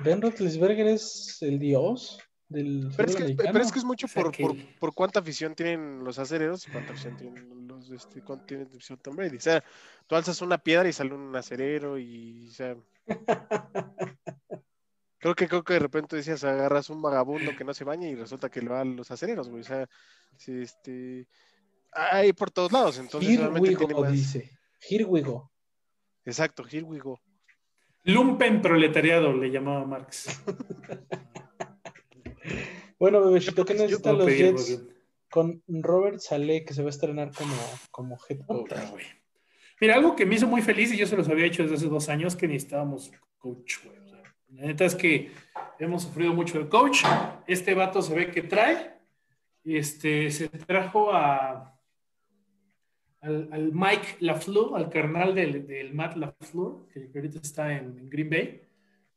Ben 0.00 0.22
Roethlisberger 0.22 0.86
es 0.86 1.38
el 1.42 1.58
dios 1.58 2.18
del 2.48 2.92
pero 2.96 3.08
es, 3.08 3.16
que, 3.16 3.34
pero 3.34 3.58
es 3.58 3.72
que 3.72 3.78
es 3.78 3.84
mucho 3.84 4.06
por, 4.08 4.32
por, 4.78 4.94
cuánta 4.94 5.20
afición 5.20 5.54
tienen 5.54 6.04
los 6.04 6.18
acereros 6.18 6.68
y 6.68 6.70
cuánta 6.70 6.92
afición 6.92 7.16
tienen 7.16 7.66
los 7.66 7.90
este, 7.90 8.22
tienen 8.46 8.68
Tom 9.02 9.16
Brady. 9.16 9.38
O 9.38 9.40
sea, 9.40 9.64
tú 10.06 10.14
alzas 10.14 10.40
una 10.42 10.58
piedra 10.58 10.88
y 10.88 10.92
sale 10.92 11.14
un 11.14 11.34
acerero 11.34 11.98
y 11.98 12.48
o 12.48 12.52
sea, 12.52 12.76
creo 15.18 15.34
que 15.34 15.48
creo 15.48 15.64
que 15.64 15.74
de 15.74 15.78
repente 15.78 16.16
decías 16.16 16.44
agarras 16.44 16.90
un 16.90 17.02
vagabundo 17.02 17.56
que 17.56 17.64
no 17.64 17.74
se 17.74 17.84
baña 17.84 18.08
y 18.08 18.14
resulta 18.14 18.50
que 18.50 18.62
lo 18.62 18.72
va 18.72 18.82
a 18.82 18.84
los 18.84 19.10
acereros, 19.10 19.48
güey. 19.48 19.62
O 19.62 19.64
sea, 19.64 19.88
este 20.46 21.26
hay 21.92 22.32
por 22.32 22.50
todos 22.50 22.72
lados, 22.72 22.98
entonces 22.98 23.30
Here 23.30 23.42
realmente 23.42 23.76
tiene 23.76 23.94
más... 23.94 24.12
dice. 24.12 24.50
Here 24.88 25.04
we 25.04 25.22
go. 25.22 25.50
Exacto, 26.24 26.64
here 26.70 26.82
we 26.82 26.98
go. 26.98 27.20
Lumpen 28.04 28.60
proletariado, 28.60 29.32
le 29.32 29.50
llamaba 29.50 29.86
Marx. 29.86 30.42
bueno, 32.98 33.24
bebecito, 33.24 33.64
¿qué 33.64 33.74
necesitan 33.74 34.18
los 34.18 34.26
Jets 34.26 34.82
con 35.30 35.62
Robert 35.66 36.18
Saleh, 36.18 36.64
que 36.64 36.74
se 36.74 36.82
va 36.82 36.88
a 36.88 36.90
estrenar 36.90 37.32
como, 37.32 37.54
como 37.90 38.18
head 38.28 38.40
coach? 38.46 38.72
Mira, 39.80 39.94
algo 39.94 40.14
que 40.14 40.26
me 40.26 40.34
hizo 40.34 40.46
muy 40.46 40.60
feliz, 40.60 40.92
y 40.92 40.98
yo 40.98 41.06
se 41.06 41.16
los 41.16 41.28
había 41.28 41.46
hecho 41.46 41.62
desde 41.62 41.76
hace 41.76 41.88
dos 41.88 42.08
años, 42.08 42.36
que 42.36 42.46
necesitábamos 42.46 43.10
coach, 43.38 43.78
güey. 43.84 43.96
la 44.50 44.66
neta 44.66 44.84
es 44.84 44.94
que 44.94 45.32
hemos 45.78 46.02
sufrido 46.02 46.34
mucho 46.34 46.58
el 46.58 46.68
coach. 46.68 47.02
Este 47.46 47.74
vato 47.74 48.02
se 48.02 48.14
ve 48.14 48.30
que 48.30 48.42
trae. 48.42 48.94
Este, 49.64 50.30
se 50.30 50.50
trajo 50.50 51.12
a 51.12 51.73
al, 53.24 53.72
Mike 53.72 54.16
LaFleur, 54.20 54.76
al 54.76 54.90
carnal 54.90 55.34
del, 55.34 55.92
Matt 55.92 56.16
LaFleur, 56.16 56.88
que 56.92 57.10
ahorita 57.14 57.40
está 57.42 57.76
en, 57.76 58.08
Green 58.10 58.30
Bay. 58.30 58.62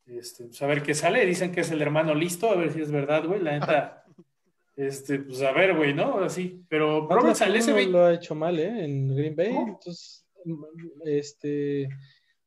Este, 0.06 0.46
pues 0.46 0.62
a 0.62 0.68
ver 0.68 0.82
qué 0.82 0.94
sale. 0.94 1.26
Dicen 1.26 1.52
que 1.52 1.62
es 1.62 1.72
el 1.72 1.82
hermano 1.82 2.16
listo, 2.16 2.50
a 2.50 2.56
ver 2.56 2.72
si 2.72 2.82
es 2.82 2.92
verdad, 2.92 3.26
güey. 3.26 3.42
La 3.42 3.60
neta, 3.60 4.06
este, 4.76 5.20
pues 5.20 5.42
a 5.42 5.52
ver, 5.52 5.76
güey, 5.76 5.94
¿no? 5.94 6.20
Así. 6.20 6.64
Pero 6.70 7.08
Robert 7.10 7.36
Saleh 7.36 7.62
se 7.62 7.74
ve. 7.74 7.88
lo 7.88 8.06
ha 8.06 8.14
hecho 8.14 8.34
mal, 8.34 8.58
¿eh? 8.60 8.86
En 8.86 9.14
Green 9.14 9.36
Bay. 9.36 9.56
Entonces, 9.56 10.26
este. 11.06 11.90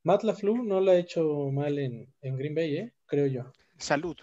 Matt 0.03 0.23
LaFleur 0.23 0.65
no 0.65 0.81
lo 0.81 0.91
ha 0.93 0.97
hecho 0.97 1.51
mal 1.53 1.79
en, 1.79 2.09
Green 2.23 2.55
Bay, 2.55 2.77
¿eh? 2.77 2.93
Creo 3.05 3.27
yo. 3.27 3.53
Salud. 3.77 4.17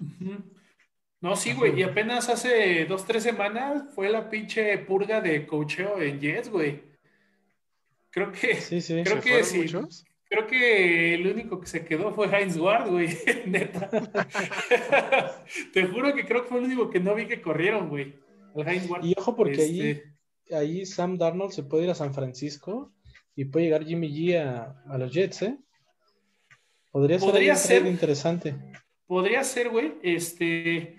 No, 1.21 1.35
sí, 1.35 1.53
güey. 1.53 1.79
Y 1.79 1.83
apenas 1.83 2.29
hace 2.29 2.85
dos, 2.85 3.05
tres 3.05 3.21
semanas 3.21 3.83
fue 3.93 4.09
la 4.09 4.27
pinche 4.27 4.75
purga 4.79 5.21
de 5.21 5.45
cocheo 5.45 6.01
en 6.01 6.19
Jets, 6.19 6.49
güey. 6.49 6.86
Creo 8.17 8.31
que. 8.31 8.55
Sí, 8.55 8.81
sí. 8.81 9.03
Creo 9.03 9.21
que 9.21 9.43
sí. 9.43 9.67
Creo 10.27 10.47
que 10.47 11.13
el 11.13 11.27
único 11.27 11.61
que 11.61 11.67
se 11.67 11.85
quedó 11.85 12.11
fue 12.15 12.27
Heinz 12.27 12.57
Ward, 12.57 12.89
güey. 12.89 13.09
Neta. 13.45 13.91
Te 15.73 15.85
juro 15.85 16.15
que 16.15 16.25
creo 16.25 16.41
que 16.41 16.49
fue 16.49 16.57
el 16.57 16.65
único 16.65 16.89
que 16.89 16.99
no 16.99 17.13
vi 17.13 17.27
que 17.27 17.43
corrieron, 17.43 17.89
güey. 17.89 18.15
El 18.55 18.67
Heinz 18.67 18.89
Ward. 18.89 19.05
Y 19.05 19.13
ojo, 19.15 19.35
porque 19.35 19.61
ahí, 19.61 19.81
este 19.81 20.55
ahí 20.55 20.85
Sam 20.87 21.19
Darnold 21.19 21.51
se 21.51 21.61
puede 21.61 21.83
ir 21.83 21.91
a 21.91 21.95
San 21.95 22.11
Francisco 22.11 22.91
y 23.35 23.45
puede 23.45 23.65
llegar 23.65 23.85
Jimmy 23.85 24.09
G 24.09 24.35
a, 24.35 24.97
los 24.97 25.13
Jets, 25.13 25.43
¿eh? 25.43 25.59
Podría, 26.91 27.19
podría 27.19 27.55
ser, 27.55 27.85
interesante. 27.85 28.55
Podría 29.05 29.43
ser, 29.43 29.69
güey. 29.69 29.93
Este. 30.01 30.95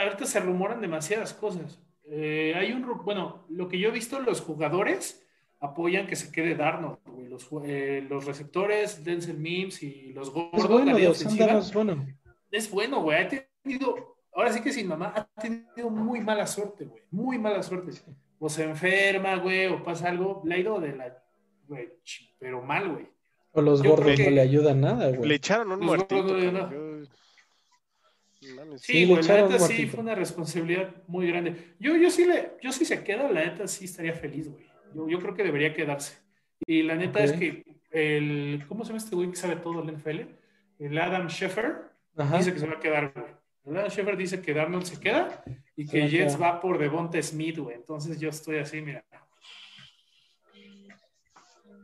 Ahorita 0.00 0.26
se 0.26 0.38
rumoran 0.38 0.80
demasiadas 0.80 1.34
cosas. 1.34 1.80
Eh, 2.08 2.52
hay 2.54 2.70
un. 2.70 2.86
Bueno, 3.04 3.46
lo 3.48 3.68
que 3.68 3.80
yo 3.80 3.88
he 3.88 3.92
visto, 3.92 4.20
los 4.20 4.40
jugadores 4.40 5.21
apoyan 5.62 6.06
que 6.06 6.16
se 6.16 6.30
quede 6.30 6.54
Darnold, 6.56 6.98
Los, 7.30 7.48
eh, 7.64 8.04
los 8.08 8.26
receptores, 8.26 9.02
Denzel 9.04 9.38
Mims 9.38 9.82
y 9.82 10.12
los 10.12 10.30
gordos, 10.30 10.64
es 10.64 10.68
bueno, 10.68 10.98
la 10.98 11.10
ofensiva, 11.10 11.58
es 11.58 11.72
bueno. 11.72 12.06
Es 12.50 12.70
bueno, 12.70 13.00
güey. 13.00 13.18
Ha 13.18 13.28
tenido, 13.62 14.16
ahora 14.34 14.52
sí 14.52 14.60
que 14.60 14.72
sin 14.72 14.88
mamá, 14.88 15.12
ha 15.14 15.40
tenido 15.40 15.88
muy 15.88 16.20
mala 16.20 16.46
suerte, 16.46 16.84
güey. 16.84 17.02
Muy 17.10 17.38
mala 17.38 17.62
suerte. 17.62 17.92
O 18.38 18.48
se 18.48 18.64
enferma, 18.64 19.36
güey, 19.36 19.68
o 19.68 19.82
pasa 19.82 20.08
algo. 20.08 20.42
Le 20.44 20.56
ha 20.56 20.58
ido 20.58 20.80
de 20.80 20.96
la, 20.96 21.24
güey, 21.68 21.90
pero 22.38 22.60
mal, 22.60 22.90
güey. 22.90 23.08
O 23.52 23.62
los 23.62 23.82
gordos 23.82 24.18
no 24.18 24.30
le 24.30 24.40
ayudan 24.40 24.80
nada, 24.80 25.10
güey. 25.10 25.28
Le 25.28 25.34
echaron 25.36 25.70
un 25.72 25.80
muertito. 25.80 26.36
Sí, 28.78 29.06
güey, 29.06 29.22
la 29.22 29.42
neta 29.42 29.58
sí 29.60 29.86
fue 29.86 30.00
una 30.00 30.16
responsabilidad 30.16 30.92
muy 31.06 31.28
grande. 31.28 31.74
Yo, 31.78 31.96
yo 31.96 32.10
sí 32.10 32.24
le, 32.24 32.54
yo 32.60 32.72
sí 32.72 32.84
se 32.84 33.04
queda, 33.04 33.30
la 33.30 33.44
neta 33.44 33.68
sí 33.68 33.84
estaría 33.84 34.14
feliz, 34.14 34.50
güey. 34.50 34.71
Yo, 34.94 35.08
yo 35.08 35.18
creo 35.20 35.34
que 35.34 35.44
debería 35.44 35.74
quedarse. 35.74 36.18
Y 36.66 36.82
la 36.82 36.94
neta 36.94 37.22
es 37.24 37.32
que 37.32 37.64
el, 37.90 38.64
¿cómo 38.68 38.84
se 38.84 38.88
llama 38.88 38.98
este 38.98 39.16
güey 39.16 39.30
que 39.30 39.36
sabe 39.36 39.56
todo 39.56 39.82
el 39.82 39.96
NFL? 39.96 40.20
El 40.78 40.98
Adam 40.98 41.26
Sheffer 41.26 41.90
dice 42.38 42.52
que 42.52 42.58
se 42.58 42.66
va 42.66 42.74
a 42.74 42.80
quedar, 42.80 43.12
güey. 43.14 43.32
El 43.64 43.76
Adam 43.76 43.90
Sheffer 43.90 44.16
dice 44.16 44.40
que 44.40 44.54
Darnold 44.54 44.84
se 44.84 44.98
queda 44.98 45.44
y 45.76 45.86
que 45.86 46.08
Jets 46.08 46.40
va 46.40 46.60
por 46.60 46.78
Devonta 46.78 47.22
Smith, 47.22 47.58
güey. 47.58 47.76
Entonces 47.76 48.18
yo 48.18 48.28
estoy 48.28 48.58
así, 48.58 48.80
mira. 48.80 49.04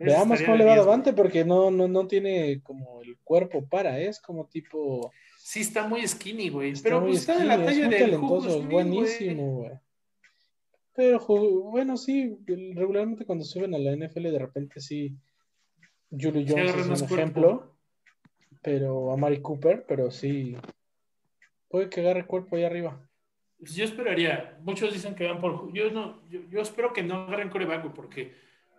Veamos 0.01 0.41
cómo 0.43 0.57
le 0.57 0.65
va 0.65 0.77
Devante 0.77 1.13
porque 1.13 1.45
no, 1.45 1.71
no, 1.71 1.89
no 1.89 2.07
tiene 2.07 2.61
como 2.63 3.03
el 3.03 3.19
cuerpo 3.25 3.67
para, 3.67 3.99
es 3.99 4.21
como 4.21 4.47
tipo 4.47 5.11
Sí, 5.49 5.63
está 5.63 5.89
muy 5.89 6.07
skinny, 6.07 6.51
güey. 6.51 6.75
Pero 6.83 7.01
pues 7.01 7.21
está 7.21 7.41
en 7.41 7.49
la 7.49 7.65
talla 7.65 7.89
de 7.89 7.99
talentoso, 7.99 8.63
buenísimo, 8.65 9.61
güey. 9.61 9.71
Pero 10.99 11.21
bueno, 11.21 11.97
sí, 11.97 12.37
regularmente 12.75 13.25
cuando 13.25 13.45
suben 13.45 13.73
a 13.73 13.79
la 13.79 13.95
NFL 13.95 14.33
de 14.33 14.39
repente 14.41 14.81
sí. 14.81 15.17
Julio 16.11 16.45
Jones 16.45 16.75
es 16.75 16.87
un 16.89 17.13
ejemplo. 17.13 17.77
Pero 18.63 19.13
a 19.13 19.17
Mari 19.17 19.41
Cooper, 19.41 19.85
pero 19.87 20.11
sí. 20.11 20.57
Puede 21.69 21.89
que 21.89 22.01
agarre 22.01 22.27
cuerpo 22.27 22.57
ahí 22.57 22.65
arriba. 22.65 23.01
Pues 23.61 23.77
yo 23.77 23.85
esperaría. 23.85 24.59
Muchos 24.63 24.93
dicen 24.93 25.15
que 25.15 25.29
van 25.29 25.41
por. 25.41 25.73
Yo 25.73 25.89
no, 25.93 26.21
yo, 26.29 26.61
espero 26.61 26.93
que 26.93 27.05
no 27.05 27.15
agarren 27.15 27.49
coreback, 27.49 27.93
porque 27.95 28.35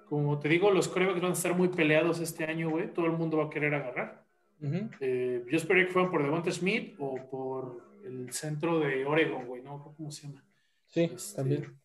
como 0.10 0.40
te 0.40 0.50
digo, 0.50 0.72
los 0.72 0.90
corebacks 0.90 1.22
van 1.22 1.32
a 1.32 1.36
estar 1.36 1.56
muy 1.56 1.70
peleados 1.70 2.20
este 2.20 2.44
año, 2.44 2.70
güey. 2.70 2.91
Todo 2.91 3.06
el 3.06 3.14
mundo 3.14 3.38
va 3.38 3.46
a 3.46 3.50
querer 3.50 3.74
agarrar. 3.74 4.26
Eh, 5.00 5.46
yo 5.50 5.56
esperé 5.56 5.86
que 5.86 5.94
fueran 5.94 6.12
por 6.12 6.22
Devonta 6.22 6.52
Smith 6.52 6.96
o 7.00 7.16
por 7.30 7.82
el 8.04 8.34
centro 8.34 8.78
de 8.82 9.06
Oregon, 9.06 9.48
güey, 9.48 9.64
¿no? 9.64 9.96
¿Cómo 9.96 10.12
se 10.12 10.28
llama? 10.28 10.44
Sí, 10.86 11.04
este, 11.04 11.38
también. 11.38 11.80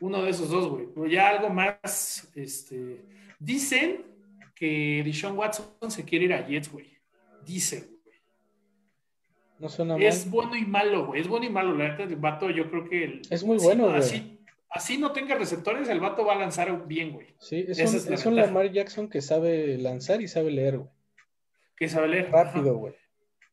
Uno 0.00 0.22
de 0.22 0.30
esos 0.30 0.50
dos, 0.50 0.68
güey. 0.68 0.86
Pero 0.94 1.06
ya 1.06 1.28
algo 1.28 1.48
más, 1.50 2.30
este... 2.34 3.04
Dicen 3.38 4.04
que 4.54 5.02
Deshaun 5.04 5.36
Watson 5.36 5.90
se 5.90 6.04
quiere 6.04 6.26
ir 6.26 6.32
a 6.32 6.46
Jets, 6.46 6.70
güey. 6.70 6.98
Dicen, 7.44 7.88
güey. 8.04 8.16
No 9.58 9.68
suena 9.68 9.94
mal. 9.94 10.02
Es 10.02 10.28
bueno 10.28 10.56
y 10.56 10.64
malo, 10.64 11.06
güey. 11.06 11.20
Es 11.20 11.28
bueno 11.28 11.46
y 11.46 11.50
malo. 11.50 11.74
La 11.74 11.88
neta 11.88 12.06
del 12.06 12.16
vato, 12.16 12.50
yo 12.50 12.70
creo 12.70 12.88
que... 12.88 13.22
es 13.30 13.44
muy 13.44 13.58
bueno, 13.58 13.86
güey. 13.86 13.98
Así, 13.98 14.40
así, 14.70 14.98
no 14.98 15.12
tenga 15.12 15.36
receptores, 15.36 15.88
el 15.88 16.00
vato 16.00 16.24
va 16.24 16.34
a 16.34 16.38
lanzar 16.38 16.86
bien, 16.86 17.12
güey. 17.12 17.28
Sí, 17.38 17.64
es 17.68 17.78
un, 17.78 18.14
es 18.14 18.26
un 18.26 18.36
Lamar 18.36 18.72
Jackson 18.72 19.08
que 19.08 19.20
sabe 19.20 19.78
lanzar 19.78 20.20
y 20.20 20.28
sabe 20.28 20.50
leer, 20.50 20.78
güey 20.78 20.90
que 21.78 21.88
sabe 21.88 22.08
leer. 22.08 22.30
Rápido, 22.30 22.76
güey. 22.76 22.94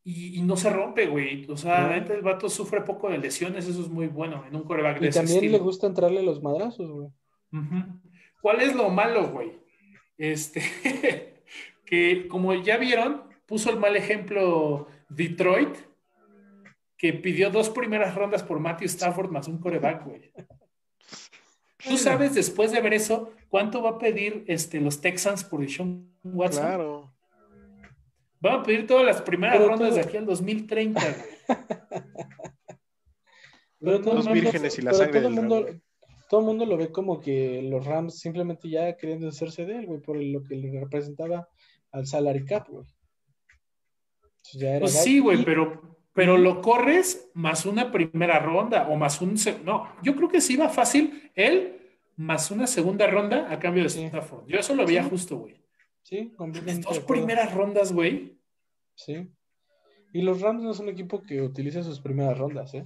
Y, 0.08 0.44
no 0.44 0.56
se 0.56 0.70
rompe, 0.70 1.08
güey. 1.08 1.50
O 1.50 1.58
sea, 1.58 1.98
el 1.98 2.22
vato 2.22 2.48
sufre 2.48 2.82
poco 2.82 3.10
de 3.10 3.18
lesiones, 3.18 3.68
eso 3.68 3.82
es 3.82 3.90
muy 3.90 4.06
bueno 4.06 4.46
en 4.48 4.56
un 4.56 4.64
coreback 4.64 5.00
de 5.00 5.08
Y 5.08 5.12
también 5.12 5.52
le 5.52 5.58
gusta 5.58 5.88
entrarle 5.88 6.22
los 6.22 6.44
madrazos, 6.44 6.92
güey. 6.92 7.10
¿Cuál 8.40 8.62
es 8.62 8.76
lo 8.76 8.90
malo, 8.90 9.30
güey? 9.32 9.54
Este, 10.18 10.62
que 11.86 12.28
como 12.28 12.54
ya 12.54 12.78
vieron, 12.78 13.24
puso 13.48 13.72
el 13.72 13.80
mal 13.80 13.96
ejemplo 13.96 14.88
Detroit, 15.10 15.76
que 16.98 17.14
pidió 17.14 17.50
dos 17.50 17.72
primeras 17.72 18.14
rondas 18.14 18.44
por 18.44 18.60
Matthew 18.60 18.86
Stafford 18.86 19.32
más 19.32 19.48
un 19.48 19.58
coreback, 19.58 20.06
güey. 20.06 20.32
¿Tú 21.84 21.98
sabes 21.98 22.36
después 22.36 22.72
de 22.72 22.82
ver 22.82 22.94
eso 22.94 23.32
cuánto 23.50 23.82
va 23.82 23.92
a 23.92 23.98
pedir 23.98 24.44
este, 24.48 24.80
los 24.80 25.02
Texans 25.02 25.44
por 25.44 25.68
Sean 25.68 26.08
Watson? 26.24 26.64
Claro. 26.64 27.05
Van 28.46 28.60
a 28.60 28.64
pedir 28.64 28.86
todas 28.86 29.04
las 29.04 29.24
primeras 29.24 29.58
rondas 29.58 29.96
de 29.96 30.02
aquí 30.02 30.18
al 30.18 30.28
2030, 30.28 31.02
pero 33.80 33.98
los 33.98 34.32
vírgenes 34.32 34.78
y 34.78 34.84
la 34.84 34.94
sangre 34.94 35.22
todo 35.22 35.30
el 35.30 35.34
mundo, 35.34 35.66
todo 36.30 36.42
el 36.42 36.46
mundo 36.46 36.68
lo 36.68 36.78
ve 36.78 36.92
como 36.92 37.20
que 37.20 37.64
los 37.64 37.84
Rams 37.84 38.20
simplemente 38.20 38.70
ya 38.70 38.96
querían 38.98 39.22
deshacerse 39.22 39.66
de 39.66 39.80
él, 39.80 39.88
güey, 39.88 40.00
por 40.00 40.18
lo 40.18 40.44
que 40.44 40.58
le 40.58 40.80
representaba 40.80 41.50
al 41.92 42.06
salary 42.06 42.46
cap, 42.46 42.70
güey. 42.70 42.86
Pues 44.80 44.94
sí, 44.94 45.18
güey, 45.18 45.44
pero, 45.44 45.98
pero 46.14 46.38
lo 46.38 46.62
corres 46.62 47.32
más 47.34 47.66
una 47.66 47.92
primera 47.92 48.38
ronda 48.38 48.88
o 48.90 48.96
más 48.96 49.22
un... 49.22 49.34
No, 49.64 49.92
yo 50.04 50.16
creo 50.16 50.30
que 50.30 50.40
sí 50.40 50.56
va 50.56 50.70
fácil 50.70 51.32
él 51.34 51.82
más 52.16 52.52
una 52.52 52.68
segunda 52.68 53.08
ronda 53.08 53.52
a 53.52 53.58
cambio 53.58 53.82
de 53.82 53.90
Stafford. 53.90 54.46
Yo 54.46 54.60
eso 54.60 54.76
lo 54.76 54.86
veía 54.86 55.04
justo, 55.04 55.38
güey. 55.38 55.56
Sí, 56.04 56.32
completamente. 56.38 56.88
Dos 56.88 57.00
primeras 57.00 57.52
rondas, 57.52 57.92
güey. 57.92 58.35
Sí. 58.96 59.30
Y 60.14 60.22
los 60.22 60.42
Rams 60.42 60.64
no 60.64 60.72
es 60.72 60.80
un 60.80 60.90
equipo 60.90 61.22
que 61.22 61.42
utiliza 61.42 61.84
sus 61.84 62.00
primeras 62.00 62.38
rondas, 62.38 62.74
¿eh? 62.74 62.86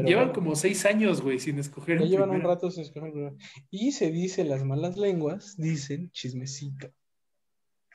llevan 0.00 0.32
como 0.32 0.56
seis 0.56 0.86
años, 0.86 1.20
güey, 1.20 1.38
sin 1.38 1.58
escoger. 1.58 2.00
Ya 2.00 2.06
llevan 2.06 2.30
un 2.30 2.42
rato 2.42 2.70
sin 2.70 2.84
escoger. 2.84 3.34
Y 3.70 3.92
se 3.92 4.10
dice, 4.10 4.44
las 4.44 4.64
malas 4.64 4.96
lenguas 4.96 5.56
dicen 5.58 6.10
chismecito. 6.12 6.90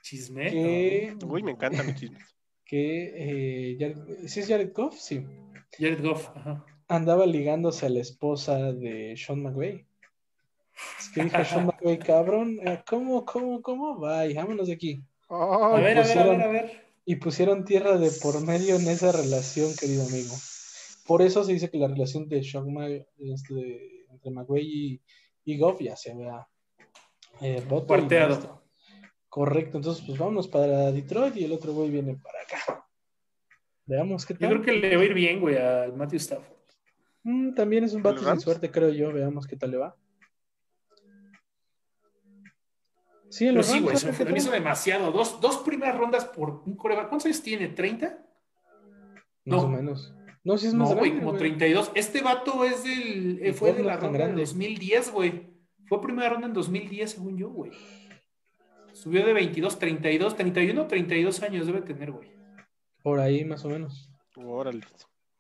Chisme. 0.02 1.16
Uy, 1.26 1.44
me 1.44 1.52
encanta 1.52 1.84
mi 1.84 1.96
chisme. 1.96 2.20
Que, 2.66 3.78
eh, 3.80 3.96
¿sí 4.28 4.42
es 4.42 4.48
Jared 4.48 4.74
Goff? 4.74 4.96
Sí. 4.98 5.26
Jared 5.78 6.04
Goff, 6.04 6.30
ajá. 6.36 6.66
Andaba 6.90 7.26
ligándose 7.26 7.86
a 7.86 7.90
la 7.90 8.02
esposa 8.02 8.74
de 8.74 9.16
Sean 9.18 9.42
McVay. 9.42 9.86
Es 11.00 11.10
que 11.10 11.24
dijo 11.24 11.44
Sean 11.44 11.66
McVay, 11.66 11.98
cabrón, 12.00 12.60
eh, 12.62 12.84
¿cómo, 12.86 13.26
cómo, 13.26 13.62
cómo? 13.62 13.98
Bye, 13.98 14.34
vámonos 14.34 14.68
de 14.68 14.74
aquí. 14.74 15.02
a, 15.30 15.80
ver, 15.80 15.98
a 15.98 16.04
ver, 16.04 16.20
a 16.20 16.26
ver, 16.26 16.42
a 16.42 16.48
ver 16.48 16.87
y 17.10 17.16
pusieron 17.16 17.64
tierra 17.64 17.98
de 17.98 18.12
por 18.22 18.46
medio 18.46 18.76
en 18.76 18.86
esa 18.90 19.14
relación, 19.14 19.74
querido 19.80 20.06
amigo. 20.06 20.36
Por 21.08 21.22
eso 21.22 21.42
se 21.46 21.54
dice 21.54 21.72
que 21.72 21.78
la 21.78 21.88
relación 21.88 22.28
de 22.28 22.44
Sean 22.44 22.68
este, 23.18 24.06
entre 24.12 24.30
McWay 24.30 25.02
y, 25.46 25.58
Goff 25.58 25.80
ya 25.80 25.96
se 25.96 26.14
vea 26.14 26.46
eh, 27.40 27.64
Correcto, 29.30 29.78
entonces 29.78 30.04
pues 30.06 30.20
vámonos 30.20 30.50
para 30.50 30.92
Detroit 30.92 31.38
y 31.38 31.46
el 31.46 31.54
otro 31.54 31.72
güey 31.72 31.92
viene 31.92 32.18
para 32.18 32.42
acá. 32.42 32.86
Veamos 33.86 34.26
qué 34.26 34.34
tal. 34.34 34.50
Yo 34.50 34.62
creo 34.62 34.66
que 34.66 34.82
le 34.82 34.98
va 34.98 35.02
a 35.02 35.06
ir 35.06 35.14
bien, 35.14 35.40
güey, 35.40 35.56
al 35.56 35.96
Matthew 35.96 36.18
Stafford. 36.18 36.58
Mm, 37.24 37.54
también 37.54 37.86
es 37.86 37.94
un 37.94 38.04
vato 38.04 38.22
sin 38.22 38.42
suerte, 38.42 38.70
creo 38.70 38.90
yo. 38.90 39.14
Veamos 39.14 39.48
qué 39.48 39.56
tal 39.56 39.72
le 39.72 39.78
va. 39.78 39.96
Sí, 43.30 43.48
Pero 43.48 43.64
sí, 43.64 43.80
güey, 43.80 43.98
se 43.98 44.26
me 44.26 44.38
hizo 44.38 44.52
demasiado. 44.52 45.12
Dos, 45.12 45.42
dos 45.42 45.58
primeras 45.58 45.98
rondas 45.98 46.26
por 46.26 46.64
un 46.66 46.76
coreback. 46.76 47.10
¿Cuántos 47.10 47.26
años 47.26 47.42
tiene? 47.42 47.76
¿30? 47.76 48.18
Más 49.46 49.64
o 49.64 49.68
menos. 49.68 50.14
No, 50.44 50.58
sí 50.58 50.68
es 50.68 50.74
más 50.74 50.92
no, 50.92 50.96
güey, 50.96 51.18
como 51.18 51.34
32. 51.36 51.92
Este 51.94 52.22
vato 52.22 52.64
es 52.64 52.84
del, 52.84 53.40
eh, 53.42 53.54
fue 53.54 53.74
de 53.74 53.84
la 53.84 53.98
ronda 53.98 54.28
de 54.28 54.34
2010, 54.34 55.12
güey. 55.12 55.58
Fue 55.88 56.02
primera 56.02 56.30
ronda 56.30 56.48
en 56.48 56.54
2010, 56.54 57.12
según 57.12 57.38
yo, 57.38 57.50
güey. 57.50 57.72
Subió 58.94 59.26
de 59.26 59.34
22, 59.34 59.78
32, 59.78 60.36
31, 60.36 60.88
32 60.88 61.44
años 61.44 61.68
debe 61.68 61.82
tener, 61.82 62.12
güey. 62.12 62.32
Por 63.04 63.20
ahí, 63.20 63.44
más 63.46 63.64
o 63.66 63.70
menos. 63.70 64.10
Órale. 64.38 64.82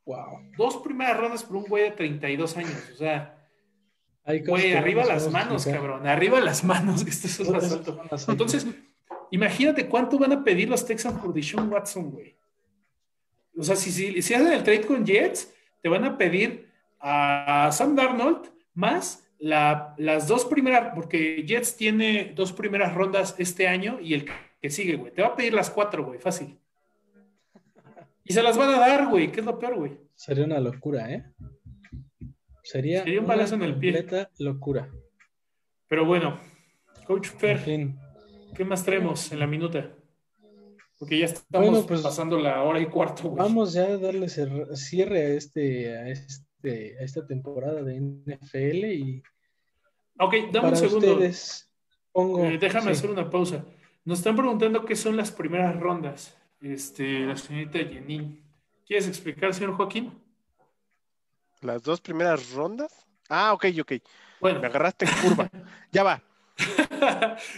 Wow. 0.06 0.52
Dos 0.58 0.78
primeras 0.78 1.18
rondas 1.18 1.44
por 1.44 1.58
un 1.58 1.64
güey 1.64 1.84
de 1.84 1.92
32 1.92 2.58
años. 2.58 2.90
O 2.94 2.96
sea, 2.98 3.37
Güey, 4.28 4.74
arriba 4.74 5.06
las 5.06 5.32
manos, 5.32 5.66
cabrón. 5.66 6.06
Arriba 6.06 6.42
las 6.42 6.64
manos, 6.64 7.04
que 7.06 7.12
esto 7.12 7.28
es 7.28 7.40
asalto. 7.40 8.02
Entonces, 8.28 8.68
imagínate 9.32 9.88
cuánto 9.88 10.20
van 10.20 10.34
a 10.34 10.44
pedir 10.44 10.68
los 10.70 10.86
Texans 10.86 11.20
por 11.20 11.34
Deshaun 11.34 11.72
Watson, 11.72 12.12
güey. 12.12 12.36
O 13.58 13.64
sea, 13.64 13.76
si, 13.76 13.92
si, 14.22 14.34
hacen 14.34 14.52
el 14.52 14.64
trade 14.64 14.86
con 14.86 15.06
Jets, 15.06 15.52
te 15.82 15.90
van 15.90 16.04
a 16.04 16.18
pedir 16.18 16.70
a 17.00 17.70
Sam 17.72 17.96
Darnold 17.96 18.52
más 18.74 19.24
las 19.40 20.28
dos 20.28 20.46
primeras, 20.46 20.94
porque 20.94 21.44
Jets 21.48 21.76
tiene 21.76 22.34
dos 22.36 22.52
primeras 22.52 22.94
rondas 22.94 23.36
este 23.38 23.68
año 23.68 24.00
y 24.02 24.14
el 24.14 24.30
que 24.62 24.70
sigue, 24.70 24.96
güey. 24.98 25.14
Te 25.14 25.22
va 25.22 25.30
a 25.30 25.36
pedir 25.36 25.54
las 25.54 25.70
cuatro, 25.70 26.04
güey, 26.06 26.20
fácil. 26.20 26.60
Y 28.24 28.34
se 28.34 28.44
las 28.44 28.58
van 28.58 28.70
a 28.70 28.80
dar, 28.80 29.08
güey, 29.08 29.32
¿Qué 29.32 29.40
es 29.40 29.46
lo 29.46 29.58
peor, 29.58 29.76
güey. 29.76 29.98
Sería 30.14 30.44
una 30.44 30.60
locura, 30.60 31.12
¿eh? 31.12 31.24
Sería, 32.68 33.06
un 33.20 33.26
balazo 33.26 33.56
en 33.56 33.64
el 33.64 33.76
pie. 33.78 34.06
locura. 34.40 34.92
Pero 35.88 36.06
bueno, 36.06 36.38
Coach 37.06 37.30
Fer, 37.30 37.64
¿qué 38.56 38.66
más 38.66 38.84
traemos 38.84 39.32
en 39.32 39.40
la 39.40 39.48
minuta? 39.48 39.96
Porque 41.00 41.20
ya 41.20 41.28
estamos 41.28 41.86
pues, 41.86 42.02
pasando 42.02 42.38
la 42.38 42.64
hora 42.64 42.82
y 42.82 42.88
cuarto. 42.88 43.32
Vamos 43.32 43.72
ya 43.72 43.86
a 43.86 43.98
darle 43.98 44.28
cierre 44.28 45.20
a 45.20 45.30
este, 45.30 45.98
a 45.98 46.10
este, 46.10 46.98
a 47.00 47.04
esta 47.04 47.26
temporada 47.26 47.84
de 47.84 48.02
NFL 48.02 48.86
y. 48.86 49.24
Ok, 50.20 50.34
dame 50.52 50.70
un 50.70 50.76
segundo. 50.76 51.22
Eh, 51.24 52.58
déjame 52.60 52.92
hacer 52.92 53.10
una 53.10 53.30
pausa. 53.30 53.64
Nos 54.04 54.18
están 54.18 54.36
preguntando 54.36 54.84
qué 54.84 54.98
son 54.98 55.16
las 55.16 55.32
primeras 55.32 55.80
rondas. 55.80 56.38
Este, 56.60 57.22
la 57.22 57.38
señorita 57.38 57.80
Jenin. 57.80 58.44
¿Quieres 58.86 59.08
explicar, 59.08 59.54
señor 59.54 59.78
Joaquín? 59.78 60.27
Las 61.62 61.84
dos 61.84 62.02
primeras 62.02 62.52
rondas. 62.52 62.92
Ah, 63.30 63.54
ok, 63.54 63.66
ok. 63.82 63.94
Bueno. 64.40 64.60
Me 64.60 64.68
agarraste 64.68 65.06
en 65.06 65.12
curva. 65.22 65.50
ya 65.92 66.04
va. 66.04 66.22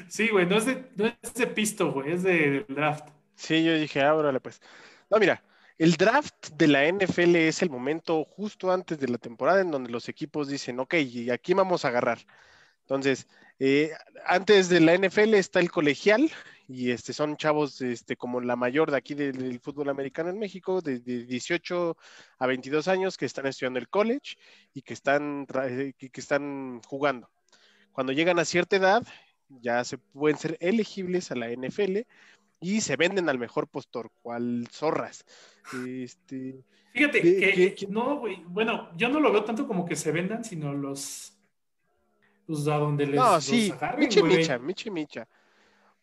sí, 0.07 0.29
güey, 0.29 0.45
no, 0.45 0.57
es 0.57 0.65
de, 0.65 0.89
no 0.95 1.07
es 1.21 1.33
de 1.33 1.47
pisto, 1.47 1.91
güey, 1.91 2.13
es 2.13 2.23
de, 2.23 2.65
draft. 2.67 3.07
Sí, 3.35 3.63
yo 3.63 3.73
dije, 3.75 4.01
ábrale 4.01 4.39
pues. 4.39 4.61
No, 5.09 5.17
mira, 5.17 5.41
el 5.77 5.95
draft 5.95 6.49
de 6.49 6.67
la 6.67 6.91
NFL 6.91 7.35
es 7.35 7.61
el 7.61 7.69
momento 7.69 8.25
justo 8.25 8.71
antes 8.71 8.99
de 8.99 9.07
la 9.07 9.17
temporada 9.17 9.61
en 9.61 9.71
donde 9.71 9.89
los 9.89 10.09
equipos 10.09 10.49
dicen, 10.49 10.79
ok, 10.79 10.95
y 10.95 11.29
aquí 11.29 11.53
vamos 11.53 11.85
a 11.85 11.87
agarrar. 11.87 12.19
Entonces, 12.81 13.27
eh, 13.59 13.91
antes 14.25 14.67
de 14.67 14.81
la 14.81 14.97
NFL 14.97 15.35
está 15.35 15.59
el 15.59 15.71
colegial 15.71 16.31
y 16.69 16.91
este 16.91 17.13
son 17.13 17.35
chavos 17.35 17.81
este, 17.81 18.15
como 18.15 18.39
la 18.41 18.55
mayor 18.55 18.91
de 18.91 18.97
aquí 18.97 19.15
del, 19.15 19.59
fútbol 19.59 19.89
americano 19.89 20.29
en 20.29 20.37
México, 20.37 20.81
de, 20.81 20.99
18 20.99 21.97
a 22.37 22.47
22 22.47 22.87
años 22.87 23.17
que 23.17 23.25
están 23.25 23.47
estudiando 23.47 23.79
el 23.79 23.89
college 23.89 24.37
y 24.75 24.83
que 24.83 24.93
están, 24.93 25.47
eh, 25.63 25.93
que 25.97 26.21
están 26.21 26.79
jugando. 26.85 27.27
Cuando 27.91 28.13
llegan 28.13 28.37
a 28.37 28.45
cierta 28.45 28.75
edad, 28.75 29.03
ya 29.49 29.83
se 29.83 29.97
pueden 29.97 30.37
ser 30.37 30.57
elegibles 30.61 31.31
a 31.31 31.35
la 31.35 31.49
NFL 31.49 32.01
y 32.61 32.81
se 32.81 32.95
venden 32.97 33.29
al 33.29 33.39
mejor 33.39 33.67
postor, 33.67 34.11
cual 34.21 34.67
zorras. 34.71 35.25
Este, 35.87 36.63
Fíjate 36.93 37.21
que, 37.21 37.87
no, 37.89 38.19
güey, 38.19 38.43
bueno, 38.45 38.89
yo 38.95 39.09
no 39.09 39.19
lo 39.19 39.31
veo 39.31 39.43
tanto 39.43 39.67
como 39.67 39.85
que 39.85 39.95
se 39.95 40.11
vendan, 40.11 40.43
sino 40.43 40.71
los, 40.71 41.35
pues 42.45 42.67
a 42.67 42.77
donde 42.77 43.07
les 43.07 43.15
No, 43.15 43.41
sí, 43.41 43.73
micha, 43.97 44.23
micha, 44.23 44.59
micha, 44.59 44.91
micha. 44.91 45.27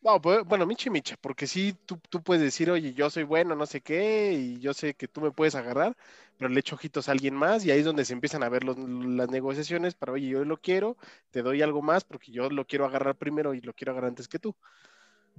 No, 0.07 0.21
pues, 0.21 0.45
bueno, 0.45 0.67
micha, 0.67 0.89
micha, 0.89 1.17
porque 1.21 1.49
sí, 1.49 1.75
tú, 1.85 1.99
tú, 2.09 2.23
puedes 2.23 2.41
decir, 2.41 2.71
oye, 2.71 2.95
yo 2.95 3.11
soy 3.11 3.25
bueno, 3.25 3.57
no 3.57 3.67
sé 3.67 3.81
qué, 3.81 4.35
y 4.35 4.61
yo 4.61 4.73
sé 4.73 4.95
que 4.95 5.09
tú 5.09 5.21
me 5.21 5.33
puedes 5.33 5.57
agarrar, 5.57 5.97
pero 6.39 6.49
le 6.49 6.61
echo 6.61 6.77
ojitos 6.77 7.09
a 7.09 7.13
alguien 7.13 7.35
más, 7.35 7.65
y 7.65 7.73
ahí 7.73 7.81
es 7.81 7.85
donde 7.85 8.05
se 8.05 8.13
empiezan 8.13 8.45
a 8.45 8.49
ver 8.49 8.63
las 8.63 9.29
negociaciones 9.31 9.95
para, 9.95 10.13
oye, 10.13 10.29
yo 10.29 10.45
lo 10.45 10.59
quiero, 10.59 10.97
te 11.33 11.43
doy 11.43 11.61
algo 11.61 11.83
más, 11.83 12.05
porque 12.05 12.31
yo 12.31 12.49
lo 12.51 12.65
quiero 12.69 12.85
agarrar 12.87 13.17
primero 13.17 13.53
y 13.53 13.61
lo 13.63 13.75
quiero 13.75 13.91
agarrar 13.91 14.11
antes 14.11 14.29
que 14.29 14.39
tú. 14.39 14.55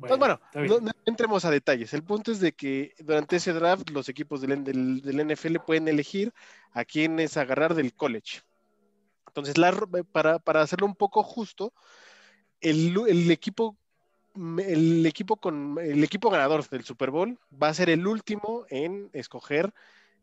Pues 0.01 0.17
bueno, 0.17 0.41
no, 0.53 0.91
entremos 1.05 1.45
a 1.45 1.49
detalles. 1.49 1.93
El 1.93 2.03
punto 2.03 2.33
es 2.33 2.41
de 2.41 2.51
que 2.51 2.93
durante 2.99 3.37
ese 3.37 3.53
draft 3.53 3.89
los 3.91 4.09
equipos 4.09 4.41
del, 4.41 4.51
NFL 5.01 5.59
pueden 5.65 5.87
elegir 5.87 6.33
a 6.73 6.83
quiénes 6.83 7.37
agarrar 7.37 7.73
del 7.73 7.93
college. 7.93 8.41
Entonces, 9.27 9.55
para, 10.11 10.61
hacerlo 10.61 10.87
un 10.87 10.95
poco 10.95 11.23
justo, 11.23 11.73
el, 12.59 13.31
equipo 13.31 13.77
el 14.59 15.05
equipo 15.05 15.35
con 15.35 15.77
el 15.79 16.03
equipo 16.03 16.29
ganador 16.29 16.67
del 16.69 16.83
Super 16.83 17.11
Bowl 17.11 17.37
va 17.51 17.69
a 17.69 17.73
ser 17.73 17.89
el 17.89 18.05
último 18.05 18.65
en 18.69 19.09
escoger 19.13 19.73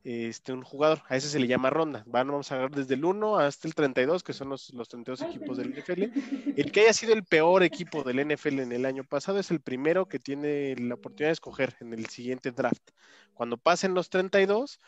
este, 0.05 0.53
un 0.53 0.63
jugador. 0.63 1.03
A 1.09 1.17
ese 1.17 1.29
se 1.29 1.39
le 1.39 1.47
llama 1.47 1.71
ronda. 1.71 2.05
vamos 2.07 2.53
a 2.53 2.59
ver 2.59 2.71
desde 2.71 2.95
el 2.95 3.05
1 3.05 3.39
hasta 3.39 3.67
el 3.67 3.75
32, 3.75 4.23
que 4.23 4.35
son 4.35 4.51
los, 4.51 4.73
los 4.75 4.89
32 4.89 5.23
equipos 5.23 5.57
del 5.57 5.71
NFL. 5.71 6.03
El 6.57 6.73
que 6.73 6.83
haya 6.83 6.93
sido 6.93 7.15
el 7.15 7.25
peor 7.25 7.63
equipo 7.63 8.03
del 8.03 8.27
NFL 8.27 8.61
en 8.61 8.73
el 8.73 8.85
año 8.85 9.05
pasado 9.05 9.39
es 9.39 9.51
el 9.51 9.61
primero 9.61 10.07
que 10.07 10.19
tiene 10.19 10.77
la 10.77 10.95
oportunidad 10.95 11.29
de 11.29 11.35
escoger 11.35 11.77
en 11.81 11.95
el 11.95 12.07
siguiente 12.07 12.51
draft. 12.53 12.91
Cuando 13.33 13.57
pasen 13.57 13.95
los 13.95 14.11
32, 14.11 14.79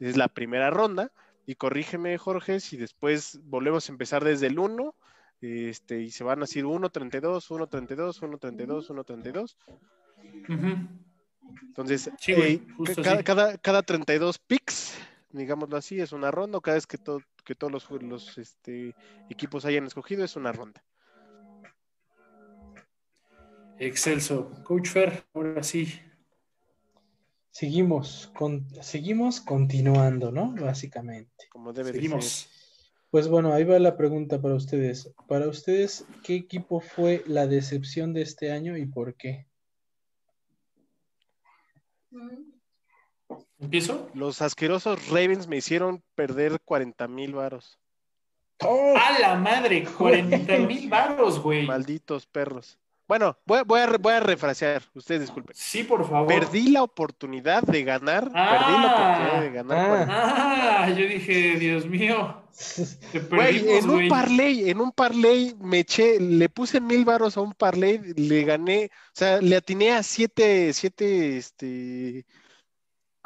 es 0.00 0.16
la 0.16 0.28
primera 0.28 0.70
ronda. 0.70 1.12
Y 1.46 1.54
corrígeme, 1.54 2.18
Jorge, 2.18 2.58
si 2.58 2.76
después 2.76 3.38
volvemos 3.44 3.88
a 3.88 3.92
empezar 3.92 4.24
desde 4.24 4.48
el 4.48 4.58
1 4.58 4.94
este, 5.44 6.00
y 6.00 6.10
se 6.10 6.24
van 6.24 6.38
a 6.38 6.42
decir 6.42 6.64
1, 6.64 6.90
32, 6.90 7.50
1, 7.50 7.66
32, 7.66 8.22
1, 8.22 8.38
32, 8.38 8.90
1, 8.90 9.04
32. 9.04 9.58
Entonces, 11.66 12.10
eh, 12.26 12.62
cada, 13.02 13.22
cada, 13.22 13.58
cada, 13.58 13.82
32 13.82 14.38
picks, 14.38 14.96
digámoslo 15.30 15.76
así, 15.76 16.00
es 16.00 16.12
una 16.12 16.30
ronda, 16.30 16.60
cada 16.60 16.76
vez 16.76 16.86
que, 16.86 16.98
que 17.44 17.54
todos 17.54 17.72
los, 17.72 17.90
los 18.02 18.38
este, 18.38 18.94
equipos 19.28 19.64
hayan 19.64 19.86
escogido 19.86 20.24
es 20.24 20.36
una 20.36 20.52
ronda. 20.52 20.82
Excelso. 23.78 24.50
Coach 24.62 24.88
Fer, 24.88 25.24
ahora 25.34 25.62
sí. 25.62 26.00
Seguimos, 27.50 28.30
con, 28.34 28.66
seguimos 28.82 29.40
continuando, 29.40 30.32
¿no? 30.32 30.52
Básicamente. 30.52 31.46
Como 31.50 31.72
debe 31.72 31.92
Seguimos. 31.92 32.48
Pues 33.14 33.28
bueno, 33.28 33.52
ahí 33.52 33.62
va 33.62 33.78
la 33.78 33.96
pregunta 33.96 34.42
para 34.42 34.56
ustedes. 34.56 35.14
Para 35.28 35.46
ustedes, 35.46 36.04
¿qué 36.24 36.34
equipo 36.34 36.80
fue 36.80 37.22
la 37.28 37.46
decepción 37.46 38.12
de 38.12 38.22
este 38.22 38.50
año 38.50 38.76
y 38.76 38.86
por 38.86 39.14
qué? 39.14 39.46
¿Empiezo? 43.60 44.10
Los 44.14 44.42
asquerosos 44.42 45.10
Ravens 45.10 45.46
me 45.46 45.58
hicieron 45.58 46.02
perder 46.16 46.58
40 46.64 47.06
mil 47.06 47.34
varos. 47.34 47.78
¡Oh! 48.64 48.96
¡A 48.96 49.16
la 49.20 49.36
madre! 49.36 49.84
40 49.96 50.58
mil 50.66 50.88
varos, 50.88 51.40
güey. 51.40 51.68
Malditos 51.68 52.26
perros. 52.26 52.80
Bueno, 53.06 53.38
voy, 53.46 53.60
voy, 53.64 53.80
a, 53.82 53.96
voy 53.96 54.14
a 54.14 54.18
refrasear, 54.18 54.82
ustedes 54.92 55.20
disculpen. 55.20 55.54
Sí, 55.54 55.84
por 55.84 56.04
favor. 56.04 56.26
Perdí 56.26 56.72
la 56.72 56.82
oportunidad 56.82 57.62
de 57.62 57.84
ganar. 57.84 58.24
perdí 58.24 58.72
la 58.72 58.92
oportunidad 58.92 59.40
de 59.40 59.50
ganar. 59.52 60.06
Ah, 60.10 60.82
ah 60.82 60.90
yo 60.90 61.06
dije, 61.06 61.60
Dios 61.60 61.86
mío. 61.86 62.43
Güey, 63.30 63.68
en 63.68 63.90
un 63.90 64.08
parlay, 64.08 64.70
en 64.70 64.80
un 64.80 64.92
parlay 64.92 65.54
me 65.60 65.80
eché, 65.80 66.20
le 66.20 66.48
puse 66.48 66.80
mil 66.80 67.04
varos 67.04 67.36
a 67.36 67.40
un 67.40 67.52
parlay, 67.52 67.98
le 68.16 68.44
gané, 68.44 68.90
o 68.92 69.12
sea, 69.12 69.40
le 69.40 69.56
atiné 69.56 69.92
a 69.92 70.02
siete, 70.02 70.72
siete, 70.72 71.36
este, 71.36 72.26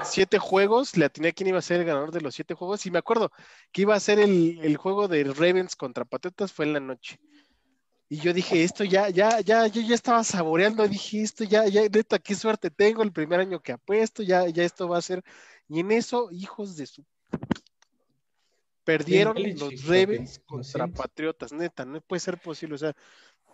siete 0.03 0.39
juegos, 0.39 0.97
le 0.97 1.05
atiné 1.05 1.29
a 1.29 1.33
quién 1.33 1.49
iba 1.49 1.59
a 1.59 1.63
ser 1.63 1.81
el 1.81 1.87
ganador 1.87 2.11
de 2.11 2.21
los 2.21 2.35
siete 2.35 2.55
juegos, 2.55 2.87
y 2.87 2.91
me 2.91 2.99
acuerdo 2.99 3.31
que 3.73 3.83
iba 3.83 3.95
a 3.95 4.01
ser 4.01 4.19
el, 4.19 4.61
el 4.63 4.77
juego 4.77 5.09
de 5.09 5.25
Ravens 5.25 5.77
contra 5.77 6.05
Patriotas, 6.05 6.53
fue 6.53 6.65
en 6.65 6.73
la 6.73 6.81
noche. 6.81 7.19
Y 8.11 8.17
yo 8.21 8.33
dije, 8.33 8.65
esto 8.65 8.85
ya, 8.85 9.11
ya, 9.11 9.41
ya, 9.41 9.67
yo 9.67 9.83
ya 9.83 9.95
estaba 9.95 10.25
saboreando, 10.25 10.89
dije, 10.89 11.23
esto 11.23 11.45
ya, 11.45 11.67
ya, 11.67 11.83
neta, 11.83 12.19
qué 12.19 12.35
suerte 12.35 12.71
tengo 12.71 13.03
el 13.03 13.13
primer 13.13 13.41
año 13.41 13.61
que 13.61 13.73
apuesto, 13.73 14.23
ya, 14.23 14.49
ya 14.49 14.65
esto 14.65 14.89
va 14.89 14.97
a 14.97 15.03
ser. 15.03 15.23
Y 15.69 15.81
en 15.81 15.93
eso, 15.93 16.31
hijos 16.33 16.77
de 16.77 16.87
su. 16.87 17.05
Perdieron 18.89 19.37
los 19.59 19.85
Ravens 19.85 20.41
contra 20.47 20.87
Patriotas, 20.87 21.53
neta, 21.53 21.85
no 21.85 22.01
puede 22.01 22.21
ser 22.21 22.39
posible. 22.39 22.77
O 22.77 22.79
sea, 22.79 22.97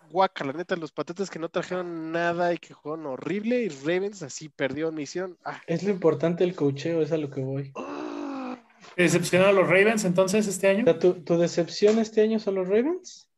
guaca, 0.08 0.44
la 0.44 0.52
neta, 0.52 0.76
los 0.76 0.92
Patriotas 0.92 1.28
que 1.28 1.40
no 1.40 1.48
trajeron 1.48 2.12
nada 2.12 2.54
y 2.54 2.58
que 2.58 2.72
jugaron 2.72 3.06
horrible, 3.06 3.64
y 3.64 3.68
Ravens 3.68 4.22
así 4.22 4.48
perdió, 4.48 4.92
misión. 4.92 5.36
Ah. 5.44 5.60
Es 5.66 5.82
lo 5.82 5.90
importante 5.90 6.44
el 6.44 6.54
cocheo, 6.54 7.02
es 7.02 7.10
a 7.10 7.16
lo 7.16 7.30
que 7.30 7.40
voy. 7.40 7.72
¿Decepcionaron 8.96 9.56
a 9.56 9.60
los 9.60 9.68
Ravens 9.68 10.04
entonces 10.04 10.46
este 10.46 10.68
año? 10.68 10.84
¿Tu, 11.00 11.14
¿Tu 11.24 11.36
decepción 11.36 11.98
este 11.98 12.20
año 12.20 12.38
son 12.38 12.54
los 12.54 12.68
Ravens? 12.68 13.28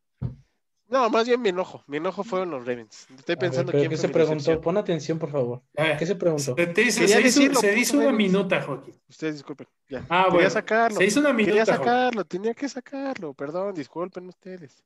No, 0.89 1.09
más 1.09 1.27
bien 1.27 1.41
mi 1.41 1.49
enojo. 1.49 1.83
Mi 1.87 1.97
enojo 1.97 2.23
fueron 2.23 2.49
los 2.49 2.65
Ravens. 2.65 3.07
Estoy 3.17 3.35
pensando 3.35 3.73
ver, 3.73 3.89
¿Qué 3.89 3.97
se 3.97 4.07
preguntó? 4.07 4.61
Pon 4.61 4.77
atención, 4.77 5.19
por 5.19 5.29
favor. 5.29 5.61
¿Qué 5.75 6.05
se 6.05 6.15
preguntó? 6.15 6.55
Se, 6.55 6.91
se, 6.91 7.77
hizo, 7.77 7.97
una 7.97 8.11
minuta, 8.13 8.61
Joaquín. 8.61 8.95
Ustedes 9.09 9.35
disculpen. 9.35 9.67
Ya. 9.89 10.05
Ah, 10.09 10.23
quería 10.23 10.33
bueno. 10.33 10.49
sacarlo. 10.49 10.97
Se 10.97 11.05
hizo 11.05 11.19
una 11.19 11.33
minuta. 11.33 11.51
Quería 11.51 11.65
sacarlo, 11.65 12.23
tenía 12.23 12.53
que 12.53 12.69
sacarlo. 12.69 13.33
Perdón, 13.33 13.75
disculpen 13.75 14.27
ustedes. 14.27 14.83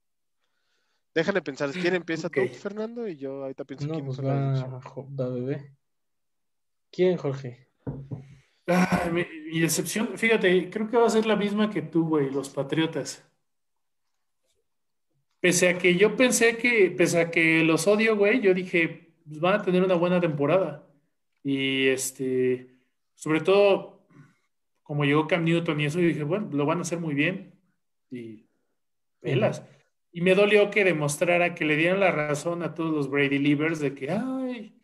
Déjale 1.14 1.42
pensar. 1.42 1.70
Quieren, 1.72 1.96
empieza 1.96 2.30
tú, 2.30 2.42
Fernando, 2.48 3.08
y 3.08 3.18
yo 3.18 3.44
ahorita 3.44 3.66
pienso 3.66 3.86
no, 3.86 3.94
quién 3.94 4.06
pues 4.06 4.22
va, 4.22 5.30
bebé. 5.30 5.76
¿Quién, 6.92 7.18
Jorge? 7.18 7.70
Ah, 8.68 9.10
mi, 9.12 9.26
mi 9.52 9.60
decepción, 9.60 10.10
fíjate, 10.18 10.70
creo 10.70 10.90
que 10.90 10.98
va 10.98 11.08
a 11.08 11.10
ser 11.10 11.26
la 11.26 11.36
misma 11.36 11.70
que 11.70 11.82
tú, 11.82 12.08
güey, 12.08 12.30
los 12.30 12.50
Patriotas. 12.50 13.24
Pese 15.42 15.70
a 15.70 15.78
que 15.78 15.96
yo 15.96 16.16
pensé 16.16 16.56
que, 16.56 16.92
pese 16.92 17.20
a 17.20 17.32
que 17.32 17.64
los 17.64 17.88
odio, 17.88 18.16
güey, 18.16 18.40
yo 18.40 18.54
dije, 18.54 19.12
pues 19.26 19.40
van 19.40 19.56
a 19.56 19.62
tener 19.64 19.84
una 19.84 19.96
buena 19.96 20.22
temporada. 20.22 20.88
Y 21.44 21.88
este, 21.88 22.68
sobre 23.16 23.42
todo, 23.42 24.06
como 24.84 25.04
llegó 25.04 25.28
Cam 25.28 25.44
Newton 25.44 25.82
y 25.82 25.86
eso, 25.86 26.00
yo 26.00 26.08
dije, 26.08 26.24
bueno, 26.24 26.48
lo 26.54 26.66
van 26.66 26.78
a 26.78 26.82
hacer 26.82 27.00
muy 27.00 27.16
bien. 27.16 27.60
Y 28.10 28.46
velas. 29.22 29.64
Y 30.12 30.22
me 30.22 30.36
dolió 30.36 30.70
que 30.70 30.84
demostrara 30.84 31.56
que 31.56 31.66
le 31.66 31.76
dieran 31.76 32.00
la 32.00 32.12
razón 32.12 32.64
a 32.64 32.74
todos 32.74 32.94
los 32.94 33.10
Brady 33.10 33.40
Leavers 33.40 33.80
de 33.80 33.96
que, 33.96 34.12
ay, 34.12 34.76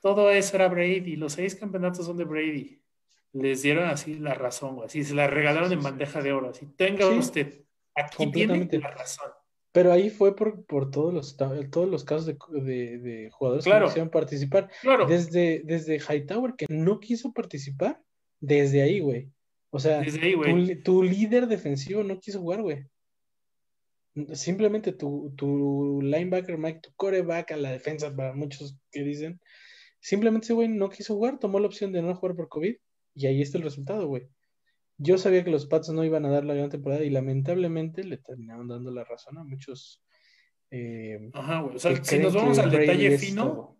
todo 0.00 0.30
eso 0.30 0.56
era 0.56 0.68
Brady, 0.68 1.16
los 1.16 1.34
seis 1.34 1.54
campeonatos 1.54 2.06
son 2.06 2.16
de 2.16 2.24
Brady. 2.24 2.80
Les 3.32 3.62
dieron 3.62 3.84
así 3.88 4.14
la 4.14 4.34
razón, 4.34 4.76
güey, 4.76 4.86
así 4.86 5.04
se 5.04 5.14
la 5.14 5.26
regalaron 5.26 5.70
en 5.70 5.82
bandeja 5.82 6.22
de 6.22 6.32
oro. 6.32 6.50
Así, 6.50 6.66
tenga 6.76 7.06
usted, 7.08 7.64
aquí 7.94 8.30
tiene 8.32 8.68
la 8.72 8.90
razón. 8.90 9.30
Pero 9.72 9.92
ahí 9.92 10.08
fue 10.08 10.34
por, 10.34 10.64
por 10.64 10.90
todos, 10.90 11.12
los, 11.12 11.36
todos 11.70 11.88
los 11.88 12.04
casos 12.04 12.26
de, 12.26 12.98
de, 12.98 13.30
jugadores 13.30 13.64
que 13.64 13.70
no 13.70 13.84
quisieron 13.84 14.10
participar. 14.10 14.70
Claro. 14.80 15.06
Desde, 15.06 15.62
desde 15.64 15.98
Hightower, 15.98 16.54
que 16.56 16.66
no 16.68 17.00
quiso 17.00 17.32
participar, 17.32 18.00
desde 18.40 18.82
ahí, 18.82 19.00
güey. 19.00 19.30
O 19.70 19.78
sea, 19.78 20.02
tu, 20.82 21.02
líder 21.02 21.46
defensivo 21.46 22.02
no 22.02 22.18
quiso 22.18 22.40
jugar, 22.40 22.62
güey. 22.62 22.86
Simplemente 24.32 24.92
tu, 24.92 25.34
tu 25.36 26.00
linebacker, 26.02 26.56
Mike, 26.56 26.80
tu 26.82 26.90
coreback 26.96 27.52
a 27.52 27.56
la 27.56 27.70
defensa, 27.70 28.14
para 28.14 28.32
muchos 28.32 28.76
que 28.90 29.02
dicen, 29.02 29.38
simplemente 30.00 30.46
ese 30.46 30.54
güey 30.54 30.68
no 30.68 30.88
quiso 30.88 31.14
jugar, 31.14 31.38
tomó 31.38 31.60
la 31.60 31.66
opción 31.66 31.92
de 31.92 32.00
no 32.00 32.14
jugar 32.14 32.34
por 32.34 32.48
COVID 32.48 32.74
y 33.14 33.26
ahí 33.26 33.42
está 33.42 33.58
el 33.58 33.64
resultado, 33.64 34.08
güey 34.08 34.28
yo 34.98 35.16
sabía 35.16 35.44
que 35.44 35.50
los 35.50 35.66
Pats 35.66 35.88
no 35.90 36.04
iban 36.04 36.26
a 36.26 36.30
dar 36.30 36.44
la 36.44 36.54
gran 36.54 36.68
temporada 36.68 37.04
y 37.04 37.10
lamentablemente 37.10 38.02
le 38.04 38.18
terminaron 38.18 38.68
dando 38.68 38.90
la 38.90 39.04
razón 39.04 39.38
a 39.38 39.44
muchos 39.44 40.04
Eh, 40.70 41.30
Ajá, 41.32 41.60
güey. 41.60 41.76
O 41.76 41.78
sea, 41.78 42.04
si 42.04 42.18
nos 42.18 42.34
vamos 42.34 42.58
al 42.58 42.70
detalle 42.70 43.16
fino, 43.16 43.78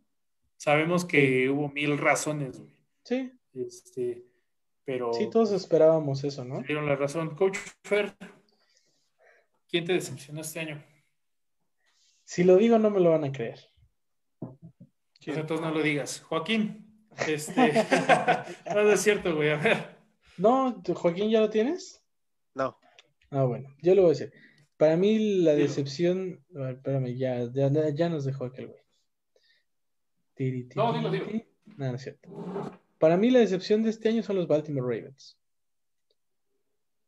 sabemos 0.56 1.04
que 1.04 1.50
hubo 1.50 1.68
mil 1.68 1.98
razones, 1.98 2.58
güey. 2.58 2.74
Sí. 3.02 3.32
Este, 3.52 4.24
pero. 4.84 5.12
Sí, 5.12 5.28
todos 5.28 5.52
esperábamos 5.52 6.24
eso, 6.24 6.44
¿no? 6.44 6.62
Dieron 6.62 6.86
la 6.86 6.96
razón. 6.96 7.34
Coach 7.34 7.58
Fer, 7.82 8.16
¿quién 9.68 9.84
te 9.84 9.92
decepcionó 9.92 10.40
este 10.40 10.60
año? 10.60 10.82
Si 12.24 12.44
lo 12.44 12.56
digo, 12.56 12.78
no 12.78 12.90
me 12.90 13.00
lo 13.00 13.10
van 13.10 13.24
a 13.24 13.32
creer. 13.32 13.58
Entonces 15.26 15.60
no 15.60 15.70
lo 15.70 15.82
digas. 15.82 16.20
Joaquín. 16.20 17.06
Este. 17.26 17.52
no, 18.74 18.90
es 18.90 19.00
cierto, 19.00 19.34
güey. 19.34 19.50
A 19.50 19.56
ver. 19.56 19.97
No, 20.38 20.80
Joaquín, 20.94 21.30
¿ya 21.30 21.40
lo 21.40 21.50
tienes? 21.50 22.02
No. 22.54 22.78
Ah, 23.30 23.42
bueno, 23.42 23.68
yo 23.82 23.94
lo 23.94 24.02
voy 24.02 24.10
a 24.10 24.14
decir. 24.14 24.32
Para 24.76 24.96
mí 24.96 25.42
la 25.42 25.54
decepción. 25.54 26.44
A 26.54 26.60
ver, 26.60 26.74
espérame, 26.76 27.16
ya, 27.16 27.50
ya, 27.52 27.90
ya 27.90 28.08
nos 28.08 28.24
dejó 28.24 28.44
aquel 28.44 28.68
güey. 28.68 28.80
no, 30.76 30.92
dilo, 30.92 31.10
dilo. 31.10 31.26
No, 31.76 31.90
no 31.90 31.94
es 31.96 32.02
cierto. 32.02 32.28
Para 32.98 33.16
mí 33.16 33.30
la 33.30 33.40
decepción 33.40 33.82
de 33.82 33.90
este 33.90 34.08
año 34.08 34.22
son 34.22 34.36
los 34.36 34.46
Baltimore 34.46 34.96
Ravens. 34.96 35.36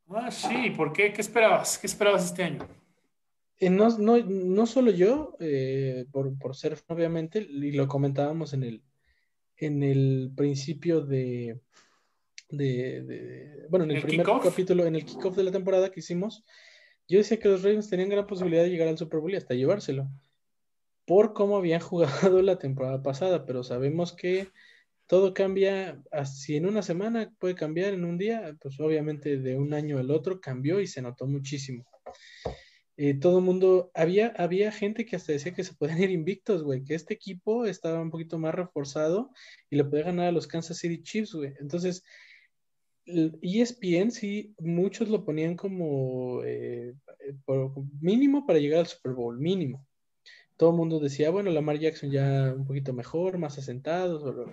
Ah, 0.09 0.31
sí, 0.31 0.71
¿por 0.77 0.93
qué? 0.93 1.13
¿Qué 1.13 1.21
esperabas? 1.21 1.79
¿Qué 1.79 1.87
esperabas 1.87 2.25
este 2.25 2.43
año? 2.43 2.67
Eh, 3.59 3.71
no, 3.71 3.97
no, 3.99 4.19
no, 4.19 4.67
solo 4.67 4.91
yo, 4.91 5.37
eh, 5.39 6.07
por, 6.11 6.37
por, 6.39 6.57
ser 6.57 6.77
obviamente, 6.89 7.39
y 7.39 7.73
lo 7.73 7.87
comentábamos 7.87 8.53
en 8.53 8.65
el, 8.65 8.83
en 9.57 9.83
el 9.85 10.33
principio 10.35 11.03
de, 11.03 11.61
de, 12.51 13.67
bueno, 13.69 13.85
en 13.85 13.93
el, 13.93 14.03
primer 14.03 14.27
capítulo, 14.43 14.87
en 14.87 14.97
el 14.97 15.05
kickoff 15.05 15.37
de 15.37 15.45
la 15.45 15.53
temporada 15.53 15.91
que 15.91 16.01
hicimos, 16.01 16.45
yo 17.09 17.19
decía 17.19 17.39
que 17.39 17.49
los 17.49 17.63
Ravens 17.63 17.89
tenían 17.89 18.09
gran 18.09 18.27
posibilidad 18.27 18.63
de 18.63 18.71
llegar 18.71 18.89
al 18.89 18.99
Super 18.99 19.21
Bowl 19.21 19.33
y 19.33 19.37
hasta 19.37 19.55
llevárselo, 19.55 20.09
por 21.07 21.33
cómo 21.33 21.57
habían 21.57 21.81
jugado 21.81 22.43
la 22.43 22.59
temporada 22.59 23.03
pasada, 23.03 23.47
pero 23.47 23.63
sabemos 23.63 24.13
que 24.13 24.49
todo 25.07 25.35
cambia, 25.35 26.01
si 26.25 26.57
en 26.57 26.67
una 26.67 26.83
semana 26.83 27.35
puede 27.41 27.57
cambiar 27.57 27.95
en 27.95 28.05
un 28.05 28.17
día, 28.17 28.57
pues 28.61 28.79
obviamente 28.79 29.39
de 29.39 29.57
un 29.57 29.75
año 29.75 29.99
al 29.99 30.13
otro 30.13 30.41
cambió 30.41 30.81
y 30.81 30.87
se 30.87 31.03
notó 31.03 31.27
muchísimo. 31.27 31.85
Eh, 32.97 33.15
todo 33.15 33.39
el 33.39 33.45
mundo, 33.45 33.91
había, 33.95 34.29
había 34.37 34.71
gente 34.71 35.07
que 35.07 35.17
hasta 35.17 35.33
decía 35.33 35.55
que 35.55 35.65
se 35.65 35.75
pueden 35.75 36.01
ir 36.03 36.11
invictos, 36.11 36.63
güey, 36.63 36.85
que 36.85 36.95
este 36.95 37.15
equipo 37.15 37.65
estaba 37.65 38.01
un 38.01 38.11
poquito 38.11 38.39
más 38.39 38.55
reforzado 38.55 39.31
y 39.69 39.77
le 39.77 39.85
podía 39.85 40.05
ganar 40.05 40.27
a 40.27 40.33
los 40.33 40.47
Kansas 40.47 40.77
City 40.77 41.03
Chiefs, 41.03 41.33
güey. 41.33 41.55
Entonces, 41.61 42.05
ESPN 43.43 44.11
sí, 44.11 44.55
muchos 44.59 45.09
lo 45.09 45.25
ponían 45.25 45.57
como 45.57 46.43
eh, 46.45 46.95
mínimo 48.01 48.47
para 48.47 48.59
llegar 48.59 48.81
al 48.81 48.87
Super 48.87 49.13
Bowl, 49.13 49.39
mínimo. 49.39 49.87
Todo 50.57 50.71
el 50.71 50.77
mundo 50.77 51.01
decía, 51.01 51.31
bueno, 51.31 51.51
Lamar 51.51 51.79
Jackson 51.79 52.11
ya 52.11 52.53
un 52.55 52.67
poquito 52.67 52.93
mejor, 52.93 53.39
más 53.39 53.59
asentado, 53.59 54.47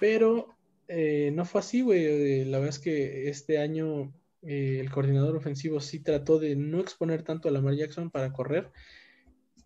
pero 0.00 0.56
eh, 0.88 1.30
no 1.32 1.44
fue 1.44 1.60
así, 1.60 1.82
güey. 1.82 2.44
La 2.44 2.58
verdad 2.58 2.74
es 2.74 2.80
que 2.80 3.28
este 3.28 3.58
año 3.58 4.12
eh, 4.42 4.78
el 4.80 4.90
coordinador 4.90 5.36
ofensivo 5.36 5.80
sí 5.80 6.00
trató 6.00 6.38
de 6.38 6.56
no 6.56 6.80
exponer 6.80 7.22
tanto 7.22 7.48
a 7.48 7.52
Lamar 7.52 7.74
Jackson 7.74 8.10
para 8.10 8.32
correr, 8.32 8.70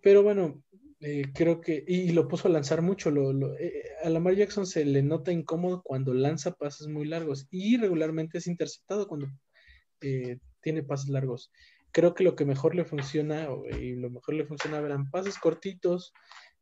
pero 0.02 0.22
bueno, 0.22 0.62
eh, 1.04 1.30
creo 1.34 1.60
que, 1.60 1.84
y 1.86 2.12
lo 2.12 2.26
puso 2.28 2.48
a 2.48 2.50
lanzar 2.50 2.82
mucho, 2.82 3.10
lo, 3.10 3.54
eh, 3.56 3.82
a 4.02 4.08
Lamar 4.10 4.34
Jackson 4.34 4.66
se 4.66 4.84
le 4.84 5.02
nota 5.02 5.32
incómodo 5.32 5.82
cuando 5.82 6.14
lanza 6.14 6.52
pases 6.52 6.88
muy 6.88 7.06
largos 7.06 7.46
y 7.50 7.76
regularmente 7.76 8.38
es 8.38 8.46
interceptado 8.46 9.06
cuando 9.06 9.28
tiene 10.60 10.82
pases 10.82 11.08
largos. 11.08 11.50
Creo 11.90 12.14
que 12.14 12.24
lo 12.24 12.36
que 12.36 12.44
mejor 12.44 12.74
le 12.74 12.84
funciona, 12.84 13.48
y 13.80 13.94
lo 13.94 14.10
mejor 14.10 14.34
le 14.34 14.44
funciona 14.44 14.78
eran 14.78 15.10
pases 15.10 15.38
cortitos, 15.38 16.12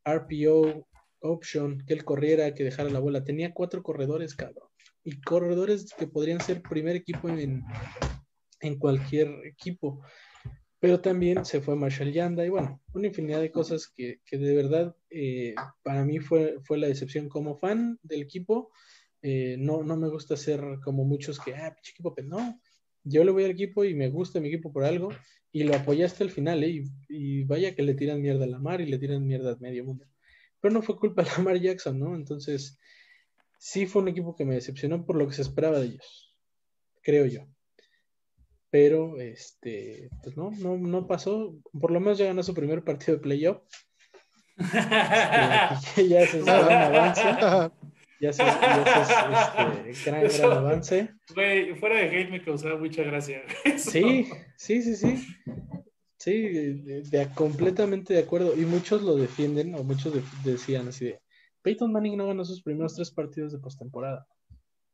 RPO, 0.04 0.86
option, 1.20 1.82
que 1.86 1.94
él 1.94 2.04
corriera, 2.04 2.54
que 2.54 2.62
dejara 2.62 2.90
la 2.90 3.00
bola. 3.00 3.24
Tenía 3.24 3.52
cuatro 3.52 3.82
corredores, 3.82 4.36
cabrón 4.36 4.68
y 5.04 5.20
corredores 5.20 5.92
que 5.96 6.06
podrían 6.06 6.40
ser 6.40 6.62
primer 6.62 6.96
equipo 6.96 7.28
en, 7.28 7.64
en 8.60 8.78
cualquier 8.78 9.28
equipo. 9.44 10.02
Pero 10.82 11.00
también 11.00 11.44
se 11.44 11.60
fue 11.60 11.76
Marshall 11.76 12.12
Yanda 12.12 12.44
y 12.44 12.48
bueno, 12.48 12.82
una 12.92 13.06
infinidad 13.06 13.40
de 13.40 13.52
cosas 13.52 13.86
que, 13.86 14.20
que 14.26 14.36
de 14.36 14.52
verdad 14.56 14.96
eh, 15.10 15.54
para 15.84 16.04
mí 16.04 16.18
fue, 16.18 16.58
fue 16.64 16.76
la 16.76 16.88
decepción 16.88 17.28
como 17.28 17.54
fan 17.54 18.00
del 18.02 18.20
equipo. 18.20 18.72
Eh, 19.22 19.54
no, 19.60 19.84
no 19.84 19.96
me 19.96 20.08
gusta 20.08 20.36
ser 20.36 20.60
como 20.82 21.04
muchos 21.04 21.38
que, 21.38 21.54
ah, 21.54 21.72
pinche 21.72 21.92
equipo, 21.92 22.12
pero 22.16 22.26
no. 22.26 22.60
Yo 23.04 23.22
le 23.22 23.30
voy 23.30 23.44
al 23.44 23.52
equipo 23.52 23.84
y 23.84 23.94
me 23.94 24.10
gusta 24.10 24.40
mi 24.40 24.48
equipo 24.48 24.72
por 24.72 24.82
algo 24.82 25.10
y 25.52 25.62
lo 25.62 25.76
apoyé 25.76 26.04
hasta 26.04 26.24
el 26.24 26.32
final, 26.32 26.64
¿eh? 26.64 26.70
y, 26.70 26.84
y, 27.08 27.44
vaya 27.44 27.76
que 27.76 27.84
le 27.84 27.94
tiran 27.94 28.20
mierda 28.20 28.42
a 28.42 28.48
la 28.48 28.58
mar 28.58 28.80
y 28.80 28.86
le 28.86 28.98
tiran 28.98 29.24
mierda 29.24 29.52
a 29.52 29.56
medio 29.60 29.84
mundo. 29.84 30.04
Pero 30.60 30.74
no 30.74 30.82
fue 30.82 30.98
culpa 30.98 31.22
de 31.22 31.30
Lamar 31.30 31.60
Jackson, 31.60 31.96
¿no? 31.96 32.16
Entonces, 32.16 32.76
sí 33.56 33.86
fue 33.86 34.02
un 34.02 34.08
equipo 34.08 34.34
que 34.34 34.44
me 34.44 34.56
decepcionó 34.56 35.06
por 35.06 35.14
lo 35.14 35.28
que 35.28 35.34
se 35.34 35.42
esperaba 35.42 35.78
de 35.78 35.86
ellos, 35.86 36.34
creo 37.02 37.26
yo. 37.26 37.51
Pero, 38.72 39.20
este, 39.20 40.08
pues 40.22 40.34
no, 40.34 40.50
no, 40.50 40.78
no 40.78 41.06
pasó. 41.06 41.54
Por 41.78 41.90
lo 41.90 42.00
menos 42.00 42.16
ya 42.16 42.24
ganó 42.24 42.42
su 42.42 42.54
primer 42.54 42.82
partido 42.82 43.18
de 43.18 43.22
playoff. 43.22 43.62
Este, 45.74 46.08
ya 46.08 46.26
se 46.26 46.38
hizo 46.38 46.44
un 46.44 46.72
avance. 46.72 47.22
Ya 48.18 48.32
se, 48.32 48.42
ya 48.42 49.84
este, 49.86 50.10
gran, 50.10 50.26
gran 50.26 50.52
avance. 50.52 51.10
fuera 51.26 51.96
de 51.96 52.08
hate 52.08 52.30
me 52.30 52.42
causaba 52.42 52.78
mucha 52.78 53.02
gracia. 53.02 53.42
Sí, 53.76 54.30
sí, 54.56 54.80
sí, 54.80 54.96
sí. 54.96 55.26
Sí, 56.16 56.32
de, 56.40 57.28
completamente 57.34 58.14
de 58.14 58.20
acuerdo. 58.20 58.54
Y 58.56 58.64
muchos 58.64 59.02
lo 59.02 59.16
defienden, 59.16 59.74
o 59.74 59.82
muchos 59.82 60.14
decían 60.44 60.88
así 60.88 61.06
de, 61.06 61.20
Peyton 61.60 61.92
Manning 61.92 62.16
no 62.16 62.26
ganó 62.26 62.42
sus 62.46 62.62
primeros 62.62 62.94
tres 62.94 63.10
partidos 63.10 63.52
de 63.52 63.58
postemporada. 63.58 64.26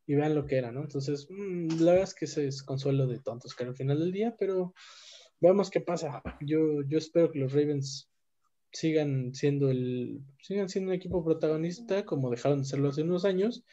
Y 0.09 0.17
vean 0.17 0.35
lo 0.35 0.47
que 0.47 0.57
era, 0.57 0.73
¿no? 0.73 0.81
Entonces, 0.81 1.29
mm, 1.31 1.81
la 1.81 1.93
verdad 1.93 2.09
es 2.09 2.15
que 2.15 2.25
ese 2.25 2.49
es 2.49 2.65
consuelo 2.65 3.07
de 3.07 3.21
tontos 3.21 3.55
que 3.55 3.63
al 3.63 3.77
final 3.77 4.01
del 4.01 4.11
día, 4.11 4.35
pero 4.37 4.75
veamos 5.41 5.71
qué 5.71 5.81
pasa. 5.81 6.23
Yo, 6.41 6.83
yo 6.89 6.99
espero 6.99 7.31
que 7.31 7.39
los 7.39 7.53
Ravens 7.53 8.11
sigan 8.73 9.35
siendo 9.35 9.71
el 9.71 10.21
sigan 10.43 10.69
siendo 10.69 10.91
un 10.91 10.97
equipo 10.97 11.25
protagonista 11.25 12.05
como 12.05 12.31
dejaron 12.31 12.61
de 12.61 12.65
serlo 12.67 12.91
hace 12.91 13.03
unos 13.03 13.25
años 13.25 13.65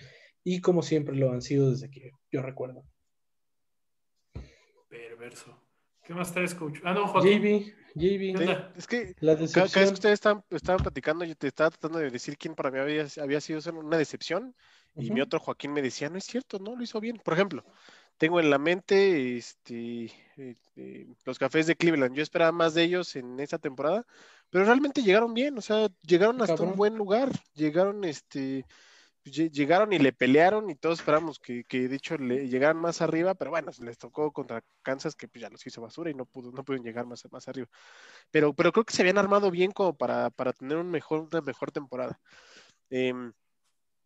y 0.44 0.62
como 0.62 0.84
siempre 0.84 1.16
lo 1.16 1.32
han 1.32 1.42
sido 1.42 1.72
desde 1.72 1.90
que 1.90 2.12
yo 2.32 2.42
recuerdo. 2.42 2.86
Perverso. 4.90 5.65
¿Qué 6.06 6.14
más 6.14 6.32
traes, 6.32 6.54
coach? 6.54 6.80
Ah, 6.84 6.94
no, 6.94 7.08
Joaquín. 7.08 7.74
JB. 7.96 8.76
es 8.76 8.88
que 8.88 9.16
cada, 9.16 9.36
vez 9.36 9.54
que 9.54 9.62
ustedes 9.62 10.14
estaban, 10.14 10.44
estaban, 10.50 10.82
platicando, 10.82 11.24
yo 11.24 11.36
te 11.36 11.48
estaba 11.48 11.70
tratando 11.70 12.00
de 12.00 12.12
decir 12.12 12.38
quién 12.38 12.54
para 12.54 12.70
mí 12.70 12.78
había, 12.78 13.08
había 13.22 13.42
sido 13.42 13.62
una 13.72 13.98
decepción. 13.98 14.54
Y 14.98 15.12
mi 15.12 15.22
otro 15.22 15.40
Joaquín 15.40 15.74
me 15.74 15.82
decía, 15.82 16.10
no 16.10 16.18
es 16.18 16.26
cierto, 16.26 16.60
no 16.60 16.76
lo 16.76 16.84
hizo 16.84 17.02
bien. 17.02 17.20
Por 17.24 17.34
ejemplo, 17.34 17.66
tengo 18.18 18.40
en 18.40 18.50
la 18.50 18.58
mente 18.58 19.38
este, 19.38 20.06
este, 20.38 21.08
los 21.26 21.40
cafés 21.40 21.68
de 21.68 21.76
Cleveland. 21.76 22.16
Yo 22.16 22.24
esperaba 22.24 22.52
más 22.52 22.74
de 22.74 22.84
ellos 22.84 23.16
en 23.16 23.40
esa 23.40 23.58
temporada, 23.58 24.06
pero 24.50 24.64
realmente 24.64 25.02
llegaron 25.02 25.34
bien, 25.34 25.58
o 25.58 25.62
sea, 25.62 25.90
llegaron 26.02 26.42
hasta 26.42 26.64
un 26.64 26.76
buen 26.76 26.96
lugar. 26.96 27.30
Llegaron, 27.56 28.04
este, 28.04 28.66
llegaron 29.26 29.92
y 29.92 30.00
le 30.00 30.14
pelearon 30.14 30.70
y 30.70 30.76
todos 30.76 31.00
esperamos 31.00 31.40
que, 31.40 31.64
que, 31.66 31.88
de 31.88 31.96
hecho 31.96 32.18
le 32.18 32.48
llegaran 32.48 32.78
más 32.78 33.02
arriba, 33.02 33.34
pero 33.34 33.52
bueno, 33.52 33.72
les 33.80 33.98
tocó 33.98 34.32
contra 34.32 34.64
Kansas 34.84 35.16
que 35.16 35.28
pues, 35.28 35.42
ya 35.42 35.50
los 35.50 35.66
hizo 35.66 35.82
basura 35.82 36.12
y 36.12 36.14
no 36.14 36.26
pudo, 36.26 36.52
no 36.52 36.64
pudieron 36.64 36.86
llegar 36.86 37.06
más, 37.06 37.24
más 37.32 37.48
arriba. 37.48 37.68
Pero, 38.32 38.54
pero 38.54 38.72
creo 38.72 38.86
que 38.86 38.94
se 38.94 39.02
habían 39.02 39.18
armado 39.18 39.52
bien 39.52 39.72
como 39.72 39.98
para, 39.98 40.30
para 40.30 40.54
tener 40.54 40.78
un 40.78 40.92
mejor, 40.92 41.28
una 41.32 41.42
mejor 41.42 41.72
temporada. 41.72 42.20
Em, 42.90 43.34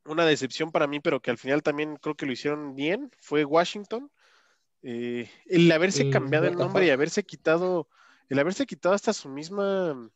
una 0.06 0.26
decepción 0.26 0.72
para 0.72 0.88
mí, 0.88 1.00
pero 1.00 1.22
que 1.22 1.32
al 1.32 1.38
final 1.38 1.62
también 1.62 1.98
creo 1.98 2.16
que 2.16 2.26
lo 2.26 2.32
hicieron 2.32 2.76
bien, 2.76 3.12
fue 3.20 3.46
Washington. 3.46 4.10
Eh, 4.82 5.30
el 5.48 5.72
haberse 5.72 6.10
cambiado 6.10 6.48
el 6.48 6.56
nombre 6.56 6.86
y 6.86 6.90
haberse 6.90 7.24
quitado, 7.24 7.90
el 8.30 8.40
haberse 8.40 8.66
quitado 8.66 8.96
hasta 8.96 9.12
su 9.12 9.28
misma 9.28 10.10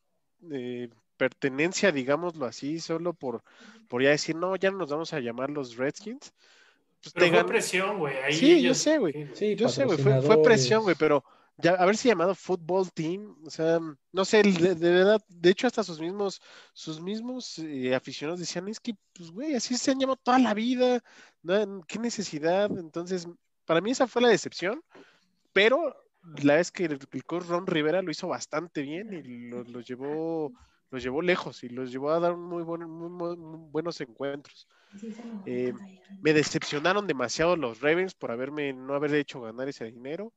eh, 0.51 0.89
pertenencia, 1.17 1.91
digámoslo 1.91 2.45
así, 2.45 2.79
solo 2.79 3.13
por, 3.13 3.43
por 3.87 4.01
ya 4.03 4.09
decir, 4.09 4.35
no, 4.35 4.55
ya 4.55 4.71
no 4.71 4.77
nos 4.77 4.89
vamos 4.89 5.13
a 5.13 5.19
llamar 5.19 5.49
los 5.49 5.75
Redskins. 5.77 6.33
Pues 7.01 7.13
pero 7.13 7.33
fue 7.33 7.45
presión, 7.45 7.99
güey. 7.99 8.15
Sí, 8.31 8.61
yo 8.61 8.73
sé, 8.73 8.97
güey. 8.97 9.27
Sí, 9.33 9.55
yo 9.55 9.67
sé, 9.67 9.83
güey. 9.83 9.97
Fue, 9.97 10.41
presión, 10.41 10.83
güey, 10.83 10.95
pero 10.97 11.23
ya 11.57 11.73
haberse 11.73 12.07
llamado 12.07 12.33
Football 12.33 12.91
Team, 12.93 13.35
o 13.45 13.49
sea, 13.49 13.79
no 14.11 14.25
sé, 14.25 14.41
de, 14.41 14.73
verdad, 14.75 15.21
de 15.27 15.49
hecho 15.49 15.67
hasta 15.67 15.83
sus 15.83 15.99
mismos, 15.99 16.41
sus 16.73 17.01
mismos 17.01 17.59
eh, 17.59 17.93
aficionados 17.93 18.39
decían, 18.39 18.67
es 18.69 18.79
que, 18.79 18.95
pues, 19.13 19.31
güey, 19.31 19.53
así 19.53 19.77
se 19.77 19.91
han 19.91 19.99
llamado 19.99 20.19
toda 20.23 20.39
la 20.39 20.53
vida, 20.53 21.03
qué 21.87 21.99
necesidad, 21.99 22.71
entonces, 22.77 23.27
para 23.65 23.81
mí 23.81 23.91
esa 23.91 24.07
fue 24.07 24.21
la 24.21 24.29
decepción, 24.29 24.81
pero 25.51 25.95
la 26.41 26.55
vez 26.55 26.71
que 26.71 26.85
el, 26.85 26.93
el 26.93 27.23
Ron 27.47 27.67
Rivera 27.67 28.01
lo 28.01 28.11
hizo 28.11 28.27
bastante 28.27 28.81
bien 28.81 29.13
y 29.13 29.49
lo, 29.49 29.63
lo 29.63 29.81
llevó 29.81 30.53
los 30.93 31.01
llevó 31.01 31.23
lejos 31.23 31.63
y 31.63 31.69
los 31.69 31.91
llevó 31.91 32.11
a 32.11 32.19
dar 32.19 32.37
muy, 32.37 32.63
muy, 32.63 33.35
buenos 33.71 33.99
encuentros. 33.99 34.67
Eh, 35.43 35.73
me 36.21 36.33
decepcionaron 36.33 37.07
demasiado 37.07 37.55
los 37.57 37.81
Ravens 37.81 38.13
por 38.13 38.29
haberme 38.29 38.73
no 38.73 38.93
haber 38.93 39.15
hecho 39.15 39.41
ganar 39.41 39.67
ese 39.67 39.85
dinero. 39.85 40.31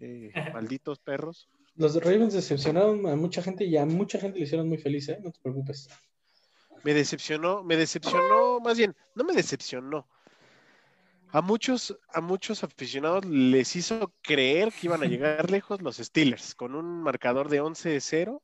Eh, 0.00 0.32
malditos 0.54 0.98
perros. 1.00 1.50
Los 1.76 2.02
Ravens 2.02 2.32
decepcionaron 2.32 3.06
a 3.06 3.14
mucha 3.14 3.42
gente 3.42 3.66
y 3.66 3.76
a 3.76 3.84
mucha 3.84 4.18
gente 4.18 4.38
le 4.38 4.46
hicieron 4.46 4.70
muy 4.70 4.78
feliz, 4.78 5.06
¿eh? 5.10 5.18
No 5.22 5.30
te 5.30 5.40
preocupes. 5.42 5.90
Me 6.82 6.94
decepcionó, 6.94 7.62
me 7.62 7.76
decepcionó, 7.76 8.60
más 8.60 8.78
bien, 8.78 8.96
no 9.14 9.22
me 9.22 9.34
decepcionó. 9.34 10.08
A 11.30 11.42
muchos, 11.42 11.94
a 12.10 12.22
muchos 12.22 12.64
aficionados 12.64 13.26
les 13.26 13.76
hizo 13.76 14.14
creer 14.22 14.72
que 14.72 14.86
iban 14.86 15.02
a 15.02 15.06
llegar 15.06 15.50
lejos 15.50 15.82
los 15.82 15.98
Steelers 15.98 16.54
con 16.54 16.74
un 16.74 17.02
marcador 17.02 17.50
de 17.50 17.60
11-0 17.60 18.40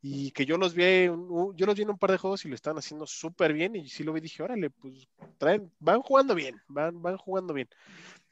y 0.00 0.30
que 0.30 0.46
yo 0.46 0.56
los 0.58 0.74
vi, 0.74 1.06
yo 1.06 1.66
los 1.66 1.74
vi 1.74 1.82
en 1.82 1.90
un 1.90 1.98
par 1.98 2.12
de 2.12 2.18
juegos 2.18 2.44
y 2.44 2.48
lo 2.48 2.54
estaban 2.54 2.78
haciendo 2.78 3.06
súper 3.06 3.52
bien 3.52 3.74
y 3.74 3.88
sí 3.88 4.04
lo 4.04 4.12
vi 4.12 4.20
dije, 4.20 4.42
órale, 4.42 4.70
pues 4.70 5.08
traen, 5.38 5.72
van 5.80 6.02
jugando 6.02 6.34
bien, 6.34 6.60
van, 6.68 7.02
van 7.02 7.16
jugando 7.16 7.52
bien. 7.52 7.68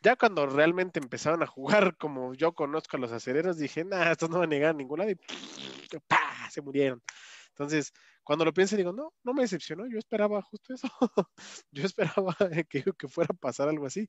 Ya 0.00 0.14
cuando 0.16 0.46
realmente 0.46 1.00
empezaron 1.00 1.42
a 1.42 1.46
jugar 1.46 1.96
como 1.98 2.34
yo 2.34 2.52
conozco 2.54 2.96
a 2.96 3.00
los 3.00 3.12
acereros, 3.12 3.58
dije, 3.58 3.84
nah, 3.84 4.12
estos 4.12 4.30
no 4.30 4.38
van 4.38 4.50
a 4.52 4.54
llegar 4.54 4.70
a 4.70 4.78
ningún 4.78 5.00
lado 5.00 5.10
y 5.10 5.18
se 6.50 6.62
murieron. 6.62 7.02
Entonces, 7.48 7.92
cuando 8.22 8.44
lo 8.44 8.52
pienso, 8.52 8.76
digo, 8.76 8.92
no, 8.92 9.12
no 9.24 9.34
me 9.34 9.42
decepcionó, 9.42 9.86
yo 9.88 9.98
esperaba 9.98 10.42
justo 10.42 10.74
eso. 10.74 10.88
yo 11.72 11.84
esperaba 11.84 12.36
que, 12.68 12.84
que 12.96 13.08
fuera 13.08 13.30
a 13.32 13.36
pasar 13.36 13.68
algo 13.68 13.86
así. 13.86 14.08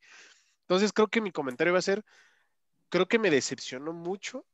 Entonces, 0.62 0.94
creo 0.94 1.08
que 1.08 1.22
mi 1.22 1.32
comentario 1.32 1.74
va 1.74 1.80
a 1.80 1.82
ser, 1.82 2.04
creo 2.90 3.08
que 3.08 3.20
me 3.20 3.32
decepcionó 3.32 3.94
mucho, 3.94 4.46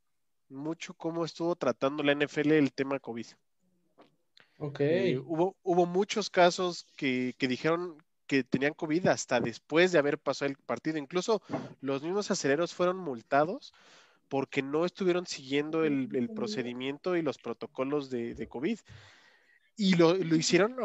mucho 0.53 0.93
cómo 0.93 1.25
estuvo 1.25 1.55
tratando 1.55 2.03
la 2.03 2.13
NFL 2.13 2.51
el 2.51 2.73
tema 2.73 2.99
COVID. 2.99 3.27
Ok. 4.59 4.79
Eh, 4.81 5.17
hubo, 5.17 5.55
hubo 5.63 5.85
muchos 5.85 6.29
casos 6.29 6.85
que, 6.95 7.33
que 7.37 7.47
dijeron 7.47 7.97
que 8.27 8.43
tenían 8.43 8.73
COVID 8.73 9.07
hasta 9.07 9.39
después 9.39 9.91
de 9.91 9.99
haber 9.99 10.17
pasado 10.17 10.49
el 10.49 10.57
partido. 10.57 10.97
Incluso 10.97 11.41
los 11.81 12.01
mismos 12.03 12.31
aceleros 12.31 12.73
fueron 12.73 12.97
multados 12.97 13.73
porque 14.29 14.63
no 14.63 14.85
estuvieron 14.85 15.27
siguiendo 15.27 15.83
el, 15.83 16.29
procedimiento 16.35 17.15
y 17.15 17.21
los 17.21 17.37
protocolos 17.37 18.09
de, 18.09 18.47
COVID. 18.47 18.79
Y 19.75 19.95
lo, 19.95 20.15
hicieron 20.35 20.75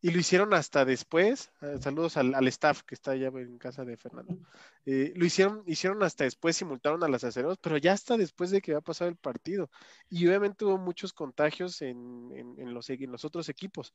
y 0.00 0.10
lo 0.10 0.18
hicieron 0.18 0.54
hasta 0.54 0.84
después. 0.84 1.50
Eh, 1.60 1.78
saludos 1.80 2.16
al, 2.16 2.46
staff 2.48 2.82
que 2.82 2.94
está 2.94 3.12
allá 3.12 3.28
en 3.28 3.58
casa 3.58 3.84
de 3.84 3.96
Fernando. 3.96 4.38
Eh, 4.86 5.12
lo 5.16 5.24
hicieron, 5.24 5.62
hicieron 5.66 6.02
hasta 6.02 6.24
después, 6.24 6.56
simultaron 6.56 7.02
a 7.02 7.08
los 7.08 7.24
aceleros, 7.24 7.58
pero 7.58 7.76
ya 7.76 7.92
hasta 7.92 8.16
después 8.16 8.50
de 8.50 8.60
que 8.60 8.72
había 8.72 8.80
pasado 8.80 9.10
el 9.10 9.16
partido. 9.16 9.70
Y 10.08 10.26
obviamente 10.26 10.64
hubo 10.64 10.78
muchos 10.78 11.12
contagios 11.12 11.82
en, 11.82 12.74
los, 12.74 13.24
otros 13.24 13.48
equipos 13.48 13.92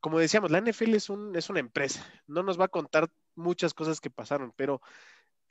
como 0.00 0.18
decíamos, 0.18 0.50
la 0.50 0.60
NFL 0.60 0.94
es, 0.94 1.10
un, 1.10 1.36
es 1.36 1.48
una 1.48 1.60
empresa, 1.60 2.04
no 2.26 2.42
nos 2.42 2.58
va 2.58 2.64
a 2.64 2.68
contar 2.68 3.08
muchas 3.36 3.72
cosas 3.72 4.00
que 4.00 4.10
pasaron, 4.10 4.52
pero 4.56 4.82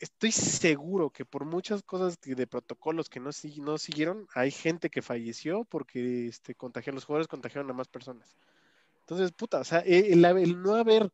estoy 0.02 0.32
seguro 0.32 1.12
que 1.12 1.26
por 1.26 1.46
muchas 1.46 1.84
cosas 1.84 2.20
de, 2.20 2.48
protocolos 2.48 3.08
que 3.10 3.20
no, 3.20 3.30
no 3.58 3.78
siguieron, 3.78 4.28
hay 4.34 4.52
gente 4.52 4.90
que 4.90 5.02
falleció 5.02 5.64
porque 5.64 6.28
este, 6.28 6.56
contagiaron, 6.56 6.96
los 6.96 7.06
jugadores 7.06 7.28
contagiaron 7.28 7.70
a 7.70 7.74
más 7.74 7.88
personas. 7.88 8.36
Entonces, 9.12 9.34
puta, 9.34 9.60
o 9.60 9.64
sea, 9.66 9.80
el, 9.80 10.22
no 10.64 10.76
haber 10.76 11.12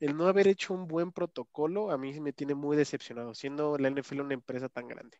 el 0.00 0.14
no 0.14 0.26
haber 0.26 0.48
hecho 0.48 0.74
un 0.74 0.86
buen 0.86 1.12
protocolo 1.12 1.90
a 1.90 1.96
mí 1.96 2.20
me 2.20 2.34
tiene 2.34 2.54
muy 2.54 2.76
decepcionado, 2.76 3.34
siendo 3.34 3.78
la 3.78 3.88
NFL 3.88 4.20
una 4.20 4.34
empresa 4.34 4.68
tan 4.68 4.86
grande. 4.86 5.16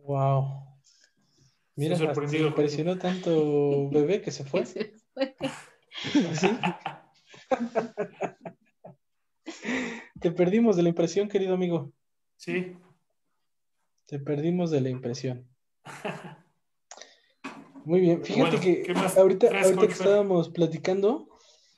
Wow. 0.00 0.66
Mira, 1.76 1.94
se 1.94 2.06
impresionó 2.40 2.98
tanto 2.98 3.88
bebé 3.90 4.20
que 4.20 4.32
se 4.32 4.44
fue. 4.44 4.64
Te 10.20 10.32
perdimos 10.32 10.74
de 10.74 10.82
la 10.82 10.88
impresión, 10.88 11.28
querido 11.28 11.54
amigo. 11.54 11.92
Sí. 12.34 12.76
Te 14.06 14.18
perdimos 14.18 14.72
de 14.72 14.80
la 14.80 14.88
impresión. 14.88 15.48
Muy 17.84 18.00
bien. 18.00 18.24
Fíjate 18.24 18.60
que 18.60 18.92
ahorita, 19.16 19.48
ahorita 19.62 19.86
que 19.86 19.92
estábamos 19.92 20.48
platicando, 20.48 21.28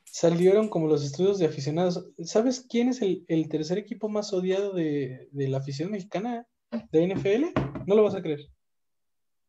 salieron 0.05 0.69
como 0.69 0.87
los 0.87 1.05
estudios 1.05 1.39
de 1.39 1.47
aficionados. 1.47 2.09
¿Sabes 2.24 2.65
quién 2.69 2.89
es 2.89 3.03
el, 3.03 3.49
tercer 3.49 3.78
equipo 3.78 4.09
más 4.09 4.33
odiado 4.33 4.73
de, 4.73 5.28
de, 5.33 5.49
la 5.49 5.59
afición 5.59 5.91
mexicana 5.91 6.47
de 6.93 7.15
NFL? 7.15 7.61
No 7.87 7.97
lo 7.97 8.05
vas 8.05 8.15
a 8.15 8.23
creer. 8.23 8.49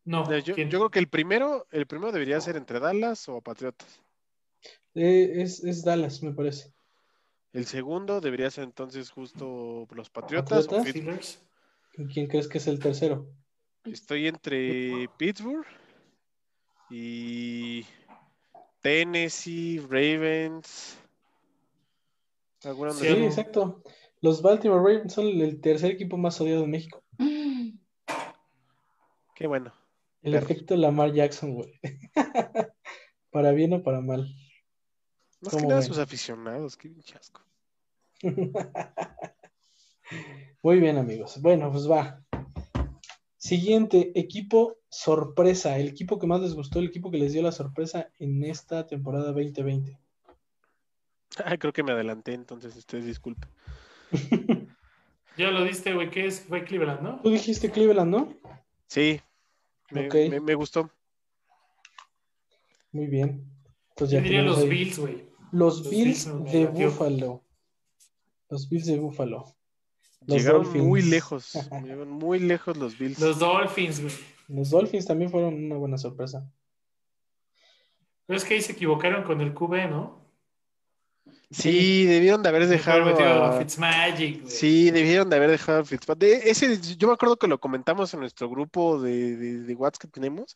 No. 0.04 0.24
Yo, 0.40 0.54
creo 0.54 0.90
que 0.90 0.98
el 0.98 1.08
primero, 1.08 1.66
el 1.70 1.86
primero 1.86 2.12
debería 2.12 2.40
ser 2.40 2.56
entre 2.56 2.80
Dallas 2.80 3.28
o 3.28 3.40
Patriotas. 3.40 4.00
Eh, 4.94 5.42
es, 5.42 5.84
Dallas, 5.84 6.22
me 6.22 6.32
parece. 6.32 6.72
El 7.52 7.66
segundo 7.66 8.20
debería 8.20 8.50
ser 8.50 8.64
entonces 8.64 9.10
justo 9.10 9.86
los 9.90 10.10
Patriotas. 10.10 10.66
O 10.66 10.82
¿Quién 12.12 12.26
crees 12.26 12.48
que 12.48 12.58
es 12.58 12.66
el 12.66 12.78
tercero? 12.78 13.30
Estoy 13.84 14.28
entre 14.28 15.08
Pittsburgh 15.18 15.66
y 16.90 17.84
Tennessee, 18.80 19.80
Ravens. 19.80 20.98
Sí, 22.60 23.06
exacto. 23.06 23.82
Los 24.20 24.42
Baltimore 24.42 24.80
Ravens 24.80 25.12
son 25.12 25.26
el 25.26 25.60
tercer 25.60 25.92
equipo 25.92 26.16
más 26.16 26.40
odiado 26.40 26.62
de 26.62 26.68
México. 26.68 27.02
Qué 29.34 29.46
bueno. 29.46 29.72
El 30.22 30.34
efecto 30.34 30.74
Lamar 30.76 31.12
Jackson, 31.12 31.54
güey. 31.54 31.78
para 33.30 33.52
bien 33.52 33.74
o 33.74 33.82
para 33.82 34.00
mal. 34.00 34.26
Más 35.40 35.54
que 35.54 35.66
nada 35.66 35.82
sus 35.82 35.98
aficionados, 35.98 36.76
qué 36.76 36.92
chasco. 37.00 37.42
Muy 40.62 40.80
bien, 40.80 40.98
amigos. 40.98 41.40
Bueno, 41.40 41.70
pues 41.70 41.88
va. 41.88 42.24
Siguiente, 43.36 44.10
equipo 44.18 44.77
sorpresa. 44.88 45.78
El 45.78 45.88
equipo 45.88 46.18
que 46.18 46.26
más 46.26 46.40
les 46.40 46.54
gustó, 46.54 46.78
el 46.78 46.86
equipo 46.86 47.10
que 47.10 47.18
les 47.18 47.32
dio 47.32 47.42
la 47.42 47.52
sorpresa 47.52 48.10
en 48.18 48.44
esta 48.44 48.86
temporada 48.86 49.32
2020. 49.32 49.98
Ah, 51.44 51.56
creo 51.56 51.72
que 51.72 51.82
me 51.82 51.92
adelanté, 51.92 52.34
entonces 52.34 52.74
ustedes 52.76 53.04
disculpen. 53.04 53.48
ya 55.36 55.50
lo 55.50 55.64
diste, 55.64 55.94
güey, 55.94 56.10
¿qué 56.10 56.26
es? 56.26 56.40
Fue 56.40 56.64
Cleveland, 56.64 57.02
¿no? 57.02 57.20
Tú 57.22 57.30
dijiste 57.30 57.70
Cleveland, 57.70 58.10
¿no? 58.10 58.34
Sí, 58.86 59.20
me, 59.90 60.54
gustó. 60.54 60.90
Muy 62.92 63.06
bien. 63.06 63.44
Pues 63.94 64.10
ya 64.10 64.20
diría 64.20 64.42
los 64.42 64.66
Bills, 64.66 64.98
güey. 64.98 65.28
Los, 65.52 65.88
Bills, 65.88 66.26
de 66.50 66.66
Buffalo. 66.66 67.44
Los 68.48 68.68
Bills 68.68 68.86
de 68.86 68.98
Buffalo. 68.98 69.44
Llegaron 70.26 70.68
muy 70.78 71.02
lejos. 71.02 71.52
Llegaron 71.82 72.10
muy 72.10 72.38
lejos 72.38 72.76
los 72.76 72.98
Bills. 72.98 73.18
Los 73.18 73.38
Dolphins, 73.38 74.00
güey. 74.00 74.14
Los 74.48 74.70
Dolphins 74.70 75.06
también 75.06 75.30
fueron 75.30 75.54
una 75.54 75.76
buena 75.76 75.98
sorpresa. 75.98 76.50
Pero 78.26 78.36
es 78.36 78.44
que 78.44 78.54
ahí 78.54 78.60
se 78.60 78.72
equivocaron 78.72 79.24
con 79.24 79.40
el 79.40 79.54
QB, 79.54 79.90
¿no? 79.90 80.18
Sí, 81.50 82.04
debieron 82.04 82.42
de 82.42 82.50
haber 82.50 82.66
dejado 82.66 83.08
a 83.44 83.58
Fitzmagic. 83.58 84.46
Sí, 84.46 84.90
debieron 84.90 85.30
de 85.30 85.36
haber 85.36 85.50
dejado 85.50 85.80
a 85.80 85.84
Fitzmagic. 85.84 86.42
Ese, 86.44 86.78
yo 86.98 87.08
me 87.08 87.14
acuerdo 87.14 87.38
que 87.38 87.46
lo 87.46 87.58
comentamos 87.58 88.12
en 88.12 88.20
nuestro 88.20 88.50
grupo 88.50 89.00
de, 89.00 89.36
de, 89.36 89.74
WhatsApp 89.74 90.02
que 90.02 90.08
tenemos. 90.08 90.54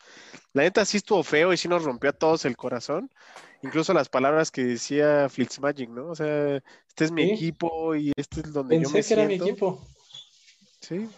La 0.53 0.65
neta 0.65 0.85
sí 0.85 0.99
estuvo 0.99 1.23
feo 1.23 1.53
y 1.53 1.57
sí 1.57 1.67
nos 1.67 1.85
rompió 1.85 2.11
a 2.11 2.13
todos 2.13 2.45
el 2.45 2.59
corazón. 2.59 3.11
Incluso 3.63 3.95
las 3.95 4.11
palabras 4.11 4.51
que 4.51 4.65
decía 4.65 5.31
Fitzmagic, 5.31 5.89
¿no? 5.89 6.09
O 6.09 6.15
sea, 6.15 6.57
este 6.89 7.05
es 7.05 7.11
mi 7.11 7.31
equipo 7.31 7.95
y 7.95 8.13
este 8.15 8.41
es 8.41 8.53
donde 8.53 8.83
yo 8.83 8.91
me 8.91 9.03
que 9.03 9.15
era 9.15 9.25
mi 9.25 9.35
equipo. 9.35 9.81
Sí. 10.81 11.09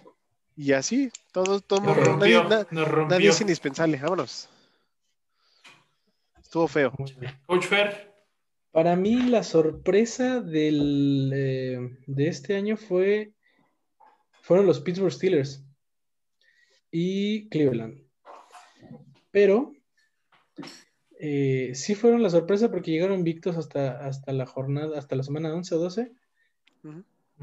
Y 0.57 0.73
así, 0.73 1.11
todos, 1.33 1.65
todo 1.65 1.81
nadie, 2.17 2.41
nadie, 3.09 3.29
es 3.29 3.41
indispensable. 3.41 3.99
Vámonos. 4.01 4.49
Estuvo 6.41 6.69
feo. 6.69 6.93
Coach 7.47 7.65
Fer. 7.65 8.15
Para 8.71 8.97
mí 8.97 9.23
la 9.23 9.43
sorpresa 9.43 10.41
del, 10.41 11.33
eh, 11.33 11.97
de 12.07 12.29
este 12.29 12.57
año 12.57 12.77
fue, 12.77 13.33
fueron 14.43 14.67
los 14.67 14.81
Pittsburgh 14.81 15.13
Steelers 15.13 15.65
y 16.91 17.49
Cleveland. 17.51 18.03
Pero 19.31 19.73
eh, 21.21 21.73
sí 21.75 21.95
fueron 21.95 22.23
la 22.23 22.31
sorpresa 22.31 22.71
porque 22.71 22.91
llegaron 22.91 23.19
invictos 23.19 23.57
hasta, 23.57 24.07
hasta 24.07 24.33
la 24.33 24.47
jornada, 24.47 24.99
hasta 24.99 25.17
la 25.17 25.23
semana 25.23 25.55
11 25.55 25.75
o 25.75 25.79
12. 25.79 26.13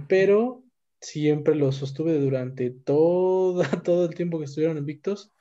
Pero 0.07 0.63
siempre 1.01 1.55
los 1.55 1.75
sostuve 1.75 2.17
durante 2.19 2.69
todo, 2.69 3.61
todo 3.83 4.05
el 4.05 4.15
tiempo 4.15 4.39
que 4.39 4.45
estuvieron 4.45 4.77
invictos. 4.77 5.31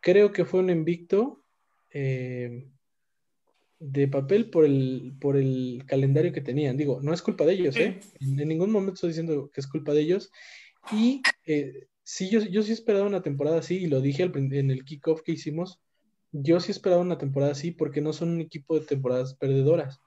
Creo 0.00 0.32
que 0.32 0.44
fue 0.44 0.60
un 0.60 0.70
invicto 0.70 1.44
eh, 1.90 2.66
de 3.78 4.08
papel 4.08 4.50
por 4.50 4.64
el, 4.64 5.14
por 5.20 5.36
el 5.36 5.84
calendario 5.86 6.32
que 6.32 6.40
tenían. 6.40 6.76
Digo, 6.76 7.00
no 7.02 7.12
es 7.12 7.22
culpa 7.22 7.44
de 7.44 7.52
ellos, 7.52 7.76
¿eh? 7.76 8.00
En, 8.20 8.36
ningún 8.36 8.70
momento 8.70 8.94
estoy 8.94 9.10
diciendo 9.10 9.50
que 9.52 9.60
es 9.60 9.66
culpa 9.66 9.92
de 9.92 10.00
ellos. 10.00 10.30
Y 10.92 11.22
eh, 11.44 11.88
sí, 12.02 12.30
yo, 12.30 12.40
yo 12.40 12.62
sí 12.62 12.72
esperaba 12.72 13.06
una 13.06 13.22
temporada 13.22 13.58
así, 13.58 13.76
y 13.76 13.86
lo 13.86 14.00
dije 14.00 14.22
en 14.22 14.70
el 14.70 14.84
kickoff 14.84 15.22
que 15.22 15.32
hicimos. 15.32 15.80
Yo 16.32 16.60
sí 16.60 16.70
esperaba 16.70 17.02
una 17.02 17.18
temporada 17.18 17.52
así 17.52 17.70
porque 17.70 18.00
no 18.00 18.12
son 18.12 18.30
un 18.30 18.40
equipo 18.40 18.78
de 18.78 18.86
temporadas 18.86 19.34
perdedoras. 19.34 20.00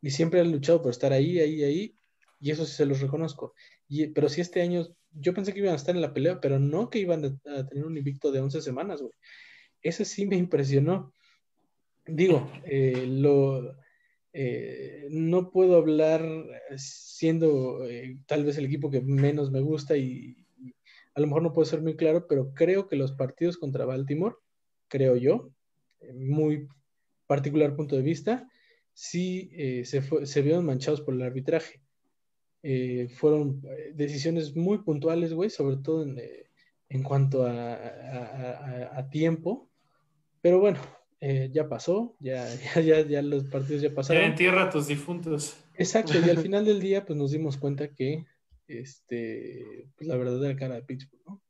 Y 0.00 0.10
siempre 0.10 0.40
han 0.40 0.52
luchado 0.52 0.80
por 0.82 0.90
estar 0.90 1.12
ahí, 1.12 1.40
ahí, 1.40 1.64
ahí. 1.64 1.94
Y 2.40 2.52
eso 2.52 2.64
sí 2.64 2.74
se 2.74 2.86
los 2.86 3.00
reconozco. 3.00 3.54
Y, 3.88 4.08
pero 4.08 4.28
si 4.28 4.40
este 4.40 4.60
año 4.60 4.86
yo 5.12 5.34
pensé 5.34 5.52
que 5.52 5.60
iban 5.60 5.72
a 5.72 5.76
estar 5.76 5.94
en 5.94 6.02
la 6.02 6.12
pelea, 6.12 6.40
pero 6.40 6.58
no 6.58 6.90
que 6.90 6.98
iban 6.98 7.24
a, 7.24 7.66
tener 7.66 7.84
un 7.84 7.96
invicto 7.96 8.30
de 8.30 8.40
11 8.40 8.60
semanas, 8.60 9.00
güey. 9.00 9.12
Ese 9.82 10.04
sí 10.04 10.26
me 10.26 10.36
impresionó. 10.36 11.12
Digo, 12.06 12.50
eh, 12.64 13.06
lo, 13.06 13.76
eh, 14.32 15.06
no 15.10 15.50
puedo 15.50 15.76
hablar 15.76 16.24
siendo 16.76 17.86
eh, 17.86 18.18
tal 18.26 18.44
vez 18.44 18.58
el 18.58 18.66
equipo 18.66 18.90
que 18.90 19.00
menos 19.00 19.50
me 19.50 19.60
gusta 19.60 19.96
y, 19.96 20.44
a 21.14 21.20
lo 21.20 21.26
mejor 21.26 21.42
no 21.42 21.52
puedo 21.52 21.66
ser 21.66 21.82
muy 21.82 21.96
claro, 21.96 22.26
pero 22.28 22.54
creo 22.54 22.86
que 22.86 22.96
los 22.96 23.12
partidos 23.12 23.56
contra 23.56 23.84
Baltimore, 23.84 24.36
creo 24.86 25.16
yo, 25.16 25.50
muy 26.14 26.68
particular 27.26 27.74
punto 27.74 27.96
de 27.96 28.02
vista, 28.02 28.48
sí 28.92 29.50
se, 29.84 30.00
se 30.26 30.42
vieron 30.42 30.64
manchados 30.64 31.00
por 31.00 31.14
el 31.14 31.22
arbitraje. 31.22 31.82
Eh, 32.62 33.08
fueron 33.14 33.62
eh, 33.64 33.92
decisiones 33.94 34.56
muy 34.56 34.78
puntuales, 34.78 35.32
güey, 35.32 35.48
sobre 35.48 35.76
todo 35.76 36.02
en, 36.02 36.18
eh, 36.18 36.50
en 36.88 37.02
cuanto 37.02 37.46
a, 37.46 39.08
tiempo. 39.10 39.70
Pero 40.40 40.60
bueno, 40.60 40.78
ya 41.20 41.68
pasó, 41.68 42.16
ya, 42.20 42.46
ya, 42.74 43.00
ya, 43.02 43.22
los 43.22 43.44
partidos 43.44 43.82
ya 43.82 43.94
pasaron. 43.94 44.22
Ya 44.22 44.28
entierra 44.28 44.64
a 44.64 44.70
tus 44.70 44.88
difuntos. 44.88 45.56
Exacto, 45.76 46.14
y 46.18 46.28
al 46.28 46.38
final 46.42 46.64
del 46.64 46.80
día, 46.80 47.06
pues 47.06 47.18
nos 47.18 47.30
dimos 47.30 47.56
cuenta 47.56 47.94
que 47.94 48.26
este, 48.66 49.88
pues, 49.96 50.08
la 50.08 50.16
verdadera 50.16 50.56
cara 50.56 50.74
de 50.74 50.82
Pittsburgh, 50.82 51.22
¿no? 51.26 51.42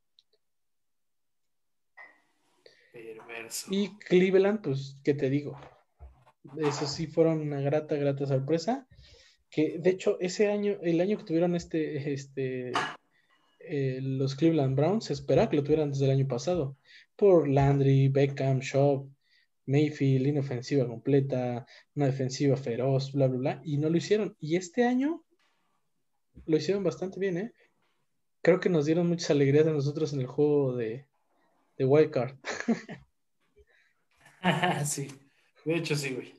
Perverso. 2.92 3.68
Y 3.70 3.96
Cleveland, 3.98 4.60
pues, 4.60 4.96
¿qué 5.02 5.14
te 5.14 5.30
digo? 5.30 5.58
Eso 6.58 6.86
sí 6.86 7.06
fueron 7.06 7.40
una 7.40 7.60
grata, 7.60 7.96
grata 7.96 8.26
sorpresa 8.26 8.87
que 9.50 9.78
de 9.78 9.90
hecho 9.90 10.18
ese 10.20 10.48
año, 10.50 10.78
el 10.82 11.00
año 11.00 11.18
que 11.18 11.24
tuvieron 11.24 11.56
este, 11.56 12.12
este, 12.12 12.72
eh, 13.60 14.00
los 14.02 14.34
Cleveland 14.34 14.76
Browns, 14.76 15.06
se 15.06 15.12
esperaba 15.12 15.50
que 15.50 15.56
lo 15.56 15.64
tuvieran 15.64 15.90
desde 15.90 16.06
el 16.06 16.12
año 16.12 16.28
pasado, 16.28 16.76
por 17.16 17.48
Landry, 17.48 18.08
Beckham, 18.08 18.60
Shaw, 18.60 19.10
Mayfield, 19.66 20.24
línea 20.24 20.40
ofensiva 20.40 20.86
completa, 20.86 21.66
una 21.94 22.06
defensiva 22.06 22.56
feroz, 22.56 23.12
bla, 23.12 23.26
bla, 23.26 23.38
bla, 23.38 23.62
y 23.64 23.76
no 23.76 23.90
lo 23.90 23.96
hicieron. 23.98 24.36
Y 24.40 24.56
este 24.56 24.84
año 24.84 25.24
lo 26.46 26.56
hicieron 26.56 26.84
bastante 26.84 27.20
bien, 27.20 27.36
¿eh? 27.36 27.52
Creo 28.40 28.60
que 28.60 28.70
nos 28.70 28.86
dieron 28.86 29.08
muchas 29.08 29.30
alegrías 29.30 29.66
a 29.66 29.72
nosotros 29.72 30.12
en 30.12 30.20
el 30.20 30.26
juego 30.26 30.74
de, 30.74 31.06
de 31.76 31.84
Wildcard. 31.84 32.36
sí, 34.86 35.08
de 35.64 35.76
hecho 35.76 35.96
sí, 35.96 36.14
güey. 36.14 36.37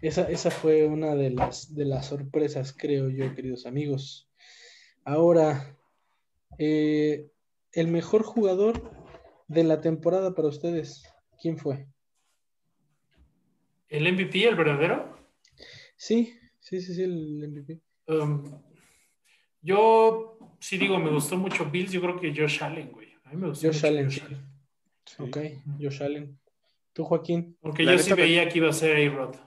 Esa, 0.00 0.50
fue 0.50 0.86
una 0.86 1.14
de 1.14 1.30
las, 1.30 1.74
de 1.74 1.84
las 1.86 2.06
sorpresas, 2.06 2.74
creo 2.76 3.08
yo, 3.08 3.34
queridos 3.34 3.66
amigos. 3.66 4.28
Ahora, 5.04 5.76
eh, 6.58 7.30
el 7.72 7.88
mejor 7.88 8.22
jugador 8.22 8.90
de 9.48 9.64
la 9.64 9.80
temporada 9.80 10.34
para 10.34 10.48
ustedes, 10.48 11.02
¿quién 11.40 11.56
fue? 11.56 11.86
¿El 13.88 14.12
MVP, 14.12 14.44
el 14.44 14.56
verdadero? 14.56 15.16
Sí, 15.96 16.34
sí, 16.58 16.80
sí, 16.80 16.94
sí, 16.94 17.02
el 17.02 17.48
MVP. 17.48 17.80
Um, 18.08 18.60
yo 19.62 20.38
sí 20.60 20.76
digo, 20.76 20.98
me 20.98 21.10
gustó 21.10 21.36
mucho 21.36 21.70
Bills, 21.70 21.92
yo 21.92 22.00
creo 22.00 22.20
que 22.20 22.34
Josh 22.34 22.62
Allen, 22.62 22.90
güey. 22.92 23.08
A 23.24 23.30
mí 23.30 23.36
me 23.36 23.48
gustó 23.48 23.68
Josh 23.68 23.86
Allen. 23.86 24.10
Sí. 24.10 24.22
Ok, 25.18 25.38
Josh 25.80 26.02
Allen. 26.02 26.38
¿Tú, 26.92 27.04
Joaquín? 27.04 27.56
Porque 27.60 27.84
yo 27.84 27.98
sí 27.98 28.12
veía 28.14 28.48
que 28.48 28.58
iba 28.58 28.70
a 28.70 28.72
ser 28.72 28.96
A-Rod. 28.96 29.45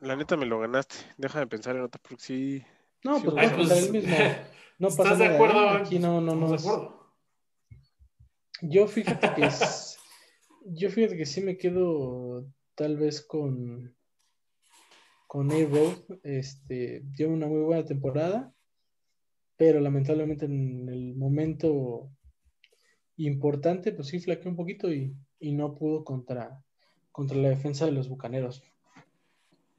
La 0.00 0.16
neta 0.16 0.36
me 0.36 0.46
lo 0.46 0.58
ganaste. 0.58 0.96
Déjame 1.18 1.46
pensar 1.46 1.76
en 1.76 1.82
otra 1.82 2.00
porque 2.02 2.22
sí. 2.22 2.62
No, 3.04 3.22
pues, 3.22 3.52
pues 3.52 3.70
el 3.70 3.92
mismo. 3.92 4.16
No 4.78 4.88
pasa 4.88 5.02
¿Estás 5.02 5.18
de 5.18 5.26
acuerdo? 5.26 5.68
Aquí 5.68 5.98
no, 5.98 6.22
no, 6.22 6.34
no. 6.34 7.10
Yo 8.62 8.86
fíjate 8.86 9.34
que 9.34 9.44
es... 9.46 9.98
yo 10.64 10.90
fíjate 10.90 11.18
que 11.18 11.26
sí 11.26 11.42
me 11.42 11.58
quedo 11.58 12.46
tal 12.74 12.96
vez 12.96 13.20
con 13.20 13.94
con 15.26 15.52
A-Road. 15.52 16.20
Este 16.22 17.02
dio 17.04 17.28
una 17.28 17.46
muy 17.46 17.60
buena 17.60 17.84
temporada, 17.84 18.54
pero 19.56 19.80
lamentablemente 19.80 20.46
en 20.46 20.88
el 20.88 21.14
momento 21.14 22.10
importante, 23.16 23.92
pues 23.92 24.08
sí 24.08 24.18
flaqueó 24.18 24.50
un 24.50 24.56
poquito 24.56 24.90
y, 24.90 25.14
y 25.38 25.52
no 25.52 25.74
pudo 25.74 26.04
contra, 26.04 26.64
contra 27.12 27.36
la 27.36 27.50
defensa 27.50 27.84
de 27.84 27.92
los 27.92 28.08
bucaneros 28.08 28.64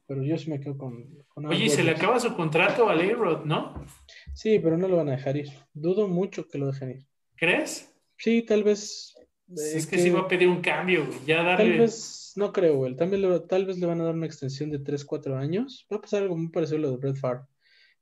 pero 0.07 0.23
yo 0.23 0.37
sí 0.37 0.49
me 0.49 0.59
quedo 0.59 0.77
con. 0.77 1.07
Oye, 1.35 1.69
se 1.69 1.83
le 1.83 1.91
acaba 1.91 2.19
su 2.19 2.35
contrato 2.35 2.89
a 2.89 2.95
Leyrod, 2.95 3.45
¿no? 3.45 3.85
Sí, 4.33 4.59
pero 4.59 4.77
no 4.77 4.87
lo 4.87 4.97
van 4.97 5.09
a 5.09 5.13
dejar 5.13 5.37
ir. 5.37 5.49
Dudo 5.73 6.07
mucho 6.07 6.47
que 6.47 6.57
lo 6.57 6.67
dejen 6.67 6.91
ir. 6.91 7.05
¿Crees? 7.35 7.91
Sí, 8.17 8.43
tal 8.43 8.63
vez. 8.63 9.15
es 9.49 9.87
que, 9.87 9.97
sí 9.97 10.09
va 10.09 10.21
a 10.21 10.27
pedir 10.27 10.47
un 10.47 10.61
cambio, 10.61 11.07
Ya 11.25 11.43
darle... 11.43 11.71
Tal 11.71 11.79
vez, 11.79 12.33
no 12.35 12.53
creo, 12.53 12.75
güey. 12.77 12.95
Tal 12.95 13.09
vez, 13.09 13.47
tal 13.47 13.65
vez 13.65 13.79
le 13.79 13.87
van 13.87 14.01
a 14.01 14.03
dar 14.03 14.13
una 14.13 14.27
extensión 14.27 14.69
de 14.69 14.79
3, 14.79 15.05
4 15.05 15.37
años. 15.37 15.87
Va 15.91 15.97
a 15.97 16.01
pasar 16.01 16.21
algo 16.23 16.37
muy 16.37 16.49
parecido 16.49 16.77
a 16.77 16.81
lo 16.81 16.91
de 16.91 16.97
Brett 16.97 17.17
Favre. 17.17 17.45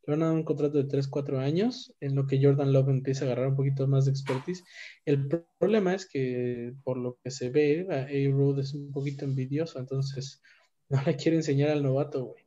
Le 0.06 0.12
van 0.14 0.24
a 0.24 0.28
dar 0.28 0.36
un 0.36 0.44
contrato 0.44 0.78
de 0.78 0.86
3, 0.86 1.08
4 1.08 1.40
años, 1.40 1.96
en 2.00 2.16
lo 2.16 2.26
que 2.28 2.44
Jordan 2.44 2.74
Love 2.74 2.90
empieza 2.90 3.24
a 3.24 3.28
agarrar 3.28 3.50
un 3.50 3.56
poquito 3.56 3.88
más 3.88 4.06
de 4.06 4.12
expertise. 4.12 4.64
El 5.06 5.30
problema 5.60 5.94
es 5.94 6.08
que, 6.08 6.74
por 6.84 6.98
lo 6.98 7.18
que 7.24 7.32
se 7.32 7.50
ve, 7.50 7.86
A-Road 7.90 8.60
es 8.60 8.74
un 8.74 8.92
poquito 8.92 9.26
envidioso, 9.26 9.80
entonces 9.80 10.42
no 11.04 11.04
le 11.06 11.16
quiere 11.16 11.38
enseñar 11.38 11.70
al 11.70 11.84
novato, 11.84 12.24
güey. 12.26 12.44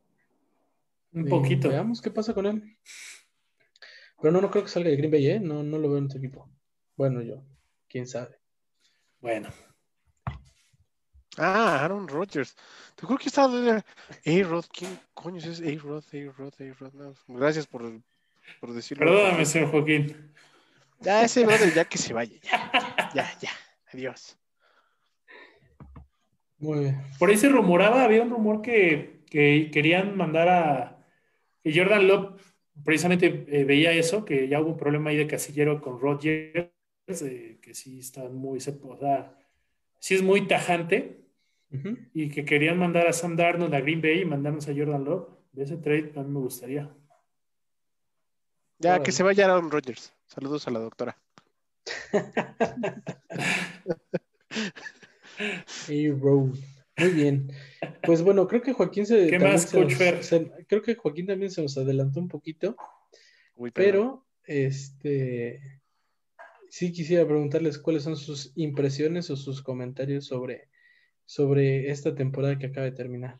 Un 1.13 1.25
poquito. 1.25 1.69
Veamos 1.69 2.01
qué 2.01 2.09
pasa 2.11 2.33
con 2.33 2.45
él. 2.45 2.77
Pero 4.19 4.31
no, 4.31 4.41
no 4.41 4.49
creo 4.49 4.63
que 4.63 4.69
salga 4.69 4.89
de 4.89 4.95
Green 4.95 5.11
Bay, 5.11 5.27
¿eh? 5.29 5.39
No, 5.39 5.63
no 5.63 5.77
lo 5.77 5.89
veo 5.89 5.97
en 5.99 6.07
tu 6.07 6.17
equipo. 6.17 6.49
Bueno, 6.95 7.21
yo. 7.21 7.43
Quién 7.87 8.07
sabe. 8.07 8.39
Bueno. 9.19 9.49
Ah, 11.37 11.83
Aaron 11.83 12.07
Rodgers. 12.07 12.55
Te 12.95 13.05
juro 13.05 13.19
que 13.19 13.29
estaba 13.29 13.53
A-Rod. 14.25 14.65
¿Quién 14.71 14.99
coño 15.13 15.37
es 15.37 15.61
A-Rod? 15.61 16.03
A-Rod, 16.13 16.53
A-Rod. 16.59 17.15
gracias 17.27 17.67
por, 17.67 17.83
por 18.59 18.73
decirlo. 18.73 19.05
Perdóname, 19.05 19.45
señor 19.45 19.71
Joaquín. 19.71 20.33
Ya, 20.99 21.23
ese 21.23 21.45
brother, 21.45 21.73
ya 21.73 21.85
que 21.85 21.97
se 21.97 22.13
vaya. 22.13 22.39
Ya, 22.43 23.11
ya, 23.13 23.39
ya. 23.39 23.51
Adiós. 23.91 24.37
Por 27.19 27.29
ahí 27.29 27.37
se 27.37 27.49
rumoraba, 27.49 28.03
había 28.03 28.21
un 28.21 28.29
rumor 28.29 28.61
que, 28.61 29.21
querían 29.29 30.15
mandar 30.15 30.49
a 30.49 31.05
Jordan 31.65 32.07
Love, 32.07 32.41
precisamente 32.83 33.45
eh, 33.47 33.63
veía 33.63 33.91
eso, 33.91 34.25
que 34.25 34.47
ya 34.47 34.61
hubo 34.61 34.71
un 34.71 34.77
problema 34.77 35.09
ahí 35.09 35.17
de 35.17 35.27
casillero 35.27 35.81
con 35.81 35.99
Rodgers, 35.99 36.69
eh, 37.07 37.57
que 37.61 37.73
sí 37.73 37.99
está 37.99 38.29
muy, 38.29 38.59
se, 38.59 38.77
o 38.81 38.97
sí 39.99 40.15
es 40.15 40.21
muy 40.21 40.47
tajante, 40.47 41.19
y 42.13 42.29
que 42.29 42.45
querían 42.45 42.77
mandar 42.77 43.07
a 43.07 43.13
Sam 43.13 43.35
Darnold 43.35 43.73
a 43.73 43.81
Green 43.81 43.99
Bay 43.99 44.21
y 44.21 44.25
mandarnos 44.25 44.67
a 44.67 44.75
Jordan 44.75 45.03
Love. 45.03 45.27
De 45.53 45.63
ese 45.63 45.77
trade 45.77 46.11
a 46.15 46.21
mí 46.21 46.29
me 46.29 46.39
gustaría. 46.39 46.87
Ya, 48.77 49.01
que 49.01 49.11
se 49.11 49.23
vaya 49.23 49.45
Aaron 49.45 49.71
Rodgers. 49.71 50.13
Saludos 50.27 50.67
a 50.67 50.71
la 50.71 50.79
doctora. 50.79 51.17
Muy 56.97 57.09
bien. 57.09 57.51
Pues 58.03 58.21
bueno, 58.21 58.47
creo 58.47 58.61
que 58.61 58.73
Joaquín 58.73 59.05
se. 59.05 59.27
¿Qué 59.27 59.39
más, 59.39 59.71
Coach 59.71 59.93
creo 60.67 60.81
que 60.81 60.95
Joaquín 60.95 61.25
también 61.25 61.51
se 61.51 61.61
nos 61.61 61.77
adelantó 61.77 62.19
un 62.19 62.27
poquito. 62.27 62.75
pero, 63.73 64.25
este. 64.45 65.81
Sí 66.69 66.91
quisiera 66.91 67.25
preguntarles 67.25 67.77
cuáles 67.77 68.03
son 68.03 68.17
sus 68.17 68.51
impresiones 68.55 69.29
o 69.29 69.35
sus 69.35 69.61
comentarios 69.61 70.25
sobre, 70.25 70.69
sobre 71.25 71.91
esta 71.91 72.15
temporada 72.15 72.57
que 72.57 72.65
acaba 72.65 72.85
de 72.85 72.93
terminar. 72.93 73.39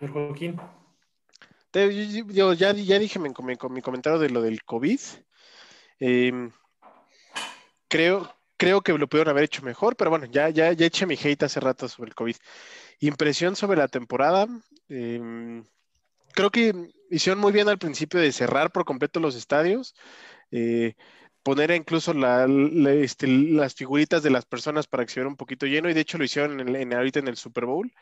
Joaquín. 0.00 0.56
Yo, 1.72 2.54
ya, 2.54 2.72
ya 2.72 2.98
dije 2.98 3.18
mi, 3.18 3.28
mi, 3.28 3.82
comentario 3.82 4.18
de 4.18 4.30
lo 4.30 4.42
del 4.42 4.64
COVID. 4.64 4.98
Eh, 6.00 6.50
creo, 7.88 8.34
creo 8.56 8.82
que 8.82 8.92
lo 8.92 9.08
pudieron 9.08 9.30
haber 9.30 9.44
hecho 9.44 9.62
mejor, 9.62 9.96
pero 9.96 10.10
bueno, 10.10 10.26
ya, 10.26 10.48
ya, 10.50 10.72
ya 10.72 10.86
eché 10.86 11.06
mi 11.06 11.14
hate 11.14 11.44
hace 11.44 11.60
rato 11.60 11.88
sobre 11.88 12.10
el 12.10 12.14
COVID. 12.14 12.36
Impresión 13.00 13.56
sobre 13.56 13.78
la 13.78 13.88
temporada. 13.88 14.46
Em, 14.88 15.64
creo 16.32 16.50
que 16.50 16.74
hicieron 17.10 17.40
muy 17.40 17.52
bien 17.52 17.68
al 17.68 17.78
principio 17.78 18.20
de 18.20 18.32
cerrar 18.32 18.72
por 18.72 18.84
completo 18.84 19.20
los 19.20 19.34
estadios. 19.36 19.94
Eh, 20.50 20.94
poner 21.46 21.70
incluso 21.70 22.12
este, 22.88 23.28
las 23.28 23.74
figuritas 23.74 24.20
de 24.24 24.30
las 24.30 24.44
personas 24.44 24.88
para 24.88 25.04
que 25.04 25.12
se 25.12 25.20
viera 25.20 25.28
un 25.28 25.36
poquito 25.36 25.64
lleno 25.66 25.88
y 25.88 25.94
de 25.94 26.00
hecho 26.00 26.18
lo 26.18 26.24
hicieron 26.24 26.58
en, 26.58 26.92
ahorita 26.92 27.20
en 27.20 27.28
el 27.28 27.36
Super 27.36 27.66
Bowl, 27.66 27.92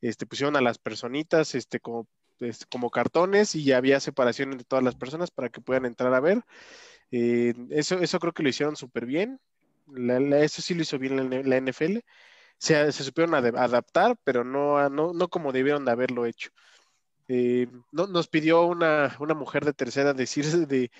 este, 0.00 0.24
pusieron 0.24 0.54
a 0.54 0.60
las 0.60 0.78
personitas 0.78 1.56
este, 1.56 1.80
como, 1.80 2.06
como 2.70 2.90
cartones 2.90 3.56
y 3.56 3.64
ya 3.64 3.78
había 3.78 3.98
separación 3.98 4.52
entre 4.52 4.66
todas 4.66 4.84
las 4.84 4.94
personas 4.94 5.32
para 5.32 5.48
que 5.48 5.60
puedan 5.60 5.84
entrar 5.84 6.14
a 6.14 6.20
ver. 6.20 6.44
Eh, 7.12 7.54
eso, 7.70 8.00
eso 8.00 8.18
creo 8.18 8.32
que 8.32 8.42
lo 8.42 8.48
hicieron 8.48 8.74
súper 8.74 9.06
bien. 9.06 9.38
eso 10.34 10.62
sí 10.62 10.74
lo 10.74 10.82
hizo 10.82 10.98
bien 10.98 11.30
la, 11.48 11.56
NFL. 11.58 11.98
Se, 12.58 12.90
se 12.92 13.04
supieron 13.04 13.34
adaptar, 13.34 14.16
pero 14.24 14.44
no, 14.44 14.88
no, 14.88 15.12
no, 15.12 15.28
como 15.28 15.52
debieron 15.52 15.84
de 15.84 15.92
haberlo 15.92 16.26
hecho. 16.26 16.50
eh, 17.28 17.68
no, 17.92 18.06
nos 18.06 18.28
pidió 18.28 18.64
una, 18.66 19.16
mujer 19.36 19.64
de 19.64 19.72
tercera 19.74 20.14
decir 20.14 20.44
de 20.68 20.90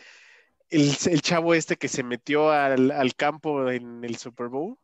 el, 0.70 0.96
chavo 1.22 1.54
este 1.54 1.76
que 1.76 1.88
se 1.88 2.02
metió 2.02 2.50
al, 2.50 3.14
campo 3.16 3.70
en 3.70 4.04
el 4.04 4.16
Super 4.16 4.48
Bowl 4.48 4.78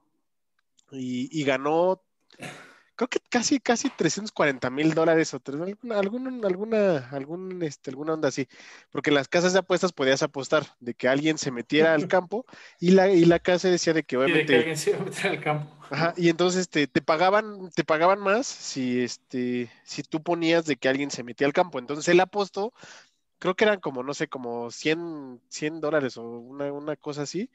y, 0.90 1.44
ganó, 1.44 2.02
creo 2.98 3.08
que 3.08 3.20
casi, 3.30 3.60
casi 3.60 3.90
340 3.90 4.70
mil 4.70 4.92
dólares 4.92 5.32
o 5.32 5.40
alguna, 5.94 6.46
alguna, 6.48 7.08
algún, 7.10 7.62
este, 7.62 7.90
alguna 7.90 8.14
onda 8.14 8.26
así, 8.26 8.48
porque 8.90 9.10
en 9.10 9.14
las 9.14 9.28
casas 9.28 9.52
de 9.52 9.60
apuestas 9.60 9.92
podías 9.92 10.24
apostar 10.24 10.66
de 10.80 10.94
que 10.94 11.06
alguien 11.06 11.38
se 11.38 11.52
metiera 11.52 11.94
al 11.94 12.08
campo 12.08 12.44
y 12.80 12.90
la, 12.90 13.08
y 13.08 13.24
la 13.24 13.38
casa 13.38 13.68
decía 13.68 13.92
de 13.92 14.02
que 14.02 14.16
obviamente... 14.16 14.46
que 14.46 14.56
alguien 14.56 14.76
se 14.76 14.90
iba 14.90 14.98
a 14.98 15.04
meter 15.04 15.26
al 15.28 15.40
campo. 15.40 15.78
Ajá, 15.90 16.12
y 16.16 16.28
entonces 16.28 16.62
este, 16.62 16.88
te 16.88 17.00
pagaban, 17.00 17.70
te 17.70 17.84
pagaban 17.84 18.18
más 18.18 18.48
si 18.48 19.00
este, 19.00 19.70
si 19.84 20.02
tú 20.02 20.20
ponías 20.20 20.64
de 20.64 20.74
que 20.74 20.88
alguien 20.88 21.12
se 21.12 21.22
metía 21.22 21.46
al 21.46 21.52
campo. 21.52 21.78
Entonces 21.78 22.08
él 22.08 22.18
apostó, 22.18 22.72
creo 23.38 23.54
que 23.54 23.62
eran 23.62 23.78
como, 23.78 24.02
no 24.02 24.12
sé, 24.12 24.26
como 24.26 24.72
100, 24.72 25.40
100 25.48 25.80
dólares 25.80 26.16
o 26.16 26.24
una, 26.24 26.96
cosa 26.96 27.22
así. 27.22 27.48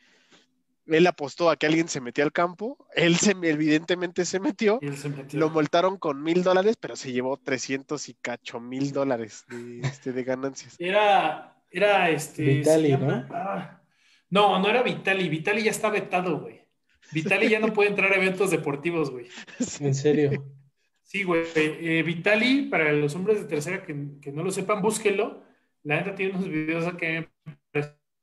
Él 0.86 1.08
apostó 1.08 1.50
a 1.50 1.56
que 1.56 1.66
alguien 1.66 1.88
se 1.88 2.02
metía 2.02 2.24
al 2.24 2.32
campo, 2.32 2.78
él 2.96 3.16
se, 3.16 3.32
evidentemente 3.32 4.26
se 4.26 4.40
metió, 4.40 4.80
lo 5.32 5.50
multaron 5.50 5.98
con 5.98 6.22
mil 6.22 6.44
dólares, 6.44 6.76
pero 6.80 6.96
se 6.96 7.12
llevó 7.12 7.38
300 7.38 8.10
y 8.10 8.14
cacho 8.16 8.60
mil 8.60 8.92
dólares 8.92 9.46
de, 9.50 9.80
este, 9.82 10.12
de 10.12 10.24
ganancias. 10.24 10.76
Era, 10.80 11.56
era 11.70 12.10
este... 12.10 12.44
Vitali, 12.44 12.98
¿no? 12.98 13.26
Ah, 13.32 13.82
no, 14.30 14.60
no 14.60 14.68
era 14.68 14.82
Vitali, 14.82 15.30
Vitali 15.30 15.64
ya 15.64 15.72
está 15.72 15.90
vetado, 15.90 16.40
güey. 16.40 16.64
Vitali 17.12 17.50
ya 17.50 17.60
no 17.60 17.72
puede 17.72 17.90
entrar 17.90 18.12
a 18.12 18.16
eventos 18.16 18.52
deportivos, 18.52 19.12
güey. 19.12 19.28
¿En 19.80 19.94
serio? 19.94 20.44
Sí, 21.04 21.24
güey. 21.24 21.46
Eh, 21.56 22.04
Vitali, 22.04 22.64
para 22.64 22.92
los 22.94 23.14
hombres 23.16 23.40
de 23.40 23.48
tercera 23.48 23.84
que, 23.84 23.94
no 23.94 24.44
lo 24.44 24.52
sepan, 24.52 24.82
búsquelo. 24.82 25.44
La 25.84 25.98
neta 25.98 26.16
tiene 26.16 26.34
unos 26.34 26.50
videos 26.50 26.92
que 26.96 27.30
me 27.46 27.54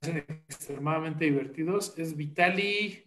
extremadamente 0.02 1.24
divertidos. 1.24 1.98
Es 1.98 2.16
Vitali 2.16 3.04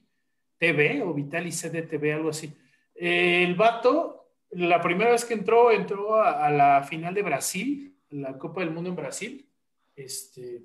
TV 0.57 1.01
o 1.03 1.13
Vitali 1.13 1.51
CDTV, 1.51 2.13
algo 2.13 2.29
así. 2.29 2.53
el 2.95 3.55
vato, 3.55 4.31
la 4.51 4.81
primera 4.81 5.11
vez 5.11 5.25
que 5.25 5.33
entró, 5.33 5.71
entró 5.71 6.21
a, 6.21 6.49
la 6.51 6.83
final 6.83 7.13
de 7.13 7.23
Brasil, 7.23 7.97
la 8.09 8.37
Copa 8.37 8.61
del 8.61 8.71
Mundo 8.71 8.89
en 8.89 8.95
Brasil. 8.95 9.49
Este, 9.95 10.63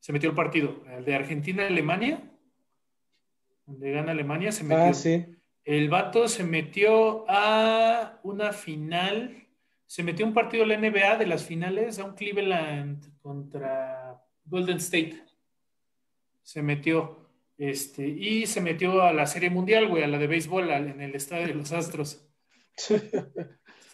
se 0.00 0.12
metió 0.12 0.30
el 0.30 0.36
partido, 0.36 0.84
el 0.96 1.04
de 1.04 1.14
Argentina-Alemania 1.14 2.22
donde 3.66 3.90
gana 3.90 4.12
Alemania, 4.12 4.52
se 4.52 4.64
metió. 4.64 4.84
Ah, 4.84 4.94
sí. 4.94 5.26
El 5.64 5.88
vato 5.88 6.28
se 6.28 6.44
metió 6.44 7.24
a 7.28 8.20
una 8.22 8.52
final, 8.52 9.48
se 9.84 10.04
metió 10.04 10.24
un 10.24 10.32
partido 10.32 10.64
de 10.64 10.76
la 10.76 10.88
NBA 10.88 11.16
de 11.16 11.26
las 11.26 11.44
finales, 11.44 11.98
a 11.98 12.04
un 12.04 12.14
Cleveland 12.14 13.18
contra 13.18 14.22
Golden 14.46 14.78
State. 14.78 15.22
Se 16.42 16.62
metió. 16.62 17.28
Este, 17.58 18.06
y 18.06 18.46
se 18.46 18.60
metió 18.60 19.02
a 19.02 19.12
la 19.12 19.26
Serie 19.26 19.50
Mundial, 19.50 19.88
güey, 19.88 20.02
a 20.02 20.08
la 20.08 20.18
de 20.18 20.26
béisbol, 20.26 20.70
en 20.70 21.00
el 21.00 21.14
Estadio 21.14 21.46
de 21.46 21.54
los 21.54 21.72
Astros. 21.72 22.26
se 22.76 23.00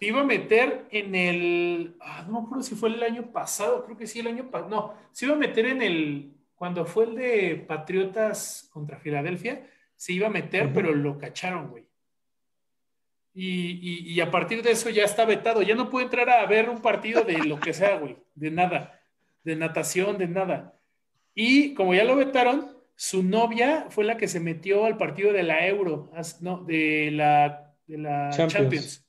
iba 0.00 0.20
a 0.20 0.24
meter 0.24 0.86
en 0.90 1.14
el. 1.14 1.96
Ah, 2.00 2.24
no 2.26 2.40
me 2.40 2.46
acuerdo 2.46 2.64
si 2.64 2.74
fue 2.74 2.88
el 2.88 3.02
año 3.02 3.32
pasado, 3.32 3.84
creo 3.84 3.96
que 3.96 4.06
sí, 4.06 4.20
el 4.20 4.26
año 4.26 4.50
pasado. 4.50 4.70
No, 4.70 4.94
se 5.12 5.26
iba 5.26 5.34
a 5.34 5.38
meter 5.38 5.66
en 5.66 5.82
el 5.82 6.34
cuando 6.62 6.84
fue 6.84 7.06
el 7.06 7.16
de 7.16 7.64
Patriotas 7.66 8.68
contra 8.72 8.96
Filadelfia, 9.00 9.68
se 9.96 10.12
iba 10.12 10.28
a 10.28 10.30
meter, 10.30 10.72
pero 10.72 10.94
lo 10.94 11.18
cacharon, 11.18 11.68
güey. 11.70 11.88
Y, 13.34 14.20
a 14.20 14.30
partir 14.30 14.62
de 14.62 14.70
eso 14.70 14.88
ya 14.88 15.02
está 15.02 15.24
vetado. 15.24 15.62
Ya 15.62 15.74
no 15.74 15.90
puede 15.90 16.04
entrar 16.04 16.30
a 16.30 16.46
ver 16.46 16.70
un 16.70 16.80
partido 16.80 17.24
de 17.24 17.38
lo 17.38 17.58
que 17.58 17.72
sea, 17.72 17.96
güey. 17.96 18.16
De 18.36 18.52
nada. 18.52 19.01
De 19.44 19.56
natación, 19.56 20.19
de 20.19 20.28
nada. 20.28 20.78
Y 21.35 21.74
como 21.74 21.94
ya 21.94 22.05
lo 22.05 22.16
vetaron, 22.16 22.77
su 22.94 23.23
novia 23.23 23.86
fue 23.90 24.05
la 24.05 24.16
que 24.16 24.28
se 24.28 24.40
metió 24.40 24.85
al 24.85 24.97
partido 24.97 25.32
de 25.32 25.43
la 25.43 25.66
Euro, 25.66 26.10
no, 26.40 26.62
de 26.64 27.10
la, 27.12 27.74
de 27.86 27.98
la 27.98 28.31
Champions. 28.31 29.06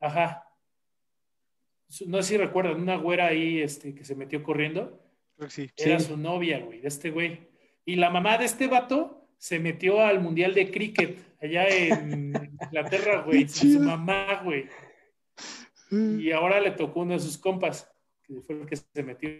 Ajá. 0.00 0.48
No 2.06 2.22
sé 2.22 2.30
si 2.30 2.36
recuerdan, 2.38 2.80
una 2.80 2.96
güera 2.96 3.26
ahí 3.26 3.60
este, 3.60 3.94
que 3.94 4.04
se 4.04 4.14
metió 4.14 4.42
corriendo. 4.42 5.00
Era 5.76 6.00
su 6.00 6.16
novia, 6.16 6.60
güey, 6.60 6.80
de 6.80 6.88
este 6.88 7.10
güey. 7.10 7.50
Y 7.84 7.96
la 7.96 8.10
mamá 8.10 8.38
de 8.38 8.46
este 8.46 8.66
vato 8.66 9.28
se 9.36 9.58
metió 9.58 10.00
al 10.00 10.20
mundial 10.20 10.54
de 10.54 10.70
cricket 10.70 11.18
allá 11.42 11.68
en 11.68 12.32
Inglaterra, 12.62 13.22
güey, 13.22 13.48
su 13.48 13.80
mamá, 13.80 14.42
güey. 14.44 14.66
Mm. 15.90 16.20
Y 16.20 16.32
ahora 16.32 16.60
le 16.60 16.70
tocó 16.70 17.00
uno 17.00 17.14
de 17.14 17.20
sus 17.20 17.36
compas, 17.36 17.91
que 18.22 18.40
fue 18.40 18.60
el 18.60 18.66
que 18.66 18.76
se 18.76 19.02
metió. 19.02 19.30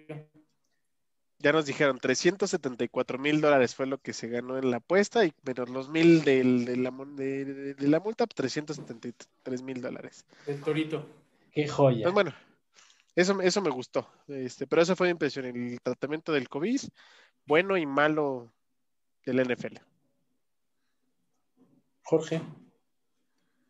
Ya 1.38 1.52
nos 1.52 1.66
dijeron, 1.66 1.98
374 1.98 3.18
mil 3.18 3.40
dólares 3.40 3.74
fue 3.74 3.86
lo 3.86 3.98
que 3.98 4.12
se 4.12 4.28
ganó 4.28 4.58
en 4.58 4.70
la 4.70 4.76
apuesta 4.76 5.24
y 5.24 5.32
menos 5.42 5.68
los 5.70 5.88
mil 5.88 6.22
de, 6.22 6.44
la, 6.44 6.90
de, 7.16 7.74
la 7.78 7.98
multa, 7.98 8.26
373 8.26 9.62
mil 9.62 9.80
dólares. 9.80 10.24
El 10.46 10.60
torito. 10.60 11.04
Qué 11.50 11.66
joya. 11.66 12.04
Pues 12.04 12.14
bueno, 12.14 12.32
eso, 13.16 13.40
eso 13.40 13.60
me 13.60 13.70
gustó, 13.70 14.08
este, 14.28 14.68
pero 14.68 14.82
eso 14.82 14.94
fue 14.94 15.08
mi 15.08 15.12
impresión, 15.12 15.44
el 15.44 15.80
tratamiento 15.82 16.32
del 16.32 16.48
COVID, 16.48 16.80
bueno 17.44 17.76
y 17.76 17.86
malo 17.86 18.52
del 19.26 19.42
NFL. 19.42 19.78
Jorge. 22.02 22.40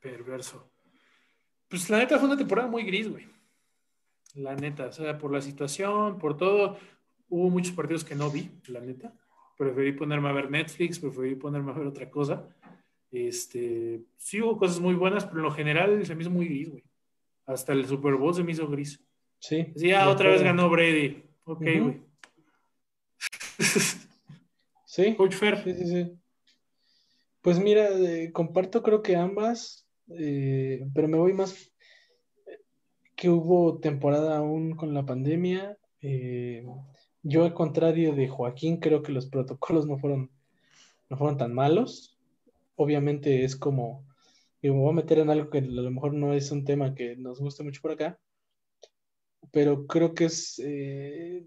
Perverso. 0.01 0.71
Pues 1.69 1.89
la 1.89 1.99
neta 1.99 2.19
fue 2.19 2.29
una 2.29 2.37
temporada 2.37 2.69
muy 2.69 2.83
gris, 2.85 3.09
güey. 3.09 3.27
La 4.35 4.55
neta, 4.55 4.87
o 4.87 4.93
sea, 4.93 5.19
por 5.19 5.33
la 5.33 5.41
situación, 5.41 6.19
por 6.19 6.37
todo. 6.37 6.79
Hubo 7.29 7.51
muchos 7.51 7.73
partidos 7.73 8.05
que 8.05 8.15
no 8.15 8.31
vi, 8.31 8.51
la 8.69 8.81
neta. 8.81 9.13
Preferí 9.59 9.93
ponerme 9.93 10.29
a 10.29 10.33
ver 10.33 10.51
Netflix, 10.51 10.99
preferí 10.99 11.35
ponerme 11.35 11.71
a 11.71 11.75
ver 11.75 11.87
otra 11.87 12.11
cosa. 12.11 12.49
Este, 13.11 14.01
sí 14.17 14.41
hubo 14.41 14.57
cosas 14.57 14.81
muy 14.81 14.95
buenas, 14.95 15.27
pero 15.27 15.39
en 15.39 15.45
lo 15.45 15.51
general 15.51 16.07
se 16.07 16.15
me 16.15 16.23
hizo 16.23 16.31
muy 16.31 16.47
gris, 16.47 16.71
güey. 16.71 16.85
Hasta 17.45 17.73
el 17.73 17.87
Super 17.87 18.15
Bowl 18.15 18.35
se 18.35 18.43
me 18.43 18.53
hizo 18.53 18.69
gris. 18.69 19.05
Sí. 19.39 19.73
ya 19.75 20.09
otra 20.09 20.31
vez 20.31 20.43
ganó 20.43 20.71
Brady. 20.71 21.23
Ok, 21.45 21.61
güey. 21.61 22.03
sí. 24.87 25.15
Coach 25.17 25.35
Fair. 25.35 25.63
Sí, 25.63 25.75
sí, 25.75 25.87
sí. 25.87 26.13
Pues 27.43 27.59
mira, 27.59 27.89
eh, 27.91 28.31
comparto 28.33 28.83
creo 28.83 29.03
que 29.03 29.17
ambas, 29.17 29.87
eh, 30.17 30.87
pero 30.95 31.09
me 31.09 31.19
voy 31.19 31.33
más 31.33 31.72
que 33.23 33.31
hubo 33.31 33.79
temporada 33.79 34.37
aún 34.37 34.75
con 34.75 34.95
la 34.95 35.07
pandemia. 35.07 35.79
Eh, 36.01 36.67
yo, 37.23 37.45
al 37.45 37.55
contrario 37.55 38.17
de 38.17 38.27
Joaquín, 38.27 38.79
creo 38.79 39.01
que 39.01 39.13
los 39.13 39.27
protocolos 39.27 39.87
no 39.87 39.97
fueron, 39.97 40.33
no 41.09 41.17
fueron 41.17 41.39
tan 41.39 41.55
malos. 41.55 42.19
Obviamente 42.75 43.45
es 43.45 43.55
como, 43.55 44.05
me 44.61 44.71
voy 44.71 44.91
a 44.91 44.95
meter 44.95 45.21
en 45.21 45.31
algo 45.31 45.51
que 45.51 45.59
a 45.59 45.61
lo 45.61 45.89
mejor 45.93 46.15
no 46.15 46.35
es 46.35 46.51
un 46.51 46.65
tema 46.65 46.97
que 46.97 47.15
nos 47.17 47.39
guste 47.39 47.63
mucho 47.63 47.81
por 47.81 47.93
acá, 47.93 48.19
pero 49.53 49.87
creo 49.87 50.15
que 50.15 50.25
es 50.25 50.61
eh, 50.65 51.47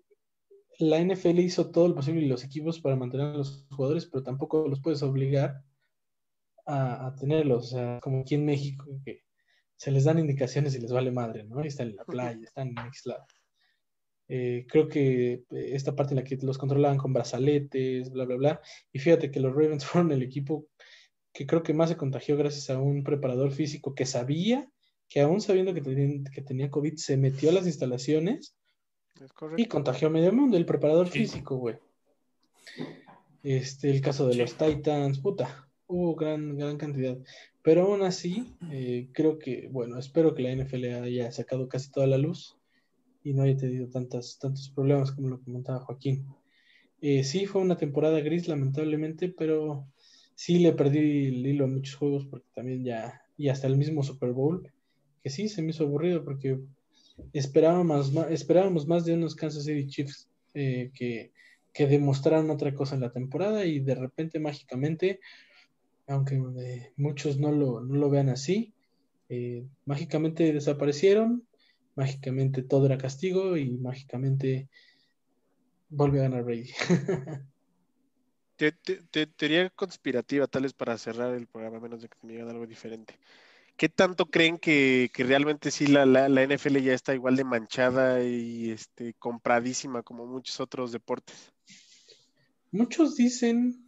la 0.79 1.01
NFL 1.01 1.39
hizo 1.39 1.71
todo 1.71 1.89
lo 1.89 1.95
posible 1.95 2.21
y 2.21 2.29
los 2.29 2.45
equipos 2.45 2.79
para 2.79 2.95
mantener 2.95 3.27
a 3.27 3.37
los 3.37 3.67
jugadores, 3.69 4.05
pero 4.05 4.23
tampoco 4.23 4.65
los 4.69 4.79
puedes 4.79 5.03
obligar 5.03 5.61
a, 6.65 7.13
tenerlos. 7.19 7.65
O 7.65 7.75
sea, 7.75 7.99
como 8.01 8.21
aquí 8.21 8.35
en 8.35 8.45
México, 8.45 8.85
que 9.03 9.24
se 9.77 9.91
les 9.91 10.05
dan 10.05 10.19
indicaciones 10.19 10.75
y 10.75 10.79
les 10.79 10.91
vale 10.91 11.11
madre, 11.11 11.43
¿no? 11.43 11.61
están 11.61 11.89
en 11.89 11.95
la 11.97 12.05
playa, 12.05 12.43
están 12.43 12.69
en 12.69 12.87
X 12.87 13.05
lado. 13.05 13.25
Eh, 14.27 14.65
creo 14.67 14.87
que 14.87 15.33
eh, 15.33 15.43
esta 15.51 15.95
parte 15.95 16.13
en 16.13 16.17
la 16.17 16.23
que 16.23 16.37
los 16.37 16.57
controlaban 16.57 16.97
con 16.97 17.13
brazaletes, 17.13 18.09
bla, 18.11 18.25
bla, 18.25 18.35
bla. 18.35 18.61
Y 18.91 18.99
fíjate 18.99 19.29
que 19.29 19.39
los 19.39 19.53
Ravens 19.53 19.85
fueron 19.85 20.11
el 20.11 20.23
equipo 20.23 20.67
que 21.31 21.45
creo 21.45 21.63
que 21.63 21.73
más 21.73 21.89
se 21.89 21.97
contagió 21.97 22.37
gracias 22.37 22.69
a 22.69 22.79
un 22.79 23.03
preparador 23.03 23.51
físico 23.51 23.93
que 23.93 24.05
sabía 24.05 24.69
que 25.09 25.21
aún 25.21 25.41
sabiendo 25.41 25.73
que, 25.73 25.81
que 26.33 26.41
tenía 26.41 26.71
COVID, 26.71 26.95
se 26.95 27.17
metió 27.17 27.49
a 27.49 27.53
las 27.53 27.67
instalaciones 27.67 28.57
y 29.55 29.65
contagió 29.67 30.07
a 30.07 30.11
medio 30.11 30.33
mundo, 30.33 30.57
el 30.57 30.65
preparador 30.65 31.07
físico, 31.07 31.57
güey. 31.57 31.77
Este, 33.43 33.91
el 33.91 34.01
caso 34.01 34.27
de 34.27 34.35
los 34.35 34.57
Titans, 34.57 35.19
puta, 35.19 35.69
hubo 35.87 36.15
gran, 36.15 36.57
gran 36.57 36.77
cantidad. 36.77 37.17
Pero 37.65 37.81
aún 37.81 38.03
así, 38.03 38.45
eh, 38.71 39.09
creo 39.11 39.39
que, 39.39 39.67
bueno, 39.71 39.97
espero 39.97 40.35
que 40.35 40.43
la 40.43 40.51
NFL 40.51 41.01
haya 41.01 41.31
sacado 41.31 41.67
casi 41.67 41.89
toda 41.89 42.05
la 42.05 42.19
luz 42.19 42.55
y 43.23 43.33
no 43.33 43.41
haya 43.41 43.57
tenido 43.57 43.89
tantas, 43.89 44.37
tantos 44.37 44.69
problemas 44.69 45.11
como 45.11 45.29
lo 45.29 45.41
comentaba 45.41 45.79
Joaquín. 45.79 46.27
Eh, 47.01 47.23
sí, 47.23 47.47
fue 47.47 47.63
una 47.63 47.75
temporada 47.75 48.19
gris, 48.19 48.47
lamentablemente, 48.47 49.29
pero 49.29 49.87
sí 50.35 50.59
le 50.59 50.73
perdí 50.73 51.29
el 51.29 51.47
hilo 51.47 51.65
a 51.65 51.67
muchos 51.67 51.95
juegos 51.95 52.27
porque 52.27 52.45
también 52.53 52.83
ya, 52.83 53.23
y 53.35 53.49
hasta 53.49 53.65
el 53.65 53.77
mismo 53.77 54.03
Super 54.03 54.31
Bowl, 54.31 54.71
que 55.23 55.31
sí 55.31 55.49
se 55.49 55.63
me 55.63 55.71
hizo 55.71 55.85
aburrido 55.85 56.23
porque 56.23 56.59
esperábamos 57.33 58.13
más, 58.13 58.29
esperábamos 58.29 58.85
más 58.85 59.05
de 59.05 59.15
unos 59.15 59.33
Kansas 59.33 59.65
City 59.65 59.87
Chiefs 59.87 60.29
eh, 60.53 60.91
que, 60.93 61.31
que, 61.73 61.87
demostraran 61.87 62.51
otra 62.51 62.75
cosa 62.75 62.93
en 62.93 63.01
la 63.01 63.11
temporada 63.11 63.65
y 63.65 63.79
de 63.79 63.95
repente 63.95 64.39
mágicamente, 64.39 65.19
aunque 66.07 66.35
eh, 66.35 66.93
muchos 66.97 67.37
no 67.37 67.51
lo, 67.51 67.81
no 67.81 67.95
lo, 67.95 68.09
vean 68.09 68.29
así, 68.29 68.73
eh, 69.29 69.65
mágicamente 69.85 70.53
desaparecieron 70.53 71.47
mágicamente 71.95 72.61
todo 72.61 72.85
era 72.85 72.97
castigo 72.97 73.57
y 73.57 73.71
mágicamente 73.71 74.69
volvió 75.89 76.21
a 76.21 76.23
ganar 76.23 76.43
Brady. 76.43 76.71
te, 78.57 78.71
teoría 79.27 79.69
conspirativa, 79.71 80.47
tal 80.47 80.63
vez 80.63 80.73
para 80.73 80.97
cerrar 80.97 81.33
el 81.33 81.47
programa, 81.47 81.79
menos 81.79 82.01
de 82.01 82.09
que 82.09 82.17
me 82.23 82.33
digan 82.33 82.49
algo 82.49 82.67
diferente. 82.67 83.17
¿Qué 83.77 83.89
tanto 83.89 84.27
creen 84.27 84.57
que, 84.57 85.09
realmente 85.17 85.69
sí 85.69 85.87
la, 85.87 86.05
la, 86.05 86.43
NFL 86.43 86.77
ya 86.77 86.93
está 86.93 87.13
igual 87.13 87.35
de 87.35 87.43
manchada 87.43 88.23
y 88.23 88.71
este, 88.71 89.13
compradísima 89.15 90.01
como 90.01 90.25
muchos 90.25 90.61
otros 90.61 90.93
deportes? 90.93 91.51
Muchos 92.71 93.17
dicen 93.17 93.84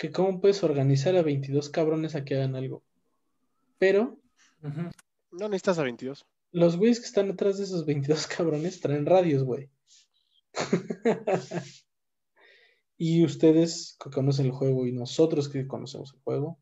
que 0.00 0.10
cómo 0.10 0.40
puedes 0.40 0.64
organizar 0.64 1.14
a 1.14 1.22
22 1.22 1.68
cabrones 1.68 2.14
a 2.14 2.24
que 2.24 2.34
hagan 2.34 2.56
algo. 2.56 2.82
Pero... 3.78 4.18
No 5.30 5.50
necesitas 5.50 5.78
a 5.78 5.82
22. 5.82 6.24
Los 6.52 6.78
güeyes 6.78 7.00
que 7.00 7.06
están 7.06 7.28
detrás 7.28 7.58
de 7.58 7.64
esos 7.64 7.84
22 7.84 8.26
cabrones 8.26 8.80
traen 8.80 9.04
radios, 9.04 9.42
güey. 9.44 9.68
y 12.96 13.22
ustedes 13.26 13.98
que 14.02 14.08
conocen 14.08 14.46
el 14.46 14.52
juego 14.52 14.86
y 14.86 14.92
nosotros 14.92 15.50
que 15.50 15.66
conocemos 15.66 16.14
el 16.14 16.20
juego, 16.20 16.58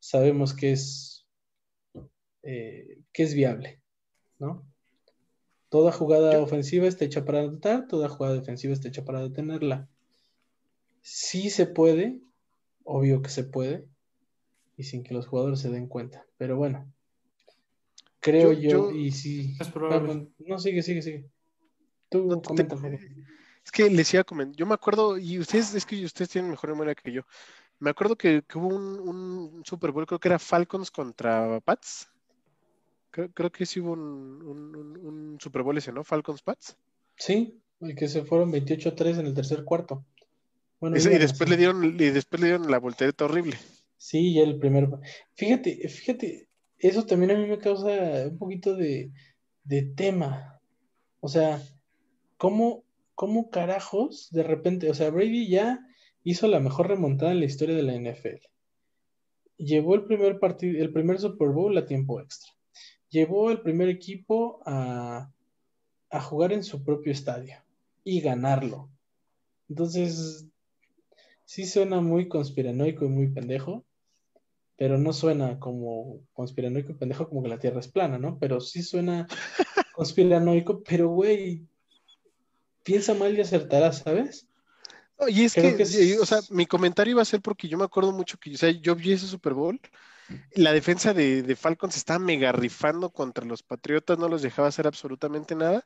sabemos 0.00 0.52
que 0.52 0.72
es, 0.72 1.24
eh, 2.42 2.98
que 3.12 3.22
es 3.22 3.32
viable, 3.32 3.80
¿no? 4.40 4.66
Toda 5.68 5.92
jugada 5.92 6.40
ofensiva 6.40 6.88
está 6.88 7.04
hecha 7.04 7.24
para 7.24 7.42
anotar, 7.42 7.86
toda 7.86 8.08
jugada 8.08 8.34
defensiva 8.34 8.72
está 8.72 8.88
hecha 8.88 9.04
para 9.04 9.22
detenerla. 9.22 9.88
Sí 11.00 11.48
se 11.50 11.66
puede, 11.66 12.25
obvio 12.86 13.20
que 13.20 13.28
se 13.28 13.44
puede, 13.44 13.84
y 14.76 14.84
sin 14.84 15.02
que 15.02 15.14
los 15.14 15.26
jugadores 15.26 15.60
se 15.60 15.70
den 15.70 15.86
cuenta. 15.86 16.24
Pero 16.38 16.56
bueno, 16.56 16.90
creo 18.20 18.52
yo, 18.52 18.90
y 18.90 19.10
si... 19.12 19.56
no, 20.38 20.58
sigue, 20.58 20.82
sigue, 20.82 21.02
sigue. 21.02 21.28
Tú 22.08 22.42
Es 23.64 23.72
que 23.72 23.90
les 23.90 24.14
iba 24.14 24.20
a 24.22 24.24
comentar, 24.24 24.56
yo 24.56 24.66
me 24.66 24.74
acuerdo, 24.74 25.18
y 25.18 25.38
ustedes, 25.38 25.74
es 25.74 25.84
que 25.84 26.04
ustedes 26.04 26.30
tienen 26.30 26.50
mejor 26.50 26.70
memoria 26.70 26.94
que 26.94 27.12
yo. 27.12 27.22
Me 27.78 27.90
acuerdo 27.90 28.16
que, 28.16 28.42
hubo 28.54 28.68
un, 28.68 29.62
Super 29.64 29.90
Bowl, 29.90 30.06
creo 30.06 30.18
que 30.18 30.28
era 30.28 30.38
Falcons 30.38 30.90
contra 30.90 31.60
Pats. 31.60 32.08
Creo, 33.10 33.50
que 33.50 33.64
sí 33.64 33.80
hubo 33.80 33.92
un, 33.92 35.38
Super 35.40 35.62
Bowl 35.62 35.76
ese, 35.76 35.92
¿no? 35.92 36.04
Falcons 36.04 36.42
Pats. 36.42 36.76
Sí, 37.16 37.60
el 37.80 37.94
que 37.94 38.08
se 38.08 38.24
fueron 38.24 38.52
28-3 38.52 39.20
en 39.20 39.26
el 39.26 39.34
tercer 39.34 39.64
cuarto. 39.64 40.04
Bueno, 40.80 40.96
y, 40.96 41.00
después 41.00 41.48
le 41.48 41.56
dieron, 41.56 41.84
y 41.84 42.10
después 42.10 42.40
le 42.40 42.48
dieron 42.48 42.70
la 42.70 42.78
voltereta 42.78 43.24
horrible. 43.24 43.56
Sí, 43.96 44.34
ya 44.34 44.42
el 44.42 44.58
primer. 44.58 44.88
Fíjate, 45.34 45.88
fíjate, 45.88 46.48
eso 46.78 47.06
también 47.06 47.30
a 47.30 47.38
mí 47.38 47.46
me 47.46 47.58
causa 47.58 48.28
un 48.28 48.38
poquito 48.38 48.76
de, 48.76 49.12
tema. 49.96 50.60
O 51.20 51.28
sea, 51.28 51.62
¿cómo, 52.36 52.84
¿cómo 53.14 53.50
carajos 53.50 54.28
de 54.30 54.42
repente, 54.42 54.90
o 54.90 54.94
sea, 54.94 55.10
Brady 55.10 55.48
ya 55.48 55.80
hizo 56.22 56.48
la 56.48 56.60
mejor 56.60 56.88
remontada 56.88 57.32
en 57.32 57.40
la 57.40 57.46
historia 57.46 57.76
de 57.76 57.82
la 57.82 57.94
NFL. 57.94 58.40
Llevó 59.58 59.94
el 59.94 60.04
primer 60.04 60.38
partido, 60.38 60.82
el 60.82 60.92
primer 60.92 61.18
Super 61.18 61.48
Bowl 61.48 61.76
a 61.78 61.86
tiempo 61.86 62.20
extra. 62.20 62.52
Llevó 63.08 63.50
el 63.50 63.62
primer 63.62 63.88
equipo 63.88 64.60
a, 64.66 65.32
a 66.10 66.20
jugar 66.20 66.52
en 66.52 66.64
su 66.64 66.82
propio 66.82 67.12
estadio 67.12 67.62
y 68.02 68.20
ganarlo. 68.20 68.90
Entonces, 69.68 70.46
sí 71.46 71.64
suena 71.64 72.00
muy 72.00 72.28
conspiranoico 72.28 73.06
y 73.06 73.08
muy 73.08 73.28
pendejo, 73.28 73.86
pero 74.76 74.98
no 74.98 75.14
suena 75.14 75.58
como 75.58 76.20
conspiranoico 76.34 76.92
y 76.92 76.96
pendejo 76.96 77.28
como 77.28 77.42
que 77.42 77.48
la 77.48 77.58
Tierra 77.58 77.80
es 77.80 77.88
plana, 77.88 78.18
¿no? 78.18 78.38
Pero 78.38 78.60
sí 78.60 78.82
suena 78.82 79.26
conspiranoico, 79.94 80.82
pero 80.82 81.08
güey, 81.08 81.64
piensa 82.82 83.14
mal 83.14 83.34
y 83.34 83.40
acertará, 83.40 83.92
¿sabes? 83.92 84.46
y 85.28 85.44
es 85.44 85.54
que, 85.54 86.18
o 86.20 86.26
sea, 86.26 86.40
mi 86.50 86.66
comentario 86.66 87.12
iba 87.12 87.22
a 87.22 87.24
ser 87.24 87.40
porque 87.40 87.68
yo 87.68 87.78
me 87.78 87.84
acuerdo 87.84 88.12
mucho 88.12 88.36
que, 88.36 88.52
o 88.52 88.58
sea, 88.58 88.70
yo 88.70 88.94
vi 88.94 89.12
ese 89.12 89.26
Super 89.26 89.54
Bowl, 89.54 89.80
la 90.52 90.72
defensa 90.72 91.14
de, 91.14 91.42
de 91.42 91.56
Falcons 91.56 91.96
estaba 91.96 92.18
mega 92.18 92.52
rifando 92.52 93.08
contra 93.08 93.46
los 93.46 93.62
Patriotas, 93.62 94.18
no 94.18 94.28
los 94.28 94.42
dejaba 94.42 94.68
hacer 94.68 94.86
absolutamente 94.86 95.54
nada. 95.54 95.84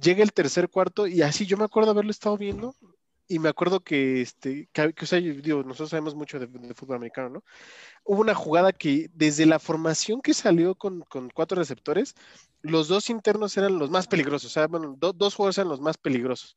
Llega 0.00 0.22
el 0.22 0.32
tercer 0.32 0.68
cuarto 0.68 1.08
y 1.08 1.22
así 1.22 1.46
yo 1.46 1.56
me 1.56 1.64
acuerdo 1.64 1.90
haberlo 1.90 2.12
estado 2.12 2.36
viendo 2.36 2.76
y 3.26 3.38
me 3.38 3.48
acuerdo 3.48 3.80
que, 3.80 4.20
este, 4.20 4.68
que, 4.72 4.94
o 5.00 5.06
sea, 5.06 5.18
digo, 5.20 5.62
nosotros 5.62 5.90
sabemos 5.90 6.14
mucho 6.14 6.38
de, 6.38 6.46
fútbol 6.74 6.96
americano, 6.96 7.30
¿no? 7.30 7.44
Hubo 8.04 8.20
una 8.20 8.34
jugada 8.34 8.72
que 8.72 9.10
desde 9.14 9.46
la 9.46 9.58
formación 9.58 10.20
que 10.20 10.34
salió 10.34 10.74
con, 10.74 11.04
cuatro 11.34 11.56
receptores, 11.58 12.14
los 12.62 12.88
dos 12.88 13.10
internos 13.10 13.56
eran 13.56 13.78
los 13.78 13.90
más 13.90 14.06
peligrosos, 14.06 14.50
o 14.50 14.54
sea, 14.54 14.68
dos 14.68 15.34
jugadores 15.34 15.58
eran 15.58 15.68
los 15.70 15.80
más 15.80 15.96
peligrosos. 15.96 16.56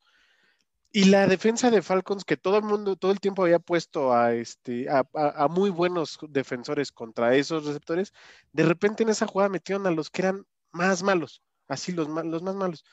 Y 0.90 1.04
la 1.04 1.26
defensa 1.26 1.70
de 1.70 1.82
Falcons, 1.82 2.24
que 2.24 2.38
todo 2.38 2.56
el 2.56 2.64
mundo, 2.64 2.96
todo 2.96 3.12
el 3.12 3.20
tiempo 3.20 3.42
había 3.42 3.58
puesto 3.58 4.12
a, 4.14 4.32
este, 4.32 4.86
a, 4.88 5.48
muy 5.48 5.70
buenos 5.70 6.18
defensores 6.30 6.92
contra 6.92 7.34
esos 7.34 7.66
receptores, 7.66 8.12
de 8.52 8.64
repente 8.64 9.02
en 9.02 9.10
esa 9.10 9.26
jugada 9.26 9.50
metieron 9.50 9.86
a 9.86 9.90
los 9.90 10.10
que 10.10 10.22
eran 10.22 10.46
más 10.72 11.02
malos, 11.02 11.42
así 11.68 11.92
los, 11.92 12.08
los 12.08 12.42
más 12.42 12.54
malos. 12.54 12.84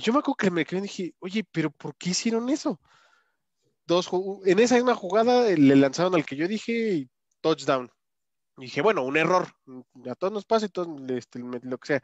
Y 0.00 0.02
yo 0.02 0.14
me 0.14 0.20
acuerdo 0.20 0.36
que 0.36 0.50
me 0.50 0.64
quedé 0.64 0.78
y 0.78 0.82
dije, 0.84 1.14
oye, 1.18 1.44
pero 1.52 1.70
¿por 1.70 1.94
qué 1.94 2.10
hicieron 2.10 2.48
eso? 2.48 2.80
Dos, 3.84 4.08
en 4.46 4.58
esa 4.58 4.76
misma 4.76 4.94
jugada 4.94 5.46
eh, 5.46 5.58
le 5.58 5.76
lanzaron 5.76 6.14
al 6.14 6.24
que 6.24 6.36
yo 6.36 6.48
dije 6.48 7.06
touchdown. 7.42 7.90
Y 8.56 8.62
dije, 8.62 8.80
bueno, 8.80 9.02
un 9.02 9.18
error. 9.18 9.48
A 10.10 10.14
todos 10.14 10.32
nos 10.32 10.46
pasa 10.46 10.64
y 10.64 10.68
todos, 10.70 10.88
este, 11.10 11.40
lo 11.40 11.76
que 11.76 11.86
sea. 11.86 12.02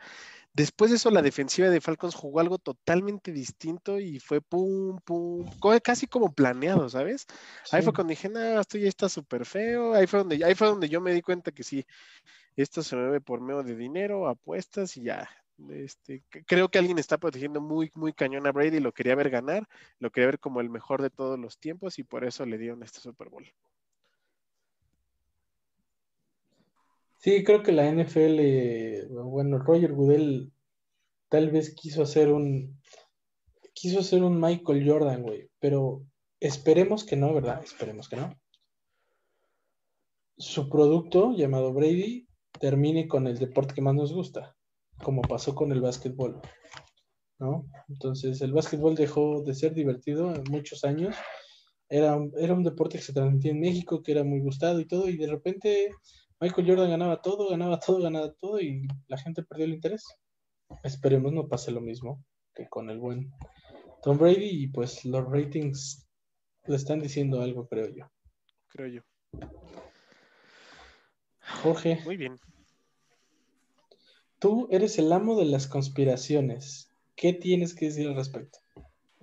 Después 0.52 0.90
de 0.90 0.98
eso, 0.98 1.10
la 1.10 1.22
defensiva 1.22 1.70
de 1.70 1.80
Falcons 1.80 2.14
jugó 2.14 2.40
algo 2.40 2.58
totalmente 2.58 3.32
distinto 3.32 3.98
y 3.98 4.20
fue 4.20 4.42
pum, 4.42 5.00
pum, 5.02 5.48
casi 5.82 6.06
como 6.06 6.34
planeado, 6.34 6.90
¿sabes? 6.90 7.24
Ahí 7.72 7.80
fue 7.80 7.94
cuando 7.94 8.10
dije, 8.10 8.28
no, 8.28 8.60
esto 8.60 8.76
ya 8.76 8.88
está 8.88 9.08
súper 9.08 9.46
feo. 9.46 9.94
Ahí 9.94 10.06
fue, 10.06 10.18
donde, 10.18 10.44
ahí 10.44 10.54
fue 10.54 10.66
donde 10.66 10.90
yo 10.90 11.00
me 11.00 11.14
di 11.14 11.22
cuenta 11.22 11.50
que 11.50 11.62
sí, 11.62 11.86
esto 12.56 12.82
se 12.82 12.94
mueve 12.94 13.22
por 13.22 13.40
medio 13.40 13.62
de 13.62 13.74
dinero, 13.74 14.28
apuestas 14.28 14.98
y 14.98 15.04
ya, 15.04 15.26
este, 15.70 16.22
creo 16.46 16.68
que 16.68 16.78
alguien 16.78 16.98
está 16.98 17.18
protegiendo 17.18 17.60
muy, 17.60 17.90
muy 17.94 18.12
cañón 18.12 18.46
a 18.46 18.52
Brady, 18.52 18.80
lo 18.80 18.92
quería 18.92 19.14
ver 19.14 19.30
ganar, 19.30 19.66
lo 19.98 20.10
quería 20.10 20.26
ver 20.26 20.38
como 20.38 20.60
el 20.60 20.70
mejor 20.70 21.02
de 21.02 21.10
todos 21.10 21.38
los 21.38 21.58
tiempos 21.58 21.98
y 21.98 22.04
por 22.04 22.24
eso 22.24 22.44
le 22.44 22.58
dieron 22.58 22.82
este 22.82 23.00
Super 23.00 23.28
Bowl. 23.28 23.46
Sí, 27.18 27.42
creo 27.42 27.62
que 27.62 27.72
la 27.72 27.90
NFL, 27.90 29.08
bueno, 29.08 29.58
Roger 29.58 29.92
Goodell 29.92 30.52
tal 31.28 31.50
vez 31.50 31.74
quiso 31.74 32.02
hacer 32.02 32.30
un, 32.30 32.78
quiso 33.72 34.00
hacer 34.00 34.22
un 34.22 34.40
Michael 34.40 34.88
Jordan, 34.88 35.22
güey, 35.22 35.48
pero 35.58 36.04
esperemos 36.38 37.04
que 37.04 37.16
no, 37.16 37.34
¿verdad? 37.34 37.62
Esperemos 37.64 38.08
que 38.08 38.16
no. 38.16 38.38
Su 40.36 40.68
producto 40.68 41.32
llamado 41.34 41.72
Brady 41.72 42.28
termine 42.60 43.08
con 43.08 43.26
el 43.26 43.38
deporte 43.38 43.74
que 43.74 43.80
más 43.80 43.94
nos 43.94 44.12
gusta 44.12 44.55
como 45.02 45.22
pasó 45.22 45.54
con 45.54 45.72
el 45.72 45.80
básquetbol, 45.80 46.40
¿no? 47.38 47.66
Entonces, 47.88 48.40
el 48.40 48.52
básquetbol 48.52 48.94
dejó 48.94 49.42
de 49.42 49.54
ser 49.54 49.74
divertido 49.74 50.34
en 50.34 50.44
muchos 50.50 50.84
años. 50.84 51.16
Era, 51.88 52.18
era 52.38 52.54
un 52.54 52.64
deporte 52.64 52.98
que 52.98 53.04
se 53.04 53.12
transmitía 53.12 53.52
en 53.52 53.60
México, 53.60 54.02
que 54.02 54.12
era 54.12 54.24
muy 54.24 54.40
gustado 54.40 54.80
y 54.80 54.86
todo, 54.86 55.08
y 55.08 55.16
de 55.16 55.28
repente 55.28 55.90
Michael 56.40 56.66
Jordan 56.66 56.90
ganaba 56.90 57.22
todo, 57.22 57.50
ganaba 57.50 57.78
todo, 57.78 58.02
ganaba 58.02 58.32
todo, 58.40 58.60
y 58.60 58.86
la 59.08 59.18
gente 59.18 59.42
perdió 59.42 59.66
el 59.66 59.74
interés. 59.74 60.04
Esperemos 60.82 61.32
no 61.32 61.48
pase 61.48 61.70
lo 61.70 61.80
mismo 61.80 62.24
que 62.54 62.68
con 62.68 62.90
el 62.90 62.98
buen 62.98 63.30
Tom 64.02 64.18
Brady, 64.18 64.64
y 64.64 64.68
pues 64.68 65.04
los 65.04 65.24
ratings 65.30 66.08
le 66.66 66.76
están 66.76 67.00
diciendo 67.00 67.40
algo, 67.40 67.68
creo 67.68 67.88
yo. 67.88 68.10
Creo 68.68 68.88
yo. 68.88 69.02
Jorge. 71.62 72.00
Muy 72.04 72.16
bien. 72.16 72.36
Tú 74.38 74.68
eres 74.70 74.98
el 74.98 75.12
amo 75.12 75.38
de 75.38 75.46
las 75.46 75.66
conspiraciones. 75.66 76.90
¿Qué 77.14 77.32
tienes 77.32 77.74
que 77.74 77.86
decir 77.86 78.06
al 78.08 78.16
respecto? 78.16 78.58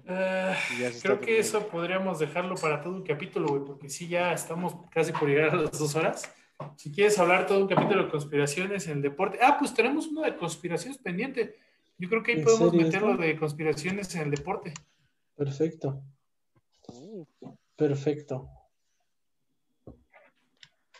Eh, 0.06 0.56
creo 1.02 1.22
que 1.22 1.40
eso 1.40 1.68
podríamos 1.68 2.19
dejarlo 2.19 2.56
para 2.56 2.81
todo 2.81 2.94
un 2.94 3.03
capítulo, 3.03 3.48
güey, 3.48 3.64
porque 3.64 3.90
sí, 3.90 4.07
ya 4.07 4.34
estamos 4.34 4.76
casi 4.91 5.14
por 5.14 5.30
llegar 5.30 5.52
a 5.52 5.56
las 5.56 5.80
dos 5.80 5.95
horas. 5.95 6.34
Si 6.76 6.91
quieres 6.91 7.18
hablar 7.19 7.45
todo 7.45 7.60
un 7.60 7.68
capítulo 7.68 8.03
de 8.03 8.10
conspiraciones 8.10 8.88
en 8.88 8.98
el 8.98 9.02
deporte. 9.02 9.40
Ah, 9.41 9.57
pues 9.57 9.73
tenemos 9.73 10.07
uno 10.07 10.22
de 10.22 10.35
conspiraciones 10.35 10.98
pendiente. 10.98 11.56
Yo 11.98 12.10
creo 12.10 12.23
que 12.23 12.34
ahí 12.34 12.44
podemos 12.44 12.73
meterlo 12.73 13.18
de 13.18 13.38
conspiraciones 13.38 14.14
en 14.15 14.23
el 14.23 14.31
deporte. 14.31 14.73
Perfecto. 15.35 16.02
Uh. 16.88 17.26
Perfecto. 17.76 18.49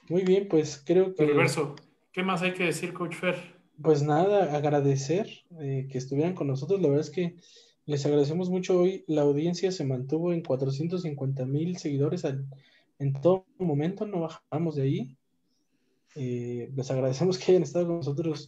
Muy 0.10 0.24
bien, 0.24 0.48
pues 0.48 0.82
creo 0.86 1.14
que. 1.14 1.26
reverso. 1.26 1.76
¿Qué 2.12 2.24
más 2.24 2.42
hay 2.42 2.54
que 2.54 2.66
decir, 2.66 2.94
Coach 2.94 3.16
Fer? 3.16 3.53
Pues 3.82 4.04
nada, 4.04 4.56
agradecer 4.56 5.28
eh, 5.60 5.88
que 5.92 5.98
estuvieran 5.98 6.36
con 6.36 6.48
nosotros. 6.48 6.82
La 6.82 6.90
verdad 6.90 7.06
es 7.06 7.12
que 7.12 7.36
les 7.86 8.06
agradecemos 8.06 8.50
mucho 8.50 8.80
hoy. 8.80 9.04
La 9.08 9.24
audiencia 9.24 9.72
se 9.72 9.84
mantuvo 9.84 10.32
en 10.32 10.42
450 10.42 11.46
mil 11.46 11.78
seguidores 11.78 12.24
en 13.00 13.14
todo 13.22 13.46
momento, 13.58 14.06
no 14.06 14.22
bajamos 14.22 14.76
de 14.76 14.84
ahí. 14.84 15.18
Eh, 16.16 16.72
les 16.76 16.92
agradecemos 16.92 17.38
que 17.38 17.52
hayan 17.52 17.64
estado 17.64 17.88
con 17.88 17.98
nosotros 17.98 18.48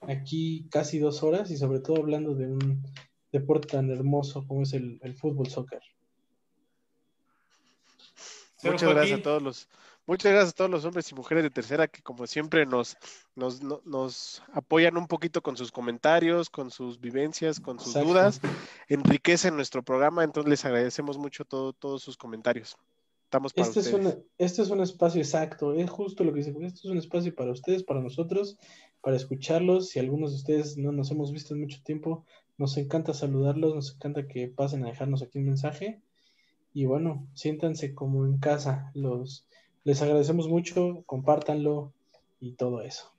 aquí 0.00 0.66
casi 0.70 0.98
dos 0.98 1.22
horas 1.22 1.50
y 1.50 1.56
sobre 1.56 1.80
todo 1.80 1.98
hablando 1.98 2.34
de 2.34 2.48
un 2.48 2.82
deporte 3.32 3.68
tan 3.68 3.90
hermoso 3.90 4.44
como 4.46 4.62
es 4.62 4.72
el, 4.72 5.00
fútbol 5.16 5.48
soccer. 5.48 5.80
Muchas 8.64 8.90
gracias 8.90 9.20
a 9.20 9.22
todos 9.22 9.42
los, 9.42 9.68
muchas 10.06 10.32
gracias 10.32 10.52
a 10.52 10.56
todos 10.56 10.70
los 10.70 10.84
hombres 10.84 11.10
y 11.10 11.14
mujeres 11.14 11.44
de 11.44 11.50
tercera 11.50 11.88
que 11.88 12.02
como 12.02 12.26
siempre 12.26 12.66
nos, 12.66 12.96
nos, 13.34 13.62
nos 13.62 14.42
apoyan 14.52 14.96
un 14.96 15.06
poquito 15.06 15.42
con 15.42 15.56
sus 15.56 15.72
comentarios, 15.72 16.50
con 16.50 16.70
sus 16.70 17.00
vivencias, 17.00 17.60
con 17.60 17.78
sus 17.78 17.94
dudas, 17.94 18.40
enriquecen 18.88 19.56
nuestro 19.56 19.82
programa, 19.82 20.24
entonces 20.24 20.50
les 20.50 20.64
agradecemos 20.64 21.18
mucho 21.18 21.44
todo, 21.44 21.72
todos 21.72 22.02
sus 22.02 22.16
comentarios. 22.16 22.76
Estamos 23.24 23.52
para 23.52 23.66
este, 23.66 23.80
ustedes. 23.80 24.06
Es 24.06 24.16
este 24.38 24.62
es 24.62 24.70
un 24.70 24.80
espacio 24.80 25.20
exacto, 25.20 25.74
es 25.74 25.90
justo 25.90 26.22
lo 26.22 26.32
que 26.32 26.38
dice, 26.38 26.54
este 26.60 26.78
es 26.78 26.84
un 26.84 26.98
espacio 26.98 27.34
para 27.34 27.50
ustedes, 27.50 27.82
para 27.82 28.00
nosotros, 28.00 28.56
para 29.00 29.16
escucharlos. 29.16 29.88
Si 29.88 29.98
algunos 29.98 30.30
de 30.30 30.36
ustedes 30.36 30.78
no 30.78 30.92
nos 30.92 31.10
hemos 31.10 31.32
visto 31.32 31.52
en 31.52 31.62
mucho 31.62 31.82
tiempo, 31.82 32.24
nos 32.56 32.76
encanta 32.76 33.14
saludarlos, 33.14 33.74
nos 33.74 33.94
encanta 33.94 34.28
que 34.28 34.46
pasen 34.46 34.84
a 34.84 34.88
dejarnos 34.88 35.22
aquí 35.22 35.38
un 35.38 35.46
mensaje. 35.46 36.00
Y 36.72 36.84
bueno, 36.84 37.26
siéntanse 37.34 37.94
como 37.94 38.26
en 38.26 38.38
casa. 38.38 38.92
Los, 38.94 39.46
les 39.86 40.02
agradecemos 40.02 40.48
mucho, 40.48 41.04
compártanlo 41.06 41.94
y 42.40 42.54
todo 42.54 42.82
eso. 42.82 43.14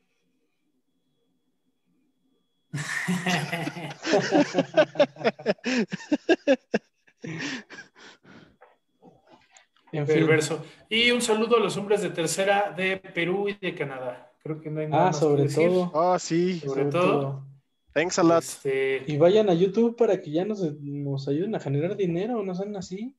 en 9.94 10.06
Perverso. 10.06 10.62
Y 10.90 11.12
un 11.12 11.22
saludo 11.22 11.56
a 11.56 11.62
los 11.62 11.78
hombres 11.78 12.02
de 12.02 12.10
tercera 12.10 12.74
de 12.76 12.98
Perú 12.98 13.48
y 13.48 13.54
de 13.54 13.74
Canadá. 13.74 14.34
Creo 14.44 14.60
que 14.60 14.70
no 14.70 14.82
hay 14.82 14.88
nada 14.88 15.08
ah, 15.08 15.14
sobre 15.14 15.48
todo. 15.48 15.90
Ah, 15.96 16.20
sí. 16.20 16.60
Sobre, 16.60 16.84
todo. 16.86 17.48
Thanks 17.94 18.20
a 18.20 18.24
lot. 18.24 18.44
Este, 18.44 19.06
y 19.08 19.16
vayan 19.18 19.50
a 19.50 19.54
YouTube 19.54 19.96
para 19.96 20.22
que 20.22 20.32
ya 20.32 20.44
nos, 20.44 20.60
nos 20.82 21.30
ayuden 21.30 21.56
a 21.56 21.62
generar 21.62 21.96
dinero, 21.96 22.44
no 22.44 22.54
sean 22.54 22.76
así. 22.76 23.16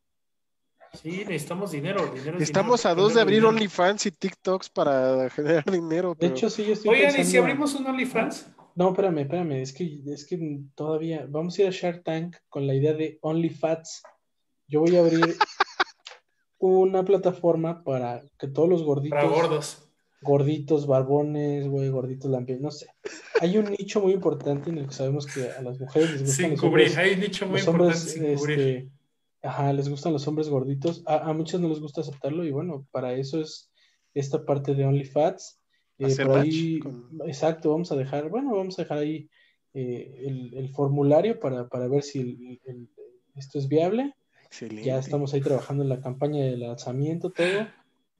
Sí, 0.94 1.24
necesitamos 1.26 1.70
dinero. 1.70 2.12
Estamos 2.38 2.86
a 2.86 2.94
dos 2.94 3.14
de 3.14 3.20
abrir 3.20 3.44
OnlyFans 3.44 4.06
y 4.06 4.10
TikToks 4.10 4.70
para 4.70 5.28
generar 5.34 5.64
dinero. 5.70 6.16
De 6.18 6.28
hecho, 6.28 6.50
sí, 6.50 6.64
yo 6.64 6.72
estoy 6.72 6.90
Oigan, 6.90 7.20
¿y 7.20 7.24
si 7.24 7.36
abrimos 7.36 7.74
un 7.74 7.86
OnlyFans? 7.86 8.50
No, 8.74 8.90
espérame, 8.90 9.18
espérame. 9.18 9.52
Es 9.62 9.72
que, 9.72 10.00
es 10.06 10.26
que 10.26 10.60
todavía 10.74 11.26
vamos 11.28 11.58
a 11.58 11.62
ir 11.62 11.68
a 11.68 11.70
Shark 11.70 12.04
Tank 12.04 12.36
con 12.48 12.66
la 12.66 12.74
idea 12.74 12.94
de 12.94 13.18
OnlyFats. 13.22 14.02
Yo 14.66 14.80
voy 14.80 14.96
a 14.96 15.00
abrir 15.00 15.36
una 16.58 17.04
plataforma 17.04 17.82
para 17.82 18.22
que 18.38 18.48
todos 18.48 18.68
los 18.68 18.82
gorditos. 18.82 19.18
Para 19.18 19.28
gordos 19.28 19.88
gorditos, 20.20 20.86
barbones, 20.86 21.68
güey, 21.68 21.88
gorditos 21.90 22.30
lampiños, 22.30 22.60
no 22.60 22.70
sé. 22.70 22.88
Hay 23.40 23.56
un 23.56 23.70
nicho 23.70 24.00
muy 24.00 24.12
importante 24.12 24.70
en 24.70 24.78
el 24.78 24.88
que 24.88 24.94
sabemos 24.94 25.26
que 25.26 25.48
a 25.50 25.62
las 25.62 25.78
mujeres 25.78 26.10
les 26.12 26.22
gustan 26.24 26.50
los 26.50 26.62
hombres. 26.62 26.96
Hay 26.96 27.14
un 27.14 27.20
nicho 27.20 27.46
muy 27.46 27.60
importante 27.60 28.32
este, 28.32 28.90
ajá, 29.42 29.72
les 29.72 29.88
gustan 29.88 30.12
los 30.12 30.26
hombres 30.26 30.48
gorditos. 30.48 31.02
A, 31.06 31.28
a 31.28 31.32
muchos 31.32 31.60
no 31.60 31.68
les 31.68 31.80
gusta 31.80 32.00
aceptarlo 32.00 32.44
y 32.44 32.50
bueno, 32.50 32.86
para 32.90 33.14
eso 33.14 33.40
es 33.40 33.70
esta 34.14 34.44
parte 34.44 34.74
de 34.74 34.84
OnlyFats. 34.84 35.60
Eh, 35.98 36.14
por 36.24 36.38
ahí, 36.38 36.80
exacto, 37.26 37.70
vamos 37.70 37.90
a 37.90 37.96
dejar, 37.96 38.28
bueno, 38.28 38.54
vamos 38.54 38.78
a 38.78 38.82
dejar 38.82 38.98
ahí 38.98 39.28
eh, 39.74 40.50
el, 40.54 40.68
formulario 40.70 41.40
para, 41.40 41.88
ver 41.88 42.02
si 42.02 42.60
esto 43.34 43.58
es 43.58 43.68
viable. 43.68 44.14
Ya 44.82 44.98
estamos 44.98 45.34
ahí 45.34 45.40
trabajando 45.40 45.82
en 45.82 45.88
la 45.88 46.00
campaña 46.00 46.44
de 46.44 46.56
lanzamiento, 46.56 47.30
todo. 47.30 47.68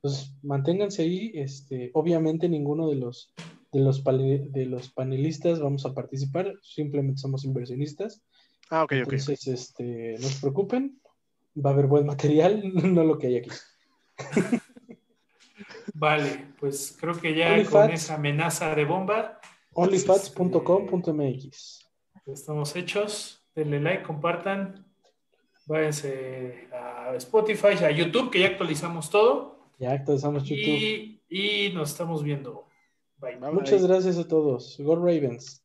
Pues 0.01 0.33
manténganse 0.43 1.03
ahí. 1.03 1.33
Este, 1.35 1.91
obviamente 1.95 2.49
ninguno 2.49 2.89
de 2.89 2.97
los 2.97 3.33
de 3.73 3.81
los, 3.81 4.03
de 4.03 4.67
los 4.67 4.91
panelistas 4.91 5.61
vamos 5.61 5.85
a 5.85 5.95
participar, 5.95 6.55
simplemente 6.63 7.21
somos 7.21 7.45
inversionistas. 7.45 8.23
Ah, 8.71 8.85
ok, 8.85 8.93
Entonces, 8.93 9.47
este, 9.47 10.17
no 10.19 10.29
se 10.29 10.41
preocupen, 10.41 11.01
va 11.55 11.71
a 11.71 11.73
haber 11.73 11.87
buen 11.87 12.07
material, 12.07 12.63
no 12.95 13.05
lo 13.05 13.19
que 13.19 13.29
hay 13.29 13.37
aquí. 13.39 13.51
vale, 15.95 16.55
pues 16.59 16.97
creo 16.99 17.21
que 17.21 17.35
ya 17.35 17.65
con 17.65 17.91
esa 17.91 18.15
amenaza 18.15 18.75
de 18.75 18.85
bomba. 18.85 19.41
Onlyfats.com.mx. 19.75 21.87
Estamos 22.27 22.77
hechos. 22.77 23.47
Denle 23.55 23.81
like, 23.81 24.03
compartan. 24.03 24.87
Váyanse 25.67 26.69
a 26.73 27.15
Spotify, 27.17 27.85
a 27.85 27.91
YouTube, 27.91 28.31
que 28.31 28.41
ya 28.41 28.49
actualizamos 28.49 29.11
todo. 29.11 29.73
Ya 29.79 29.93
actualizamos 29.93 30.45
YouTube. 30.45 31.21
Y, 31.29 31.71
nos 31.75 31.91
estamos 31.91 32.23
viendo. 32.23 32.67
Muchas 33.53 33.87
gracias 33.87 34.17
a 34.17 34.27
todos. 34.27 34.77
Go 34.79 34.97
Ravens. 34.97 35.63